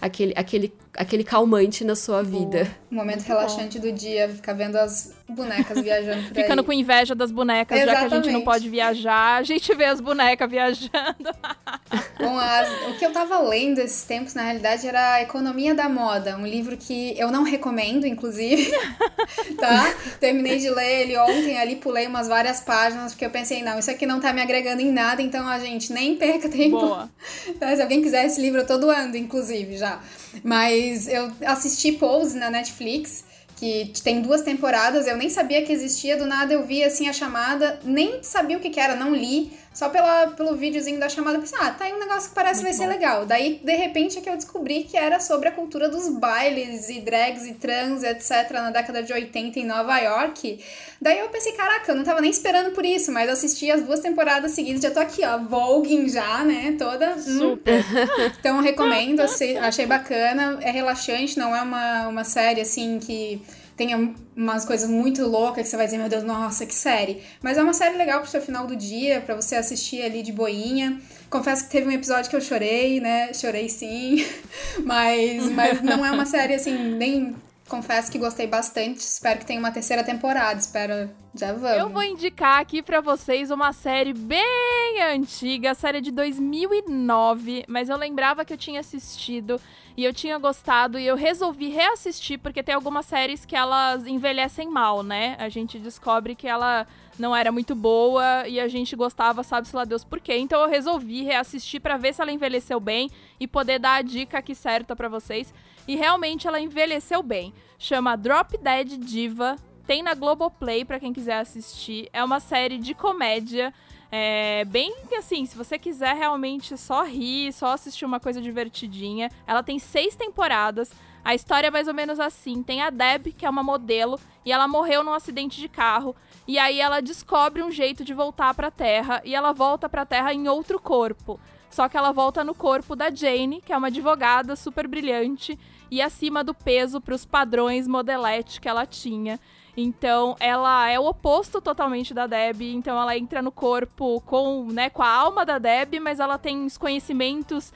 aquele, 0.00 0.32
aquele, 0.34 0.72
aquele 0.96 1.24
calmante 1.24 1.84
na 1.84 1.96
sua 1.96 2.22
vida. 2.22 2.70
O 2.90 2.94
momento 2.94 3.22
relaxante 3.22 3.78
do 3.78 3.90
dia, 3.90 4.28
ficar 4.28 4.52
vendo 4.52 4.76
as 4.76 5.14
bonecas 5.26 5.80
viajando 5.80 6.28
por 6.28 6.34
Ficando 6.34 6.60
aí. 6.60 6.66
com 6.66 6.72
inveja 6.72 7.14
das 7.14 7.30
bonecas, 7.30 7.78
Exatamente. 7.78 8.02
já 8.02 8.08
que 8.08 8.14
a 8.14 8.22
gente 8.22 8.32
não 8.32 8.42
pode 8.42 8.68
viajar, 8.68 9.38
a 9.38 9.42
gente 9.42 9.74
vê 9.74 9.86
as 9.86 10.00
bonecas 10.00 10.50
viajando. 10.50 10.90
Bom, 12.20 12.38
as, 12.38 12.68
o 12.88 12.98
que 12.98 13.06
eu 13.06 13.12
tava 13.12 13.38
lendo 13.40 13.78
esses 13.78 14.04
tempos, 14.04 14.34
na 14.34 14.42
realidade, 14.42 14.86
era 14.86 15.14
a 15.14 15.22
Economia 15.22 15.74
da 15.74 15.88
Moda, 15.88 16.36
um 16.36 16.46
livro 16.46 16.76
que 16.76 17.18
eu 17.18 17.30
não 17.30 17.42
recomendo, 17.42 18.06
inclusive, 18.06 18.70
tá? 19.58 19.94
Terminei 20.20 20.58
de 20.58 20.70
ler 20.70 21.02
ele 21.02 21.16
ontem, 21.16 21.58
ali 21.58 21.76
pulei 21.76 22.06
umas 22.06 22.28
várias 22.28 22.60
páginas, 22.60 23.12
porque 23.12 23.24
eu 23.24 23.30
pensei, 23.30 23.62
não, 23.62 23.78
isso 23.78 23.90
aqui 23.90 24.04
não 24.04 24.20
tá 24.20 24.32
me 24.32 24.42
agregando 24.42 24.82
em 24.82 24.92
nada, 24.92 25.22
então 25.22 25.48
a 25.48 25.58
gente 25.58 25.92
nem 25.92 26.16
perca 26.16 26.48
tempo. 26.48 26.78
Boa. 26.78 27.10
Tá? 27.58 27.74
Se 27.74 27.82
alguém 27.82 28.02
quiser 28.02 28.26
esse 28.26 28.40
livro, 28.40 28.60
eu 28.60 28.66
tô 28.66 28.76
doando, 28.78 29.16
inclusive, 29.16 29.76
já. 29.76 30.00
Mas 30.42 31.08
eu 31.08 31.32
assisti 31.44 31.92
Pose 31.92 32.38
na 32.38 32.50
Netflix, 32.50 33.24
que 33.56 33.92
tem 34.02 34.20
duas 34.20 34.42
temporadas, 34.42 35.06
eu 35.06 35.16
nem 35.16 35.30
sabia 35.30 35.62
que 35.62 35.72
existia, 35.72 36.16
do 36.16 36.26
nada 36.26 36.52
eu 36.52 36.66
vi 36.66 36.82
assim 36.82 37.08
a 37.08 37.12
chamada, 37.12 37.78
nem 37.84 38.22
sabia 38.22 38.56
o 38.56 38.60
que, 38.60 38.70
que 38.70 38.80
era, 38.80 38.96
não 38.96 39.14
li, 39.14 39.52
só 39.72 39.88
pela, 39.88 40.28
pelo 40.28 40.54
videozinho 40.54 41.00
da 41.00 41.08
chamada, 41.08 41.38
pensei, 41.38 41.58
ah, 41.60 41.70
tá 41.70 41.84
aí 41.84 41.92
um 41.92 41.98
negócio 41.98 42.28
que 42.28 42.34
parece 42.34 42.62
Muito 42.62 42.76
vai 42.76 42.86
bom. 42.86 42.92
ser 42.92 42.98
legal. 42.98 43.26
Daí, 43.26 43.60
de 43.62 43.74
repente, 43.74 44.18
é 44.18 44.20
que 44.20 44.28
eu 44.28 44.36
descobri 44.36 44.84
que 44.84 44.96
era 44.96 45.18
sobre 45.18 45.48
a 45.48 45.52
cultura 45.52 45.88
dos 45.88 46.08
bailes 46.08 46.90
e 46.90 47.00
drags 47.00 47.46
e 47.46 47.54
trans, 47.54 48.02
etc., 48.02 48.50
na 48.52 48.70
década 48.70 49.02
de 49.02 49.12
80 49.12 49.58
em 49.58 49.64
Nova 49.64 49.98
York. 49.98 50.62
Daí 51.00 51.18
eu 51.18 51.28
pensei, 51.30 51.52
caraca, 51.52 51.90
eu 51.90 51.96
não 51.96 52.04
tava 52.04 52.20
nem 52.20 52.30
esperando 52.30 52.72
por 52.72 52.84
isso, 52.84 53.10
mas 53.10 53.30
assisti 53.30 53.70
as 53.70 53.82
duas 53.82 54.00
temporadas 54.00 54.52
seguidas, 54.52 54.82
já 54.82 54.90
tô 54.90 55.00
aqui, 55.00 55.24
ó, 55.24 55.38
voguing 55.38 56.08
já, 56.08 56.44
né, 56.44 56.74
toda. 56.78 57.14
Hum. 57.14 57.38
Super. 57.38 57.82
Então, 58.38 58.60
recomendo, 58.60 59.20
achei 59.20 59.86
bacana, 59.86 60.58
é 60.60 60.70
relaxante, 60.70 61.38
não 61.38 61.54
é 61.54 61.62
uma, 61.62 62.08
uma 62.08 62.24
série, 62.24 62.60
assim, 62.60 62.98
que 62.98 63.40
tenha 63.82 64.14
umas 64.36 64.64
coisas 64.64 64.88
muito 64.88 65.26
loucas 65.26 65.64
que 65.64 65.68
você 65.70 65.76
vai 65.76 65.86
dizer, 65.86 65.98
meu 65.98 66.08
Deus, 66.08 66.22
nossa, 66.22 66.64
que 66.64 66.74
série. 66.74 67.20
Mas 67.42 67.58
é 67.58 67.62
uma 67.62 67.74
série 67.74 67.96
legal 67.96 68.20
pro 68.20 68.30
seu 68.30 68.40
final 68.40 68.64
do 68.64 68.76
dia, 68.76 69.20
para 69.20 69.34
você 69.34 69.56
assistir 69.56 70.02
ali 70.02 70.22
de 70.22 70.32
boinha. 70.32 71.00
Confesso 71.28 71.64
que 71.64 71.70
teve 71.70 71.88
um 71.88 71.90
episódio 71.90 72.30
que 72.30 72.36
eu 72.36 72.40
chorei, 72.40 73.00
né? 73.00 73.34
Chorei 73.34 73.68
sim. 73.68 74.24
Mas, 74.84 75.48
mas 75.50 75.82
não 75.82 76.04
é 76.04 76.10
uma 76.10 76.24
série 76.26 76.54
assim, 76.54 76.76
nem 76.94 77.34
confesso 77.68 78.10
que 78.10 78.18
gostei 78.18 78.46
bastante. 78.46 78.98
Espero 78.98 79.38
que 79.40 79.46
tenha 79.46 79.58
uma 79.58 79.70
terceira 79.70 80.04
temporada. 80.04 80.58
Espero. 80.58 81.10
Já 81.34 81.52
vamos. 81.54 81.78
Eu 81.78 81.88
vou 81.88 82.02
indicar 82.02 82.60
aqui 82.60 82.82
para 82.82 83.00
vocês 83.00 83.50
uma 83.50 83.72
série 83.72 84.12
bem 84.12 85.02
antiga, 85.14 85.74
série 85.74 86.00
de 86.00 86.10
2009, 86.10 87.64
mas 87.66 87.88
eu 87.88 87.96
lembrava 87.96 88.44
que 88.44 88.52
eu 88.52 88.58
tinha 88.58 88.80
assistido 88.80 89.58
e 89.96 90.04
eu 90.04 90.12
tinha 90.12 90.38
gostado 90.38 90.98
e 90.98 91.06
eu 91.06 91.16
resolvi 91.16 91.68
reassistir 91.68 92.38
porque 92.38 92.62
tem 92.62 92.74
algumas 92.74 93.06
séries 93.06 93.46
que 93.46 93.56
elas 93.56 94.06
envelhecem 94.06 94.68
mal, 94.68 95.02
né? 95.02 95.36
A 95.38 95.48
gente 95.48 95.78
descobre 95.78 96.34
que 96.34 96.46
ela 96.46 96.86
não 97.18 97.34
era 97.34 97.50
muito 97.50 97.74
boa 97.74 98.46
e 98.46 98.60
a 98.60 98.68
gente 98.68 98.94
gostava, 98.96 99.42
sabe-se 99.42 99.74
lá 99.74 99.84
Deus 99.84 100.04
por 100.04 100.20
quê. 100.20 100.36
Então 100.36 100.60
eu 100.62 100.68
resolvi 100.68 101.22
reassistir 101.22 101.80
para 101.80 101.96
ver 101.96 102.14
se 102.14 102.20
ela 102.20 102.32
envelheceu 102.32 102.78
bem 102.78 103.10
e 103.40 103.46
poder 103.46 103.78
dar 103.78 103.94
a 103.94 104.02
dica 104.02 104.38
aqui 104.38 104.54
certa 104.54 104.94
para 104.94 105.08
vocês. 105.08 105.52
E 105.86 105.96
realmente 105.96 106.46
ela 106.46 106.60
envelheceu 106.60 107.22
bem. 107.22 107.52
Chama 107.78 108.16
Drop 108.16 108.56
Dead 108.56 108.98
Diva. 108.98 109.56
Tem 109.86 110.02
na 110.02 110.14
Globoplay 110.14 110.84
para 110.84 111.00
quem 111.00 111.12
quiser 111.12 111.38
assistir. 111.38 112.08
É 112.12 112.22
uma 112.22 112.38
série 112.38 112.78
de 112.78 112.94
comédia. 112.94 113.74
É 114.10 114.64
bem 114.66 114.94
assim, 115.16 115.46
se 115.46 115.56
você 115.56 115.78
quiser 115.78 116.14
realmente 116.14 116.76
só 116.76 117.02
rir, 117.02 117.52
só 117.52 117.68
assistir 117.72 118.04
uma 118.04 118.20
coisa 118.20 118.40
divertidinha. 118.40 119.30
Ela 119.46 119.62
tem 119.62 119.78
seis 119.78 120.14
temporadas. 120.14 120.92
A 121.24 121.34
história 121.34 121.68
é 121.68 121.70
mais 121.70 121.88
ou 121.88 121.94
menos 121.94 122.20
assim: 122.20 122.62
tem 122.62 122.82
a 122.82 122.90
Deb, 122.90 123.28
que 123.28 123.46
é 123.46 123.50
uma 123.50 123.62
modelo, 123.62 124.20
e 124.44 124.52
ela 124.52 124.68
morreu 124.68 125.02
num 125.02 125.14
acidente 125.14 125.60
de 125.60 125.68
carro. 125.68 126.14
E 126.46 126.58
aí 126.58 126.80
ela 126.80 127.00
descobre 127.00 127.62
um 127.62 127.70
jeito 127.70 128.04
de 128.04 128.12
voltar 128.12 128.52
para 128.54 128.68
a 128.68 128.72
Terra 128.72 129.22
e 129.24 129.34
ela 129.34 129.52
volta 129.52 129.88
para 129.88 130.02
a 130.02 130.06
Terra 130.06 130.34
em 130.34 130.46
outro 130.48 130.78
corpo. 130.78 131.40
Só 131.70 131.88
que 131.88 131.96
ela 131.96 132.12
volta 132.12 132.44
no 132.44 132.54
corpo 132.54 132.94
da 132.94 133.10
Jane, 133.10 133.62
que 133.64 133.72
é 133.72 133.76
uma 133.76 133.86
advogada 133.86 134.54
super 134.56 134.86
brilhante 134.86 135.58
e 135.92 136.00
acima 136.00 136.42
do 136.42 136.54
peso 136.54 137.02
para 137.02 137.14
os 137.14 137.26
padrões 137.26 137.86
modelete 137.86 138.62
que 138.62 138.66
ela 138.66 138.86
tinha. 138.86 139.38
Então, 139.76 140.34
ela 140.40 140.88
é 140.88 140.98
o 140.98 141.04
oposto 141.04 141.60
totalmente 141.60 142.14
da 142.14 142.26
Deb. 142.26 142.62
Então, 142.62 142.98
ela 142.98 143.14
entra 143.14 143.42
no 143.42 143.52
corpo 143.52 144.18
com, 144.22 144.68
né, 144.72 144.88
com 144.88 145.02
a 145.02 145.08
alma 145.10 145.44
da 145.44 145.58
Deb, 145.58 146.00
mas 146.00 146.18
ela 146.18 146.38
tem 146.38 146.64
os 146.64 146.78
conhecimentos 146.78 147.74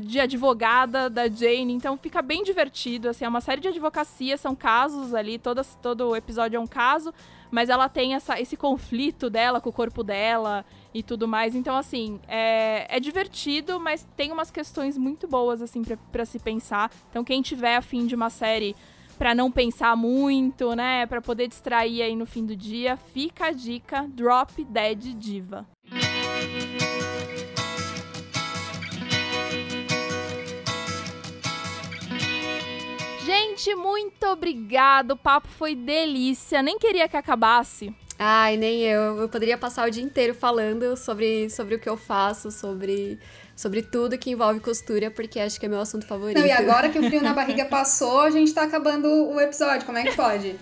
de 0.00 0.18
advogada 0.18 1.10
da 1.10 1.28
Jane. 1.28 1.74
Então, 1.74 1.98
fica 1.98 2.22
bem 2.22 2.42
divertido. 2.42 3.10
Assim, 3.10 3.26
é 3.26 3.28
uma 3.28 3.42
série 3.42 3.60
de 3.60 3.68
advocacia, 3.68 4.38
são 4.38 4.56
casos 4.56 5.12
ali. 5.12 5.38
Todo, 5.38 5.60
todo 5.82 6.16
episódio 6.16 6.56
é 6.56 6.60
um 6.60 6.66
caso, 6.66 7.12
mas 7.50 7.68
ela 7.68 7.88
tem 7.88 8.14
essa, 8.14 8.40
esse 8.40 8.56
conflito 8.56 9.28
dela 9.28 9.60
com 9.60 9.70
o 9.70 9.72
corpo 9.72 10.02
dela 10.02 10.64
e 10.94 11.02
tudo 11.02 11.26
mais. 11.26 11.54
Então, 11.54 11.76
assim, 11.76 12.20
é, 12.28 12.86
é 12.96 13.00
divertido, 13.00 13.80
mas 13.80 14.06
tem 14.16 14.32
umas 14.32 14.50
questões 14.50 14.96
muito 14.96 15.26
boas, 15.26 15.60
assim, 15.60 15.82
para 16.10 16.24
se 16.24 16.38
pensar. 16.38 16.90
Então, 17.10 17.24
quem 17.24 17.42
tiver 17.42 17.76
afim 17.76 18.06
de 18.06 18.14
uma 18.14 18.30
série 18.30 18.76
para 19.18 19.34
não 19.34 19.52
pensar 19.52 19.94
muito, 19.96 20.74
né, 20.74 21.04
para 21.04 21.20
poder 21.20 21.46
distrair 21.46 22.00
aí 22.00 22.16
no 22.16 22.24
fim 22.24 22.46
do 22.46 22.56
dia, 22.56 22.96
fica 22.96 23.48
a 23.48 23.52
dica 23.52 24.08
Drop 24.08 24.64
Dead 24.64 25.14
Diva. 25.14 25.66
Gente, 33.60 33.74
muito 33.74 34.26
obrigado. 34.26 35.10
O 35.10 35.16
papo 35.16 35.46
foi 35.48 35.74
delícia. 35.74 36.62
Nem 36.62 36.78
queria 36.78 37.06
que 37.06 37.16
acabasse. 37.16 37.94
Ai, 38.18 38.56
nem 38.56 38.80
eu. 38.80 39.18
Eu 39.18 39.28
poderia 39.28 39.58
passar 39.58 39.86
o 39.86 39.90
dia 39.90 40.02
inteiro 40.02 40.34
falando 40.34 40.96
sobre, 40.96 41.50
sobre 41.50 41.74
o 41.74 41.78
que 41.78 41.88
eu 41.88 41.96
faço, 41.96 42.50
sobre, 42.50 43.18
sobre 43.54 43.82
tudo 43.82 44.16
que 44.16 44.30
envolve 44.30 44.60
costura, 44.60 45.10
porque 45.10 45.38
acho 45.38 45.60
que 45.60 45.66
é 45.66 45.68
meu 45.68 45.80
assunto 45.80 46.06
favorito. 46.06 46.38
Não, 46.38 46.46
e 46.46 46.50
agora 46.50 46.88
que 46.88 46.98
o 46.98 47.02
frio 47.02 47.22
na 47.22 47.32
barriga 47.34 47.66
passou, 47.66 48.20
a 48.20 48.30
gente 48.30 48.52
tá 48.54 48.62
acabando 48.62 49.06
o 49.06 49.38
episódio. 49.38 49.84
Como 49.84 49.98
é 49.98 50.04
que 50.04 50.16
pode? 50.16 50.56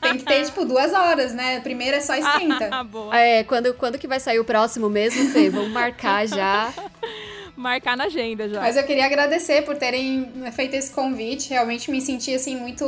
Tem 0.00 0.16
que 0.16 0.24
ter, 0.24 0.44
tipo, 0.46 0.64
duas 0.64 0.92
horas, 0.94 1.34
né? 1.34 1.60
Primeiro 1.60 1.98
é 1.98 2.00
só 2.00 2.14
esquenta. 2.14 2.68
Ah, 2.70 2.84
boa. 2.84 3.14
É, 3.14 3.44
quando, 3.44 3.74
quando 3.74 3.98
que 3.98 4.08
vai 4.08 4.20
sair 4.20 4.40
o 4.40 4.44
próximo 4.44 4.88
mesmo, 4.88 5.30
Fê? 5.30 5.50
Vamos 5.50 5.70
marcar 5.70 6.26
já. 6.26 6.72
marcar 7.62 7.96
na 7.96 8.04
agenda 8.04 8.48
já. 8.48 8.60
Mas 8.60 8.76
eu 8.76 8.84
queria 8.84 9.06
agradecer 9.06 9.62
por 9.62 9.76
terem 9.76 10.30
feito 10.52 10.74
esse 10.74 10.90
convite. 10.90 11.50
Realmente 11.50 11.90
me 11.90 12.00
senti, 12.00 12.34
assim, 12.34 12.56
muito 12.56 12.84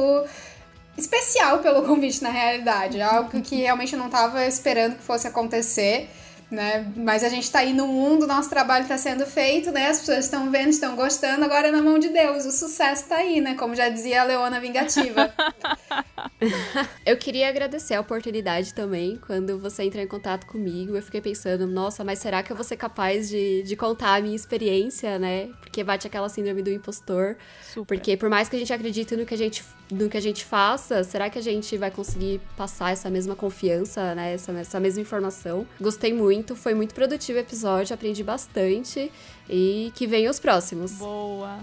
especial 0.98 1.60
pelo 1.60 1.82
convite, 1.88 2.22
na 2.22 2.30
realidade. 2.30 3.00
Algo 3.00 3.40
que 3.40 3.56
realmente 3.56 3.94
eu 3.94 3.98
não 3.98 4.06
estava 4.06 4.46
esperando 4.46 4.96
que 4.96 5.02
fosse 5.02 5.26
acontecer 5.26 6.10
né? 6.54 6.90
Mas 6.96 7.22
a 7.22 7.28
gente 7.28 7.50
tá 7.50 7.58
aí 7.58 7.72
no 7.72 7.86
mundo, 7.86 8.26
nosso 8.26 8.48
trabalho 8.48 8.86
tá 8.86 8.96
sendo 8.96 9.26
feito, 9.26 9.70
né? 9.70 9.88
As 9.88 10.00
pessoas 10.00 10.24
estão 10.24 10.50
vendo, 10.50 10.70
estão 10.70 10.96
gostando, 10.96 11.44
agora 11.44 11.68
é 11.68 11.70
na 11.70 11.82
mão 11.82 11.98
de 11.98 12.08
Deus. 12.08 12.46
O 12.46 12.52
sucesso 12.52 13.08
tá 13.08 13.16
aí, 13.16 13.40
né? 13.40 13.54
Como 13.54 13.74
já 13.74 13.88
dizia 13.88 14.22
a 14.22 14.24
Leona 14.24 14.60
Vingativa. 14.60 15.32
eu 17.04 17.16
queria 17.16 17.48
agradecer 17.48 17.94
a 17.94 18.00
oportunidade 18.00 18.72
também. 18.72 19.18
Quando 19.26 19.58
você 19.58 19.82
entrou 19.82 20.02
em 20.02 20.06
contato 20.06 20.46
comigo, 20.46 20.96
eu 20.96 21.02
fiquei 21.02 21.20
pensando, 21.20 21.66
nossa, 21.66 22.04
mas 22.04 22.18
será 22.18 22.42
que 22.42 22.52
eu 22.52 22.56
vou 22.56 22.64
ser 22.64 22.76
capaz 22.76 23.28
de, 23.28 23.62
de 23.62 23.76
contar 23.76 24.14
a 24.14 24.20
minha 24.20 24.36
experiência, 24.36 25.18
né? 25.18 25.48
Porque 25.60 25.82
bate 25.82 26.06
aquela 26.06 26.28
síndrome 26.28 26.62
do 26.62 26.70
impostor. 26.70 27.36
Super. 27.62 27.96
Porque 27.96 28.16
por 28.16 28.30
mais 28.30 28.48
que 28.48 28.56
a 28.56 28.58
gente 28.58 28.72
acredite 28.72 29.16
no 29.16 29.26
que 29.26 29.34
a 29.34 29.38
gente, 29.38 29.64
no 29.90 30.08
que 30.08 30.16
a 30.16 30.20
gente 30.20 30.44
faça, 30.44 31.04
será 31.04 31.30
que 31.30 31.38
a 31.38 31.42
gente 31.42 31.76
vai 31.76 31.90
conseguir 31.90 32.40
passar 32.56 32.92
essa 32.92 33.08
mesma 33.08 33.36
confiança, 33.36 34.14
né? 34.14 34.34
Essa, 34.34 34.52
essa 34.52 34.80
mesma 34.80 35.00
informação? 35.00 35.66
Gostei 35.80 36.12
muito 36.12 36.24
muito, 36.24 36.56
foi 36.56 36.74
muito 36.74 36.94
produtivo 36.94 37.38
o 37.38 37.40
episódio, 37.40 37.94
aprendi 37.94 38.22
bastante 38.22 39.10
e 39.48 39.92
que 39.94 40.06
venham 40.06 40.30
os 40.30 40.40
próximos. 40.40 40.92
Boa. 40.92 41.60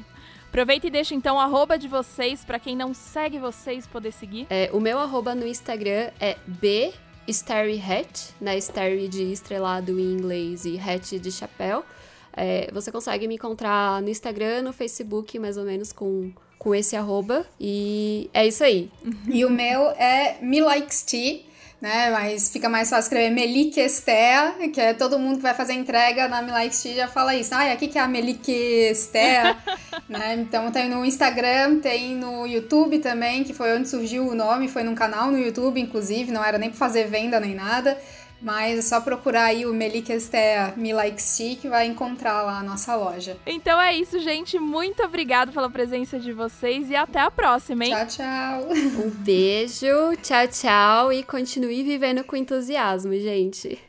Aproveita 0.47 0.87
e 0.87 0.89
deixa 0.89 1.15
então 1.15 1.37
o 1.37 1.39
arroba 1.39 1.77
de 1.77 1.87
vocês 1.87 2.43
para 2.43 2.59
quem 2.59 2.75
não 2.75 2.93
segue 2.93 3.39
vocês 3.39 3.87
poder 3.87 4.11
seguir. 4.11 4.47
É, 4.49 4.69
o 4.73 4.79
meu 4.79 4.99
arroba 4.99 5.33
no 5.33 5.47
Instagram 5.47 6.11
é 6.19 6.37
b 6.45 6.93
Starry 7.27 7.81
Hat, 7.81 8.33
né? 8.39 8.57
Starry 8.57 9.07
de 9.07 9.31
estrelado 9.31 9.99
em 9.99 10.13
inglês 10.13 10.65
e 10.65 10.77
hat 10.79 11.19
de 11.19 11.31
chapéu. 11.31 11.85
É, 12.33 12.69
você 12.73 12.91
consegue 12.91 13.27
me 13.27 13.35
encontrar 13.35 14.01
no 14.01 14.09
Instagram, 14.09 14.61
no 14.63 14.73
Facebook, 14.73 15.37
mais 15.37 15.57
ou 15.57 15.65
menos 15.65 15.91
com, 15.91 16.31
com 16.61 16.75
esse 16.75 16.95
arroba. 16.95 17.43
E 17.59 18.29
é 18.31 18.45
isso 18.45 18.63
aí. 18.63 18.87
E 19.27 19.43
o 19.43 19.49
meu 19.49 19.89
é 19.97 20.37
Me 20.43 20.61
Likes 20.61 21.01
Tea 21.01 21.41
né? 21.81 22.11
Mas 22.11 22.51
fica 22.51 22.69
mais 22.69 22.89
fácil 22.89 23.05
escrever 23.05 23.31
Meliquestea, 23.31 24.53
que 24.71 24.79
é 24.79 24.93
todo 24.93 25.17
mundo 25.17 25.37
que 25.37 25.41
vai 25.41 25.55
fazer 25.55 25.73
entrega 25.73 26.27
na 26.27 26.41
Milaixi 26.43 26.93
já 26.93 27.07
fala 27.07 27.33
isso. 27.33 27.55
Ah, 27.55 27.71
aqui 27.71 27.87
que 27.87 27.97
é 27.97 28.01
a 28.01 28.07
Meliquestea, 28.07 29.57
né? 30.07 30.35
Então 30.35 30.71
tem 30.71 30.87
no 30.87 31.03
Instagram, 31.03 31.79
tem 31.79 32.15
no 32.15 32.45
YouTube 32.45 32.99
também, 32.99 33.43
que 33.43 33.53
foi 33.53 33.75
onde 33.75 33.89
surgiu 33.89 34.27
o 34.27 34.35
nome, 34.35 34.67
foi 34.67 34.83
num 34.83 34.93
canal 34.93 35.31
no 35.31 35.39
YouTube, 35.39 35.81
inclusive, 35.81 36.31
não 36.31 36.45
era 36.45 36.59
nem 36.59 36.69
pra 36.69 36.77
fazer 36.77 37.07
venda 37.07 37.39
nem 37.39 37.55
nada. 37.55 37.97
Mas 38.41 38.79
é 38.79 38.81
só 38.81 38.99
procurar 38.99 39.45
aí 39.45 39.65
o 39.65 39.73
Melikestea 39.73 40.73
Me 40.75 40.93
Like 40.93 41.21
Stick 41.21 41.65
vai 41.69 41.85
encontrar 41.85 42.41
lá 42.41 42.59
a 42.59 42.63
nossa 42.63 42.95
loja. 42.95 43.37
Então 43.45 43.79
é 43.79 43.95
isso, 43.95 44.19
gente. 44.19 44.57
Muito 44.57 45.03
obrigado 45.03 45.51
pela 45.51 45.69
presença 45.69 46.19
de 46.19 46.33
vocês 46.33 46.89
e 46.89 46.95
até 46.95 47.19
a 47.19 47.29
próxima, 47.29 47.85
hein? 47.85 47.91
Tchau, 47.91 48.07
tchau. 48.07 48.69
Um 49.05 49.09
beijo, 49.09 50.15
tchau, 50.23 50.47
tchau 50.47 51.13
e 51.13 51.23
continue 51.23 51.83
vivendo 51.83 52.23
com 52.23 52.35
entusiasmo, 52.35 53.13
gente. 53.13 53.79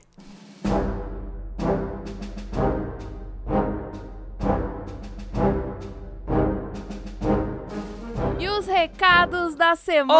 Recados 9.33 9.55
da 9.55 9.75
semana! 9.75 10.15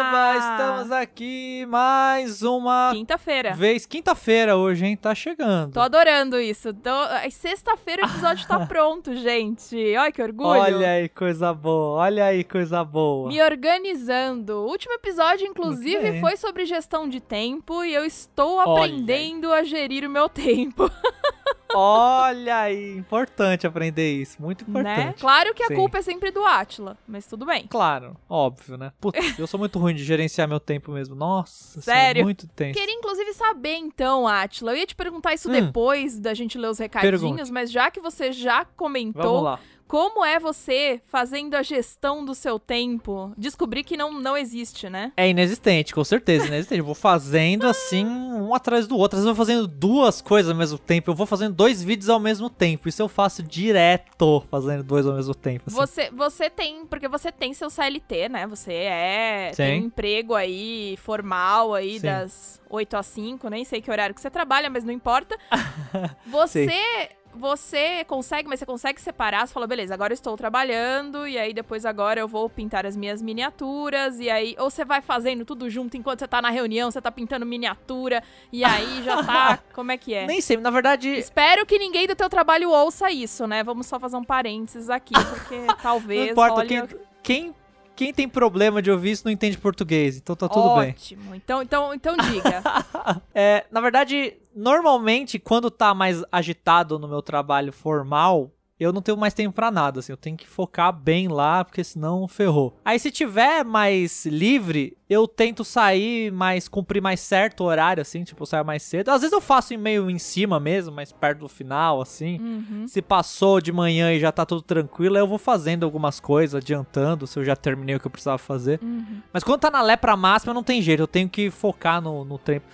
Oba, 0.00 0.36
estamos 0.36 0.92
aqui 0.92 1.64
mais 1.66 2.42
uma 2.42 2.90
quinta-feira. 2.92 3.52
Vez 3.54 3.86
quinta-feira 3.86 4.56
hoje, 4.56 4.84
hein? 4.84 4.96
Tá 4.96 5.14
chegando. 5.14 5.72
Tô 5.72 5.80
adorando 5.80 6.40
isso. 6.40 6.74
Tô... 6.74 6.90
Sexta-feira 7.30 8.02
o 8.02 8.06
episódio 8.10 8.46
tá 8.46 8.66
pronto, 8.66 9.14
gente. 9.14 9.76
Olha 9.96 10.10
que 10.10 10.22
orgulho. 10.22 10.48
Olha 10.48 10.90
aí, 10.90 11.08
coisa 11.08 11.54
boa. 11.54 12.00
Olha 12.00 12.26
aí, 12.26 12.44
coisa 12.44 12.84
boa. 12.84 13.28
Me 13.28 13.40
organizando. 13.42 14.56
O 14.56 14.66
último 14.68 14.94
episódio, 14.94 15.46
inclusive, 15.46 16.20
foi 16.20 16.36
sobre 16.36 16.64
gestão 16.66 17.08
de 17.08 17.20
tempo 17.20 17.84
e 17.84 17.94
eu 17.94 18.04
estou 18.04 18.60
aprendendo 18.60 19.52
a 19.52 19.62
gerir 19.62 20.04
o 20.04 20.10
meu 20.10 20.28
tempo. 20.28 20.90
Olha 21.76 22.60
aí, 22.60 22.96
importante 22.96 23.66
aprender 23.66 24.14
isso, 24.20 24.40
muito 24.40 24.64
né? 24.64 24.80
importante. 24.80 25.06
Né? 25.06 25.14
Claro 25.18 25.54
que 25.54 25.62
a 25.62 25.68
Sim. 25.68 25.74
culpa 25.74 25.98
é 25.98 26.02
sempre 26.02 26.30
do 26.30 26.44
Atila, 26.44 26.96
mas 27.06 27.26
tudo 27.26 27.44
bem. 27.44 27.66
Claro, 27.66 28.16
óbvio, 28.28 28.76
né? 28.76 28.92
Putz, 29.00 29.18
eu 29.38 29.46
sou 29.46 29.58
muito 29.58 29.78
ruim 29.78 29.94
de 29.94 30.04
gerenciar 30.04 30.48
meu 30.48 30.60
tempo 30.60 30.92
mesmo. 30.92 31.14
Nossa, 31.14 31.80
sério? 31.80 32.24
muito 32.24 32.46
tenso. 32.48 32.78
Queria 32.78 32.94
inclusive 32.94 33.32
saber 33.34 33.76
então, 33.76 34.26
Atila. 34.26 34.72
Eu 34.72 34.76
ia 34.76 34.86
te 34.86 34.94
perguntar 34.94 35.34
isso 35.34 35.48
hum. 35.48 35.52
depois 35.52 36.18
da 36.18 36.34
gente 36.34 36.56
ler 36.56 36.68
os 36.68 36.78
recadinhos, 36.78 37.20
Pergunte. 37.20 37.52
mas 37.52 37.70
já 37.70 37.90
que 37.90 38.00
você 38.00 38.32
já 38.32 38.64
comentou, 38.64 39.22
Vamos 39.22 39.42
lá. 39.42 39.60
Como 39.86 40.24
é 40.24 40.38
você 40.38 41.00
fazendo 41.06 41.54
a 41.54 41.62
gestão 41.62 42.24
do 42.24 42.34
seu 42.34 42.58
tempo? 42.58 43.32
Descobrir 43.36 43.84
que 43.84 43.96
não, 43.96 44.20
não 44.20 44.36
existe, 44.36 44.88
né? 44.88 45.12
É 45.16 45.28
inexistente, 45.28 45.94
com 45.94 46.02
certeza, 46.02 46.46
inexistente. 46.46 46.78
Eu 46.78 46.84
vou 46.84 46.94
fazendo 46.94 47.66
assim, 47.66 48.06
um 48.06 48.54
atrás 48.54 48.86
do 48.86 48.96
outro. 48.96 49.16
Às 49.16 49.24
vezes 49.24 49.28
eu 49.28 49.34
vou 49.34 49.46
fazendo 49.46 49.66
duas 49.66 50.20
coisas 50.20 50.50
ao 50.50 50.56
mesmo 50.56 50.78
tempo. 50.78 51.10
Eu 51.10 51.14
vou 51.14 51.26
fazendo 51.26 51.54
dois 51.54 51.82
vídeos 51.82 52.08
ao 52.08 52.18
mesmo 52.18 52.48
tempo. 52.48 52.88
Isso 52.88 53.02
eu 53.02 53.08
faço 53.08 53.42
direto, 53.42 54.44
fazendo 54.50 54.82
dois 54.82 55.06
ao 55.06 55.14
mesmo 55.14 55.34
tempo. 55.34 55.64
Assim. 55.66 55.76
Você, 55.76 56.10
você 56.10 56.50
tem, 56.50 56.86
porque 56.86 57.08
você 57.08 57.30
tem 57.30 57.52
seu 57.52 57.70
CLT, 57.70 58.28
né? 58.28 58.46
Você 58.46 58.72
é, 58.72 59.50
Sim. 59.52 59.56
tem 59.56 59.82
um 59.82 59.86
emprego 59.86 60.34
aí 60.34 60.96
formal 61.02 61.74
aí 61.74 62.00
Sim. 62.00 62.06
das 62.06 62.60
8 62.70 62.96
às 62.96 63.06
5, 63.06 63.48
nem 63.48 63.64
sei 63.64 63.80
que 63.80 63.90
horário 63.90 64.14
que 64.14 64.20
você 64.20 64.30
trabalha, 64.30 64.68
mas 64.68 64.84
não 64.84 64.92
importa. 64.92 65.36
Você 66.26 67.10
você 67.34 68.04
consegue, 68.04 68.48
mas 68.48 68.58
você 68.58 68.66
consegue 68.66 69.00
separar, 69.00 69.46
você 69.46 69.52
fala, 69.52 69.66
beleza, 69.66 69.94
agora 69.94 70.12
eu 70.12 70.14
estou 70.14 70.36
trabalhando, 70.36 71.26
e 71.26 71.38
aí 71.38 71.52
depois 71.52 71.84
agora 71.84 72.20
eu 72.20 72.28
vou 72.28 72.48
pintar 72.48 72.86
as 72.86 72.96
minhas 72.96 73.20
miniaturas, 73.20 74.18
e 74.20 74.30
aí, 74.30 74.54
ou 74.58 74.70
você 74.70 74.84
vai 74.84 75.00
fazendo 75.00 75.44
tudo 75.44 75.68
junto 75.68 75.96
enquanto 75.96 76.20
você 76.20 76.28
tá 76.28 76.40
na 76.40 76.50
reunião, 76.50 76.90
você 76.90 77.00
tá 77.00 77.10
pintando 77.10 77.44
miniatura, 77.44 78.22
e 78.52 78.64
aí 78.64 79.02
já 79.02 79.22
tá, 79.22 79.58
como 79.74 79.92
é 79.92 79.96
que 79.96 80.14
é? 80.14 80.26
Nem 80.26 80.40
sei, 80.40 80.56
na 80.56 80.70
verdade... 80.70 81.08
Espero 81.10 81.66
que 81.66 81.78
ninguém 81.78 82.06
do 82.06 82.14
teu 82.14 82.28
trabalho 82.28 82.70
ouça 82.70 83.10
isso, 83.10 83.46
né? 83.46 83.62
Vamos 83.62 83.86
só 83.86 83.98
fazer 83.98 84.16
um 84.16 84.24
parênteses 84.24 84.88
aqui, 84.88 85.14
porque 85.14 85.66
talvez, 85.82 86.26
Não 86.26 86.32
importa, 86.32 86.60
olha... 86.60 86.68
quem, 86.68 86.98
quem 87.22 87.54
quem 87.96 88.12
tem 88.12 88.28
problema 88.28 88.82
de 88.82 88.90
ouvir 88.90 89.12
isso 89.12 89.24
não 89.24 89.32
entende 89.32 89.56
português, 89.58 90.16
então 90.16 90.34
tá 90.34 90.48
tudo 90.48 90.68
Ótimo. 90.68 90.80
bem. 90.80 90.90
Ótimo. 90.90 91.34
Então, 91.34 91.62
então, 91.62 91.94
então 91.94 92.16
diga. 92.16 92.62
é, 93.34 93.64
na 93.70 93.80
verdade, 93.80 94.36
normalmente, 94.54 95.38
quando 95.38 95.70
tá 95.70 95.94
mais 95.94 96.22
agitado 96.30 96.98
no 96.98 97.08
meu 97.08 97.22
trabalho 97.22 97.72
formal, 97.72 98.50
eu 98.78 98.92
não 98.92 99.00
tenho 99.00 99.16
mais 99.16 99.32
tempo 99.32 99.54
para 99.54 99.70
nada, 99.70 100.00
assim, 100.00 100.12
eu 100.12 100.16
tenho 100.16 100.36
que 100.36 100.48
focar 100.48 100.92
bem 100.92 101.28
lá, 101.28 101.64
porque 101.64 101.84
senão 101.84 102.26
ferrou. 102.26 102.76
Aí 102.84 102.98
se 102.98 103.10
tiver 103.10 103.64
mais 103.64 104.26
livre, 104.26 104.96
eu 105.08 105.28
tento 105.28 105.64
sair 105.64 106.32
mais, 106.32 106.66
cumprir 106.66 107.00
mais 107.00 107.20
certo 107.20 107.62
horário, 107.62 108.00
assim, 108.00 108.24
tipo, 108.24 108.42
eu 108.42 108.46
saio 108.46 108.64
mais 108.64 108.82
cedo. 108.82 109.10
Às 109.10 109.20
vezes 109.20 109.32
eu 109.32 109.40
faço 109.40 109.78
meio 109.78 110.10
em 110.10 110.18
cima 110.18 110.58
mesmo, 110.58 110.92
mais 110.92 111.12
perto 111.12 111.40
do 111.40 111.48
final, 111.48 112.00
assim. 112.00 112.40
Uhum. 112.40 112.86
Se 112.88 113.00
passou 113.00 113.60
de 113.60 113.70
manhã 113.70 114.12
e 114.12 114.18
já 114.18 114.32
tá 114.32 114.44
tudo 114.44 114.62
tranquilo, 114.62 115.16
eu 115.16 115.26
vou 115.26 115.38
fazendo 115.38 115.84
algumas 115.84 116.18
coisas, 116.18 116.56
adiantando, 116.56 117.26
se 117.26 117.38
eu 117.38 117.44
já 117.44 117.54
terminei 117.54 117.94
o 117.94 118.00
que 118.00 118.06
eu 118.06 118.10
precisava 118.10 118.38
fazer. 118.38 118.80
Uhum. 118.82 119.22
Mas 119.32 119.44
quando 119.44 119.60
tá 119.60 119.70
na 119.70 119.82
lepra 119.82 120.16
máxima, 120.16 120.52
não 120.52 120.64
tem 120.64 120.82
jeito, 120.82 121.00
eu 121.00 121.06
tenho 121.06 121.28
que 121.28 121.48
focar 121.50 122.00
no, 122.00 122.24
no 122.24 122.38
tempo. 122.38 122.66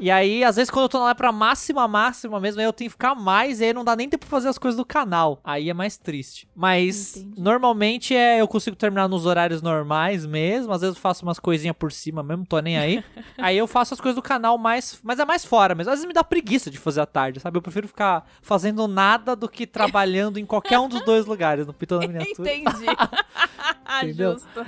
E 0.00 0.12
aí, 0.12 0.44
às 0.44 0.54
vezes, 0.54 0.70
quando 0.70 0.84
eu 0.84 0.88
tô 0.88 1.00
lá 1.00 1.12
pra 1.12 1.32
máxima, 1.32 1.88
máxima 1.88 2.38
mesmo, 2.38 2.60
aí 2.60 2.66
eu 2.66 2.72
tenho 2.72 2.88
que 2.88 2.92
ficar 2.92 3.16
mais, 3.16 3.60
e 3.60 3.64
aí 3.64 3.72
não 3.72 3.84
dá 3.84 3.96
nem 3.96 4.08
tempo 4.08 4.26
pra 4.26 4.30
fazer 4.30 4.48
as 4.48 4.56
coisas 4.56 4.76
do 4.76 4.84
canal. 4.84 5.40
Aí 5.42 5.68
é 5.68 5.74
mais 5.74 5.96
triste. 5.98 6.48
Mas, 6.54 7.16
Entendi. 7.16 7.40
normalmente, 7.40 8.14
é 8.14 8.40
eu 8.40 8.46
consigo 8.46 8.76
terminar 8.76 9.08
nos 9.08 9.26
horários 9.26 9.60
normais 9.60 10.24
mesmo. 10.24 10.72
Às 10.72 10.82
vezes 10.82 10.94
eu 10.94 11.02
faço 11.02 11.24
umas 11.24 11.40
coisinhas 11.40 11.74
por 11.76 11.90
cima 11.90 12.22
mesmo, 12.22 12.46
tô 12.46 12.60
nem 12.60 12.78
aí. 12.78 13.02
aí 13.38 13.58
eu 13.58 13.66
faço 13.66 13.92
as 13.92 14.00
coisas 14.00 14.14
do 14.14 14.22
canal 14.22 14.56
mais. 14.56 15.00
Mas 15.02 15.18
é 15.18 15.24
mais 15.24 15.44
fora 15.44 15.74
mesmo. 15.74 15.90
Às 15.90 15.98
vezes 15.98 16.06
me 16.06 16.14
dá 16.14 16.22
preguiça 16.22 16.70
de 16.70 16.78
fazer 16.78 17.00
à 17.00 17.06
tarde, 17.06 17.40
sabe? 17.40 17.58
Eu 17.58 17.62
prefiro 17.62 17.88
ficar 17.88 18.24
fazendo 18.40 18.86
nada 18.86 19.34
do 19.34 19.48
que 19.48 19.66
trabalhando 19.66 20.38
em 20.38 20.46
qualquer 20.46 20.78
um 20.78 20.88
dos 20.88 21.04
dois 21.04 21.26
lugares, 21.26 21.66
no 21.66 21.74
Pitão 21.74 21.98
da 21.98 22.06
Miniatura. 22.08 22.54
Entendi. 22.54 22.86
Justo. 24.16 24.64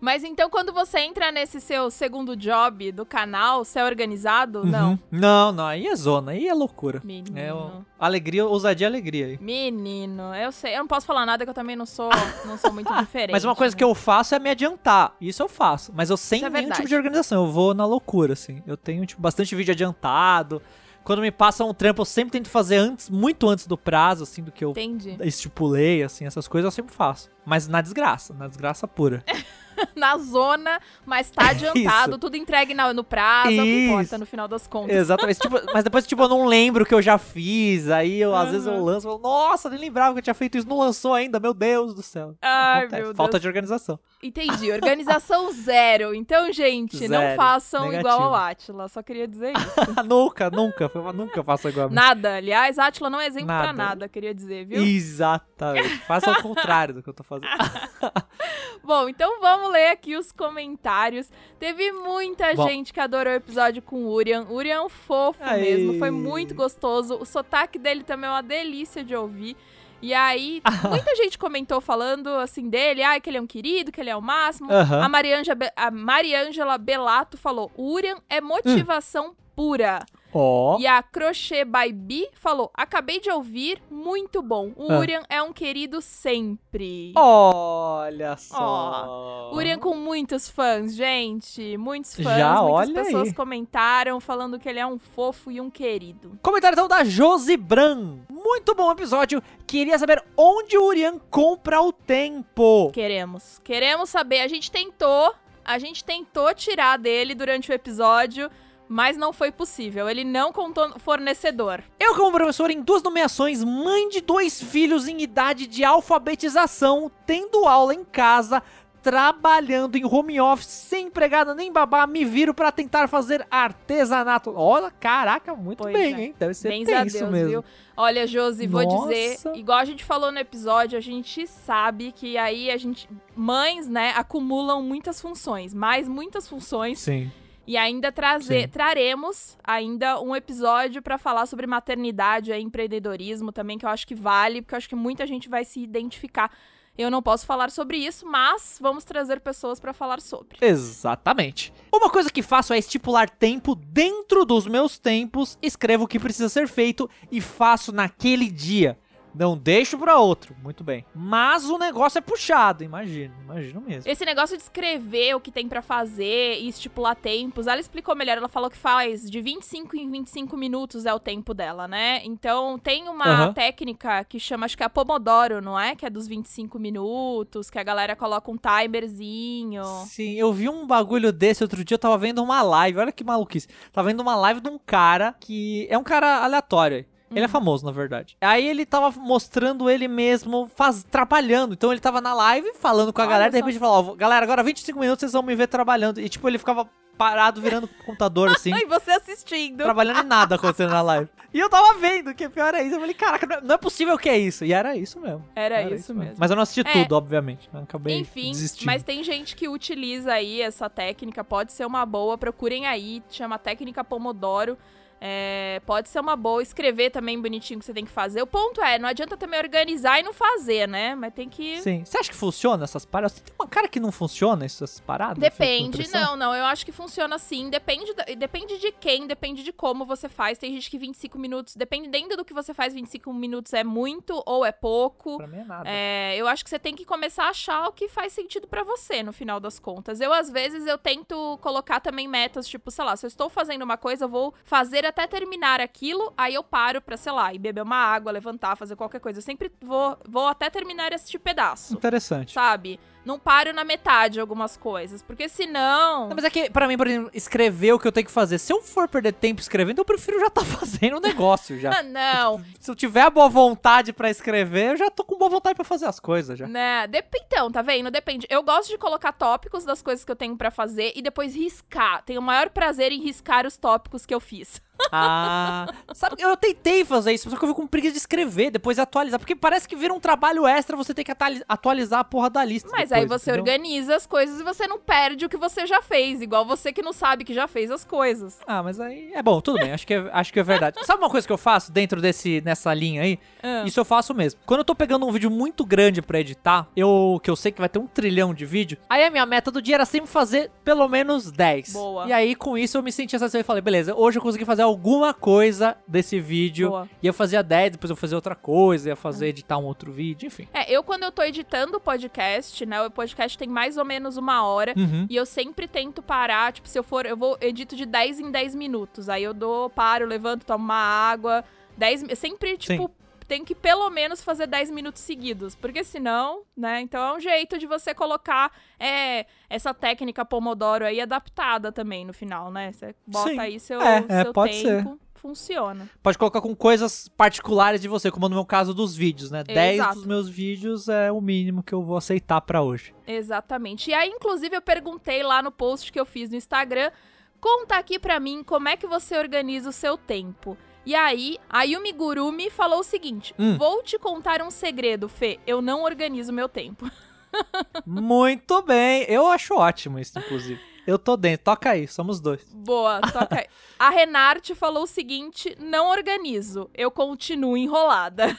Mas 0.00 0.24
então, 0.24 0.48
quando 0.50 0.72
você 0.72 1.00
entra 1.00 1.30
nesse 1.30 1.60
seu 1.60 1.90
segundo 1.90 2.36
job 2.36 2.92
do 2.92 3.04
canal, 3.04 3.64
você 3.64 3.78
é 3.78 3.84
organizado? 3.84 4.60
Uhum. 4.60 4.66
Não. 4.66 4.98
Não, 5.10 5.52
não. 5.52 5.66
Aí 5.66 5.86
é 5.86 5.96
zona, 5.96 6.32
aí 6.32 6.48
é 6.48 6.54
loucura. 6.54 7.00
Menino. 7.04 7.38
É 7.38 7.52
o... 7.52 7.84
alegria, 7.98 8.46
ousadia 8.46 8.86
alegria 8.86 9.26
aí. 9.26 9.38
Menino, 9.40 10.34
eu 10.34 10.52
sei. 10.52 10.74
Eu 10.74 10.80
não 10.80 10.86
posso 10.86 11.06
falar 11.06 11.26
nada 11.26 11.44
que 11.44 11.50
eu 11.50 11.54
também 11.54 11.76
não 11.76 11.86
sou, 11.86 12.10
não 12.44 12.56
sou 12.56 12.72
muito 12.72 12.92
diferente. 12.98 13.32
Mas 13.32 13.44
uma 13.44 13.54
coisa 13.54 13.74
né? 13.74 13.78
que 13.78 13.84
eu 13.84 13.94
faço 13.94 14.34
é 14.34 14.38
me 14.38 14.50
adiantar. 14.50 15.14
Isso 15.20 15.42
eu 15.42 15.48
faço. 15.48 15.92
Mas 15.94 16.10
eu 16.10 16.16
sem 16.16 16.44
é 16.44 16.50
nenhum 16.50 16.70
tipo 16.70 16.88
de 16.88 16.94
organização. 16.94 17.44
Eu 17.44 17.52
vou 17.52 17.74
na 17.74 17.86
loucura, 17.86 18.32
assim. 18.32 18.62
Eu 18.66 18.76
tenho, 18.76 19.04
tipo, 19.06 19.20
bastante 19.20 19.54
vídeo 19.54 19.72
adiantado 19.72 20.62
quando 21.06 21.22
me 21.22 21.30
passam 21.30 21.70
um 21.70 21.72
trampo, 21.72 22.00
eu 22.00 22.04
sempre 22.04 22.32
tento 22.32 22.50
fazer 22.50 22.78
antes, 22.78 23.08
muito 23.08 23.48
antes 23.48 23.68
do 23.68 23.78
prazo, 23.78 24.24
assim, 24.24 24.42
do 24.42 24.50
que 24.50 24.64
eu 24.64 24.70
Entendi. 24.72 25.16
estipulei, 25.20 26.02
assim, 26.02 26.26
essas 26.26 26.48
coisas 26.48 26.66
eu 26.66 26.72
sempre 26.72 26.92
faço. 26.92 27.30
Mas 27.44 27.68
na 27.68 27.80
desgraça, 27.80 28.34
na 28.34 28.48
desgraça 28.48 28.88
pura. 28.88 29.24
na 29.94 30.18
zona, 30.18 30.80
mas 31.04 31.30
tá 31.30 31.50
adiantado, 31.50 32.10
Isso. 32.10 32.18
tudo 32.18 32.36
entregue 32.36 32.74
no, 32.74 32.92
no 32.92 33.04
prazo, 33.04 33.50
Isso. 33.50 33.60
é 33.60 33.62
o 33.62 33.66
que 33.66 33.84
importa 33.84 34.18
no 34.18 34.26
final 34.26 34.48
das 34.48 34.66
contas. 34.66 34.96
Exatamente. 34.96 35.40
tipo, 35.40 35.60
mas 35.72 35.84
depois, 35.84 36.06
tipo, 36.06 36.22
eu 36.22 36.28
não 36.28 36.44
lembro 36.46 36.84
o 36.84 36.86
que 36.86 36.94
eu 36.94 37.02
já 37.02 37.18
fiz. 37.18 37.88
Aí 37.90 38.20
eu, 38.20 38.30
uhum. 38.30 38.36
às 38.36 38.50
vezes 38.50 38.66
eu 38.66 38.82
lanço, 38.82 39.08
eu, 39.08 39.18
nossa, 39.18 39.68
nem 39.70 39.78
lembrava 39.78 40.14
que 40.14 40.18
eu 40.18 40.22
tinha 40.22 40.34
feito 40.34 40.58
isso, 40.58 40.68
não 40.68 40.78
lançou 40.78 41.14
ainda, 41.14 41.38
meu 41.40 41.54
Deus 41.54 41.94
do 41.94 42.02
céu. 42.02 42.34
Ai, 42.40 42.80
Acontece. 42.80 42.94
meu 42.96 43.04
Deus. 43.06 43.16
Falta 43.16 43.40
de 43.40 43.46
organização. 43.46 43.98
Entendi. 44.26 44.72
Organização 44.72 45.50
zero. 45.54 46.14
Então, 46.14 46.52
gente, 46.52 47.08
não 47.08 47.18
Zero. 47.20 47.36
façam 47.36 47.88
Negativo. 47.90 48.00
igual 48.08 48.22
ao 48.22 48.34
Atila. 48.34 48.88
Só 48.88 49.02
queria 49.02 49.26
dizer 49.28 49.52
isso. 49.56 50.04
nunca, 50.04 50.50
nunca. 50.50 50.90
Nunca 51.14 51.42
faça 51.44 51.68
igual 51.68 51.86
a 51.86 51.88
mim. 51.88 51.94
nada. 51.94 52.36
Aliás, 52.36 52.78
Atila 52.78 53.08
não 53.10 53.20
é 53.20 53.26
exemplo 53.26 53.46
pra 53.48 53.66
Nada. 53.72 53.72
nada, 53.84 54.08
queria 54.08 54.34
dizer, 54.34 54.64
viu? 54.66 54.82
Exatamente. 54.82 55.98
Faça 56.06 56.30
o 56.32 56.42
contrário 56.42 56.94
do 56.94 57.02
que 57.02 57.08
eu 57.08 57.14
tô 57.14 57.22
fazendo. 57.22 57.48
Bom, 58.82 59.08
então 59.08 59.40
vamos 59.40 59.70
ler 59.72 59.88
aqui 59.88 60.16
os 60.16 60.30
comentários. 60.30 61.30
Teve 61.58 61.90
muita 61.92 62.54
Bom. 62.54 62.68
gente 62.68 62.92
que 62.92 63.00
adorou 63.00 63.32
o 63.32 63.36
episódio 63.36 63.82
com 63.82 64.04
o 64.04 64.12
Urian. 64.12 64.46
Urian 64.48 64.84
é 64.84 64.88
fofo 64.88 65.42
Aí. 65.42 65.60
mesmo, 65.62 65.98
foi 65.98 66.10
muito 66.10 66.54
gostoso. 66.54 67.16
O 67.20 67.24
sotaque 67.24 67.78
dele 67.78 68.04
também 68.04 68.28
é 68.28 68.32
uma 68.32 68.42
delícia 68.42 69.02
de 69.02 69.14
ouvir. 69.14 69.56
E 70.02 70.12
aí, 70.14 70.60
muita 70.88 71.14
gente 71.16 71.38
comentou 71.38 71.80
falando 71.80 72.28
assim 72.28 72.68
dele, 72.68 73.02
ah, 73.02 73.18
que 73.20 73.30
ele 73.30 73.38
é 73.38 73.40
um 73.40 73.46
querido, 73.46 73.90
que 73.90 74.00
ele 74.00 74.10
é 74.10 74.16
o 74.16 74.22
máximo. 74.22 74.70
Aham. 74.70 75.02
A 75.04 75.08
Mariângela, 75.08 75.54
Be- 75.54 75.72
a 75.74 75.90
Mariângela 75.90 76.78
Belato 76.78 77.36
falou: 77.38 77.70
Urian 77.78 78.16
é 78.28 78.40
motivação 78.40 79.34
pura. 79.54 80.04
Ó. 80.38 80.76
E 80.78 80.86
a 80.86 81.02
Crochê 81.02 81.64
by 81.64 81.90
Bi 81.94 82.28
falou: 82.34 82.70
acabei 82.74 83.20
de 83.20 83.30
ouvir, 83.30 83.80
muito 83.90 84.42
bom. 84.42 84.70
O 84.76 84.92
Ah. 84.92 84.98
Urian 84.98 85.22
é 85.30 85.40
um 85.40 85.50
querido 85.52 86.02
sempre. 86.02 87.12
Olha 87.16 88.36
só. 88.36 89.50
Urian 89.54 89.78
com 89.78 89.94
muitos 89.94 90.48
fãs, 90.50 90.94
gente. 90.94 91.76
Muitos 91.78 92.14
fãs. 92.16 92.36
Já, 92.36 92.60
Muitas 92.62 92.90
pessoas 93.04 93.28
aí. 93.28 93.34
comentaram 93.34 94.20
falando 94.20 94.58
que 94.58 94.68
ele 94.68 94.78
é 94.78 94.86
um 94.86 94.98
fofo 94.98 95.50
e 95.50 95.58
um 95.60 95.70
querido. 95.70 96.38
Comentário 96.42 96.74
então 96.74 96.88
da 96.88 97.02
Josi 97.02 97.56
Bran. 97.56 98.18
Muito 98.48 98.76
bom 98.76 98.92
episódio. 98.92 99.42
Queria 99.66 99.98
saber 99.98 100.22
onde 100.36 100.78
o 100.78 100.84
Urian 100.84 101.18
compra 101.18 101.82
o 101.82 101.92
tempo. 101.92 102.92
Queremos. 102.92 103.58
Queremos 103.64 104.08
saber. 104.08 104.40
A 104.40 104.46
gente 104.46 104.70
tentou. 104.70 105.34
A 105.64 105.80
gente 105.80 106.04
tentou 106.04 106.54
tirar 106.54 106.96
dele 106.96 107.34
durante 107.34 107.72
o 107.72 107.74
episódio. 107.74 108.48
Mas 108.88 109.16
não 109.16 109.32
foi 109.32 109.50
possível. 109.50 110.08
Ele 110.08 110.22
não 110.22 110.52
contou 110.52 110.96
fornecedor. 111.00 111.82
Eu, 111.98 112.14
como 112.14 112.30
professor 112.30 112.70
em 112.70 112.80
duas 112.80 113.02
nomeações, 113.02 113.64
mãe 113.64 114.08
de 114.10 114.20
dois 114.20 114.62
filhos 114.62 115.08
em 115.08 115.20
idade 115.20 115.66
de 115.66 115.82
alfabetização, 115.82 117.10
tendo 117.26 117.66
aula 117.66 117.92
em 117.92 118.04
casa, 118.04 118.62
trabalhando 119.06 119.94
em 119.94 120.04
home 120.04 120.40
office, 120.40 120.66
sem 120.66 121.06
empregada 121.06 121.54
nem 121.54 121.72
babá, 121.72 122.08
me 122.08 122.24
viro 122.24 122.52
pra 122.52 122.72
tentar 122.72 123.06
fazer 123.06 123.46
artesanato. 123.48 124.52
Olha, 124.52 124.90
caraca, 124.90 125.54
muito 125.54 125.78
Pois 125.84 125.92
bem, 125.92 126.12
é. 126.12 126.20
hein? 126.24 126.34
Deve 126.36 126.54
ser 126.54 126.70
Bens 126.70 126.88
a 126.88 127.04
tenso 127.04 127.18
Deus, 127.18 127.30
mesmo. 127.30 127.48
viu? 127.50 127.64
Olha, 127.96 128.26
Josi, 128.26 128.66
vou 128.66 128.82
Nossa. 128.82 129.08
dizer, 129.08 129.38
igual 129.54 129.78
a 129.78 129.84
gente 129.84 130.02
falou 130.02 130.32
no 130.32 130.40
episódio, 130.40 130.98
a 130.98 131.00
gente 131.00 131.46
sabe 131.46 132.10
que 132.10 132.36
aí 132.36 132.68
a 132.68 132.76
gente. 132.76 133.08
Mães, 133.36 133.88
né, 133.88 134.12
acumulam 134.16 134.82
muitas 134.82 135.20
funções, 135.20 135.72
mais 135.72 136.08
muitas 136.08 136.48
funções. 136.48 136.98
Sim. 136.98 137.30
E 137.64 137.76
ainda 137.76 138.10
trazer, 138.10 138.62
Sim. 138.62 138.68
traremos 138.68 139.56
ainda 139.62 140.20
um 140.20 140.34
episódio 140.34 141.00
pra 141.00 141.16
falar 141.16 141.46
sobre 141.46 141.64
maternidade 141.68 142.50
e 142.50 142.60
empreendedorismo 142.60 143.52
também, 143.52 143.78
que 143.78 143.86
eu 143.86 143.90
acho 143.90 144.04
que 144.04 144.16
vale, 144.16 144.62
porque 144.62 144.74
eu 144.74 144.78
acho 144.78 144.88
que 144.88 144.96
muita 144.96 145.24
gente 145.28 145.48
vai 145.48 145.64
se 145.64 145.80
identificar. 145.80 146.50
Eu 146.98 147.10
não 147.10 147.22
posso 147.22 147.44
falar 147.44 147.70
sobre 147.70 147.98
isso, 147.98 148.26
mas 148.26 148.78
vamos 148.80 149.04
trazer 149.04 149.40
pessoas 149.40 149.78
pra 149.78 149.92
falar 149.92 150.20
sobre. 150.20 150.56
Exatamente. 150.60 151.72
Uma 151.92 152.08
coisa 152.08 152.30
que 152.30 152.42
faço 152.42 152.72
é 152.72 152.78
estipular 152.78 153.28
tempo 153.28 153.74
dentro 153.74 154.44
dos 154.44 154.66
meus 154.66 154.98
tempos, 154.98 155.58
escrevo 155.60 156.04
o 156.04 156.08
que 156.08 156.18
precisa 156.18 156.48
ser 156.48 156.66
feito 156.66 157.08
e 157.30 157.40
faço 157.40 157.92
naquele 157.92 158.50
dia. 158.50 158.98
Não 159.38 159.56
deixo 159.56 159.98
pra 159.98 160.16
outro. 160.16 160.56
Muito 160.62 160.82
bem. 160.82 161.04
Mas 161.14 161.68
o 161.68 161.76
negócio 161.76 162.18
é 162.18 162.20
puxado, 162.22 162.82
imagino. 162.82 163.34
Imagino 163.44 163.80
mesmo. 163.80 164.10
Esse 164.10 164.24
negócio 164.24 164.56
de 164.56 164.62
escrever 164.62 165.34
o 165.34 165.40
que 165.40 165.52
tem 165.52 165.68
pra 165.68 165.82
fazer 165.82 166.58
e 166.58 166.68
estipular 166.68 167.14
tempos, 167.14 167.66
ela 167.66 167.80
explicou 167.80 168.16
melhor. 168.16 168.38
Ela 168.38 168.48
falou 168.48 168.70
que 168.70 168.76
faz 168.78 169.30
de 169.30 169.40
25 169.40 169.96
em 169.96 170.10
25 170.10 170.56
minutos 170.56 171.04
é 171.04 171.12
o 171.12 171.20
tempo 171.20 171.52
dela, 171.52 171.86
né? 171.86 172.22
Então 172.24 172.78
tem 172.78 173.08
uma 173.08 173.26
Aham. 173.26 173.52
técnica 173.52 174.24
que 174.24 174.40
chama, 174.40 174.64
acho 174.64 174.76
que 174.76 174.82
é 174.82 174.86
a 174.86 174.90
Pomodoro, 174.90 175.60
não 175.60 175.78
é? 175.78 175.94
Que 175.94 176.06
é 176.06 176.10
dos 176.10 176.26
25 176.26 176.78
minutos, 176.78 177.68
que 177.68 177.78
a 177.78 177.82
galera 177.82 178.16
coloca 178.16 178.50
um 178.50 178.56
timerzinho. 178.56 179.82
Sim, 180.06 180.32
eu 180.34 180.52
vi 180.52 180.68
um 180.68 180.86
bagulho 180.86 181.32
desse 181.32 181.62
outro 181.62 181.84
dia, 181.84 181.94
eu 181.94 181.98
tava 181.98 182.16
vendo 182.16 182.42
uma 182.42 182.62
live, 182.62 182.98
olha 182.98 183.12
que 183.12 183.22
maluquice. 183.24 183.68
Tava 183.92 184.08
vendo 184.08 184.20
uma 184.20 184.34
live 184.36 184.60
de 184.60 184.68
um 184.70 184.78
cara 184.78 185.34
que 185.38 185.86
é 185.90 185.98
um 185.98 186.04
cara 186.04 186.42
aleatório. 186.42 187.04
Ele 187.30 187.44
é 187.44 187.48
famoso, 187.48 187.84
na 187.84 187.92
verdade. 187.92 188.36
Aí 188.40 188.66
ele 188.68 188.86
tava 188.86 189.10
mostrando 189.20 189.90
ele 189.90 190.06
mesmo 190.08 190.70
faz, 190.76 191.02
trabalhando. 191.04 191.74
Então 191.74 191.90
ele 191.92 192.00
tava 192.00 192.20
na 192.20 192.32
live 192.34 192.72
falando 192.78 193.12
com 193.12 193.20
a 193.20 193.24
Olha 193.24 193.32
galera, 193.32 193.50
de 193.50 193.56
repente 193.56 193.78
falou, 193.78 194.14
galera, 194.14 194.44
agora 194.44 194.62
25 194.62 194.98
minutos 194.98 195.20
vocês 195.20 195.32
vão 195.32 195.42
me 195.42 195.54
ver 195.56 195.66
trabalhando. 195.66 196.20
E 196.20 196.28
tipo, 196.28 196.48
ele 196.48 196.58
ficava 196.58 196.88
parado 197.18 197.60
virando 197.62 197.88
pro 197.88 198.04
computador, 198.04 198.50
assim. 198.50 198.72
Ai, 198.72 198.84
você 198.86 199.10
assistindo. 199.12 199.82
trabalhando 199.82 200.20
em 200.20 200.26
nada 200.28 200.54
acontecendo 200.54 200.90
na 200.90 201.02
live. 201.02 201.28
E 201.54 201.58
eu 201.58 201.70
tava 201.70 201.94
vendo, 201.98 202.34
que 202.34 202.50
pior 202.50 202.74
é 202.74 202.82
isso. 202.82 202.96
Eu 202.96 203.00
falei, 203.00 203.14
caraca, 203.14 203.46
não 203.46 203.56
é- 203.56 203.60
não 203.62 203.74
é 203.76 203.78
possível 203.78 204.18
que 204.18 204.28
é 204.28 204.36
isso. 204.36 204.62
E 204.62 204.74
era 204.74 204.94
isso 204.94 205.18
mesmo. 205.18 205.42
Era, 205.54 205.80
isso 205.94 206.14
mesmo. 206.14 206.34
Mas 206.36 206.50
eu 206.50 206.54
não 206.56 206.62
assisti 206.62 206.80
É. 206.86 206.92
tudo, 207.02 207.12
obviamente. 207.16 207.70
Eu 207.72 207.80
acabei 207.80 208.18
Enfim, 208.18 208.50
desistindo. 208.50 208.84
mas 208.84 209.02
tem 209.02 209.24
gente 209.24 209.56
que 209.56 209.66
utiliza 209.66 210.32
aí 210.34 210.60
essa 210.60 210.90
técnica, 210.90 211.42
pode 211.42 211.72
ser 211.72 211.86
uma 211.86 212.04
boa, 212.04 212.36
procurem 212.36 212.86
aí, 212.86 213.22
chama 213.30 213.58
técnica 213.58 214.04
Pomodoro. 214.04 214.76
É, 215.20 215.80
pode 215.86 216.08
ser 216.08 216.20
uma 216.20 216.36
boa, 216.36 216.62
escrever 216.62 217.10
também 217.10 217.40
bonitinho 217.40 217.78
que 217.78 217.86
você 217.86 217.94
tem 217.94 218.04
que 218.04 218.10
fazer. 218.10 218.42
O 218.42 218.46
ponto 218.46 218.80
é, 218.82 218.98
não 218.98 219.08
adianta 219.08 219.36
também 219.36 219.58
organizar 219.58 220.20
e 220.20 220.22
não 220.22 220.32
fazer, 220.32 220.86
né? 220.86 221.14
Mas 221.14 221.32
tem 221.32 221.48
que. 221.48 221.80
Sim. 221.80 222.04
Você 222.04 222.18
acha 222.18 222.30
que 222.30 222.36
funciona 222.36 222.84
essas 222.84 223.04
paradas? 223.04 223.40
Tem 223.40 223.54
uma 223.58 223.68
cara 223.68 223.88
que 223.88 223.98
não 223.98 224.12
funciona 224.12 224.64
essas 224.64 225.00
paradas? 225.00 225.38
Depende, 225.38 226.08
não, 226.10 226.36
não. 226.36 226.54
Eu 226.54 226.64
acho 226.66 226.84
que 226.84 226.92
funciona 226.92 227.36
assim. 227.36 227.70
Depende, 227.70 228.12
depende 228.36 228.78
de 228.78 228.92
quem, 228.92 229.26
depende 229.26 229.62
de 229.62 229.72
como 229.72 230.04
você 230.04 230.28
faz. 230.28 230.58
Tem 230.58 230.72
gente 230.72 230.90
que 230.90 230.98
25 230.98 231.38
minutos, 231.38 231.74
dependendo 231.74 232.36
do 232.36 232.44
que 232.44 232.52
você 232.52 232.74
faz, 232.74 232.92
25 232.92 233.32
minutos 233.32 233.72
é 233.72 233.84
muito 233.84 234.42
ou 234.46 234.64
é 234.64 234.72
pouco. 234.72 235.38
Pra 235.38 235.46
mim 235.46 235.58
é 235.58 235.64
nada. 235.64 235.88
É, 235.88 236.36
eu 236.36 236.46
acho 236.46 236.62
que 236.62 236.70
você 236.70 236.78
tem 236.78 236.94
que 236.94 237.04
começar 237.04 237.44
a 237.44 237.50
achar 237.50 237.88
o 237.88 237.92
que 237.92 238.08
faz 238.08 238.32
sentido 238.32 238.66
pra 238.66 238.82
você, 238.84 239.22
no 239.22 239.32
final 239.32 239.58
das 239.58 239.78
contas. 239.78 240.20
Eu, 240.20 240.32
às 240.32 240.50
vezes, 240.50 240.86
eu 240.86 240.98
tento 240.98 241.58
colocar 241.62 242.00
também 242.00 242.28
metas, 242.28 242.68
tipo, 242.68 242.90
sei 242.90 243.04
lá, 243.04 243.16
se 243.16 243.24
eu 243.24 243.28
estou 243.28 243.48
fazendo 243.48 243.82
uma 243.82 243.96
coisa, 243.96 244.24
eu 244.24 244.28
vou 244.28 244.52
fazer 244.64 245.05
até 245.06 245.26
terminar 245.26 245.80
aquilo, 245.80 246.32
aí 246.36 246.54
eu 246.54 246.62
paro 246.62 247.00
pra, 247.00 247.16
sei 247.16 247.32
lá, 247.32 247.52
ir 247.54 247.58
beber 247.58 247.82
uma 247.82 247.96
água, 247.96 248.32
levantar, 248.32 248.76
fazer 248.76 248.96
qualquer 248.96 249.20
coisa. 249.20 249.38
Eu 249.38 249.42
sempre 249.42 249.70
vou, 249.80 250.18
vou 250.28 250.46
até 250.48 250.68
terminar 250.70 251.12
este 251.12 251.38
pedaço, 251.38 251.94
Interessante. 251.94 252.52
sabe? 252.52 253.00
Não 253.26 253.40
paro 253.40 253.72
na 253.72 253.84
metade 253.84 254.34
de 254.34 254.40
algumas 254.40 254.76
coisas, 254.76 255.20
porque 255.20 255.48
senão... 255.48 256.28
Não, 256.28 256.36
mas 256.36 256.44
é 256.44 256.50
que, 256.50 256.70
pra 256.70 256.86
mim, 256.86 256.96
por 256.96 257.08
exemplo, 257.08 257.28
escrever 257.34 257.92
o 257.92 257.98
que 257.98 258.06
eu 258.06 258.12
tenho 258.12 258.24
que 258.24 258.32
fazer. 258.32 258.56
Se 258.58 258.72
eu 258.72 258.80
for 258.80 259.08
perder 259.08 259.32
tempo 259.32 259.60
escrevendo, 259.60 259.98
eu 259.98 260.04
prefiro 260.04 260.38
já 260.38 260.46
estar 260.46 260.64
fazendo 260.64 261.16
o 261.16 261.20
negócio 261.20 261.78
já. 261.78 262.04
Não, 262.04 262.64
Se 262.78 262.88
eu 262.88 262.94
tiver 262.94 263.22
a 263.22 263.30
boa 263.30 263.48
vontade 263.48 264.12
pra 264.12 264.30
escrever, 264.30 264.92
eu 264.92 264.96
já 264.96 265.10
tô 265.10 265.24
com 265.24 265.36
boa 265.36 265.50
vontade 265.50 265.74
pra 265.74 265.84
fazer 265.84 266.06
as 266.06 266.20
coisas 266.20 266.56
já. 266.56 266.68
Né? 266.68 267.08
Dep 267.08 267.34
então, 267.34 267.70
tá 267.70 267.82
vendo? 267.82 268.10
Depende. 268.12 268.46
Eu 268.48 268.62
gosto 268.62 268.90
de 268.90 268.98
colocar 268.98 269.32
tópicos 269.32 269.84
das 269.84 270.00
coisas 270.00 270.24
que 270.24 270.30
eu 270.30 270.36
tenho 270.36 270.56
pra 270.56 270.70
fazer 270.70 271.12
e 271.16 271.20
depois 271.20 271.54
riscar. 271.54 272.22
Tenho 272.22 272.40
o 272.40 272.44
maior 272.44 272.70
prazer 272.70 273.10
em 273.10 273.20
riscar 273.20 273.66
os 273.66 273.76
tópicos 273.76 274.24
que 274.24 274.34
eu 274.34 274.40
fiz. 274.40 274.80
Ah, 275.12 275.86
sabe, 276.14 276.36
eu 276.38 276.56
tentei 276.56 277.04
fazer 277.04 277.32
isso, 277.32 277.48
só 277.48 277.56
que 277.56 277.64
eu 277.64 277.68
fico 277.68 277.80
com 277.80 277.86
preguiça 277.86 278.12
de 278.12 278.18
escrever, 278.18 278.70
depois 278.70 278.98
atualizar, 278.98 279.38
porque 279.38 279.54
parece 279.54 279.86
que 279.86 279.94
vira 279.94 280.12
um 280.12 280.18
trabalho 280.18 280.66
extra 280.66 280.96
você 280.96 281.14
ter 281.14 281.22
que 281.22 281.32
atualizar 281.68 282.20
a 282.20 282.24
porra 282.24 282.50
da 282.50 282.64
lista. 282.64 282.88
Mas 282.90 283.12
aí 283.16 283.26
você 283.26 283.50
entendeu? 283.50 283.74
organiza 283.74 284.16
as 284.16 284.26
coisas 284.26 284.60
e 284.60 284.62
você 284.62 284.86
não 284.86 284.98
perde 284.98 285.44
o 285.44 285.48
que 285.48 285.56
você 285.56 285.86
já 285.86 286.02
fez, 286.02 286.40
igual 286.40 286.64
você 286.64 286.92
que 286.92 287.02
não 287.02 287.12
sabe 287.12 287.44
que 287.44 287.54
já 287.54 287.66
fez 287.66 287.90
as 287.90 288.04
coisas. 288.04 288.58
Ah, 288.66 288.82
mas 288.82 289.00
aí 289.00 289.32
é 289.34 289.42
bom, 289.42 289.60
tudo 289.60 289.78
bem, 289.78 289.92
acho 289.92 290.06
que 290.06 290.14
é, 290.14 290.28
acho 290.32 290.52
que 290.52 290.60
é 290.60 290.62
verdade. 290.62 290.96
Sabe 291.04 291.22
uma 291.22 291.30
coisa 291.30 291.46
que 291.46 291.52
eu 291.52 291.58
faço 291.58 291.92
dentro 291.92 292.20
desse 292.20 292.60
nessa 292.64 292.92
linha 292.92 293.22
aí? 293.22 293.38
Ah. 293.62 293.84
Isso 293.86 293.98
eu 293.98 294.04
faço 294.04 294.34
mesmo. 294.34 294.60
Quando 294.66 294.80
eu 294.80 294.84
tô 294.84 294.94
pegando 294.94 295.26
um 295.26 295.32
vídeo 295.32 295.50
muito 295.50 295.84
grande 295.84 296.22
pra 296.22 296.40
editar, 296.40 296.88
eu 296.96 297.40
que 297.42 297.50
eu 297.50 297.56
sei 297.56 297.72
que 297.72 297.80
vai 297.80 297.88
ter 297.88 297.98
um 297.98 298.06
trilhão 298.06 298.54
de 298.54 298.64
vídeo, 298.64 298.98
aí 299.08 299.24
a 299.24 299.30
minha 299.30 299.46
meta 299.46 299.70
do 299.70 299.82
dia 299.82 299.96
era 299.96 300.04
sempre 300.04 300.30
fazer 300.30 300.70
pelo 300.84 301.08
menos 301.08 301.50
10. 301.50 301.92
Boa. 301.92 302.26
E 302.26 302.32
aí 302.32 302.54
com 302.54 302.76
isso 302.76 302.96
eu 302.98 303.02
me 303.02 303.12
sentia 303.12 303.38
satisfeito 303.38 303.64
e 303.64 303.66
falei, 303.66 303.82
beleza, 303.82 304.14
hoje 304.14 304.38
eu 304.38 304.42
consegui 304.42 304.64
fazer 304.64 304.82
alguma 304.82 305.32
coisa 305.34 305.96
desse 306.06 306.40
vídeo. 306.40 306.90
Boa. 306.90 307.08
E 307.22 307.26
eu 307.26 307.34
fazia 307.34 307.62
10, 307.62 307.92
depois 307.92 308.10
eu 308.10 308.16
fazia 308.16 308.36
outra 308.36 308.54
coisa, 308.54 309.08
ia 309.10 309.16
fazer 309.16 309.48
editar 309.48 309.78
um 309.78 309.84
outro 309.84 310.12
vídeo, 310.12 310.46
enfim. 310.46 310.68
É, 310.72 310.90
eu 310.92 311.02
quando 311.02 311.22
eu 311.24 311.32
tô 311.32 311.42
editando 311.42 311.96
o 311.96 312.00
podcast, 312.00 312.84
né? 312.86 313.05
O 313.06 313.10
podcast 313.10 313.56
tem 313.58 313.68
mais 313.68 313.96
ou 313.96 314.04
menos 314.04 314.36
uma 314.36 314.64
hora. 314.64 314.94
Uhum. 314.96 315.26
E 315.28 315.36
eu 315.36 315.46
sempre 315.46 315.86
tento 315.88 316.22
parar, 316.22 316.72
tipo, 316.72 316.88
se 316.88 316.98
eu 316.98 317.02
for, 317.02 317.26
eu 317.26 317.36
vou 317.36 317.56
edito 317.60 317.94
de 317.96 318.04
10 318.06 318.40
em 318.40 318.50
10 318.50 318.74
minutos. 318.74 319.28
Aí 319.28 319.42
eu 319.42 319.54
dou, 319.54 319.88
paro, 319.90 320.26
levanto, 320.26 320.64
tomo 320.66 320.84
uma 320.84 320.94
água. 320.94 321.64
10, 321.96 322.22
mi- 322.24 322.36
sempre, 322.36 322.76
tipo, 322.76 323.10
tenho 323.48 323.64
que 323.64 323.74
pelo 323.74 324.10
menos 324.10 324.42
fazer 324.42 324.66
10 324.66 324.90
minutos 324.90 325.22
seguidos. 325.22 325.74
Porque 325.74 326.02
senão, 326.04 326.62
né? 326.76 327.00
Então 327.00 327.22
é 327.22 327.36
um 327.36 327.40
jeito 327.40 327.78
de 327.78 327.86
você 327.86 328.12
colocar 328.12 328.70
é, 328.98 329.46
essa 329.70 329.94
técnica 329.94 330.44
Pomodoro 330.44 331.04
aí 331.06 331.20
adaptada 331.20 331.90
também 331.92 332.24
no 332.24 332.32
final, 332.34 332.70
né? 332.70 332.92
Você 332.92 333.14
bota 333.26 333.50
Sim. 333.50 333.58
aí 333.58 333.80
seu, 333.80 334.00
É, 334.02 334.24
é, 334.28 334.42
seu 334.42 334.52
pode 334.52 334.74
ser. 334.74 335.06
Funciona. 335.46 336.10
Pode 336.22 336.36
colocar 336.36 336.60
com 336.60 336.74
coisas 336.74 337.28
particulares 337.28 338.00
de 338.00 338.08
você, 338.08 338.30
como 338.30 338.48
no 338.48 338.56
meu 338.56 338.64
caso 338.64 338.92
dos 338.92 339.14
vídeos, 339.14 339.50
né? 339.50 339.62
10 339.62 339.94
Exato. 339.94 340.14
dos 340.16 340.26
meus 340.26 340.48
vídeos 340.48 341.08
é 341.08 341.30
o 341.30 341.40
mínimo 341.40 341.82
que 341.82 341.92
eu 341.92 342.02
vou 342.02 342.16
aceitar 342.16 342.60
pra 342.60 342.82
hoje. 342.82 343.14
Exatamente. 343.26 344.10
E 344.10 344.14
aí, 344.14 344.28
inclusive, 344.28 344.76
eu 344.76 344.82
perguntei 344.82 345.42
lá 345.42 345.62
no 345.62 345.70
post 345.70 346.10
que 346.10 346.18
eu 346.18 346.26
fiz 346.26 346.50
no 346.50 346.56
Instagram, 346.56 347.12
conta 347.60 347.96
aqui 347.96 348.18
pra 348.18 348.40
mim 348.40 348.64
como 348.64 348.88
é 348.88 348.96
que 348.96 349.06
você 349.06 349.38
organiza 349.38 349.90
o 349.90 349.92
seu 349.92 350.18
tempo. 350.18 350.76
E 351.04 351.14
aí, 351.14 351.56
a 351.70 351.84
Yumi 351.84 352.12
Gurumi 352.12 352.68
falou 352.68 352.98
o 353.00 353.04
seguinte: 353.04 353.54
Hum. 353.56 353.78
Vou 353.78 354.02
te 354.02 354.18
contar 354.18 354.60
um 354.60 354.70
segredo, 354.72 355.28
Fê. 355.28 355.60
Eu 355.64 355.80
não 355.80 356.02
organizo 356.02 356.52
meu 356.52 356.68
tempo. 356.68 357.08
Muito 358.04 358.82
bem. 358.82 359.22
Eu 359.28 359.46
acho 359.46 359.74
ótimo 359.74 360.18
isso, 360.18 360.36
inclusive. 360.38 360.95
Eu 361.06 361.18
tô 361.18 361.36
dentro. 361.36 361.64
Toca 361.64 361.90
aí, 361.90 362.08
somos 362.08 362.40
dois. 362.40 362.64
Boa, 362.72 363.20
toca 363.20 363.60
aí. 363.60 363.66
A 363.98 364.10
Renarte 364.10 364.74
falou 364.74 365.04
o 365.04 365.06
seguinte: 365.06 365.76
não 365.80 366.08
organizo, 366.10 366.90
eu 366.94 367.10
continuo 367.10 367.76
enrolada. 367.76 368.56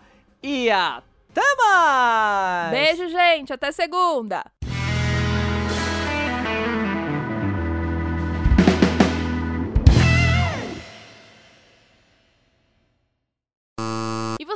e 0.42 0.70
até 0.70 1.56
mais! 1.58 2.72
Beijo, 2.72 3.10
gente. 3.10 3.54
Até 3.54 3.72
segunda. 3.72 4.44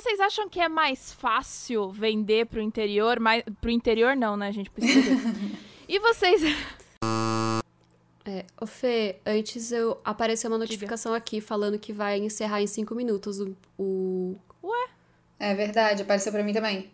Vocês 0.02 0.20
acham 0.20 0.50
que 0.50 0.60
é 0.60 0.68
mais 0.68 1.14
fácil 1.14 1.90
vender 1.92 2.46
pro 2.48 2.62
interior? 2.62 3.20
Mais, 3.20 3.44
pro 3.60 3.70
interior 3.70 4.16
não, 4.16 4.36
né, 4.36 4.52
gente? 4.52 4.70
Pro 4.70 4.84
exterior. 4.84 5.20
e 5.88 6.00
vocês... 6.00 6.42
É, 8.24 8.46
ô 8.60 8.68
Fê, 8.68 9.18
antes 9.26 9.72
eu 9.72 10.00
apareceu 10.06 10.50
uma 10.52 10.58
notificação 10.58 11.14
aqui 11.14 11.42
falando 11.42 11.80
que 11.80 11.92
vai 11.92 12.20
encerrar 12.20 12.62
em 12.62 12.68
cinco 12.68 12.94
minutos 12.94 13.40
o, 13.40 13.56
o- 13.80 14.38
É 15.40 15.56
verdade, 15.56 16.04
apareceu 16.04 16.32
pra 16.32 16.44
mim 16.44 16.54
também. 16.54 16.92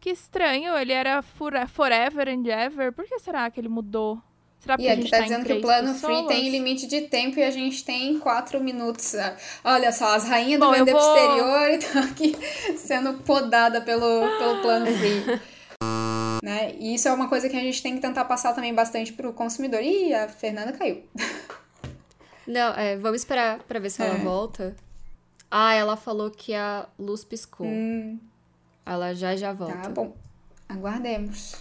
Que 0.00 0.10
estranho, 0.10 0.74
ele 0.76 0.92
era 0.92 1.20
fore- 1.22 1.66
forever 1.66 2.28
and 2.28 2.46
ever. 2.46 2.92
Por 2.92 3.04
que 3.04 3.18
será 3.18 3.50
que 3.50 3.60
ele 3.60 3.68
mudou? 3.68 4.20
Será 4.62 4.76
E 4.78 4.88
a 4.88 4.92
aqui 4.92 5.02
gente 5.02 5.10
tá 5.10 5.16
tá 5.18 5.22
dizendo 5.24 5.44
que 5.44 5.52
o 5.54 5.60
plano 5.60 5.92
free 5.94 6.08
pessoas? 6.14 6.28
tem 6.28 6.48
limite 6.50 6.86
de 6.86 7.00
tempo 7.02 7.38
e 7.38 7.42
a 7.42 7.50
gente 7.50 7.84
tem 7.84 8.18
quatro 8.20 8.60
minutos. 8.62 9.12
Olha 9.64 9.90
só, 9.90 10.14
as 10.14 10.24
rainhas 10.24 10.60
do 10.60 10.66
Bom, 10.66 10.72
vender 10.72 10.92
pro 10.92 11.00
vou- 11.00 11.16
exterior 11.16 11.70
estão 11.78 12.02
aqui 12.04 12.36
sendo 12.76 13.14
podada 13.24 13.80
pelo, 13.80 14.20
pelo 14.38 14.62
plano 14.62 14.86
free. 14.86 15.40
né? 16.44 16.74
E 16.78 16.94
isso 16.94 17.08
é 17.08 17.12
uma 17.12 17.28
coisa 17.28 17.48
que 17.48 17.56
a 17.56 17.60
gente 17.60 17.82
tem 17.82 17.94
que 17.96 18.00
tentar 18.00 18.24
passar 18.24 18.52
também 18.54 18.72
bastante 18.72 19.12
pro 19.12 19.32
consumidor. 19.32 19.82
Ih, 19.82 20.14
a 20.14 20.28
Fernanda 20.28 20.72
caiu. 20.72 21.02
Não, 22.46 22.72
é, 22.74 22.96
vamos 22.96 23.20
esperar 23.20 23.60
pra 23.64 23.78
ver 23.78 23.90
se 23.90 24.02
ela 24.02 24.14
É. 24.14 24.18
volta. 24.18 24.74
Ah, 25.50 25.74
ela 25.74 25.96
falou 25.96 26.30
que 26.30 26.54
a 26.54 26.86
luz 26.98 27.24
piscou. 27.24 27.66
Hum, 27.66 28.18
Ela 28.86 29.12
já 29.14 29.36
já 29.36 29.52
volta. 29.52 29.76
tá 29.76 29.88
bom. 29.90 30.14
Aguardemos. 30.68 31.56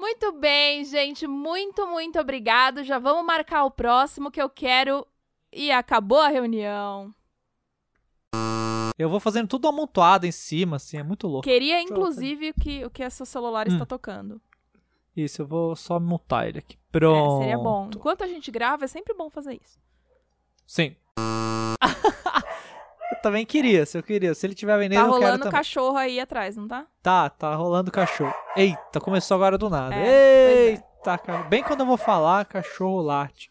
Muito 0.00 0.32
bem, 0.32 0.84
gente. 0.84 1.26
Muito, 1.26 1.86
muito 1.86 2.18
obrigado. 2.18 2.82
Já 2.84 2.98
vamos 2.98 3.24
marcar 3.24 3.64
o 3.64 3.70
próximo 3.70 4.30
que 4.30 4.40
eu 4.40 4.48
quero. 4.48 5.06
E 5.52 5.70
acabou 5.70 6.20
a 6.20 6.28
reunião. 6.28 7.14
Eu 8.98 9.08
vou 9.10 9.20
fazendo 9.20 9.48
tudo 9.48 9.68
amontoado 9.68 10.26
em 10.26 10.32
cima, 10.32 10.76
assim, 10.76 10.96
é 10.96 11.02
muito 11.02 11.26
louco. 11.26 11.44
Queria, 11.46 11.80
inclusive, 11.82 12.52
que, 12.54 12.84
o 12.84 12.90
que 12.90 13.04
o 13.04 13.10
seu 13.10 13.26
celular 13.26 13.66
está 13.66 13.82
Hum. 13.82 13.86
tocando. 13.86 14.40
Isso, 15.14 15.42
eu 15.42 15.46
vou 15.46 15.76
só 15.76 16.00
mutar 16.00 16.48
ele 16.48 16.58
aqui. 16.60 16.76
É, 16.76 16.78
Pronto. 16.98 17.40
seria 17.42 17.58
bom. 17.58 17.90
Enquanto 17.94 18.22
a 18.24 18.26
gente 18.26 18.50
grava, 18.50 18.84
é 18.84 18.88
sempre 18.88 19.14
bom 19.14 19.28
fazer 19.30 19.60
isso. 19.62 19.78
Sim. 20.66 20.96
eu 23.12 23.20
também 23.22 23.44
queria, 23.46 23.84
se 23.86 23.96
eu 23.98 24.02
queria. 24.02 24.34
Se 24.34 24.46
ele 24.46 24.54
tiver 24.54 24.76
vendendo, 24.78 25.00
Tá 25.00 25.06
eu 25.06 25.12
quero 25.12 25.22
rolando 25.24 25.44
também. 25.44 25.52
cachorro 25.58 25.96
aí 25.96 26.18
atrás, 26.20 26.56
não 26.56 26.66
tá? 26.66 26.86
Tá, 27.02 27.28
tá 27.30 27.54
rolando 27.54 27.90
cachorro. 27.90 28.34
Eita, 28.56 29.00
começou 29.00 29.34
agora 29.36 29.56
do 29.56 29.70
nada. 29.70 29.94
É, 29.94 29.98
é. 30.06 30.66
Eita, 30.70 31.18
cara. 31.18 31.42
Bem 31.44 31.62
quando 31.62 31.80
eu 31.80 31.86
vou 31.86 31.96
falar, 31.96 32.44
cachorro 32.44 33.00
late. 33.00 33.50